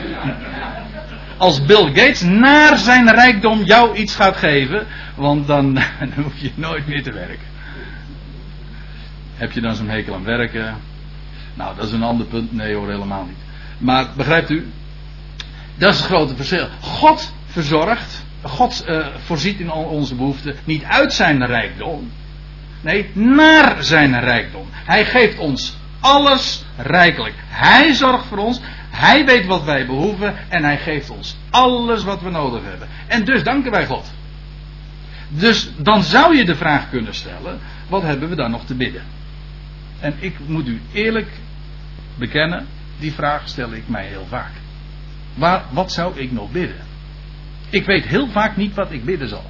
als 1.38 1.66
Bill 1.66 1.86
Gates 1.86 2.22
naar 2.22 2.78
zijn 2.78 3.12
rijkdom 3.12 3.64
jou 3.64 3.96
iets 3.96 4.16
gaat 4.16 4.38
geven, 4.38 4.88
want 5.16 5.48
dan, 5.48 5.74
dan 6.00 6.24
hoef 6.24 6.38
je 6.38 6.52
nooit 6.56 6.88
meer 6.88 7.04
te 7.04 7.12
werken. 7.12 7.56
Heb 9.38 9.52
je 9.52 9.62
dan 9.62 9.76
zo'n 9.76 9.90
hekel 9.90 10.14
aan 10.14 10.24
werken? 10.24 10.76
Nou, 11.54 11.76
dat 11.76 11.86
is 11.86 11.92
een 11.92 12.04
ander 12.04 12.26
punt. 12.26 12.54
Nee 12.54 12.76
hoor, 12.76 12.90
helemaal 12.90 13.26
niet. 13.26 13.38
Maar 13.78 14.08
begrijpt 14.16 14.50
u? 14.50 14.72
Dat 15.78 15.94
is 15.94 16.00
het 16.00 16.08
grote 16.08 16.36
verschil. 16.36 16.68
God 16.82 17.34
verzorgt, 17.46 18.26
God 18.42 18.86
uh, 18.88 19.08
voorziet 19.26 19.60
in 19.60 19.70
al 19.70 19.84
onze 19.84 20.16
behoeften, 20.16 20.56
niet 20.64 20.84
uit 20.84 21.14
zijn 21.14 21.46
rijkdom. 21.46 22.12
Nee, 22.82 23.10
naar 23.14 23.84
zijn 23.84 24.20
rijkdom. 24.20 24.68
Hij 24.72 25.06
geeft 25.06 25.38
ons 25.38 25.78
alles 26.00 26.64
rijkelijk. 26.78 27.36
Hij 27.48 27.94
zorgt 27.94 28.26
voor 28.26 28.38
ons. 28.38 28.60
Hij 28.90 29.26
weet 29.26 29.46
wat 29.46 29.64
wij 29.64 29.86
behoeven. 29.86 30.36
En 30.50 30.64
hij 30.64 30.78
geeft 30.78 31.10
ons 31.10 31.38
alles 31.50 32.04
wat 32.04 32.22
we 32.22 32.30
nodig 32.30 32.62
hebben. 32.64 32.88
En 33.08 33.26
dus 33.26 33.44
danken 33.44 33.72
wij 33.72 33.86
God. 33.86 34.12
Dus 35.30 35.70
dan 35.78 36.04
zou 36.04 36.36
je 36.36 36.46
de 36.46 36.56
vraag 36.56 36.90
kunnen 36.90 37.14
stellen: 37.14 37.60
wat 37.88 38.02
hebben 38.02 38.30
we 38.30 38.36
dan 38.36 38.52
nog 38.52 38.66
te 38.66 38.76
bidden? 38.76 39.04
En 40.00 40.14
ik 40.20 40.36
moet 40.48 40.68
u 40.68 40.82
eerlijk 40.92 41.30
bekennen, 42.18 42.66
die 43.00 43.14
vraag 43.14 43.48
stel 43.48 43.74
ik 43.74 43.88
mij 43.88 44.06
heel 44.06 44.26
vaak. 44.30 44.52
Waar, 45.34 45.64
wat 45.72 45.92
zou 45.92 46.20
ik 46.20 46.32
nog 46.32 46.52
bidden? 46.52 46.86
Ik 47.70 47.86
weet 47.86 48.06
heel 48.06 48.28
vaak 48.28 48.58
niet 48.58 48.74
wat 48.74 48.92
ik 48.92 49.06
bidden 49.06 49.28
zal. 49.28 49.46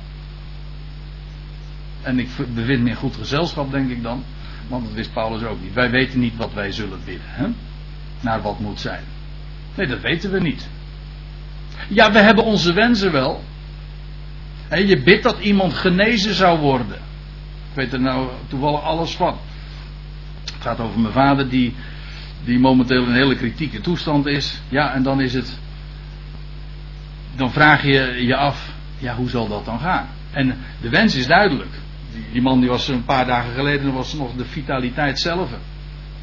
En 2.02 2.20
ik 2.20 2.30
bevind 2.54 2.84
me 2.84 2.90
in 2.90 2.96
goed 2.96 3.16
gezelschap, 3.16 3.72
denk 3.72 3.90
ik 3.90 4.04
dan. 4.04 4.24
Want 4.68 4.86
dat 4.86 4.94
wist 4.94 5.14
Paulus 5.14 5.44
ook 5.44 5.62
niet. 5.62 5.74
Wij 5.74 5.90
weten 5.90 6.20
niet 6.20 6.36
wat 6.36 6.54
wij 6.54 6.72
zullen 6.72 7.00
bidden. 7.06 7.28
Hè? 7.30 7.48
Naar 8.20 8.42
wat 8.42 8.60
moet 8.60 8.80
zijn. 8.80 9.04
Nee, 9.76 9.88
dat 9.88 10.02
weten 10.02 10.32
we 10.32 10.40
niet. 10.40 10.68
Ja, 11.88 12.12
we 12.12 12.20
hebben 12.20 12.44
onze 12.44 12.74
wensen 12.74 13.12
wel. 13.12 13.44
En 14.68 14.88
je 14.88 15.02
bidt 15.02 15.24
dat 15.24 15.40
iemand 15.40 15.74
genezen 15.74 16.34
zou 16.34 16.60
worden. 16.60 16.98
Ik 17.70 17.74
weet 17.74 17.94
er 17.94 18.02
nou 18.02 18.30
toevallig 18.48 18.82
alles 18.82 19.16
van. 19.16 19.38
Het 20.54 20.62
gaat 20.62 20.80
over 20.80 21.00
mijn 21.00 21.14
vader 21.14 21.50
die, 21.50 21.76
die 22.44 22.60
momenteel 22.60 23.04
in 23.04 23.10
een 23.10 23.16
hele 23.16 23.36
kritieke 23.36 23.82
toestand 23.82 24.26
is. 24.26 24.62
Ja, 24.70 24.94
en 24.94 25.04
dan 25.04 25.22
is 25.22 25.34
het. 25.34 25.60
Dan 27.36 27.52
vraag 27.52 27.84
je 27.84 28.26
je 28.26 28.36
af, 28.36 28.74
ja, 28.98 29.16
hoe 29.16 29.30
zal 29.30 29.48
dat 29.48 29.66
dan 29.66 29.80
gaan? 29.80 30.08
En 30.32 30.58
de 30.82 30.90
wens 30.90 31.16
is 31.16 31.28
duidelijk 31.28 31.76
die 32.32 32.42
man 32.42 32.60
die 32.60 32.70
was 32.70 32.88
een 32.88 33.06
paar 33.06 33.26
dagen 33.26 33.54
geleden 33.54 33.94
was 33.94 34.14
nog 34.14 34.34
de 34.36 34.46
vitaliteit 34.46 35.20
zelf. 35.20 35.52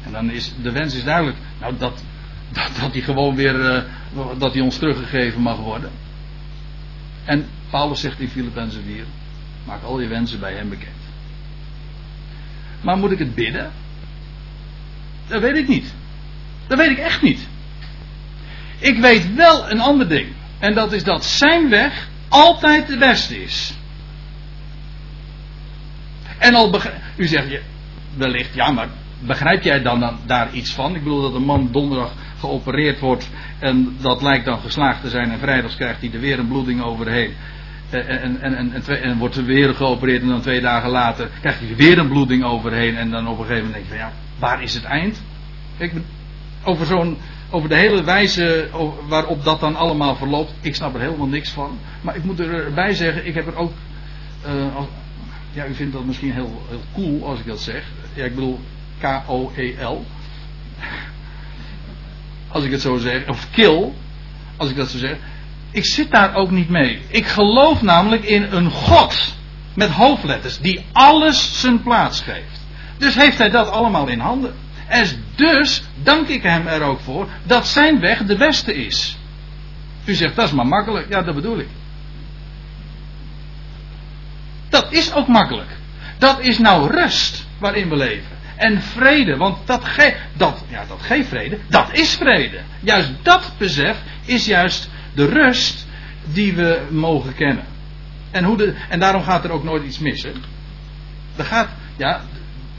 En 0.03 0.11
dan 0.11 0.31
is 0.31 0.53
de 0.61 0.71
wens 0.71 0.95
is 0.95 1.03
duidelijk. 1.03 1.37
Nou, 1.59 1.77
dat, 1.77 2.03
dat, 2.51 2.69
dat 2.79 2.91
hij 2.91 3.01
gewoon 3.01 3.35
weer. 3.35 3.55
Uh, 3.55 3.81
dat 4.37 4.53
hij 4.53 4.61
ons 4.61 4.77
teruggegeven 4.77 5.41
mag 5.41 5.57
worden. 5.57 5.91
En 7.25 7.45
Paulus 7.69 7.99
zegt 7.99 8.19
in 8.19 8.29
Filippenzen 8.29 8.83
4. 8.83 9.03
Maak 9.65 9.83
al 9.83 9.99
je 9.99 10.07
wensen 10.07 10.39
bij 10.39 10.53
hem 10.53 10.69
bekend. 10.69 10.93
Maar 12.81 12.97
moet 12.97 13.11
ik 13.11 13.19
het 13.19 13.35
bidden? 13.35 13.71
Dat 15.27 15.41
weet 15.41 15.57
ik 15.57 15.67
niet. 15.67 15.93
Dat 16.67 16.77
weet 16.77 16.89
ik 16.89 16.97
echt 16.97 17.21
niet. 17.21 17.47
Ik 18.79 18.97
weet 18.97 19.33
wel 19.33 19.71
een 19.71 19.79
ander 19.79 20.09
ding. 20.09 20.27
En 20.59 20.73
dat 20.73 20.93
is 20.93 21.03
dat 21.03 21.25
zijn 21.25 21.69
weg 21.69 22.07
altijd 22.29 22.87
de 22.87 22.97
beste 22.97 23.43
is. 23.43 23.73
En 26.37 26.55
al 26.55 26.81
u 27.15 27.27
zegt 27.27 27.49
je 27.49 27.61
wellicht, 28.17 28.53
ja, 28.53 28.71
maar 28.71 28.87
begrijp 29.19 29.63
jij 29.63 29.81
dan, 29.81 29.99
dan 29.99 30.17
daar 30.25 30.53
iets 30.53 30.71
van? 30.71 30.95
Ik 30.95 31.03
bedoel 31.03 31.21
dat 31.21 31.33
een 31.33 31.45
man 31.45 31.69
donderdag 31.71 32.13
geopereerd 32.39 32.99
wordt 32.99 33.29
en 33.59 33.97
dat 34.01 34.21
lijkt 34.21 34.45
dan 34.45 34.59
geslaagd 34.59 35.01
te 35.01 35.09
zijn 35.09 35.31
en 35.31 35.39
vrijdags 35.39 35.75
krijgt 35.75 36.01
hij 36.01 36.09
er 36.13 36.19
weer 36.19 36.39
een 36.39 36.47
bloeding 36.47 36.81
overheen. 36.81 37.33
En, 37.89 38.07
en, 38.07 38.41
en, 38.41 38.71
en, 38.73 39.03
en, 39.03 39.17
wordt 39.17 39.35
er 39.35 39.45
weer 39.45 39.75
geopereerd 39.75 40.21
en 40.21 40.27
dan 40.27 40.41
twee 40.41 40.61
dagen 40.61 40.89
later 40.89 41.29
krijgt 41.39 41.59
hij 41.59 41.75
weer 41.75 41.97
een 41.97 42.07
bloeding 42.07 42.43
overheen 42.43 42.97
en 42.97 43.09
dan 43.09 43.27
op 43.27 43.39
een 43.39 43.45
gegeven 43.45 43.65
moment 43.65 43.73
denk 43.73 43.85
je 43.85 43.89
van 43.89 43.99
ja, 43.99 44.24
waar 44.39 44.63
is 44.63 44.73
het 44.73 44.83
eind? 44.83 45.21
Over 46.63 46.85
zo'n 46.85 47.17
over 47.49 47.69
de 47.69 47.75
hele 47.75 48.03
wijze 48.03 48.69
waarop 49.07 49.43
dat 49.43 49.59
dan 49.59 49.75
allemaal 49.75 50.15
verloopt, 50.15 50.53
ik 50.61 50.75
snap 50.75 50.93
er 50.93 50.99
helemaal 50.99 51.27
niks 51.27 51.49
van. 51.49 51.79
Maar 52.01 52.15
ik 52.15 52.23
moet 52.23 52.39
erbij 52.39 52.93
zeggen, 52.93 53.25
ik 53.25 53.33
heb 53.33 53.47
er 53.47 53.55
ook. 53.55 53.71
Uh, 54.47 54.77
ja, 55.51 55.65
u 55.65 55.73
vindt 55.73 55.93
dat 55.93 56.05
misschien 56.05 56.31
heel, 56.31 56.61
heel 56.67 56.81
cool 56.93 57.27
als 57.27 57.39
ik 57.39 57.45
dat 57.45 57.61
zeg. 57.61 57.83
Ja, 58.13 58.23
ik 58.23 58.35
bedoel 58.35 58.59
K-O-E-L. 58.99 60.05
Als 62.47 62.63
ik 62.63 62.71
het 62.71 62.81
zo 62.81 62.97
zeg. 62.97 63.27
Of 63.27 63.49
kill, 63.51 63.91
als 64.57 64.69
ik 64.69 64.75
dat 64.75 64.89
zo 64.89 64.97
zeg. 64.97 65.17
Ik 65.71 65.85
zit 65.85 66.11
daar 66.11 66.35
ook 66.35 66.51
niet 66.51 66.69
mee. 66.69 67.01
Ik 67.07 67.25
geloof 67.25 67.81
namelijk 67.81 68.23
in 68.23 68.43
een 68.43 68.69
God. 68.69 69.35
Met 69.73 69.89
hoofdletters. 69.89 70.59
Die 70.59 70.85
alles 70.91 71.59
zijn 71.59 71.83
plaats 71.83 72.21
geeft. 72.21 72.54
Dus 72.97 73.15
heeft 73.15 73.37
hij 73.37 73.49
dat 73.49 73.69
allemaal 73.69 74.07
in 74.07 74.19
handen. 74.19 74.53
En 74.87 75.23
dus 75.35 75.83
dank 76.03 76.27
ik 76.27 76.43
hem 76.43 76.67
er 76.67 76.81
ook 76.81 76.99
voor 76.99 77.27
dat 77.43 77.67
zijn 77.67 77.99
weg 77.99 78.25
de 78.25 78.37
beste 78.37 78.73
is. 78.73 79.17
U 80.05 80.13
zegt 80.13 80.35
dat 80.35 80.45
is 80.45 80.51
maar 80.51 80.67
makkelijk. 80.67 81.09
Ja, 81.09 81.21
dat 81.21 81.35
bedoel 81.35 81.59
ik. 81.59 81.67
Dat 84.69 84.93
is 84.93 85.13
ook 85.13 85.27
makkelijk. 85.27 85.69
Dat 86.17 86.39
is 86.39 86.57
nou 86.57 86.91
rust 86.91 87.45
waarin 87.57 87.89
we 87.89 87.95
leven. 87.95 88.35
En 88.55 88.81
vrede, 88.81 89.37
want 89.37 89.67
dat, 89.67 89.85
ge 89.85 90.15
dat, 90.33 90.63
ja, 90.69 90.85
dat 90.87 91.01
geeft 91.01 91.27
vrede, 91.27 91.57
dat 91.69 91.89
is 91.91 92.15
vrede. 92.15 92.59
Juist 92.79 93.11
dat 93.21 93.51
besef 93.57 93.97
is 94.25 94.45
juist 94.45 94.89
de 95.13 95.25
rust 95.25 95.85
die 96.23 96.53
we 96.53 96.81
mogen 96.89 97.35
kennen. 97.35 97.65
En, 98.31 98.43
hoe 98.43 98.57
de, 98.57 98.75
en 98.89 98.99
daarom 98.99 99.23
gaat 99.23 99.43
er 99.43 99.51
ook 99.51 99.63
nooit 99.63 99.83
iets 99.83 99.99
mis. 99.99 100.23
Hè? 100.23 100.31
Er 101.35 101.45
gaat, 101.45 101.69
ja, 101.97 102.21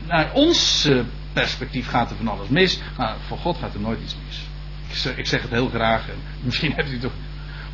naar 0.07 0.33
ons 0.33 0.89
perspectief 1.33 1.89
gaat 1.89 2.11
er 2.11 2.17
van 2.17 2.29
alles 2.29 2.49
mis, 2.49 2.81
maar 2.97 3.17
voor 3.27 3.39
God 3.39 3.59
gaat 3.59 3.75
er 3.75 3.81
nooit 3.81 4.01
iets 4.03 4.17
mis. 4.27 4.41
Ik 5.17 5.27
zeg, 5.27 5.43
het 5.43 5.51
heel 5.51 5.69
graag, 5.69 6.09
en 6.09 6.17
misschien 6.47 6.73
hebt 6.73 6.93
u 6.93 6.99
toch 6.99 7.13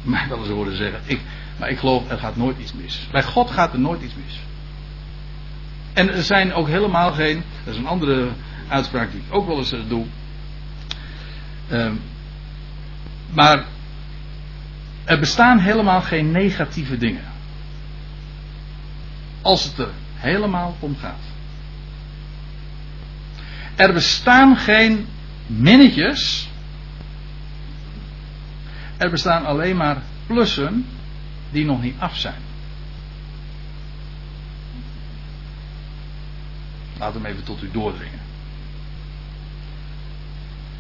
mij 0.03 0.29
wel 0.29 0.39
eens 0.39 0.49
horen 0.49 0.77
zeggen. 0.77 1.01
Ik, 1.05 1.21
maar 1.59 1.69
ik 1.69 1.79
geloof, 1.79 2.11
er 2.11 2.19
gaat 2.19 2.37
nooit 2.37 2.59
iets 2.59 2.73
mis. 2.73 3.09
Bij 3.11 3.23
God 3.23 3.51
gaat 3.51 3.73
er 3.73 3.81
nooit 3.81 4.03
iets 4.03 4.15
mis. 4.15 4.41
En 5.93 6.15
er 6.15 6.23
zijn 6.23 6.53
ook 6.53 6.69
helemaal 6.69 7.13
geen, 7.13 7.43
dat 7.65 7.75
is 7.75 7.81
een 7.81 7.87
andere 7.87 8.29
uitspraak 8.69 9.11
die 9.11 9.21
ik 9.21 9.35
ook 9.35 9.47
wel 9.47 9.59
eens 9.59 9.73
eh, 9.73 9.81
doe. 9.89 10.07
Uh, 11.69 11.91
maar 13.31 13.65
er 15.05 15.19
bestaan 15.19 15.59
helemaal 15.59 16.01
geen 16.01 16.31
negatieve 16.31 16.97
dingen. 16.97 17.25
Als 19.43 19.65
het 19.65 19.79
er 19.79 19.91
helemaal 20.15 20.77
om 20.81 20.97
gaat. 20.97 21.32
Er 23.77 23.93
bestaan 23.93 24.57
geen 24.57 25.07
minnetjes. 25.47 26.51
Er 28.97 29.11
bestaan 29.11 29.45
alleen 29.45 29.77
maar 29.77 30.03
plussen 30.27 30.87
die 31.51 31.65
nog 31.65 31.83
niet 31.83 31.95
af 31.99 32.17
zijn. 32.17 32.41
Laat 36.99 37.15
hem 37.15 37.25
even 37.25 37.45
tot 37.45 37.63
u 37.63 37.71
doordringen. 37.73 38.21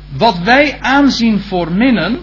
Wat 0.09 0.39
wij 0.39 0.81
aanzien 0.81 1.41
voor 1.41 1.73
minnen 1.73 2.21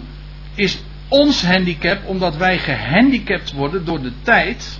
is 0.56 0.82
ons 1.08 1.46
handicap, 1.46 2.06
omdat 2.06 2.36
wij 2.36 2.58
gehandicapt 2.58 3.52
worden 3.52 3.86
door 3.86 4.02
de 4.02 4.14
tijd. 4.22 4.80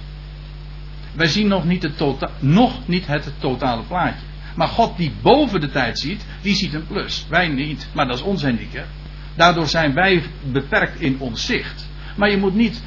Wij 1.14 1.28
zien 1.28 1.48
nog 1.48 1.66
niet, 1.66 1.84
het 1.84 1.98
tota 1.98 2.30
nog 2.40 2.88
niet 2.88 3.08
het 3.08 3.34
totale 3.40 3.84
plaatje. 3.84 4.29
Maar 4.60 4.68
God 4.68 4.98
die 4.98 5.12
boven 5.22 5.62
de 5.62 5.70
tijd 5.70 6.00
ziet, 6.00 6.26
die 6.42 6.56
ziet 6.56 6.74
een 6.74 6.88
plus. 6.88 7.26
Wij 7.30 7.48
niet, 7.48 7.88
maar 7.94 8.08
dat 8.08 8.16
is 8.16 8.22
ons 8.22 8.44
handicap. 8.44 8.86
Daardoor 9.36 9.68
zijn 9.68 9.94
wij 9.94 10.24
beperkt 10.52 11.02
in 11.02 11.20
ons 11.20 11.46
zicht. 11.46 11.90
Maar 12.16 12.30
je 12.30 12.38
moet 12.38 12.56
niet 12.56 12.84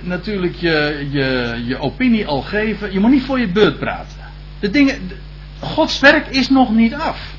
natuurlijk 0.00 0.54
je, 0.56 1.06
je, 1.10 1.60
je 1.66 1.78
opinie 1.78 2.26
al 2.26 2.42
geven. 2.42 2.92
Je 2.92 3.00
moet 3.00 3.10
niet 3.10 3.22
voor 3.22 3.40
je 3.40 3.48
beurt 3.48 3.78
praten. 3.78 4.16
De 4.60 4.70
dingen, 4.70 5.10
Gods 5.58 6.00
werk 6.00 6.26
is 6.26 6.48
nog 6.48 6.70
niet 6.70 6.94
af. 6.94 7.34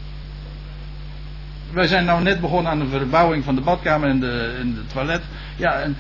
Wij 1.72 1.88
zijn 1.88 2.06
nou 2.06 2.24
net 2.24 2.42
begonnen 2.42 2.72
aan 2.72 2.80
de 2.80 2.88
verbouwing 2.88 3.44
van 3.44 3.56
de 3.56 3.62
badkamer 3.62 4.10
en 4.10 4.20
de, 4.20 4.56
en 4.60 4.74
de 4.74 4.86
toilet. 4.86 5.22
Ja, 5.56 5.74
en 5.74 5.98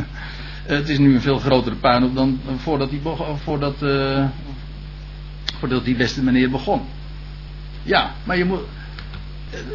het 0.76 0.88
is 0.88 0.98
nu 0.98 1.14
een 1.14 1.20
veel 1.20 1.38
grotere 1.38 1.76
puinhoop 1.76 2.14
dan 2.14 2.40
voordat 2.56 2.90
die, 2.90 3.00
voordat, 3.34 3.82
uh, 3.82 4.24
voordat 5.58 5.84
die 5.84 5.96
beste 5.96 6.22
meneer 6.22 6.50
begon. 6.50 6.80
Ja, 7.82 8.12
maar 8.24 8.36
je 8.36 8.44
moet. 8.44 8.60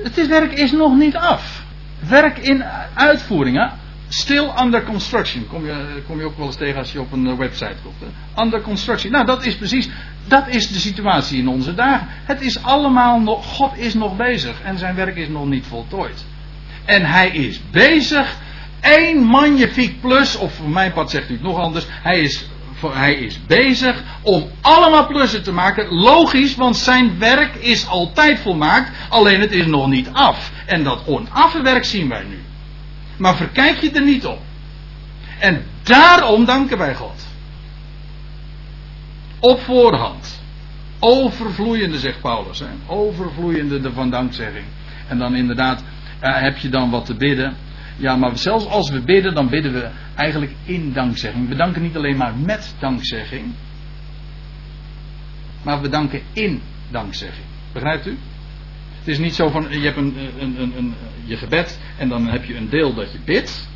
Het 0.04 0.28
werk 0.28 0.52
is 0.52 0.72
nog 0.72 0.96
niet 0.96 1.16
af. 1.16 1.64
Werk 2.00 2.38
in 2.38 2.64
uitvoering, 2.94 3.58
hè? 3.58 3.68
Still 4.10 4.50
under 4.64 4.84
construction. 4.84 5.48
Kom 5.48 5.66
je, 5.66 6.02
kom 6.08 6.20
je 6.20 6.26
ook 6.26 6.38
wel 6.38 6.46
eens 6.46 6.56
tegen 6.56 6.80
als 6.80 6.92
je 6.92 7.00
op 7.00 7.12
een 7.12 7.38
website 7.38 7.76
komt. 7.84 7.96
Hè? 8.00 8.42
Under 8.44 8.62
construction. 8.62 9.12
Nou, 9.12 9.26
dat 9.26 9.46
is 9.46 9.56
precies. 9.56 9.90
Dat 10.28 10.48
is 10.48 10.68
de 10.68 10.80
situatie 10.80 11.40
in 11.40 11.48
onze 11.48 11.76
dagen. 11.76 12.08
Het 12.10 12.42
is 12.42 12.64
allemaal 12.64 13.20
nog. 13.20 13.46
God 13.46 13.78
is 13.78 13.94
nog 13.94 14.18
bezig. 14.18 14.62
En 14.62 14.78
zijn 14.78 14.96
werk 14.96 15.16
is 15.16 15.28
nog 15.28 15.46
niet 15.46 15.66
voltooid. 15.66 16.26
En 16.86 17.06
hij 17.06 17.30
is 17.30 17.62
bezig. 17.72 18.36
Eén 18.82 19.24
magnifiek 19.24 20.02
plus. 20.02 20.36
Of 20.36 20.54
voor 20.54 20.70
mijn 20.70 20.94
part 20.94 21.10
zegt 21.10 21.30
u 21.30 21.34
het 21.34 21.42
nog 21.42 21.60
anders. 21.60 21.86
Hij 21.90 22.20
is 22.20 22.48
hij 22.82 23.14
is 23.14 23.45
bezig 23.45 24.04
om 24.22 24.49
allemaal 24.62 25.08
plussen 25.08 25.44
te 25.44 25.52
maken. 25.52 25.94
Logisch, 25.94 26.56
want 26.56 26.78
zijn 26.78 27.20
werk 27.20 27.56
is 27.56 27.88
altijd 27.88 28.40
volmaakt, 28.40 28.91
alleen 29.10 29.41
het 29.41 29.52
is 29.52 29.66
nog 29.66 29.88
niet 29.88 30.10
af. 30.12 30.52
En 30.66 30.84
dat 30.84 31.02
onaffe 31.06 31.62
werk 31.62 31.86
zien 31.86 32.10
wij 32.10 32.24
nu. 32.24 32.41
Maar 33.18 33.36
verkijk 33.36 33.78
je 33.78 33.91
er 33.91 34.04
niet 34.04 34.26
op. 34.26 34.40
En 35.40 35.66
daarom 35.84 36.45
danken 36.45 36.78
wij 36.78 36.95
God. 36.95 37.28
Op 39.40 39.60
voorhand. 39.62 40.41
Overvloeiende, 40.99 41.99
zegt 41.99 42.22
Paulus. 42.22 42.60
Hè? 42.60 42.66
Overvloeiende 42.86 43.91
van 43.94 44.10
dankzegging. 44.10 44.66
En 45.08 45.18
dan 45.18 45.36
inderdaad 45.36 45.84
uh, 46.24 46.41
heb 46.41 46.58
je 46.58 46.70
dan 46.70 46.90
wat 46.90 47.06
te 47.06 47.16
bidden. 47.16 47.56
Ja, 47.98 48.15
maar 48.15 48.38
zelfs 48.38 48.65
als 48.65 48.90
we 48.90 49.02
bidden, 49.02 49.34
dan 49.34 49.49
bidden 49.49 49.74
we 49.74 49.90
eigenlijk 50.15 50.52
in 50.64 50.94
dankzegging. 50.94 51.48
We 51.48 51.56
danken 51.56 51.82
niet 51.82 51.95
alleen 51.95 52.18
maar 52.18 52.36
met 52.36 52.76
dankzegging, 52.80 53.53
maar 55.64 55.82
we 55.82 55.90
danken 55.90 56.22
in 56.34 56.61
dankzegging. 56.91 57.45
Begrijpt 57.74 58.07
u? 58.07 58.18
Het 58.99 59.07
is 59.07 59.18
niet 59.18 59.36
zo 59.36 59.49
van, 59.49 59.68
je 59.69 59.80
hebt 59.80 59.98
een, 59.98 60.18
een, 60.40 60.61
een, 60.61 60.78
een, 60.78 60.94
je 61.26 61.38
gebed 61.38 61.80
en 61.98 62.10
dan 62.10 62.28
heb 62.28 62.45
je 62.45 62.56
een 62.56 62.69
deel 62.69 62.94
dat 62.94 63.11
je 63.11 63.19
bidt, 63.26 63.69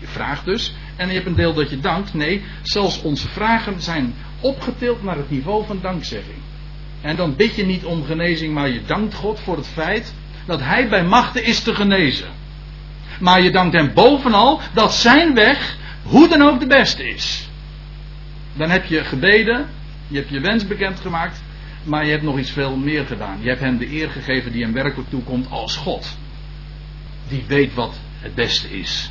je 0.00 0.06
vraagt 0.06 0.44
dus, 0.44 0.74
en 0.96 1.08
je 1.08 1.14
hebt 1.14 1.26
een 1.26 1.34
deel 1.34 1.54
dat 1.54 1.70
je 1.70 1.80
dankt. 1.80 2.14
Nee, 2.14 2.42
zelfs 2.62 3.02
onze 3.02 3.28
vragen 3.28 3.80
zijn 3.80 4.14
opgetild 4.40 5.02
naar 5.02 5.16
het 5.16 5.30
niveau 5.30 5.66
van 5.66 5.78
dankzegging. 5.82 6.38
En 7.00 7.16
dan 7.16 7.36
bid 7.36 7.54
je 7.54 7.66
niet 7.66 7.84
om 7.84 8.04
genezing, 8.04 8.54
maar 8.54 8.68
je 8.68 8.82
dankt 8.86 9.14
God 9.14 9.40
voor 9.40 9.56
het 9.56 9.66
feit 9.66 10.14
dat 10.46 10.60
Hij 10.60 10.88
bij 10.88 11.04
machten 11.04 11.44
is 11.44 11.62
te 11.62 11.74
genezen. 11.74 12.37
Maar 13.18 13.42
je 13.42 13.50
dankt 13.50 13.74
hem 13.74 13.94
bovenal 13.94 14.60
dat 14.72 14.94
zijn 14.94 15.34
weg, 15.34 15.76
hoe 16.02 16.28
dan 16.28 16.42
ook, 16.42 16.60
de 16.60 16.66
beste 16.66 17.08
is. 17.08 17.48
Dan 18.54 18.70
heb 18.70 18.84
je 18.84 19.04
gebeden, 19.04 19.68
je 20.08 20.16
hebt 20.16 20.30
je 20.30 20.40
wens 20.40 20.66
bekendgemaakt, 20.66 21.42
maar 21.84 22.04
je 22.04 22.10
hebt 22.10 22.22
nog 22.22 22.38
iets 22.38 22.50
veel 22.50 22.76
meer 22.76 23.06
gedaan. 23.06 23.38
Je 23.40 23.48
hebt 23.48 23.60
hem 23.60 23.78
de 23.78 23.92
eer 23.92 24.10
gegeven 24.10 24.52
die 24.52 24.62
hem 24.62 24.72
werkelijk 24.72 25.10
toekomt 25.10 25.50
als 25.50 25.76
God. 25.76 26.16
Die 27.28 27.44
weet 27.46 27.74
wat 27.74 28.00
het 28.20 28.34
beste 28.34 28.78
is. 28.78 29.10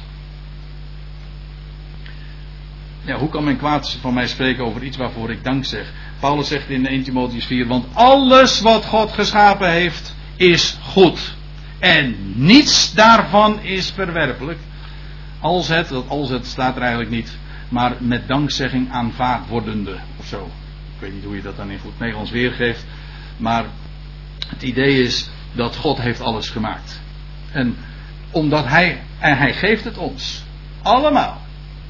Ja, 3.02 3.18
hoe 3.18 3.30
kan 3.30 3.44
men 3.44 3.58
kwaad 3.58 3.98
van 4.02 4.14
mij 4.14 4.28
spreken 4.28 4.66
over 4.66 4.84
iets 4.84 4.98
waarvoor 4.98 5.32
ik 5.32 5.44
dank 5.44 5.66
zeg? 5.66 5.94
Paulus 6.20 6.48
zegt 6.48 6.70
in 6.70 6.88
1 6.88 7.04
Timotheus 7.04 7.46
4, 7.46 7.68
want 7.68 7.86
alles 7.94 8.62
wat 8.62 8.86
God 8.86 9.12
geschapen 9.12 9.72
heeft, 9.72 10.16
is 10.36 10.78
goed. 10.82 11.36
En 11.80 12.16
niets 12.36 12.94
daarvan 12.94 13.62
is 13.62 13.92
verwerpelijk. 13.92 14.60
Als 15.40 15.68
het, 15.68 15.90
dat 15.90 16.08
als 16.08 16.30
het 16.30 16.46
staat 16.46 16.76
er 16.76 16.82
eigenlijk 16.82 17.12
niet, 17.12 17.38
maar 17.70 17.96
met 18.00 18.28
dankzegging 18.28 18.92
aanvaard 18.92 19.48
wordende 19.48 19.98
of 20.18 20.26
zo. 20.26 20.52
Ik 20.96 21.00
weet 21.00 21.14
niet 21.14 21.24
hoe 21.24 21.36
je 21.36 21.42
dat 21.42 21.58
dan 21.58 21.70
in 21.72 21.80
goed 21.80 22.00
Nederlands 22.00 22.32
weergeeft. 22.32 22.86
Maar 23.38 23.66
het 24.48 24.64
idee 24.64 25.04
is 25.04 25.30
dat 25.52 25.76
God 25.76 25.98
heeft 25.98 26.22
alles 26.22 26.50
gemaakt. 26.50 27.02
En 27.52 27.76
omdat 28.32 28.66
hij, 28.66 29.04
en 29.20 29.38
hij 29.38 29.54
geeft 29.54 29.84
het 29.84 29.98
ons. 29.98 30.44
Allemaal. 30.82 31.42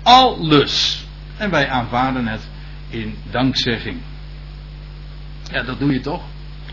Alles. 0.04 1.06
En 1.38 1.50
wij 1.50 1.70
aanvaarden 1.70 2.28
het 2.28 2.48
in 2.90 3.18
dankzegging. 3.32 3.98
Ja, 5.52 5.64
dat 5.64 5.80
doe 5.80 5.94
je 5.94 6.00
toch? 6.00 6.24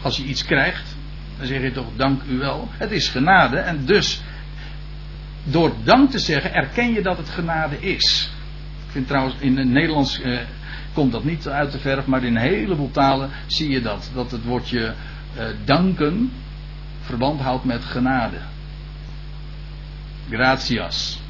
Als 0.03 0.17
je 0.17 0.25
iets 0.25 0.45
krijgt, 0.45 0.94
dan 1.39 1.47
zeg 1.47 1.63
je 1.63 1.73
toch 1.73 1.87
dank 1.97 2.23
u 2.29 2.39
wel. 2.39 2.69
Het 2.71 2.91
is 2.91 3.09
genade 3.09 3.57
en 3.57 3.85
dus 3.85 4.23
door 5.45 5.73
dank 5.85 6.11
te 6.11 6.19
zeggen 6.19 6.55
erken 6.55 6.93
je 6.93 7.03
dat 7.03 7.17
het 7.17 7.29
genade 7.29 7.81
is. 7.81 8.31
Ik 8.87 8.91
vind 8.91 9.07
trouwens 9.07 9.35
in 9.39 9.57
het 9.57 9.69
Nederlands 9.69 10.21
eh, 10.21 10.39
komt 10.93 11.13
dat 11.13 11.25
niet 11.25 11.49
uit 11.49 11.73
de 11.73 11.79
verf, 11.79 12.07
maar 12.07 12.25
in 12.25 12.37
een 12.37 12.43
heleboel 12.43 12.91
talen 12.91 13.31
zie 13.47 13.71
je 13.71 13.81
dat. 13.81 14.11
Dat 14.15 14.31
het 14.31 14.45
woordje 14.45 14.95
eh, 15.35 15.47
danken 15.65 16.33
verband 17.01 17.41
houdt 17.41 17.65
met 17.65 17.85
genade. 17.85 18.37
Gratias. 20.31 21.21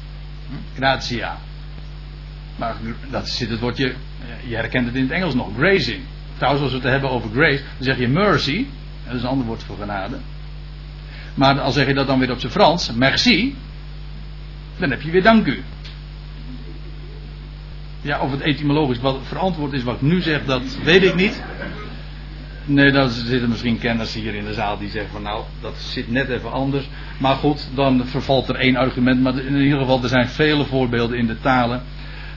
Hm? 0.47 0.75
Gratia. 0.75 1.37
Maar 2.55 2.75
dat 3.09 3.29
zit 3.29 3.49
het 3.49 3.59
woordje, 3.59 3.87
eh, 3.87 4.49
je 4.49 4.55
herkent 4.55 4.85
het 4.85 4.95
in 4.95 5.01
het 5.01 5.11
Engels 5.11 5.33
nog, 5.33 5.49
grazing. 5.57 6.03
Trouwens, 6.37 6.63
als 6.63 6.71
we 6.73 6.79
het 6.79 6.91
hebben 6.91 7.09
over 7.09 7.29
grace, 7.29 7.61
dan 7.77 7.83
zeg 7.83 7.97
je 7.97 8.07
mercy. 8.07 8.65
Dat 9.05 9.15
is 9.15 9.21
een 9.21 9.27
ander 9.27 9.45
woord 9.45 9.63
voor 9.63 9.77
genade. 9.77 10.17
Maar 11.33 11.59
als 11.59 11.73
zeg 11.73 11.87
je 11.87 11.93
dat 11.93 12.07
dan 12.07 12.19
weer 12.19 12.31
op 12.31 12.39
zijn 12.39 12.51
Frans, 12.51 12.91
merci. 12.91 13.55
Dan 14.77 14.89
heb 14.89 15.01
je 15.01 15.11
weer 15.11 15.23
dank 15.23 15.45
u. 15.45 15.63
Ja, 18.01 18.19
of 18.19 18.31
het 18.31 18.41
etymologisch 18.41 18.99
wat 18.99 19.17
verantwoord 19.23 19.73
is 19.73 19.83
wat 19.83 19.95
ik 19.95 20.01
nu 20.01 20.21
zeg, 20.21 20.45
dat 20.45 20.77
weet 20.83 21.03
ik 21.03 21.15
niet. 21.15 21.43
Nee, 22.65 22.91
dan 22.91 23.09
zitten 23.09 23.49
misschien 23.49 23.79
kenners 23.79 24.13
hier 24.13 24.35
in 24.35 24.45
de 24.45 24.53
zaal 24.53 24.77
die 24.77 24.89
zeggen 24.89 25.11
van 25.11 25.21
nou, 25.21 25.43
dat 25.61 25.77
zit 25.77 26.11
net 26.11 26.29
even 26.29 26.51
anders. 26.51 26.89
Maar 27.17 27.35
goed, 27.35 27.67
dan 27.73 28.05
vervalt 28.05 28.49
er 28.49 28.55
één 28.55 28.75
argument. 28.75 29.21
Maar 29.21 29.37
in 29.37 29.55
ieder 29.55 29.79
geval, 29.79 30.03
er 30.03 30.09
zijn 30.09 30.27
vele 30.27 30.65
voorbeelden 30.65 31.17
in 31.17 31.27
de 31.27 31.39
talen. 31.39 31.83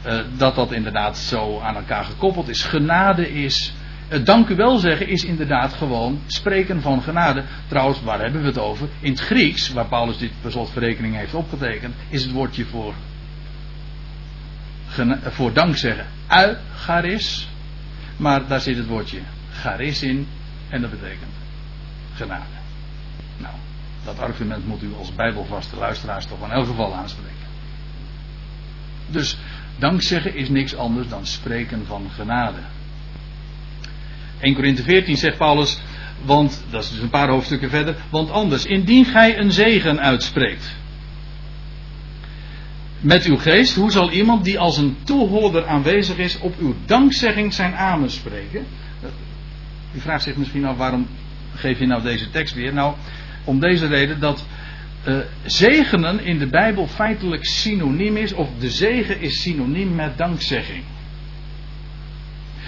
Uh, 0.07 0.19
dat 0.37 0.55
dat 0.55 0.73
inderdaad 0.73 1.19
zo 1.19 1.61
aan 1.61 1.77
elkaar 1.77 2.05
gekoppeld 2.05 2.49
is. 2.49 2.63
Genade 2.63 3.33
is. 3.33 3.75
Uh, 4.13 4.25
dank 4.25 4.49
u 4.49 4.55
wel 4.55 4.79
zeggen 4.79 5.09
is 5.09 5.25
inderdaad 5.25 5.73
gewoon 5.73 6.21
spreken 6.27 6.83
van 6.83 7.03
genade. 7.03 7.45
Trouwens, 7.67 8.03
waar 8.03 8.21
hebben 8.21 8.41
we 8.41 8.47
het 8.47 8.59
over? 8.59 8.89
In 9.01 9.11
het 9.11 9.21
Grieks, 9.21 9.69
waar 9.73 9.87
Paulus 9.87 10.19
dit 10.19 10.31
per 10.41 10.51
slotverrekening 10.51 11.17
heeft 11.17 11.35
opgetekend, 11.35 11.95
is 12.09 12.23
het 12.23 12.33
woordje 12.33 12.65
voor, 12.65 12.95
voor 15.23 15.53
dank 15.53 15.77
zeggen 15.77 16.07
eucharis. 16.31 17.49
Maar 18.17 18.47
daar 18.47 18.61
zit 18.61 18.77
het 18.77 18.87
woordje 18.87 19.21
charis 19.53 20.03
in 20.03 20.27
en 20.69 20.81
dat 20.81 20.91
betekent 20.91 21.35
genade. 22.15 22.57
Nou, 23.37 23.55
dat 24.05 24.19
argument 24.19 24.67
moet 24.67 24.83
u 24.83 24.95
als 24.99 25.15
bijbelvaste 25.15 25.77
luisteraars 25.77 26.27
toch 26.27 26.45
in 26.45 26.51
elk 26.51 26.67
geval 26.67 26.95
aanspreken. 26.95 27.37
Dus 29.07 29.39
dankzeggen 29.79 30.35
is 30.35 30.49
niks 30.49 30.77
anders 30.77 31.09
dan 31.09 31.27
spreken 31.27 31.87
van 31.87 32.11
genade. 32.11 32.61
1 34.41 34.55
Korinthe 34.55 34.83
14 34.83 35.17
zegt 35.17 35.37
Paulus, 35.37 35.81
want 36.25 36.65
dat 36.71 36.83
is 36.83 36.91
dus 36.91 37.01
een 37.01 37.11
paar 37.11 37.29
hoofdstukken 37.29 37.71
verder, 37.71 37.97
want 38.11 38.31
anders, 38.31 38.65
indien 38.65 39.05
gij 39.05 39.39
een 39.39 39.53
zegen 39.53 40.01
uitspreekt 40.01 40.77
met 43.01 43.25
uw 43.25 43.37
geest, 43.37 43.75
hoe 43.75 43.91
zal 43.91 44.11
iemand 44.11 44.45
die 44.45 44.59
als 44.59 44.77
een 44.77 44.97
toehoorder 45.05 45.67
aanwezig 45.67 46.17
is 46.17 46.39
op 46.39 46.55
uw 46.59 46.75
dankzegging 46.87 47.55
zijn 47.55 47.75
amen 47.75 48.11
spreken? 48.11 48.67
U 49.95 50.01
vraagt 50.01 50.23
zich 50.23 50.37
misschien 50.37 50.65
af 50.65 50.77
waarom 50.77 51.07
geef 51.55 51.79
je 51.79 51.87
nou 51.87 52.03
deze 52.03 52.31
tekst 52.31 52.55
weer? 52.55 52.73
Nou, 52.73 52.95
om 53.45 53.61
deze 53.61 53.87
reden 53.87 54.21
dat 54.21 54.47
uh, 55.07 55.19
zegenen 55.45 56.25
in 56.25 56.39
de 56.39 56.47
Bijbel 56.47 56.87
feitelijk 56.87 57.45
synoniem 57.45 58.17
is, 58.17 58.33
of 58.33 58.49
de 58.59 58.71
zegen 58.71 59.21
is 59.21 59.43
synoniem 59.43 59.95
met 59.95 60.19
dankzegging. 60.19 60.83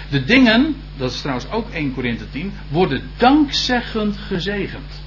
De 0.09 0.23
dingen, 0.23 0.75
dat 1.01 1.11
is 1.11 1.21
trouwens 1.21 1.49
ook 1.49 1.69
1 1.69 1.93
Korinthe 1.93 2.29
10, 2.29 2.53
worden 2.67 3.09
dankzeggend 3.17 4.17
gezegend. 4.17 5.03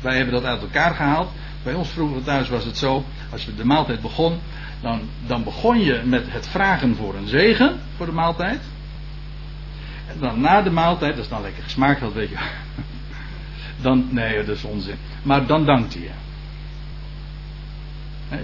Wij 0.00 0.16
hebben 0.16 0.34
dat 0.34 0.44
uit 0.44 0.60
elkaar 0.60 0.94
gehaald. 0.94 1.32
Bij 1.62 1.74
ons 1.74 1.88
vroeger 1.88 2.22
thuis 2.22 2.48
was 2.48 2.64
het 2.64 2.78
zo, 2.78 3.04
als 3.30 3.44
je 3.44 3.54
de 3.54 3.64
maaltijd 3.64 4.00
begon, 4.00 4.38
dan, 4.80 5.00
dan 5.26 5.44
begon 5.44 5.80
je 5.80 6.02
met 6.04 6.32
het 6.32 6.48
vragen 6.48 6.96
voor 6.96 7.14
een 7.14 7.28
zegen 7.28 7.80
voor 7.96 8.06
de 8.06 8.12
maaltijd. 8.12 8.60
En 10.06 10.18
dan 10.18 10.40
na 10.40 10.62
de 10.62 10.70
maaltijd, 10.70 11.14
dat 11.14 11.24
is 11.24 11.30
dan 11.30 11.42
lekker 11.42 11.62
gesmaakt, 11.62 12.00
dat 12.00 12.12
weet 12.12 12.28
je. 12.28 12.36
Dan, 13.80 14.08
nee, 14.10 14.44
dat 14.44 14.56
is 14.56 14.64
onzin. 14.64 14.96
Maar 15.22 15.46
dan 15.46 15.64
dankt 15.64 15.92
je. 15.92 16.10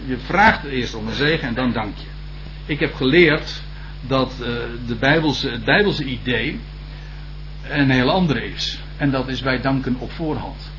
Je 0.07 0.19
vraagt 0.19 0.65
eerst 0.65 0.95
om 0.95 1.09
een 1.09 1.15
zegen 1.15 1.49
en 1.49 1.55
dan 1.55 1.73
dank 1.73 1.97
je. 1.97 2.07
Ik 2.67 2.81
heb 2.81 2.95
geleerd 2.95 3.63
dat 4.07 4.33
uh, 4.41 4.47
de 4.87 4.95
Bijbelse, 4.95 5.51
het 5.51 5.65
Bijbelse 5.65 6.05
idee 6.05 6.61
een 7.69 7.91
heel 7.91 8.11
andere 8.11 8.45
is. 8.45 8.79
En 8.97 9.11
dat 9.11 9.29
is 9.29 9.41
wij 9.41 9.61
danken 9.61 9.97
op 9.99 10.13
voorhand. 10.13 10.71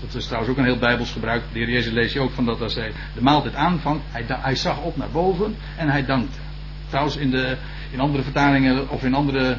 Dat 0.00 0.14
is 0.14 0.24
trouwens 0.24 0.52
ook 0.52 0.58
een 0.58 0.64
heel 0.64 0.78
Bijbels 0.78 1.12
gebruik. 1.12 1.42
De 1.52 1.58
heer 1.58 1.70
Jezus 1.70 1.92
lees 1.92 2.12
je 2.12 2.20
ook 2.20 2.30
van 2.30 2.44
dat 2.44 2.60
als 2.60 2.74
hij 2.74 2.92
de 3.14 3.22
maaltijd 3.22 3.54
aanvangt, 3.54 4.04
hij, 4.10 4.24
hij 4.28 4.54
zag 4.54 4.82
op 4.82 4.96
naar 4.96 5.10
boven 5.12 5.56
en 5.76 5.88
hij 5.88 6.04
dankte. 6.04 6.38
Trouwens 6.88 7.16
in, 7.16 7.30
de, 7.30 7.56
in 7.90 8.00
andere 8.00 8.22
vertalingen 8.22 8.90
of 8.90 9.04
in 9.04 9.14
andere 9.14 9.56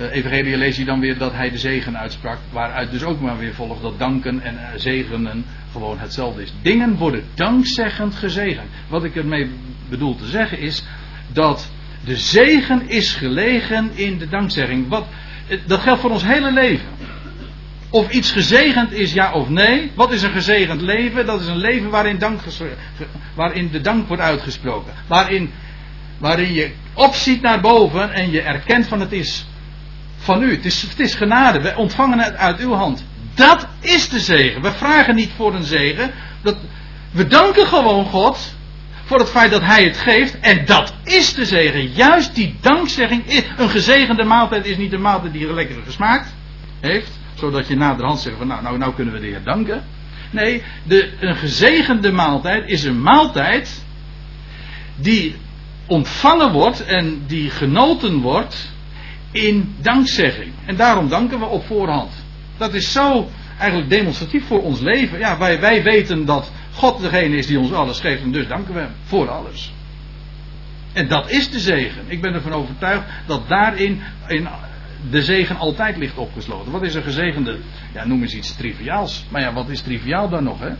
uh, 0.00 0.56
lees 0.56 0.76
je 0.76 0.84
dan 0.84 1.00
weer 1.00 1.18
dat 1.18 1.32
hij 1.32 1.50
de 1.50 1.58
zegen 1.58 1.98
uitsprak. 1.98 2.38
Waaruit 2.52 2.90
dus 2.90 3.02
ook 3.02 3.20
maar 3.20 3.38
weer 3.38 3.54
volgt 3.54 3.82
dat 3.82 3.98
danken 3.98 4.40
en 4.40 4.54
uh, 4.54 4.60
zegenen 4.76 5.44
gewoon 5.72 5.98
hetzelfde 5.98 6.42
is. 6.42 6.52
Dingen 6.62 6.96
worden 6.96 7.24
dankzeggend 7.34 8.14
gezegend. 8.14 8.68
Wat 8.88 9.04
ik 9.04 9.16
ermee 9.16 9.50
bedoel 9.88 10.16
te 10.16 10.26
zeggen 10.26 10.58
is 10.58 10.84
dat 11.32 11.70
de 12.06 12.16
zegen 12.16 12.88
is 12.88 13.14
gelegen 13.14 13.90
in 13.94 14.18
de 14.18 14.28
dankzegging. 14.28 14.88
Wat, 14.88 15.06
dat 15.66 15.80
geldt 15.80 16.00
voor 16.00 16.10
ons 16.10 16.24
hele 16.24 16.52
leven. 16.52 16.88
Of 17.90 18.10
iets 18.10 18.30
gezegend 18.32 18.92
is, 18.92 19.12
ja 19.12 19.32
of 19.32 19.48
nee. 19.48 19.92
Wat 19.94 20.12
is 20.12 20.22
een 20.22 20.32
gezegend 20.32 20.80
leven? 20.80 21.26
Dat 21.26 21.40
is 21.40 21.46
een 21.46 21.56
leven 21.56 21.90
waarin, 21.90 22.18
dank, 22.18 22.40
waarin 23.34 23.70
de 23.70 23.80
dank 23.80 24.08
wordt 24.08 24.22
uitgesproken. 24.22 24.92
Waarin, 25.06 25.52
waarin 26.18 26.52
je 26.52 26.70
opziet 26.94 27.42
naar 27.42 27.60
boven 27.60 28.12
en 28.12 28.30
je 28.30 28.40
erkent 28.40 28.86
van 28.86 29.00
het 29.00 29.12
is 29.12 29.46
van 30.16 30.42
u. 30.42 30.50
Het 30.50 30.64
is, 30.64 30.82
het 30.82 31.00
is 31.00 31.14
genade. 31.14 31.60
We 31.60 31.76
ontvangen 31.76 32.18
het 32.18 32.36
uit 32.36 32.60
uw 32.60 32.72
hand. 32.72 33.04
Dat 33.34 33.66
is 33.80 34.08
de 34.08 34.20
zegen. 34.20 34.62
We 34.62 34.72
vragen 34.72 35.14
niet 35.14 35.30
voor 35.36 35.54
een 35.54 35.64
zegen. 35.64 36.12
Dat, 36.42 36.56
we 37.10 37.26
danken 37.26 37.66
gewoon 37.66 38.04
God 38.04 38.54
voor 39.06 39.18
het 39.18 39.30
feit 39.30 39.50
dat 39.50 39.62
Hij 39.62 39.84
het 39.84 39.96
geeft. 39.96 40.40
En 40.40 40.64
dat 40.64 40.94
is 41.04 41.34
de 41.34 41.44
zegen. 41.44 41.92
Juist 41.92 42.34
die 42.34 42.56
dankzegging. 42.60 43.44
Een 43.56 43.68
gezegende 43.68 44.24
maaltijd 44.24 44.66
is 44.66 44.76
niet 44.76 44.92
een 44.92 45.00
maaltijd 45.00 45.32
die 45.32 45.52
lekker 45.52 45.76
gesmaakt 45.84 46.34
heeft. 46.80 47.18
Zodat 47.34 47.68
je 47.68 47.76
naderhand 47.76 48.20
zegt 48.20 48.36
van 48.36 48.46
nou, 48.46 48.62
nou, 48.62 48.78
nou 48.78 48.94
kunnen 48.94 49.14
we 49.14 49.20
de 49.20 49.26
Heer 49.26 49.42
danken. 49.44 49.84
Nee, 50.30 50.62
de, 50.82 51.12
een 51.20 51.36
gezegende 51.36 52.12
maaltijd 52.12 52.68
is 52.68 52.84
een 52.84 53.02
maaltijd 53.02 53.84
die 54.96 55.36
ontvangen 55.86 56.52
wordt 56.52 56.84
en 56.84 57.22
die 57.26 57.50
genoten 57.50 58.20
wordt 58.20 58.72
in 59.30 59.74
dankzegging. 59.80 60.52
En 60.64 60.76
daarom 60.76 61.08
danken 61.08 61.38
we 61.38 61.44
op 61.44 61.66
voorhand. 61.66 62.24
Dat 62.56 62.74
is 62.74 62.92
zo 62.92 63.28
eigenlijk 63.58 63.90
demonstratief 63.90 64.46
voor 64.46 64.62
ons 64.62 64.80
leven. 64.80 65.18
Ja, 65.18 65.38
wij, 65.38 65.60
wij 65.60 65.82
weten 65.82 66.24
dat 66.24 66.52
God 66.76 67.00
degene 67.00 67.36
is 67.36 67.46
die 67.46 67.58
ons 67.58 67.72
alles 67.72 68.00
geeft 68.00 68.22
en 68.22 68.32
dus 68.32 68.48
danken 68.48 68.74
we 68.74 68.80
hem 68.80 68.92
voor 69.04 69.30
alles. 69.30 69.72
En 70.92 71.08
dat 71.08 71.30
is 71.30 71.50
de 71.50 71.60
zegen. 71.60 72.04
Ik 72.06 72.20
ben 72.20 72.34
ervan 72.34 72.52
overtuigd 72.52 73.04
dat 73.26 73.48
daarin 73.48 74.02
in 74.26 74.48
de 75.10 75.22
zegen 75.22 75.56
altijd 75.56 75.96
ligt 75.96 76.16
opgesloten. 76.16 76.72
Wat 76.72 76.82
is 76.82 76.94
een 76.94 77.02
gezegende? 77.02 77.58
Ja, 77.94 78.06
noem 78.06 78.22
eens 78.22 78.34
iets 78.34 78.56
triviaals. 78.56 79.24
Maar 79.28 79.40
ja, 79.40 79.52
wat 79.52 79.68
is 79.68 79.80
triviaal 79.80 80.28
dan 80.28 80.44
nog, 80.44 80.60
hè? 80.60 80.70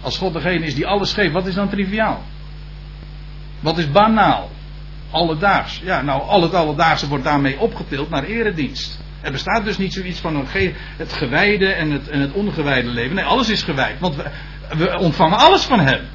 Als 0.00 0.18
God 0.18 0.32
degene 0.32 0.66
is 0.66 0.74
die 0.74 0.86
alles 0.86 1.12
geeft, 1.12 1.32
wat 1.32 1.46
is 1.46 1.54
dan 1.54 1.68
triviaal? 1.68 2.22
Wat 3.60 3.78
is 3.78 3.90
banaal? 3.90 4.50
alledaags. 5.10 5.80
Ja, 5.84 6.02
nou, 6.02 6.22
al 6.22 6.42
het 6.42 6.54
alledaagse 6.54 7.08
wordt 7.08 7.24
daarmee 7.24 7.58
opgetild 7.58 8.10
naar 8.10 8.24
eredienst. 8.24 9.00
Er 9.20 9.32
bestaat 9.32 9.64
dus 9.64 9.78
niet 9.78 9.92
zoiets 9.92 10.20
van 10.20 10.46
het 10.96 11.12
gewijde 11.12 11.66
en 11.66 11.90
het, 11.90 12.08
en 12.08 12.20
het 12.20 12.32
ongewijde 12.32 12.88
leven. 12.88 13.14
Nee, 13.14 13.24
alles 13.24 13.48
is 13.48 13.62
gewijd. 13.62 13.98
Want 13.98 14.16
we, 14.76 14.98
ontvangen 14.98 15.38
alles 15.38 15.64
van 15.64 15.80
hem. 15.80 16.08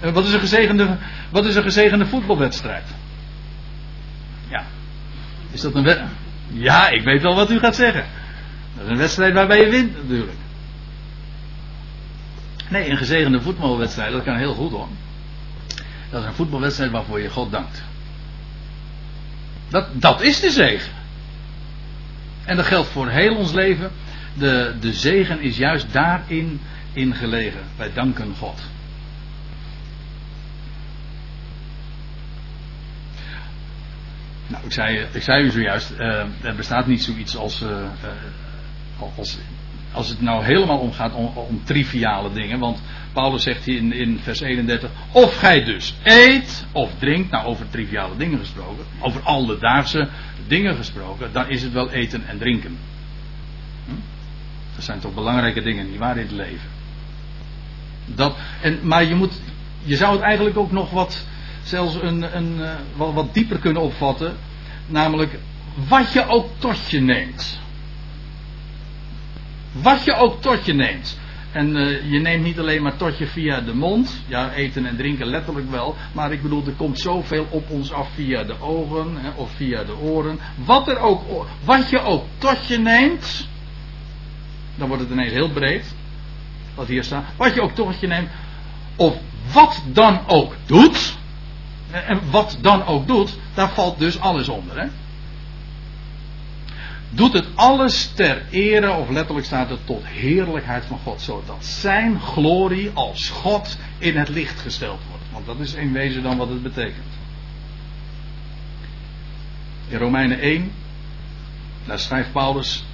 En 0.00 0.12
wat 0.12 0.24
is 0.24 0.32
een 0.32 0.40
gezegende, 0.40 0.98
wat 1.30 1.44
is 1.44 1.54
een 1.54 1.62
gezegende 1.62 2.06
voetbalwedstrijd? 2.06 2.94
Ja. 4.48 4.64
Is 5.50 5.60
dat 5.60 5.74
een 5.74 5.84
wedstrijd? 5.84 6.12
Ja, 6.52 6.88
ik 6.88 7.02
weet 7.02 7.22
wel 7.22 7.34
wat 7.34 7.50
u 7.50 7.58
gaat 7.58 7.76
zeggen. 7.76 8.04
Dat 8.76 8.84
is 8.84 8.90
een 8.90 8.98
wedstrijd 8.98 9.34
waarbij 9.34 9.60
je 9.64 9.70
wint 9.70 9.96
natuurlijk. 9.96 10.38
Nee, 12.68 12.90
een 12.90 12.96
gezegende 12.96 13.40
voetbalwedstrijd, 13.40 14.12
dat 14.12 14.24
kan 14.24 14.36
heel 14.36 14.54
goed 14.54 14.70
hoor. 14.70 14.88
Dat 16.10 16.22
is 16.22 16.28
een 16.28 16.34
voetbalwedstrijd 16.34 16.90
waarvoor 16.90 17.20
je 17.20 17.30
God 17.30 17.50
dankt. 17.50 17.82
Dat, 19.68 19.86
dat 19.92 20.20
is 20.20 20.40
de 20.40 20.50
zegen. 20.50 20.92
En 22.44 22.56
dat 22.56 22.66
geldt 22.66 22.88
voor 22.88 23.08
heel 23.08 23.36
ons 23.36 23.52
leven. 23.52 23.90
De, 24.38 24.74
de 24.80 24.92
zegen 24.92 25.40
is 25.40 25.56
juist 25.56 25.92
daarin 25.92 26.60
in 26.92 27.14
gelegen. 27.14 27.60
Wij 27.76 27.92
danken 27.92 28.34
God. 28.34 28.60
Nou, 34.46 34.64
ik 34.64 34.72
zei, 34.72 35.06
ik 35.12 35.22
zei 35.22 35.44
u 35.44 35.50
zojuist, 35.50 35.90
uh, 35.90 36.24
er 36.42 36.54
bestaat 36.56 36.86
niet 36.86 37.02
zoiets 37.02 37.36
als, 37.36 37.62
uh, 37.62 37.68
uh, 37.68 39.18
als 39.18 39.38
als 39.92 40.08
het 40.08 40.20
nou 40.20 40.44
helemaal 40.44 40.78
omgaat 40.78 41.14
om, 41.14 41.26
om 41.34 41.64
triviale 41.64 42.32
dingen. 42.32 42.58
Want 42.58 42.82
Paulus 43.12 43.42
zegt 43.42 43.64
hier 43.64 43.76
in, 43.76 43.92
in 43.92 44.18
vers 44.18 44.40
31. 44.40 44.90
Of 45.12 45.36
gij 45.36 45.64
dus 45.64 45.94
eet 46.02 46.66
of 46.72 46.90
drinkt. 46.98 47.30
Nou, 47.30 47.46
over 47.46 47.70
triviale 47.70 48.16
dingen 48.16 48.38
gesproken. 48.38 48.84
Over 49.00 49.20
alledaagse 49.22 50.08
dingen 50.46 50.76
gesproken. 50.76 51.32
Dan 51.32 51.48
is 51.48 51.62
het 51.62 51.72
wel 51.72 51.90
eten 51.90 52.26
en 52.26 52.38
drinken. 52.38 52.78
Dat 54.78 54.86
zijn 54.86 55.00
toch 55.00 55.14
belangrijke 55.14 55.62
dingen, 55.62 55.90
niet 55.90 55.98
waar, 55.98 56.16
in 56.16 56.22
het 56.22 56.30
leven. 56.30 56.68
Dat, 58.04 58.36
en, 58.62 58.78
maar 58.82 59.04
je, 59.04 59.14
moet, 59.14 59.40
je 59.82 59.96
zou 59.96 60.12
het 60.12 60.20
eigenlijk 60.20 60.56
ook 60.56 60.72
nog 60.72 60.90
wat. 60.90 61.26
Zelfs 61.62 61.94
een, 61.94 62.36
een, 62.36 62.56
uh, 62.58 62.74
wat, 62.96 63.12
wat 63.12 63.34
dieper 63.34 63.58
kunnen 63.58 63.82
opvatten. 63.82 64.36
Namelijk 64.86 65.38
wat 65.88 66.12
je 66.12 66.28
ook 66.28 66.48
tot 66.58 66.90
je 66.90 67.00
neemt. 67.00 67.60
Wat 69.72 70.04
je 70.04 70.14
ook 70.14 70.42
tot 70.42 70.64
je 70.64 70.74
neemt. 70.74 71.18
En 71.52 71.76
uh, 71.76 72.12
je 72.12 72.18
neemt 72.18 72.44
niet 72.44 72.58
alleen 72.58 72.82
maar 72.82 72.96
tot 72.96 73.18
je 73.18 73.26
via 73.26 73.60
de 73.60 73.74
mond. 73.74 74.22
Ja, 74.26 74.52
eten 74.52 74.86
en 74.86 74.96
drinken 74.96 75.26
letterlijk 75.26 75.70
wel. 75.70 75.96
Maar 76.12 76.32
ik 76.32 76.42
bedoel, 76.42 76.66
er 76.66 76.72
komt 76.72 77.00
zoveel 77.00 77.46
op 77.50 77.70
ons 77.70 77.92
af 77.92 78.08
via 78.14 78.44
de 78.44 78.60
ogen 78.60 79.16
hè, 79.16 79.30
of 79.30 79.50
via 79.50 79.84
de 79.84 79.96
oren. 79.96 80.38
Wat, 80.64 80.88
er 80.88 80.98
ook, 80.98 81.46
wat 81.64 81.90
je 81.90 82.00
ook 82.00 82.24
tot 82.38 82.66
je 82.66 82.78
neemt. 82.78 83.48
Dan 84.78 84.88
wordt 84.88 85.02
het 85.02 85.12
ineens 85.12 85.32
heel 85.32 85.50
breed. 85.50 85.94
Wat 86.74 86.86
hier 86.86 87.04
staat. 87.04 87.24
Wat 87.36 87.54
je 87.54 87.60
ook 87.60 87.74
tot 87.74 88.00
je 88.00 88.06
neemt. 88.06 88.28
Of 88.96 89.16
wat 89.52 89.82
dan 89.92 90.20
ook 90.26 90.54
doet. 90.66 91.16
En 91.90 92.20
wat 92.30 92.58
dan 92.60 92.86
ook 92.86 93.06
doet, 93.06 93.38
daar 93.54 93.70
valt 93.70 93.98
dus 93.98 94.20
alles 94.20 94.48
onder. 94.48 94.80
Hè? 94.80 94.88
doet 97.10 97.32
het 97.32 97.46
alles 97.54 98.06
ter 98.06 98.42
ere, 98.50 98.90
of 98.90 99.10
letterlijk 99.10 99.46
staat 99.46 99.70
het 99.70 99.86
tot 99.86 100.06
heerlijkheid 100.06 100.84
van 100.84 100.98
God, 100.98 101.20
zodat 101.20 101.64
zijn 101.64 102.20
glorie 102.20 102.90
als 102.94 103.30
God 103.30 103.78
in 103.98 104.16
het 104.16 104.28
licht 104.28 104.60
gesteld 104.60 105.00
wordt. 105.08 105.24
Want 105.32 105.46
dat 105.46 105.58
is 105.58 105.74
in 105.74 105.92
wezen 105.92 106.22
dan 106.22 106.36
wat 106.36 106.48
het 106.48 106.62
betekent. 106.62 107.06
In 109.88 109.98
Romeinen 109.98 110.40
1, 110.40 110.72
daar 111.86 111.98
schrijft 111.98 112.32
Paulus, 112.32 112.84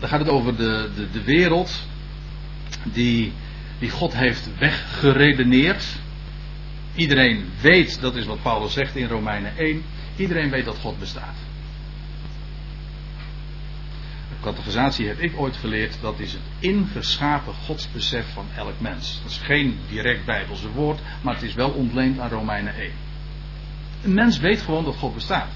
daar 0.00 0.08
gaat 0.08 0.18
het 0.18 0.28
over 0.28 0.56
de, 0.56 0.90
de, 0.96 1.10
de 1.10 1.22
wereld 1.22 1.86
die, 2.84 3.32
die 3.78 3.90
God 3.90 4.14
heeft 4.14 4.58
weggeredeneerd. 4.58 5.84
Iedereen 6.94 7.44
weet, 7.60 8.00
dat 8.00 8.16
is 8.16 8.26
wat 8.26 8.42
Paulus 8.42 8.72
zegt 8.72 8.96
in 8.96 9.08
Romeinen 9.08 9.56
1, 9.56 9.82
iedereen 10.16 10.50
weet 10.50 10.64
dat 10.64 10.78
God 10.78 10.98
bestaat 10.98 11.36
categorisatie 14.40 15.06
heb 15.06 15.18
ik 15.18 15.32
ooit 15.36 15.56
geleerd, 15.56 15.98
dat 16.00 16.18
is 16.18 16.32
het 16.32 16.42
ingeschapen 16.58 17.54
godsbesef 17.54 18.32
van 18.32 18.46
elk 18.56 18.80
mens. 18.80 19.20
Dat 19.22 19.30
is 19.30 19.38
geen 19.38 19.78
direct 19.88 20.24
bijbelse 20.24 20.70
woord, 20.70 21.00
maar 21.20 21.34
het 21.34 21.42
is 21.42 21.54
wel 21.54 21.70
ontleend 21.70 22.18
aan 22.18 22.28
Romeinen 22.28 22.74
1. 22.74 22.90
Een 24.02 24.14
mens 24.14 24.38
weet 24.38 24.62
gewoon 24.62 24.84
dat 24.84 24.96
God 24.96 25.14
bestaat. 25.14 25.50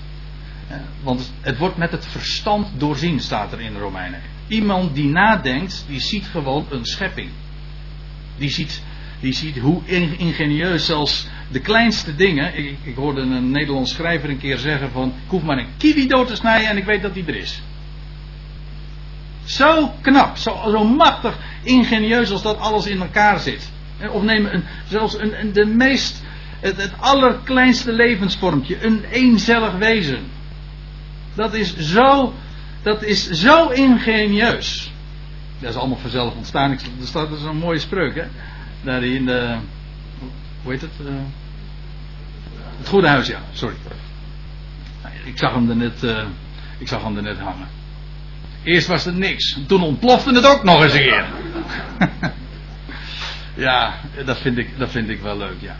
Want 1.02 1.32
het 1.40 1.58
wordt 1.58 1.76
met 1.76 1.90
het 1.90 2.06
verstand 2.06 2.80
doorzien, 2.80 3.20
staat 3.20 3.52
er 3.52 3.60
in 3.60 3.76
Romeinen 3.76 4.20
1. 4.20 4.33
Iemand 4.48 4.94
die 4.94 5.08
nadenkt, 5.08 5.84
die 5.88 6.00
ziet 6.00 6.26
gewoon 6.26 6.66
een 6.70 6.84
schepping. 6.84 7.28
Die 8.36 8.50
ziet, 8.50 8.82
die 9.20 9.32
ziet 9.32 9.58
hoe 9.58 9.80
ingenieus 10.16 10.86
zelfs 10.86 11.26
de 11.50 11.60
kleinste 11.60 12.16
dingen. 12.16 12.56
Ik, 12.58 12.76
ik 12.82 12.94
hoorde 12.96 13.20
een 13.20 13.50
Nederlands 13.50 13.92
schrijver 13.92 14.28
een 14.28 14.38
keer 14.38 14.58
zeggen 14.58 14.90
van... 14.90 15.08
Ik 15.08 15.30
hoef 15.30 15.42
maar 15.42 15.58
een 15.58 15.76
kiwi 15.76 16.06
dood 16.06 16.26
te 16.26 16.36
snijden 16.36 16.68
en 16.68 16.76
ik 16.76 16.84
weet 16.84 17.02
dat 17.02 17.14
die 17.14 17.24
er 17.26 17.36
is. 17.36 17.62
Zo 19.44 19.92
knap, 20.00 20.36
zo, 20.36 20.60
zo 20.70 20.84
machtig 20.84 21.38
ingenieus 21.62 22.30
als 22.30 22.42
dat 22.42 22.58
alles 22.58 22.86
in 22.86 23.00
elkaar 23.00 23.40
zit. 23.40 23.70
Of 24.10 24.22
neem 24.22 24.64
zelfs 24.88 25.18
een, 25.18 25.40
een, 25.40 25.52
de 25.52 25.66
meest, 25.66 26.22
het, 26.60 26.76
het 26.76 26.92
allerkleinste 27.00 27.92
levensvormpje, 27.92 28.84
een 28.84 29.04
eenzellig 29.04 29.72
wezen. 29.72 30.18
Dat 31.34 31.54
is 31.54 31.76
zo, 31.76 32.34
dat 32.84 33.02
is 33.02 33.30
zo 33.30 33.68
ingenieus. 33.68 34.92
Dat 35.58 35.70
is 35.70 35.76
allemaal 35.76 35.98
vanzelf 35.98 36.34
ontstaan. 36.34 36.70
Er 36.70 36.78
staat 37.02 37.28
dus 37.28 37.42
een 37.42 37.56
mooie 37.56 37.78
spreuk, 37.78 38.14
hè? 38.14 38.24
Daar 38.82 39.04
in 39.04 39.26
de, 39.26 39.56
hoe 40.62 40.72
heet 40.72 40.80
het? 40.80 40.90
Uh, 41.00 41.12
het 42.78 42.88
Goede 42.88 43.08
Huis, 43.08 43.26
ja, 43.26 43.40
sorry. 43.52 43.76
Ik 45.24 45.38
zag 45.38 45.54
hem 45.54 45.70
er 45.70 45.76
net, 45.76 46.02
uh, 46.02 46.24
ik 46.78 46.88
zag 46.88 47.02
hem 47.02 47.16
er 47.16 47.22
net 47.22 47.38
hangen. 47.38 47.68
Eerst 48.62 48.86
was 48.86 49.04
het 49.04 49.16
niks. 49.16 49.58
Toen 49.66 49.82
ontplofte 49.82 50.34
het 50.34 50.46
ook 50.46 50.64
nog 50.64 50.82
eens 50.82 50.92
een 50.92 51.00
keer. 51.00 51.24
ja, 53.66 53.94
dat 54.24 54.38
vind, 54.38 54.58
ik, 54.58 54.78
dat 54.78 54.90
vind 54.90 55.08
ik 55.08 55.20
wel 55.20 55.36
leuk, 55.36 55.56
ja. 55.60 55.76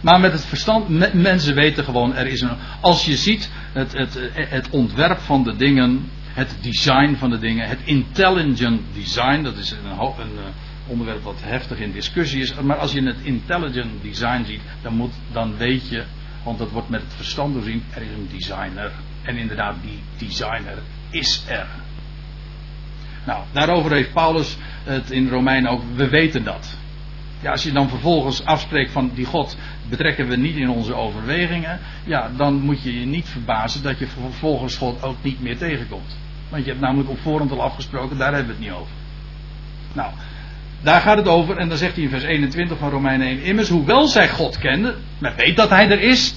Maar 0.00 0.20
met 0.20 0.32
het 0.32 0.44
verstand, 0.44 1.14
mensen 1.14 1.54
weten 1.54 1.84
gewoon, 1.84 2.14
er 2.14 2.26
is 2.26 2.40
een. 2.40 2.56
Als 2.80 3.04
je 3.04 3.16
ziet 3.16 3.50
het, 3.72 3.92
het, 3.92 4.18
het 4.34 4.70
ontwerp 4.70 5.18
van 5.18 5.44
de 5.44 5.56
dingen, 5.56 6.10
het 6.34 6.56
design 6.60 7.14
van 7.14 7.30
de 7.30 7.38
dingen, 7.38 7.68
het 7.68 7.80
intelligent 7.84 8.80
design, 8.94 9.42
dat 9.42 9.56
is 9.56 9.70
een, 9.70 9.90
een 9.90 10.38
eh, 10.38 10.44
onderwerp 10.86 11.22
wat 11.22 11.40
heftig 11.42 11.78
in 11.78 11.92
discussie 11.92 12.40
is. 12.40 12.54
Maar 12.54 12.76
als 12.76 12.92
je 12.92 13.02
het 13.02 13.20
intelligent 13.22 14.02
design 14.02 14.44
ziet, 14.44 14.60
dan, 14.82 14.94
moet, 14.94 15.12
dan 15.32 15.56
weet 15.56 15.88
je, 15.88 16.04
want 16.42 16.58
dat 16.58 16.70
wordt 16.70 16.88
met 16.88 17.00
het 17.00 17.12
verstand 17.14 17.54
doorzien, 17.54 17.82
er 17.94 18.02
is 18.02 18.08
een 18.08 18.28
designer. 18.32 18.92
En 19.22 19.36
inderdaad, 19.36 19.74
die 19.82 20.28
designer 20.28 20.78
is 21.10 21.44
er. 21.48 21.66
Nou, 23.26 23.44
daarover 23.52 23.92
heeft 23.92 24.12
Paulus 24.12 24.56
het 24.84 25.10
in 25.10 25.28
Romeinen 25.28 25.70
ook, 25.70 25.82
we 25.94 26.08
weten 26.08 26.44
dat. 26.44 26.78
Ja, 27.40 27.50
als 27.50 27.62
je 27.62 27.72
dan 27.72 27.88
vervolgens 27.88 28.44
afspreekt 28.44 28.92
van 28.92 29.10
die 29.14 29.24
God 29.24 29.56
betrekken 29.88 30.28
we 30.28 30.36
niet 30.36 30.56
in 30.56 30.70
onze 30.70 30.94
overwegingen, 30.94 31.80
ja, 32.04 32.30
dan 32.36 32.54
moet 32.54 32.82
je 32.82 33.00
je 33.00 33.06
niet 33.06 33.28
verbazen 33.28 33.82
dat 33.82 33.98
je 33.98 34.06
vervolgens 34.06 34.76
God 34.76 35.02
ook 35.02 35.16
niet 35.22 35.40
meer 35.40 35.58
tegenkomt. 35.58 36.16
Want 36.48 36.64
je 36.64 36.70
hebt 36.70 36.82
namelijk 36.82 37.10
op 37.10 37.18
voorhand 37.18 37.50
al 37.50 37.62
afgesproken, 37.62 38.18
daar 38.18 38.34
hebben 38.34 38.56
we 38.56 38.62
het 38.62 38.70
niet 38.70 38.80
over. 38.80 38.92
Nou, 39.92 40.12
daar 40.82 41.00
gaat 41.00 41.16
het 41.16 41.28
over, 41.28 41.56
en 41.56 41.68
dan 41.68 41.78
zegt 41.78 41.94
hij 41.94 42.04
in 42.04 42.10
vers 42.10 42.24
21 42.24 42.78
van 42.78 42.90
Romeinen 42.90 43.26
1, 43.26 43.42
immers, 43.42 43.68
hoewel 43.68 44.06
zij 44.06 44.28
God 44.28 44.58
kenden, 44.58 44.94
men 45.18 45.34
weet 45.36 45.56
dat 45.56 45.68
hij 45.70 45.90
er 45.90 46.00
is, 46.00 46.34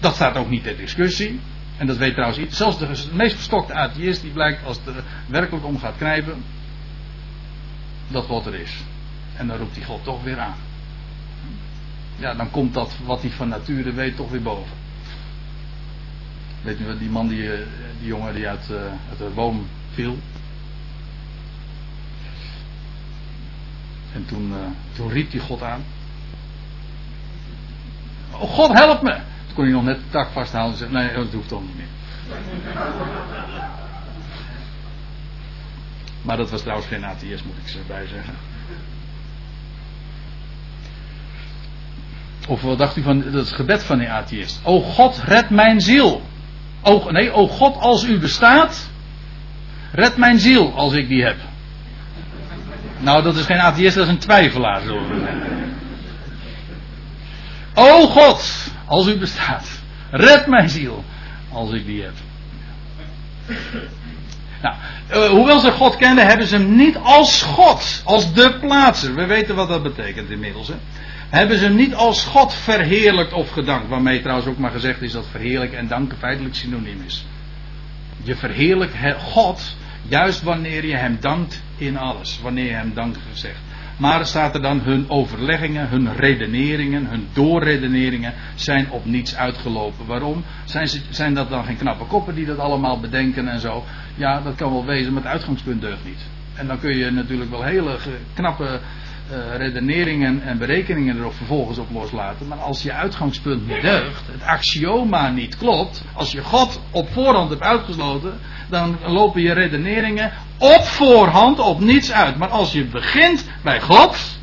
dat 0.00 0.14
staat 0.14 0.36
ook 0.36 0.50
niet 0.50 0.62
ter 0.62 0.76
discussie. 0.76 1.40
En 1.76 1.86
dat 1.86 1.96
weet 1.96 2.12
trouwens 2.12 2.38
iets. 2.38 2.56
Zelfs 2.56 2.78
de 2.78 2.88
meest 3.12 3.34
verstokte 3.34 3.74
atheïst 3.74 4.22
die 4.22 4.30
blijkt 4.30 4.66
als 4.66 4.76
het 4.76 4.96
er 4.96 5.02
werkelijk 5.26 5.64
om 5.64 5.78
gaat 5.78 5.96
knijpen. 5.96 6.44
Dat 8.08 8.24
God 8.24 8.46
er 8.46 8.54
is. 8.54 8.84
En 9.36 9.46
dan 9.46 9.56
roept 9.56 9.76
hij 9.76 9.84
God 9.84 10.04
toch 10.04 10.22
weer 10.22 10.38
aan. 10.38 10.56
Ja, 12.16 12.34
dan 12.34 12.50
komt 12.50 12.74
dat 12.74 12.96
wat 13.04 13.20
hij 13.20 13.30
van 13.30 13.48
nature 13.48 13.92
weet 13.92 14.16
toch 14.16 14.30
weer 14.30 14.42
boven. 14.42 14.76
Weet 16.62 16.80
u 16.80 16.98
die 16.98 17.10
man, 17.10 17.28
die, 17.28 17.52
eh, 17.52 17.58
die 17.98 18.08
jongen 18.08 18.34
die 18.34 18.48
uit, 18.48 18.68
uh, 18.70 18.76
uit 19.08 19.18
de 19.18 19.30
boom 19.34 19.66
viel. 19.90 20.18
En 24.12 24.26
toen, 24.26 24.50
uh, 24.50 24.56
toen 24.92 25.10
riep 25.10 25.32
hij 25.32 25.40
God 25.40 25.62
aan. 25.62 25.84
Oh 28.30 28.50
God 28.50 28.72
help 28.72 29.02
me! 29.02 29.20
kon 29.56 29.64
hij 29.64 29.72
nog 29.72 29.84
net 29.84 29.96
de 29.96 30.10
tak 30.10 30.28
vasthouden 30.30 30.72
en 30.72 30.78
zeggen: 30.78 30.96
Nee, 30.96 31.24
dat 31.24 31.32
hoeft 31.32 31.48
toch 31.48 31.62
niet 31.62 31.76
meer. 31.76 31.86
Maar 36.22 36.36
dat 36.36 36.50
was 36.50 36.60
trouwens 36.60 36.88
geen 36.88 37.04
atheïst, 37.04 37.44
moet 37.44 37.56
ik 37.64 37.74
erbij 37.74 38.06
zeggen. 38.06 38.34
Of 42.46 42.62
wat 42.62 42.78
dacht 42.78 42.96
u 42.96 43.02
van 43.02 43.22
het 43.22 43.52
gebed 43.52 43.84
van 43.84 43.98
die 43.98 44.10
atheïst? 44.10 44.60
O 44.62 44.80
God, 44.80 45.22
red 45.24 45.50
mijn 45.50 45.80
ziel. 45.80 46.22
O, 46.82 47.10
nee, 47.10 47.32
o 47.32 47.46
God, 47.46 47.76
als 47.76 48.04
u 48.04 48.18
bestaat, 48.18 48.88
red 49.92 50.16
mijn 50.16 50.38
ziel 50.38 50.72
als 50.74 50.92
ik 50.92 51.08
die 51.08 51.24
heb. 51.24 51.36
Nou, 52.98 53.22
dat 53.22 53.36
is 53.36 53.44
geen 53.44 53.60
atheïst, 53.60 53.94
dat 53.94 54.06
is 54.06 54.12
een 54.12 54.18
twijfelaar. 54.18 54.82
Zo. 54.82 55.00
O 57.74 58.06
God, 58.06 58.70
als 58.86 59.06
u 59.06 59.18
bestaat, 59.18 59.68
red 60.10 60.46
mijn 60.46 60.68
ziel 60.68 61.04
als 61.52 61.72
ik 61.72 61.86
die 61.86 62.02
heb. 62.02 62.14
Nou, 64.62 64.74
uh, 65.10 65.28
hoewel 65.28 65.58
ze 65.58 65.70
God 65.70 65.96
kenden, 65.96 66.26
hebben 66.26 66.46
ze 66.46 66.56
hem 66.56 66.76
niet 66.76 66.96
als 67.02 67.42
God, 67.42 68.02
als 68.04 68.32
de 68.32 68.58
plaatser. 68.60 69.14
We 69.14 69.26
weten 69.26 69.54
wat 69.54 69.68
dat 69.68 69.82
betekent 69.82 70.30
inmiddels. 70.30 70.68
Hè? 70.68 70.74
Hebben 71.30 71.58
ze 71.58 71.68
niet 71.68 71.94
als 71.94 72.24
God 72.24 72.54
verheerlijkt 72.54 73.32
of 73.32 73.50
gedankt. 73.50 73.88
Waarmee 73.88 74.20
trouwens 74.20 74.48
ook 74.48 74.58
maar 74.58 74.70
gezegd 74.70 75.02
is 75.02 75.12
dat 75.12 75.26
verheerlijken 75.30 75.78
en 75.78 75.88
danken 75.88 76.18
feitelijk 76.18 76.54
synoniem 76.54 77.02
is. 77.06 77.26
Je 78.22 78.34
verheerlijkt 78.34 78.94
God 79.18 79.76
juist 80.08 80.42
wanneer 80.42 80.86
je 80.86 80.96
hem 80.96 81.16
dankt 81.20 81.62
in 81.76 81.96
alles. 81.96 82.40
Wanneer 82.42 82.64
je 82.64 82.74
hem 82.74 82.94
dank 82.94 83.16
gezegd. 83.32 83.58
Maar 83.96 84.26
staat 84.26 84.54
er 84.54 84.62
dan 84.62 84.80
hun 84.80 85.10
overleggingen, 85.10 85.88
hun 85.88 86.16
redeneringen, 86.16 87.06
hun 87.06 87.26
doorredeneringen 87.32 88.34
zijn 88.54 88.90
op 88.90 89.04
niets 89.04 89.36
uitgelopen. 89.36 90.06
Waarom? 90.06 90.44
Zijn, 90.64 90.88
ze, 90.88 91.00
zijn 91.10 91.34
dat 91.34 91.50
dan 91.50 91.64
geen 91.64 91.76
knappe 91.76 92.04
koppen 92.04 92.34
die 92.34 92.46
dat 92.46 92.58
allemaal 92.58 93.00
bedenken 93.00 93.48
en 93.48 93.60
zo? 93.60 93.84
Ja, 94.14 94.40
dat 94.40 94.54
kan 94.54 94.72
wel 94.72 94.84
wezen, 94.84 95.12
maar 95.12 95.22
het 95.22 95.32
uitgangspunt 95.32 95.80
deugt 95.80 96.04
niet. 96.04 96.20
En 96.54 96.66
dan 96.66 96.80
kun 96.80 96.96
je 96.96 97.10
natuurlijk 97.10 97.50
wel 97.50 97.62
hele 97.62 97.96
knappe 98.34 98.80
uh, 99.30 99.56
redeneringen 99.56 100.42
en 100.42 100.58
berekeningen 100.58 101.18
er 101.18 101.32
vervolgens 101.32 101.78
op 101.78 101.90
loslaten. 101.92 102.48
Maar 102.48 102.58
als 102.58 102.82
je 102.82 102.92
uitgangspunt 102.92 103.66
niet 103.66 103.82
deugt, 103.82 104.22
het 104.26 104.42
axioma 104.42 105.30
niet 105.30 105.56
klopt, 105.56 106.04
als 106.12 106.32
je 106.32 106.42
God 106.42 106.80
op 106.90 107.08
voorhand 107.12 107.50
hebt 107.50 107.62
uitgesloten, 107.62 108.38
dan 108.68 108.98
lopen 109.06 109.42
je 109.42 109.52
redeneringen 109.52 110.32
op 110.58 110.82
voorhand 110.82 111.58
op 111.58 111.80
niets 111.80 112.12
uit. 112.12 112.36
Maar 112.36 112.48
als 112.48 112.72
je 112.72 112.84
begint 112.84 113.48
bij 113.62 113.80
God, 113.80 114.38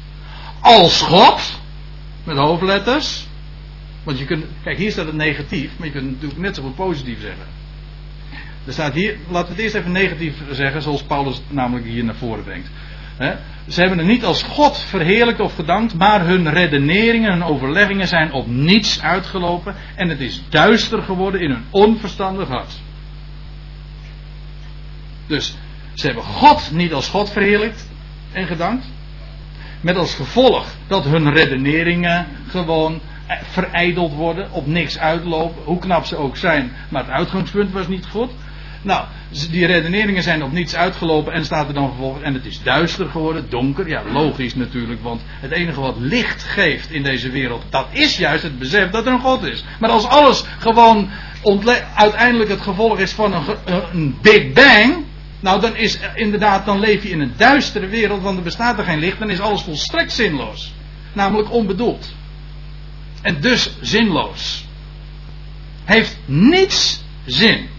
als 0.60 1.02
God, 1.02 1.60
met 2.24 2.38
hoofdletters, 2.38 3.28
want 4.04 4.20
je 4.20 4.26
kunt, 4.26 4.46
kijk 4.64 4.78
hier 4.78 4.92
staat 4.92 5.06
het 5.06 5.16
negatief, 5.16 5.72
maar 5.78 5.88
je 5.88 5.94
kunt 5.94 6.12
natuurlijk 6.12 6.40
net 6.40 6.56
zo 6.56 6.62
goed 6.62 6.76
positief 6.76 7.22
zeggen. 7.22 7.46
Er 8.66 8.74
staat 8.74 8.94
hier, 8.94 9.18
we 9.28 9.38
het 9.38 9.58
eerst 9.58 9.76
even 9.76 9.92
negatief 9.92 10.36
zeggen, 10.52 10.82
zoals 10.82 11.04
Paulus 11.04 11.42
namelijk 11.50 11.86
hier 11.86 12.04
naar 12.04 12.16
voren 12.16 12.44
brengt. 12.44 12.70
Ze 13.68 13.80
hebben 13.80 13.98
het 13.98 14.08
niet 14.08 14.26
als 14.26 14.44
God 14.44 14.78
verheerlijkt 14.78 15.40
of 15.40 15.56
gedankt, 15.56 15.94
maar 15.94 16.26
hun 16.26 16.50
redeneringen, 16.50 17.32
hun 17.32 17.44
overleggingen 17.44 18.08
zijn 18.08 18.32
op 18.32 18.48
niets 18.48 19.02
uitgelopen 19.02 19.76
en 19.96 20.10
het 20.10 20.20
is 20.20 20.44
duister 20.50 21.02
geworden 21.02 21.42
in 21.42 21.52
hun 21.52 21.66
onverstandig 21.70 22.48
hart. 22.48 22.82
Dus 25.28 25.58
ze 25.94 26.06
hebben 26.06 26.24
God 26.24 26.72
niet 26.72 26.94
als 26.94 27.10
God 27.10 27.30
verheerlijkt 27.30 27.90
en 28.32 28.48
gedankt, 28.48 28.86
met 29.82 29.98
als 29.98 30.16
gevolg 30.16 30.66
dat 30.88 31.04
hun 31.04 31.34
redeneringen 31.34 32.28
gewoon 32.48 33.02
eh, 33.28 33.38
verijdeld 33.42 34.14
worden, 34.14 34.52
op 34.52 34.68
niks 34.68 35.00
uitlopen, 35.00 35.64
hoe 35.64 35.80
knap 35.80 36.06
ze 36.06 36.16
ook 36.16 36.38
zijn, 36.38 36.72
maar 36.90 37.04
het 37.04 37.12
uitgangspunt 37.12 37.72
was 37.72 37.88
niet 37.88 38.06
goed. 38.06 38.30
Nou, 38.84 39.06
die 39.52 39.66
redeneringen 39.66 40.24
zijn 40.24 40.44
op 40.44 40.52
niets 40.52 40.76
uitgelopen 40.76 41.34
en 41.34 41.46
staat 41.46 41.68
er 41.68 41.74
dan 41.74 41.88
vervolgens. 41.88 42.24
En 42.24 42.34
het 42.34 42.46
is 42.46 42.64
duister 42.64 43.10
geworden, 43.10 43.50
donker. 43.50 43.88
Ja, 43.88 44.04
logisch 44.12 44.56
natuurlijk, 44.56 45.02
want 45.04 45.22
het 45.26 45.52
enige 45.52 45.80
wat 45.80 45.96
licht 46.00 46.44
geeft 46.44 46.92
in 46.92 47.04
deze 47.04 47.30
wereld, 47.30 47.64
dat 47.70 47.88
is 47.92 48.18
juist 48.18 48.44
het 48.44 48.60
besef 48.60 48.90
dat 48.90 49.06
er 49.06 49.14
een 49.14 49.20
God 49.20 49.44
is. 49.44 49.64
Maar 49.80 49.90
als 49.90 50.06
alles 50.06 50.44
gewoon 50.60 51.10
uiteindelijk 51.96 52.50
het 52.50 52.62
gevolg 52.62 53.00
is 53.00 53.12
van 53.12 53.34
een, 53.34 53.44
een 53.94 54.18
Big 54.22 54.54
Bang. 54.54 55.06
Nou, 55.40 55.62
dan 55.62 55.76
is 55.76 56.00
inderdaad, 56.16 56.66
dan 56.66 56.80
leef 56.80 57.04
je 57.04 57.10
in 57.10 57.22
een 57.22 57.34
duistere 57.38 57.88
wereld, 57.88 58.22
want 58.22 58.38
er 58.38 58.44
bestaat 58.44 58.78
er 58.78 58.84
geen 58.84 59.00
licht, 59.00 59.20
dan 59.20 59.30
is 59.30 59.40
alles 59.40 59.62
volstrekt 59.62 60.14
zinloos. 60.14 60.74
Namelijk 61.14 61.52
onbedoeld. 61.52 62.16
En 63.22 63.42
dus 63.42 63.72
zinloos. 63.82 64.66
Heeft 65.86 66.18
niets 66.26 67.04
zin. 67.26 67.70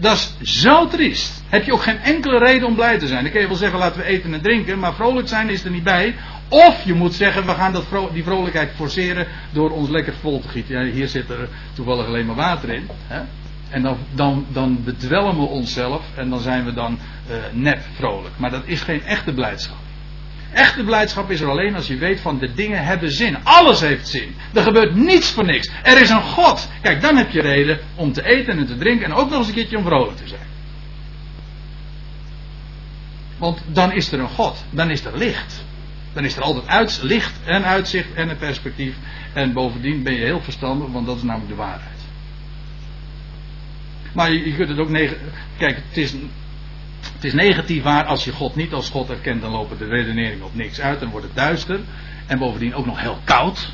Dat 0.00 0.34
is 0.38 0.60
zo 0.60 0.86
triest. 0.86 1.42
Heb 1.48 1.64
je 1.64 1.72
ook 1.72 1.82
geen 1.82 1.98
enkele 1.98 2.38
reden 2.38 2.68
om 2.68 2.74
blij 2.74 2.98
te 2.98 3.06
zijn. 3.06 3.22
Dan 3.22 3.32
kun 3.32 3.40
je 3.40 3.46
wel 3.46 3.56
zeggen, 3.56 3.78
laten 3.78 4.00
we 4.00 4.06
eten 4.06 4.34
en 4.34 4.40
drinken, 4.40 4.78
maar 4.78 4.94
vrolijk 4.94 5.28
zijn 5.28 5.48
is 5.48 5.64
er 5.64 5.70
niet 5.70 5.84
bij. 5.84 6.14
Of 6.48 6.84
je 6.84 6.94
moet 6.94 7.14
zeggen, 7.14 7.46
we 7.46 7.52
gaan 7.52 7.72
dat 7.72 7.84
die 8.12 8.22
vrolijkheid 8.22 8.70
forceren 8.76 9.26
door 9.52 9.70
ons 9.70 9.88
lekker 9.88 10.14
vol 10.20 10.40
te 10.40 10.48
gieten. 10.48 10.86
Ja, 10.86 10.92
hier 10.92 11.08
zit 11.08 11.30
er 11.30 11.48
toevallig 11.72 12.06
alleen 12.06 12.26
maar 12.26 12.36
water 12.36 12.70
in. 12.70 12.88
Hè? 13.06 13.20
En 13.70 13.82
dan, 13.82 13.96
dan, 14.14 14.46
dan 14.52 14.84
bedwelmen 14.84 15.42
we 15.42 15.48
onszelf 15.48 16.02
en 16.14 16.30
dan 16.30 16.40
zijn 16.40 16.64
we 16.64 16.72
dan 16.72 16.98
uh, 17.30 17.36
nep 17.52 17.80
vrolijk. 17.94 18.34
Maar 18.38 18.50
dat 18.50 18.62
is 18.64 18.80
geen 18.80 19.02
echte 19.02 19.32
blijdschap. 19.32 19.76
Echte 20.52 20.84
blijdschap 20.84 21.30
is 21.30 21.40
er 21.40 21.48
alleen 21.48 21.74
als 21.74 21.86
je 21.86 21.96
weet 21.96 22.20
van 22.20 22.38
de 22.38 22.54
dingen 22.54 22.84
hebben 22.84 23.10
zin. 23.10 23.36
Alles 23.42 23.80
heeft 23.80 24.08
zin. 24.08 24.34
Er 24.54 24.62
gebeurt 24.62 24.94
niets 24.94 25.30
voor 25.30 25.44
niks. 25.44 25.70
Er 25.82 26.00
is 26.00 26.10
een 26.10 26.22
God. 26.22 26.68
Kijk, 26.82 27.00
dan 27.00 27.16
heb 27.16 27.30
je 27.30 27.40
reden 27.40 27.78
om 27.94 28.12
te 28.12 28.24
eten 28.24 28.58
en 28.58 28.66
te 28.66 28.76
drinken 28.76 29.06
en 29.06 29.12
ook 29.12 29.30
nog 29.30 29.38
eens 29.38 29.48
een 29.48 29.54
keertje 29.54 29.76
om 29.76 29.84
vrolijk 29.84 30.16
te 30.16 30.28
zijn. 30.28 30.46
Want 33.38 33.62
dan 33.66 33.92
is 33.92 34.12
er 34.12 34.20
een 34.20 34.28
God. 34.28 34.64
Dan 34.70 34.90
is 34.90 35.04
er 35.04 35.18
licht. 35.18 35.64
Dan 36.12 36.24
is 36.24 36.36
er 36.36 36.42
altijd 36.42 36.66
uit, 36.66 37.00
licht 37.02 37.34
en 37.44 37.64
uitzicht 37.64 38.14
en 38.14 38.28
een 38.28 38.38
perspectief. 38.38 38.94
En 39.32 39.52
bovendien 39.52 40.02
ben 40.02 40.14
je 40.14 40.24
heel 40.24 40.40
verstandig, 40.40 40.88
want 40.88 41.06
dat 41.06 41.16
is 41.16 41.22
namelijk 41.22 41.50
de 41.50 41.56
waarheid. 41.56 41.98
Maar 44.12 44.32
je, 44.32 44.54
kunt 44.54 44.68
het 44.68 44.78
ook. 44.78 44.92
Kijk, 45.56 45.76
het 45.88 45.96
is 45.96 46.14
het 47.18 47.26
is 47.26 47.32
negatief 47.32 47.82
waar 47.82 48.04
als 48.04 48.24
je 48.24 48.32
God 48.32 48.56
niet 48.56 48.72
als 48.72 48.90
God 48.90 49.10
erkent, 49.10 49.40
dan 49.40 49.50
lopen 49.50 49.78
de 49.78 49.86
redeneringen 49.86 50.44
op 50.44 50.54
niks 50.54 50.80
uit, 50.80 51.00
dan 51.00 51.10
wordt 51.10 51.26
het 51.26 51.36
duister. 51.36 51.80
En 52.26 52.38
bovendien 52.38 52.74
ook 52.74 52.86
nog 52.86 53.00
heel 53.00 53.18
koud. 53.24 53.72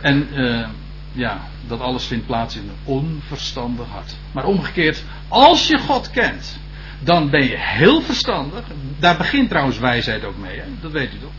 En 0.00 0.28
uh, 0.32 0.68
ja, 1.12 1.40
dat 1.66 1.80
alles 1.80 2.04
vindt 2.04 2.26
plaats 2.26 2.56
in 2.56 2.62
een 2.62 2.92
onverstandig 2.94 3.86
hart. 3.88 4.16
Maar 4.32 4.44
omgekeerd, 4.44 5.04
als 5.28 5.66
je 5.66 5.78
God 5.78 6.10
kent, 6.10 6.60
dan 7.00 7.30
ben 7.30 7.44
je 7.44 7.58
heel 7.58 8.00
verstandig. 8.02 8.64
Daar 8.98 9.16
begint 9.16 9.48
trouwens 9.48 9.78
wijsheid 9.78 10.24
ook 10.24 10.36
mee, 10.36 10.58
hè? 10.58 10.66
dat 10.80 10.92
weet 10.92 11.14
u 11.14 11.18
toch? 11.18 11.32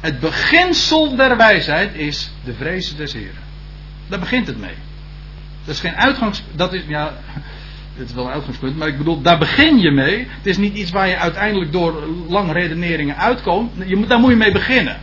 Het 0.00 0.20
beginsel 0.20 1.16
der 1.16 1.36
wijsheid 1.36 1.94
is 1.94 2.32
de 2.44 2.54
vrezen 2.54 2.96
des 2.96 3.12
Heren. 3.12 3.42
Daar 4.08 4.18
begint 4.18 4.46
het 4.46 4.58
mee. 4.58 4.74
Dat 5.64 5.74
is 5.74 5.80
geen 5.80 5.96
uitgangs. 5.96 6.42
Dat 6.52 6.72
is, 6.72 6.82
ja, 6.86 7.14
dit 7.96 8.08
is 8.08 8.14
wel 8.14 8.24
een 8.24 8.32
uitgangspunt, 8.32 8.76
maar 8.76 8.88
ik 8.88 8.98
bedoel, 8.98 9.22
daar 9.22 9.38
begin 9.38 9.78
je 9.78 9.90
mee. 9.90 10.18
Het 10.18 10.46
is 10.46 10.56
niet 10.56 10.74
iets 10.74 10.90
waar 10.90 11.08
je 11.08 11.16
uiteindelijk 11.16 11.72
door 11.72 12.08
lange 12.28 12.52
redeneringen 12.52 13.16
uitkomt. 13.16 13.72
Je 13.86 14.06
daar 14.06 14.18
moet 14.18 14.30
je 14.30 14.36
mee 14.36 14.52
beginnen. 14.52 15.00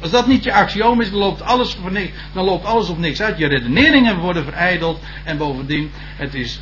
Als 0.00 0.10
dat 0.10 0.26
niet 0.26 0.44
je 0.44 0.52
axioom 0.52 1.00
is, 1.00 1.10
dan 1.10 1.18
loopt 1.18 1.42
alles, 1.42 1.74
voor 1.74 1.92
niks, 1.92 2.12
dan 2.32 2.44
loopt 2.44 2.64
alles 2.64 2.88
op 2.88 2.98
niks 2.98 3.20
uit. 3.22 3.38
Je 3.38 3.46
redeneringen 3.46 4.18
worden 4.18 4.44
verijdeld. 4.44 5.00
En 5.24 5.36
bovendien, 5.36 5.90
het 6.16 6.34
is, 6.34 6.60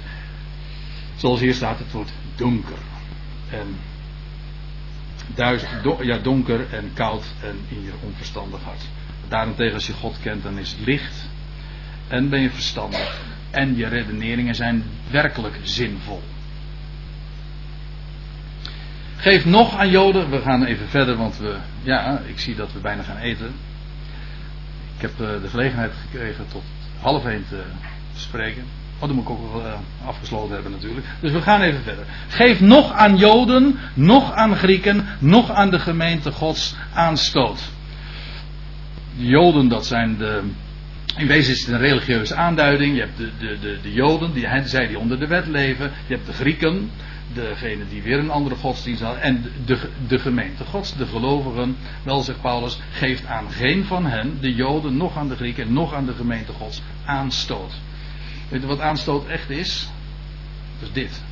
zoals 1.16 1.40
hier 1.40 1.55
staat, 1.55 1.78
het 1.78 1.93
wordt 1.93 2.12
donker. 2.36 2.78
En 3.51 3.77
duister, 5.35 6.05
ja, 6.05 6.19
donker 6.19 6.66
en 6.70 6.90
koud 6.94 7.24
en 7.43 7.59
in 7.69 7.82
je 7.82 7.93
onverstandig 8.05 8.62
hart. 8.62 8.82
Daarentegen, 9.28 9.74
als 9.74 9.86
je 9.86 9.93
God 9.93 10.16
kent, 10.23 10.43
dan 10.43 10.59
is 10.59 10.70
het 10.70 10.86
licht. 10.86 11.28
En 12.09 12.28
ben 12.28 12.40
je 12.40 12.51
verstandig 12.51 13.36
en 13.57 13.77
je 13.77 13.87
redeneringen 13.87 14.55
zijn 14.55 14.83
werkelijk 15.11 15.59
zinvol. 15.62 16.23
Geef 19.16 19.45
nog 19.45 19.77
aan 19.77 19.91
Joden, 19.91 20.31
we 20.31 20.41
gaan 20.41 20.65
even 20.65 20.89
verder, 20.89 21.16
want 21.16 21.39
we, 21.39 21.57
ja, 21.83 22.20
ik 22.27 22.39
zie 22.39 22.55
dat 22.55 22.73
we 22.73 22.78
bijna 22.78 23.03
gaan 23.03 23.16
eten. 23.16 23.55
Ik 24.97 25.03
heb 25.03 25.11
eh, 25.11 25.43
de 25.43 25.49
gelegenheid 25.49 25.93
gekregen 26.01 26.47
tot 26.49 26.62
half 27.01 27.24
één 27.24 27.45
te 27.49 27.62
spreken. 28.15 28.62
Oh, 28.95 29.01
dat 29.01 29.12
moet 29.12 29.24
ik 29.24 29.31
ook 29.31 29.53
wel 29.53 29.66
uh, 29.66 29.73
afgesloten 30.07 30.55
hebben 30.55 30.73
natuurlijk. 30.73 31.07
Dus 31.20 31.33
we 31.33 31.43
gaan 31.43 31.61
even 31.61 31.83
verder. 31.83 32.05
Geef 32.28 32.61
nog 32.61 32.93
aan 32.93 33.16
Joden, 33.16 33.78
nog 33.95 34.33
aan 34.33 34.57
Grieken, 34.57 35.07
nog 35.19 35.51
aan 35.51 35.70
de 35.70 35.78
gemeente 35.78 36.33
Gods 36.33 36.77
aanstoot. 36.95 37.61
De 39.19 39.27
Joden, 39.27 39.69
dat 39.69 39.87
zijn 39.87 40.16
de 40.19 40.43
in 41.17 41.27
wezen 41.27 41.53
is 41.53 41.61
het 41.61 41.69
een 41.69 41.81
religieuze 41.81 42.35
aanduiding. 42.35 42.95
Je 42.95 43.01
hebt 43.01 43.17
de, 43.17 43.31
de, 43.39 43.59
de, 43.61 43.79
de 43.83 43.93
Joden, 43.93 44.33
die, 44.33 44.47
zij 44.65 44.87
die 44.87 44.99
onder 44.99 45.19
de 45.19 45.27
wet 45.27 45.47
leven. 45.47 45.93
Je 46.07 46.15
hebt 46.15 46.27
de 46.27 46.33
Grieken, 46.33 46.91
degene 47.33 47.89
die 47.89 48.03
weer 48.03 48.19
een 48.19 48.31
andere 48.31 48.55
godsdienst 48.55 49.03
hadden. 49.03 49.23
En 49.23 49.53
de, 49.65 49.79
de 50.09 50.19
gemeente 50.19 50.65
gods, 50.65 50.97
de 50.97 51.07
gelovigen. 51.07 51.77
Wel, 52.03 52.23
zegt 52.23 52.41
Paulus, 52.41 52.79
geeft 52.91 53.27
aan 53.27 53.51
geen 53.51 53.85
van 53.85 54.07
hen, 54.07 54.39
de 54.41 54.55
Joden, 54.55 54.97
nog 54.97 55.17
aan 55.17 55.29
de 55.29 55.37
Grieken, 55.37 55.73
nog 55.73 55.95
aan 55.95 56.07
de 56.07 56.15
gemeente 56.15 56.53
gods, 56.53 56.83
aanstoot. 57.05 57.73
Weet 58.49 58.61
je 58.61 58.67
wat 58.67 58.81
aanstoot 58.81 59.27
echt 59.27 59.51
is? 59.51 59.91
Dat 60.79 60.89
is 60.89 60.95
dit. 60.95 61.23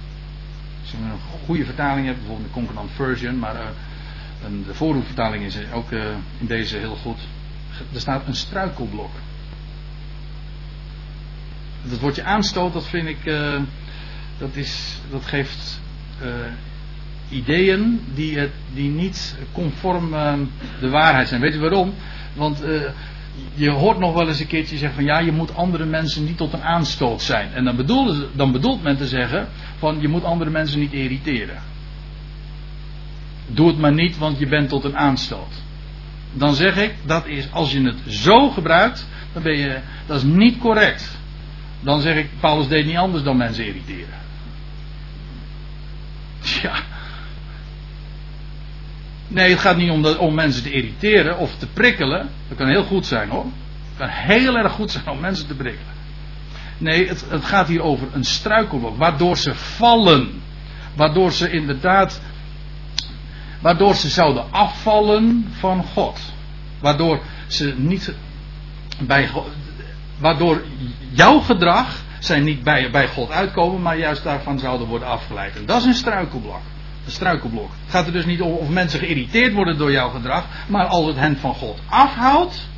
Als 0.81 0.90
je 0.90 0.97
een 0.97 1.19
goede 1.44 1.65
vertaling 1.65 2.06
hebt, 2.06 2.19
bijvoorbeeld 2.19 2.48
de 2.48 2.55
Concordant 2.55 2.90
Version, 2.94 3.39
maar 3.39 3.55
uh, 3.55 3.66
de 4.66 4.74
voorhoefvertaling 4.74 5.44
is 5.44 5.56
ook 5.73 5.90
uh, 5.90 6.05
in 6.39 6.47
deze 6.47 6.77
heel 6.77 6.97
goed. 6.97 7.19
Er 7.93 8.01
staat 8.01 8.27
een 8.27 8.35
struikelblok 8.35 9.11
dat 11.90 11.98
woordje 11.98 12.24
aanstoot, 12.24 12.73
dat 12.73 12.86
vind 12.86 13.09
ik, 13.09 13.24
uh, 13.24 13.61
dat, 14.39 14.56
is, 14.56 15.01
dat 15.11 15.27
geeft 15.27 15.81
uh, 16.23 16.28
ideeën 17.28 18.01
die, 18.15 18.39
het, 18.39 18.52
die 18.74 18.90
niet 18.90 19.36
conform 19.52 20.15
uh, 20.15 20.32
de 20.81 20.89
waarheid 20.89 21.28
zijn. 21.28 21.40
Weet 21.40 21.55
u 21.55 21.59
waarom? 21.59 21.94
Want 22.35 22.62
je 23.55 23.70
hoort 23.70 23.98
nog 23.98 24.15
wel 24.15 24.28
eens 24.28 24.40
een 24.40 24.47
keertje 24.47 24.77
zeggen 24.77 24.97
van 24.97 25.05
ja, 25.05 25.19
je 25.19 25.32
moet 25.32 25.56
andere 25.56 25.85
mensen 25.85 26.24
niet 26.24 26.36
tot 26.36 26.52
een 26.52 26.62
aanstoot 26.62 27.23
zijn. 27.23 27.52
En 27.52 27.65
dan, 27.65 27.77
bedoelt, 27.77 28.27
dan 28.32 28.52
bedoelt 28.52 28.82
men 28.82 28.97
te 28.97 29.06
zeggen 29.06 29.48
van 29.78 30.01
je 30.01 30.09
moet 30.09 30.24
andere 30.24 30.51
mensen 30.51 30.78
niet 30.81 30.93
irriteren. 30.93 31.62
Doe 33.47 33.66
het 33.66 33.78
maar 33.78 33.94
niet, 33.94 34.19
want 34.19 34.39
je 34.39 34.47
bent 34.47 34.69
tot 34.69 34.85
een 34.85 34.97
aanstoot. 34.97 35.62
Dan 36.32 36.55
zeg 36.55 36.77
ik, 36.77 36.94
dat 37.06 37.27
is, 37.27 37.52
als 37.52 37.73
je 37.73 37.82
het 37.82 37.98
zo 38.06 38.51
gebruikt, 38.51 39.09
dan 39.32 39.43
ben 39.43 39.56
je, 39.56 39.78
dat 40.06 40.16
is 40.16 40.23
niet 40.23 40.59
correct 40.59 41.19
dan 41.85 42.01
zeg 42.01 42.16
ik, 42.16 42.28
Paulus 42.40 42.69
deed 42.69 42.86
niet 42.86 42.97
anders 42.97 43.23
dan 43.23 43.36
mensen 43.36 43.66
irriteren. 43.66 44.23
Ja. 46.62 46.73
Nee, 49.28 49.51
het 49.51 49.61
gaat 49.61 49.77
niet 49.77 49.90
om, 49.90 50.06
om 50.06 50.35
mensen 50.35 50.62
te 50.62 50.70
irriteren 50.70 51.39
of 51.39 51.56
te 51.56 51.66
prikkelen. 51.66 52.28
Dat 52.48 52.59
kan 52.59 52.69
heel 52.69 52.85
goed 52.85 53.06
zijn 53.06 53.28
hoor. 53.28 53.44
Het 53.44 53.97
kan 53.97 54.09
heel 54.09 54.56
erg 54.56 54.73
goed 54.73 54.90
zijn 54.90 55.09
om 55.09 55.20
mensen 55.20 55.47
te 55.47 55.55
prikkelen. 55.55 55.93
Nee, 56.78 57.09
het, 57.09 57.27
het 57.28 57.44
gaat 57.44 57.69
hier 57.69 57.82
over 57.82 58.09
een 58.12 58.24
struikelblok. 58.24 58.97
Waardoor 58.97 59.36
ze 59.36 59.55
vallen. 59.55 60.43
Waardoor 60.94 61.32
ze 61.32 61.51
inderdaad. 61.51 62.23
Waardoor 63.61 63.94
ze 63.94 64.09
zouden 64.09 64.52
afvallen 64.52 65.47
van 65.59 65.85
God. 65.85 66.20
Waardoor 66.81 67.20
ze 67.47 67.74
niet 67.77 68.15
bij 69.01 69.31
Waardoor 70.18 70.62
jouw 71.10 71.38
gedrag 71.38 72.02
zijn 72.18 72.44
niet 72.44 72.62
bij, 72.62 72.90
bij 72.90 73.08
God 73.08 73.30
uitkomen, 73.30 73.82
maar 73.82 73.98
juist 73.98 74.24
daarvan 74.24 74.58
zouden 74.58 74.86
worden 74.86 75.08
afgeleid. 75.08 75.56
En 75.56 75.66
dat 75.66 75.80
is 75.80 75.86
een 75.86 75.94
struikelblok. 75.94 76.60
Een 77.04 77.10
struikelblok. 77.10 77.70
Het 77.82 77.90
gaat 77.90 78.06
er 78.06 78.12
dus 78.12 78.26
niet 78.26 78.40
om 78.40 78.52
of 78.52 78.68
mensen 78.68 78.98
geïrriteerd 78.98 79.52
worden 79.52 79.78
door 79.78 79.92
jouw 79.92 80.10
gedrag, 80.10 80.44
maar 80.66 80.86
als 80.86 81.06
het 81.06 81.16
hen 81.16 81.36
van 81.36 81.54
God 81.54 81.78
afhoudt, 81.88 82.68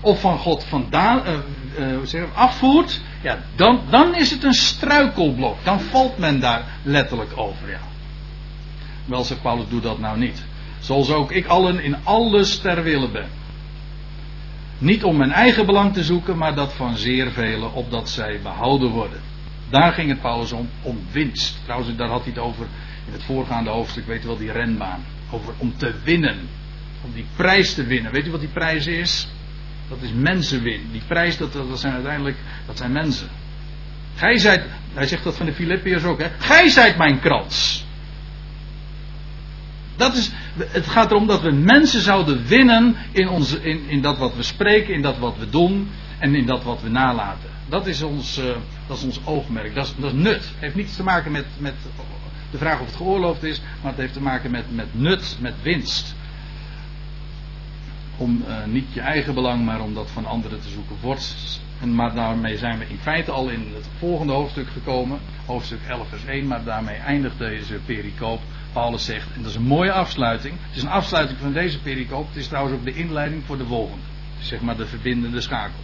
of 0.00 0.20
van 0.20 0.38
God 0.38 0.64
vandaan, 0.64 1.22
uh, 1.78 2.12
uh, 2.14 2.22
afvoert, 2.34 3.00
ja, 3.22 3.38
dan, 3.56 3.80
dan 3.90 4.14
is 4.14 4.30
het 4.30 4.44
een 4.44 4.54
struikelblok. 4.54 5.56
Dan 5.64 5.80
valt 5.80 6.18
men 6.18 6.40
daar 6.40 6.64
letterlijk 6.82 7.32
over. 7.34 7.70
Ja. 7.70 7.80
Wel, 9.04 9.24
zegt 9.24 9.42
Paulus, 9.42 9.68
doe 9.68 9.80
dat 9.80 9.98
nou 9.98 10.18
niet. 10.18 10.44
Zoals 10.78 11.10
ook 11.10 11.32
ik 11.32 11.46
allen 11.46 11.80
in 11.80 11.96
alles 12.02 12.58
ter 12.58 12.82
wille 12.82 13.08
ben. 13.08 13.28
Niet 14.78 15.04
om 15.04 15.16
mijn 15.16 15.32
eigen 15.32 15.66
belang 15.66 15.94
te 15.94 16.04
zoeken, 16.04 16.36
maar 16.36 16.54
dat 16.54 16.72
van 16.72 16.96
zeer 16.96 17.30
velen, 17.30 17.72
opdat 17.72 18.08
zij 18.08 18.40
behouden 18.42 18.90
worden. 18.90 19.20
Daar 19.70 19.92
ging 19.92 20.08
het 20.08 20.20
Paulus 20.20 20.52
om, 20.52 20.68
om 20.82 20.98
winst. 21.10 21.60
Trouwens, 21.64 21.96
daar 21.96 22.08
had 22.08 22.22
hij 22.22 22.32
het 22.32 22.42
over 22.42 22.66
in 23.06 23.12
het 23.12 23.22
voorgaande 23.22 23.70
hoofdstuk, 23.70 24.06
weet 24.06 24.20
je 24.20 24.26
wel, 24.26 24.36
die 24.36 24.52
renbaan. 24.52 25.04
Over 25.30 25.54
om 25.56 25.76
te 25.76 25.94
winnen. 26.04 26.36
Om 27.04 27.12
die 27.14 27.26
prijs 27.36 27.74
te 27.74 27.84
winnen. 27.84 28.12
Weet 28.12 28.26
u 28.26 28.30
wat 28.30 28.40
die 28.40 28.48
prijs 28.48 28.86
is? 28.86 29.28
Dat 29.88 30.02
is 30.02 30.12
mensenwin. 30.12 30.88
Die 30.92 31.02
prijs, 31.06 31.36
dat, 31.36 31.52
dat 31.52 31.80
zijn 31.80 31.92
uiteindelijk, 31.92 32.36
dat 32.66 32.76
zijn 32.76 32.92
mensen. 32.92 33.28
Gij 34.14 34.38
zijt, 34.38 34.64
hij 34.94 35.06
zegt 35.06 35.24
dat 35.24 35.36
van 35.36 35.46
de 35.46 35.52
Filippiërs 35.52 36.04
ook, 36.04 36.20
hè. 36.20 36.28
Gij 36.38 36.68
zijt 36.68 36.96
mijn 36.96 37.20
krans. 37.20 37.85
Dat 39.96 40.14
is, 40.14 40.30
het 40.58 40.86
gaat 40.86 41.10
erom 41.10 41.26
dat 41.26 41.42
we 41.42 41.50
mensen 41.50 42.00
zouden 42.00 42.46
winnen 42.46 42.96
in, 43.12 43.28
onze, 43.28 43.62
in, 43.62 43.88
in 43.88 44.02
dat 44.02 44.18
wat 44.18 44.36
we 44.36 44.42
spreken, 44.42 44.94
in 44.94 45.02
dat 45.02 45.18
wat 45.18 45.38
we 45.38 45.50
doen 45.50 45.88
en 46.18 46.34
in 46.34 46.46
dat 46.46 46.62
wat 46.62 46.82
we 46.82 46.88
nalaten. 46.88 47.48
Dat 47.68 47.86
is 47.86 48.02
ons, 48.02 48.38
uh, 48.38 48.44
dat 48.86 48.96
is 48.96 49.04
ons 49.04 49.20
oogmerk, 49.24 49.74
dat 49.74 49.86
is, 49.86 49.94
dat 49.98 50.12
nut. 50.12 50.34
Het 50.34 50.54
heeft 50.58 50.74
niets 50.74 50.96
te 50.96 51.02
maken 51.02 51.32
met, 51.32 51.46
met 51.58 51.74
de 52.50 52.58
vraag 52.58 52.80
of 52.80 52.86
het 52.86 52.96
geoorloofd 52.96 53.42
is, 53.42 53.60
maar 53.82 53.90
het 53.90 54.00
heeft 54.00 54.12
te 54.12 54.22
maken 54.22 54.50
met, 54.50 54.64
met 54.74 54.86
nut, 54.90 55.36
met 55.40 55.54
winst. 55.62 56.14
Om 58.16 58.44
uh, 58.48 58.64
niet 58.64 58.92
je 58.92 59.00
eigen 59.00 59.34
belang, 59.34 59.64
maar 59.64 59.80
om 59.80 59.94
dat 59.94 60.10
van 60.10 60.26
anderen 60.26 60.60
te 60.60 60.68
zoeken. 60.68 60.96
Wordt, 61.00 61.60
en, 61.80 61.94
maar 61.94 62.14
daarmee 62.14 62.58
zijn 62.58 62.78
we 62.78 62.84
in 62.88 62.98
feite 62.98 63.30
al 63.30 63.48
in 63.48 63.72
het 63.74 63.88
volgende 63.98 64.32
hoofdstuk 64.32 64.68
gekomen, 64.68 65.18
hoofdstuk 65.46 65.80
11 65.88 66.08
vers 66.08 66.24
1, 66.24 66.46
maar 66.46 66.64
daarmee 66.64 66.96
eindigt 66.96 67.38
deze 67.38 67.74
pericoop 67.86 68.40
Paulus 68.76 69.04
zegt, 69.04 69.26
en 69.34 69.42
dat 69.42 69.50
is 69.50 69.56
een 69.56 69.62
mooie 69.62 69.92
afsluiting. 69.92 70.54
Het 70.66 70.76
is 70.76 70.82
een 70.82 70.88
afsluiting 70.88 71.38
van 71.38 71.52
deze 71.52 71.80
pericoop. 71.80 72.28
Het 72.28 72.36
is 72.36 72.48
trouwens 72.48 72.76
ook 72.76 72.84
de 72.84 72.94
inleiding 72.94 73.42
voor 73.44 73.58
de 73.58 73.66
volgende. 73.66 74.04
Zeg 74.38 74.60
maar 74.60 74.76
de 74.76 74.86
verbindende 74.86 75.40
schakel. 75.40 75.80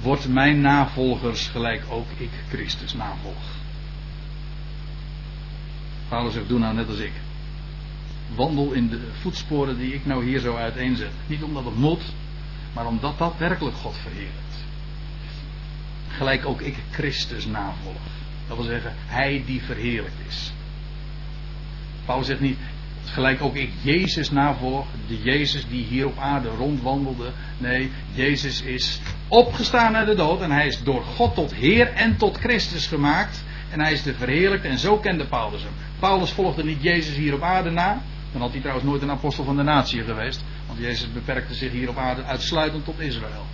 Word 0.00 0.28
mijn 0.28 0.60
navolgers 0.60 1.48
gelijk 1.48 1.82
ook 1.88 2.06
ik 2.16 2.30
Christus 2.48 2.94
navolg. 2.94 3.44
Paulus 6.08 6.32
zegt, 6.32 6.48
doe 6.48 6.58
nou 6.58 6.74
net 6.74 6.88
als 6.88 6.98
ik. 6.98 7.12
Wandel 8.34 8.72
in 8.72 8.88
de 8.88 9.00
voetsporen 9.20 9.78
die 9.78 9.94
ik 9.94 10.06
nou 10.06 10.24
hier 10.24 10.40
zo 10.40 10.56
uiteenzet. 10.56 11.12
Niet 11.26 11.42
omdat 11.42 11.64
het 11.64 11.76
moet, 11.76 12.12
maar 12.72 12.86
omdat 12.86 13.18
dat 13.18 13.34
werkelijk 13.38 13.76
God 13.76 13.96
verheerlijkt. 13.96 14.64
Gelijk 16.08 16.46
ook 16.46 16.60
ik 16.60 16.76
Christus 16.90 17.46
navolg. 17.46 18.02
Dat 18.48 18.56
wil 18.56 18.66
zeggen, 18.66 18.94
hij 19.06 19.42
die 19.46 19.62
verheerlijkt 19.62 20.18
is. 20.28 20.52
Paulus 22.06 22.26
zegt 22.26 22.40
niet, 22.40 22.58
gelijk 23.04 23.42
ook 23.42 23.54
ik 23.54 23.70
Jezus 23.82 24.30
navolg, 24.30 24.86
de 25.08 25.22
Jezus 25.22 25.68
die 25.68 25.84
hier 25.84 26.06
op 26.06 26.18
aarde 26.18 26.48
rondwandelde. 26.48 27.30
Nee, 27.58 27.90
Jezus 28.12 28.62
is 28.62 29.00
opgestaan 29.28 29.96
uit 29.96 30.06
de 30.06 30.14
dood 30.14 30.40
en 30.40 30.50
hij 30.50 30.66
is 30.66 30.82
door 30.82 31.02
God 31.02 31.34
tot 31.34 31.54
Heer 31.54 31.92
en 31.92 32.16
tot 32.16 32.38
Christus 32.38 32.86
gemaakt. 32.86 33.44
En 33.70 33.80
hij 33.80 33.92
is 33.92 34.02
de 34.02 34.14
verheerlijkte 34.14 34.68
en 34.68 34.78
zo 34.78 34.98
kende 34.98 35.26
Paulus 35.26 35.62
hem. 35.62 35.72
Paulus 35.98 36.30
volgde 36.30 36.64
niet 36.64 36.82
Jezus 36.82 37.16
hier 37.16 37.34
op 37.34 37.42
aarde 37.42 37.70
na. 37.70 38.02
Dan 38.32 38.40
had 38.40 38.50
hij 38.50 38.60
trouwens 38.60 38.86
nooit 38.86 39.02
een 39.02 39.10
apostel 39.10 39.44
van 39.44 39.56
de 39.56 39.62
natie 39.62 40.02
geweest. 40.02 40.44
Want 40.66 40.78
Jezus 40.78 41.12
beperkte 41.12 41.54
zich 41.54 41.72
hier 41.72 41.88
op 41.88 41.98
aarde 41.98 42.24
uitsluitend 42.24 42.84
tot 42.84 43.00
Israël. 43.00 43.46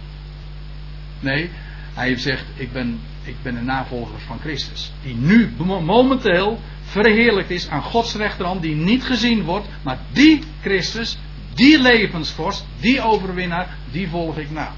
Nee, 1.21 1.51
hij 1.95 2.17
zegt, 2.17 2.45
ik 2.55 2.73
ben, 2.73 3.01
ik 3.23 3.37
ben 3.43 3.57
een 3.57 3.65
navolger 3.65 4.21
van 4.27 4.39
Christus. 4.39 4.93
Die 5.03 5.15
nu 5.15 5.51
momenteel 5.83 6.61
verheerlijkt 6.93 7.51
is 7.51 7.69
aan 7.69 7.83
Gods 7.83 8.15
rechterhand, 8.15 8.63
die 8.63 8.75
niet 8.75 9.05
gezien 9.05 9.43
wordt, 9.43 9.67
maar 9.83 9.99
die 10.13 10.43
Christus, 10.61 11.19
die 11.55 11.81
levensvorst, 11.81 12.67
die 12.81 13.03
overwinnaar, 13.03 13.77
die 13.91 14.09
volg 14.09 14.37
ik 14.37 14.51
na. 14.51 14.73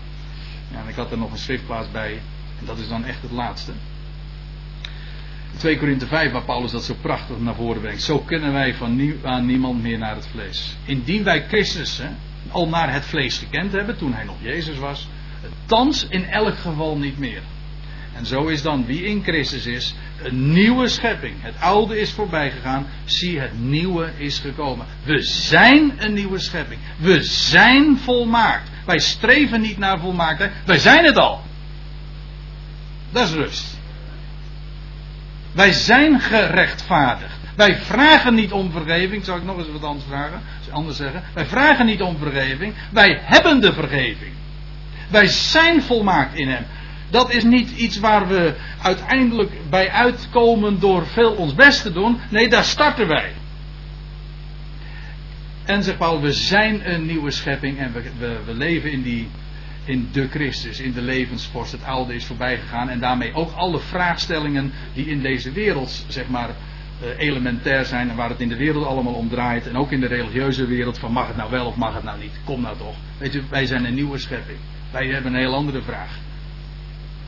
Ja, 0.70 0.78
en 0.78 0.88
ik 0.88 0.94
had 0.94 1.10
er 1.10 1.18
nog 1.18 1.30
een 1.30 1.38
schriftplaats 1.38 1.90
bij, 1.90 2.12
en 2.60 2.66
dat 2.66 2.78
is 2.78 2.88
dan 2.88 3.04
echt 3.04 3.22
het 3.22 3.30
laatste. 3.30 3.72
2 5.56 5.78
Korinthe 5.78 6.06
5, 6.06 6.32
waar 6.32 6.44
Paulus 6.44 6.70
dat 6.70 6.84
zo 6.84 6.94
prachtig 7.00 7.38
naar 7.38 7.54
voren 7.54 7.80
brengt. 7.80 8.02
Zo 8.02 8.18
kunnen 8.18 8.52
wij 8.52 8.74
van 8.74 9.14
aan 9.22 9.46
niemand 9.46 9.82
meer 9.82 9.98
naar 9.98 10.14
het 10.14 10.26
vlees. 10.26 10.76
Indien 10.84 11.24
wij 11.24 11.44
Christus 11.48 12.00
al 12.50 12.68
naar 12.68 12.92
het 12.92 13.04
vlees 13.04 13.38
gekend 13.38 13.72
hebben, 13.72 13.96
toen 13.96 14.14
hij 14.14 14.24
nog 14.24 14.36
Jezus 14.40 14.78
was, 14.78 15.08
thans 15.66 16.06
in 16.08 16.24
elk 16.24 16.58
geval 16.58 16.96
niet 16.96 17.18
meer. 17.18 17.42
En 18.16 18.26
zo 18.26 18.46
is 18.46 18.62
dan 18.62 18.86
wie 18.86 19.04
in 19.04 19.22
Christus 19.22 19.66
is, 19.66 19.94
een 20.22 20.52
nieuwe 20.52 20.88
schepping. 20.88 21.34
Het 21.40 21.54
oude 21.60 22.00
is 22.00 22.12
voorbij 22.12 22.50
gegaan. 22.50 22.86
Zie, 23.04 23.40
het 23.40 23.58
nieuwe 23.58 24.10
is 24.16 24.38
gekomen. 24.38 24.86
We 25.04 25.22
zijn 25.22 25.92
een 25.98 26.12
nieuwe 26.12 26.38
schepping. 26.38 26.80
We 26.96 27.22
zijn 27.22 27.98
volmaakt. 27.98 28.70
Wij 28.84 28.98
streven 28.98 29.60
niet 29.60 29.78
naar 29.78 29.98
volmaaktheid. 29.98 30.52
Wij 30.64 30.78
zijn 30.78 31.04
het 31.04 31.16
al. 31.16 31.42
Dat 33.10 33.28
is 33.28 33.34
rust. 33.34 33.78
Wij 35.52 35.72
zijn 35.72 36.20
gerechtvaardigd. 36.20 37.36
Wij 37.56 37.76
vragen 37.76 38.34
niet 38.34 38.52
om 38.52 38.70
vergeving. 38.70 39.24
Zal 39.24 39.36
ik 39.36 39.44
nog 39.44 39.58
eens 39.58 39.70
wat 39.72 39.82
anders 39.84 40.06
vragen? 40.08 40.40
Anders 40.70 40.96
zeggen. 40.96 41.22
Wij 41.34 41.46
vragen 41.46 41.86
niet 41.86 42.02
om 42.02 42.18
vergeving. 42.18 42.74
Wij 42.90 43.20
hebben 43.22 43.60
de 43.60 43.72
vergeving. 43.72 44.32
Wij 45.08 45.26
zijn 45.26 45.82
volmaakt 45.82 46.34
in 46.34 46.48
Hem 46.48 46.66
dat 47.10 47.32
is 47.32 47.44
niet 47.44 47.70
iets 47.70 47.98
waar 47.98 48.28
we 48.28 48.54
uiteindelijk 48.82 49.50
bij 49.70 49.90
uitkomen 49.90 50.80
door 50.80 51.06
veel 51.06 51.32
ons 51.32 51.54
best 51.54 51.82
te 51.82 51.92
doen. 51.92 52.18
Nee, 52.30 52.48
daar 52.48 52.64
starten 52.64 53.08
wij. 53.08 53.32
En 55.64 55.82
zegt 55.82 55.98
Paul, 55.98 56.20
we 56.20 56.32
zijn 56.32 56.92
een 56.92 57.06
nieuwe 57.06 57.30
schepping 57.30 57.78
en 57.78 57.92
we, 57.92 58.36
we, 58.46 58.54
leven 58.54 58.92
in, 58.92 59.02
die, 59.02 59.28
in 59.84 60.08
de 60.12 60.28
Christus, 60.28 60.80
in 60.80 60.92
de 60.92 61.02
levensvorst. 61.02 61.72
Het 61.72 61.84
oude 61.84 62.14
is 62.14 62.24
voorbij 62.24 62.58
gegaan 62.58 62.88
en 62.88 63.00
daarmee 63.00 63.34
ook 63.34 63.52
alle 63.52 63.78
vraagstellingen 63.78 64.72
die 64.94 65.06
in 65.06 65.22
deze 65.22 65.52
wereld, 65.52 66.04
zeg 66.08 66.28
maar, 66.28 66.48
eh, 66.48 67.26
elementair 67.26 67.84
zijn 67.84 68.10
en 68.10 68.16
waar 68.16 68.28
het 68.28 68.40
in 68.40 68.48
de 68.48 68.56
wereld 68.56 68.86
allemaal 68.86 69.12
om 69.12 69.28
draait. 69.28 69.66
En 69.66 69.76
ook 69.76 69.92
in 69.92 70.00
de 70.00 70.06
religieuze 70.06 70.66
wereld 70.66 70.98
van 70.98 71.12
mag 71.12 71.26
het 71.26 71.36
nou 71.36 71.50
wel 71.50 71.66
of 71.66 71.76
mag 71.76 71.94
het 71.94 72.04
nou 72.04 72.20
niet. 72.20 72.40
Kom 72.44 72.60
nou 72.60 72.76
toch. 72.78 72.96
Weet 73.18 73.34
u, 73.34 73.42
wij 73.50 73.66
zijn 73.66 73.84
een 73.84 73.94
nieuwe 73.94 74.18
schepping. 74.18 74.58
Wij 74.90 75.06
hebben 75.06 75.34
een 75.34 75.40
heel 75.40 75.54
andere 75.54 75.82
vraag. 75.82 76.18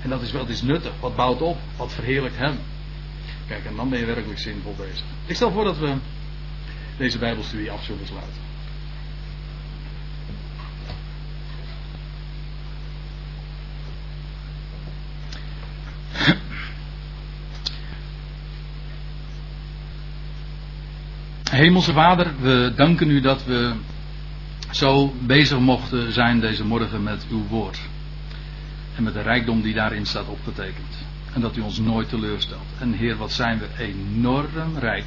En 0.02 0.10
dat 0.10 0.22
is 0.22 0.32
wel 0.32 0.48
iets 0.48 0.62
nuttig. 0.62 0.92
Wat 1.00 1.16
bouwt 1.16 1.42
op? 1.42 1.58
Wat 1.76 1.92
verheerlijkt 1.92 2.36
hem? 2.36 2.58
Kijk, 3.46 3.64
en 3.64 3.76
dan 3.76 3.88
ben 3.88 3.98
je 3.98 4.04
werkelijk 4.04 4.38
zinvol 4.38 4.74
bezig. 4.76 5.04
Ik 5.26 5.34
stel 5.34 5.52
voor 5.52 5.64
dat 5.64 5.78
we 5.78 5.94
deze 6.96 7.18
Bijbelstudie 7.18 7.70
af 7.70 7.84
zullen 7.84 8.06
sluiten. 8.06 8.44
Hemelse 21.50 21.92
Vader, 21.92 22.32
we 22.40 22.72
danken 22.76 23.10
u 23.10 23.20
dat 23.20 23.44
we 23.44 23.74
zo 24.70 25.12
bezig 25.20 25.58
mochten 25.58 26.12
zijn 26.12 26.40
deze 26.40 26.64
morgen 26.64 27.02
met 27.02 27.26
uw 27.30 27.46
woord. 27.48 27.80
En 28.96 29.02
met 29.02 29.14
de 29.14 29.22
rijkdom 29.22 29.62
die 29.62 29.74
daarin 29.74 30.06
staat 30.06 30.28
opgetekend. 30.28 31.04
En 31.32 31.40
dat 31.40 31.56
u 31.56 31.60
ons 31.60 31.78
nooit 31.78 32.08
teleurstelt. 32.08 32.66
En 32.78 32.92
Heer, 32.92 33.16
wat 33.16 33.32
zijn 33.32 33.58
we 33.58 33.68
enorm 33.78 34.78
rijk 34.78 35.06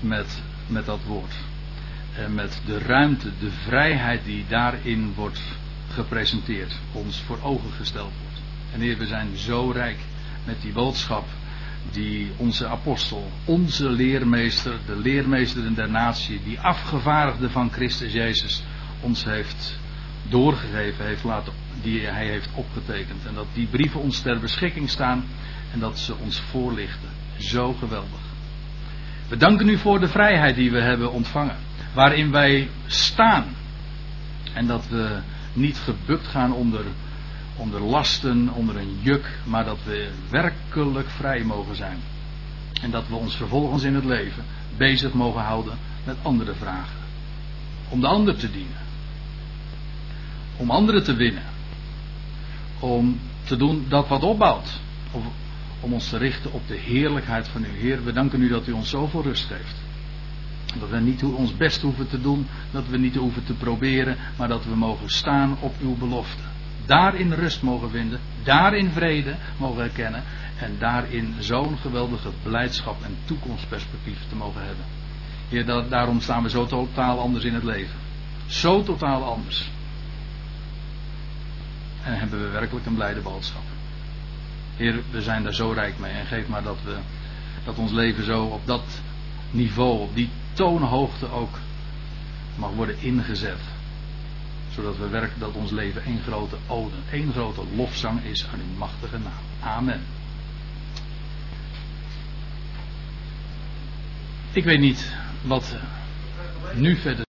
met, 0.00 0.42
met 0.66 0.86
dat 0.86 1.00
woord. 1.06 1.34
En 2.16 2.34
met 2.34 2.60
de 2.66 2.78
ruimte, 2.78 3.30
de 3.40 3.50
vrijheid 3.50 4.24
die 4.24 4.44
daarin 4.48 5.12
wordt 5.14 5.40
gepresenteerd. 5.88 6.78
Ons 6.92 7.20
voor 7.20 7.38
ogen 7.42 7.70
gesteld 7.70 8.12
wordt. 8.22 8.40
En 8.72 8.80
Heer, 8.80 8.98
we 8.98 9.06
zijn 9.06 9.36
zo 9.36 9.70
rijk 9.70 9.98
met 10.44 10.62
die 10.62 10.72
boodschap 10.72 11.26
die 11.90 12.32
onze 12.36 12.66
apostel, 12.66 13.30
onze 13.44 13.90
leermeester, 13.90 14.78
de 14.86 14.96
leermeester 14.96 15.74
der 15.74 15.90
natie, 15.90 16.40
die 16.44 16.60
afgevaardigde 16.60 17.50
van 17.50 17.70
Christus 17.70 18.12
Jezus, 18.12 18.62
ons 19.00 19.24
heeft 19.24 19.78
doorgegeven, 20.28 21.04
heeft 21.04 21.24
laten, 21.24 21.52
die 21.82 22.06
hij 22.06 22.26
heeft 22.26 22.48
opgetekend. 22.54 23.26
En 23.26 23.34
dat 23.34 23.46
die 23.52 23.66
brieven 23.66 24.00
ons 24.00 24.20
ter 24.20 24.40
beschikking 24.40 24.90
staan 24.90 25.24
en 25.72 25.80
dat 25.80 25.98
ze 25.98 26.14
ons 26.16 26.40
voorlichten. 26.40 27.08
Zo 27.38 27.72
geweldig. 27.72 28.20
We 29.28 29.36
danken 29.36 29.68
u 29.68 29.78
voor 29.78 30.00
de 30.00 30.08
vrijheid 30.08 30.56
die 30.56 30.70
we 30.70 30.80
hebben 30.80 31.12
ontvangen, 31.12 31.56
waarin 31.94 32.30
wij 32.30 32.68
staan. 32.86 33.44
En 34.52 34.66
dat 34.66 34.88
we 34.88 35.18
niet 35.52 35.78
gebukt 35.78 36.26
gaan 36.26 36.52
onder, 36.52 36.84
onder 37.56 37.80
lasten, 37.80 38.48
onder 38.52 38.76
een 38.76 38.98
juk, 39.00 39.38
maar 39.44 39.64
dat 39.64 39.78
we 39.84 40.10
werkelijk 40.30 41.08
vrij 41.08 41.44
mogen 41.44 41.76
zijn. 41.76 41.98
En 42.82 42.90
dat 42.90 43.08
we 43.08 43.14
ons 43.14 43.36
vervolgens 43.36 43.82
in 43.82 43.94
het 43.94 44.04
leven 44.04 44.44
bezig 44.76 45.12
mogen 45.12 45.42
houden 45.42 45.78
met 46.04 46.16
andere 46.22 46.54
vragen. 46.54 47.02
Om 47.88 48.00
de 48.00 48.06
ander 48.06 48.36
te 48.36 48.50
dienen. 48.50 48.82
Om 50.56 50.70
anderen 50.70 51.04
te 51.04 51.14
winnen. 51.14 51.53
Om 52.84 53.20
te 53.44 53.56
doen 53.56 53.86
dat 53.88 54.08
wat 54.08 54.22
opbouwt. 54.22 54.80
Of 55.10 55.22
om 55.80 55.92
ons 55.92 56.08
te 56.08 56.16
richten 56.16 56.52
op 56.52 56.68
de 56.68 56.76
heerlijkheid 56.76 57.48
van 57.48 57.64
u. 57.64 57.68
Heer, 57.78 58.04
we 58.04 58.12
danken 58.12 58.42
u 58.42 58.48
dat 58.48 58.66
u 58.66 58.72
ons 58.72 58.88
zoveel 58.88 59.22
rust 59.22 59.46
geeft. 59.46 59.76
Dat 60.80 60.88
we 60.88 61.00
niet 61.00 61.24
ons 61.24 61.56
best 61.56 61.82
hoeven 61.82 62.08
te 62.08 62.20
doen, 62.20 62.46
dat 62.70 62.88
we 62.88 62.98
niet 62.98 63.14
hoeven 63.14 63.44
te 63.44 63.52
proberen, 63.52 64.16
maar 64.36 64.48
dat 64.48 64.64
we 64.64 64.76
mogen 64.76 65.10
staan 65.10 65.56
op 65.60 65.74
uw 65.80 65.96
belofte. 65.96 66.42
Daarin 66.86 67.32
rust 67.32 67.62
mogen 67.62 67.90
vinden, 67.90 68.20
daarin 68.42 68.90
vrede 68.90 69.34
mogen 69.56 69.80
herkennen 69.80 70.22
en 70.58 70.76
daarin 70.78 71.34
zo'n 71.38 71.78
geweldige 71.78 72.30
blijdschap 72.42 73.04
en 73.04 73.16
toekomstperspectief 73.24 74.18
te 74.28 74.36
mogen 74.36 74.64
hebben. 74.64 74.84
Heer, 75.48 75.88
daarom 75.88 76.20
staan 76.20 76.42
we 76.42 76.50
zo 76.50 76.66
totaal 76.66 77.20
anders 77.20 77.44
in 77.44 77.54
het 77.54 77.64
leven. 77.64 77.98
Zo 78.46 78.82
totaal 78.82 79.24
anders. 79.24 79.70
En 82.04 82.18
hebben 82.18 82.40
we 82.40 82.48
werkelijk 82.48 82.86
een 82.86 82.94
blijde 82.94 83.20
boodschap. 83.20 83.62
Heer, 84.76 85.02
we 85.10 85.22
zijn 85.22 85.42
daar 85.42 85.54
zo 85.54 85.70
rijk 85.70 85.98
mee 85.98 86.12
en 86.12 86.26
geef 86.26 86.48
maar 86.48 86.62
dat 86.62 86.78
we 86.84 86.96
dat 87.64 87.78
ons 87.78 87.92
leven 87.92 88.24
zo 88.24 88.44
op 88.44 88.66
dat 88.66 89.00
niveau, 89.50 90.00
op 90.00 90.14
die 90.14 90.30
toonhoogte 90.52 91.30
ook 91.30 91.58
mag 92.56 92.70
worden 92.70 93.00
ingezet. 93.00 93.60
Zodat 94.74 94.96
we 94.96 95.08
werken 95.08 95.40
dat 95.40 95.54
ons 95.54 95.70
leven 95.70 96.04
één 96.04 96.20
grote 96.22 96.56
ode, 96.66 96.94
één 97.10 97.32
grote 97.32 97.62
lofzang 97.76 98.24
is 98.24 98.46
aan 98.52 98.58
uw 98.58 98.78
machtige 98.78 99.18
naam. 99.18 99.72
Amen. 99.76 100.00
Ik 104.52 104.64
weet 104.64 104.80
niet 104.80 105.16
wat 105.42 105.76
nu 106.74 106.96
verder. 106.96 107.22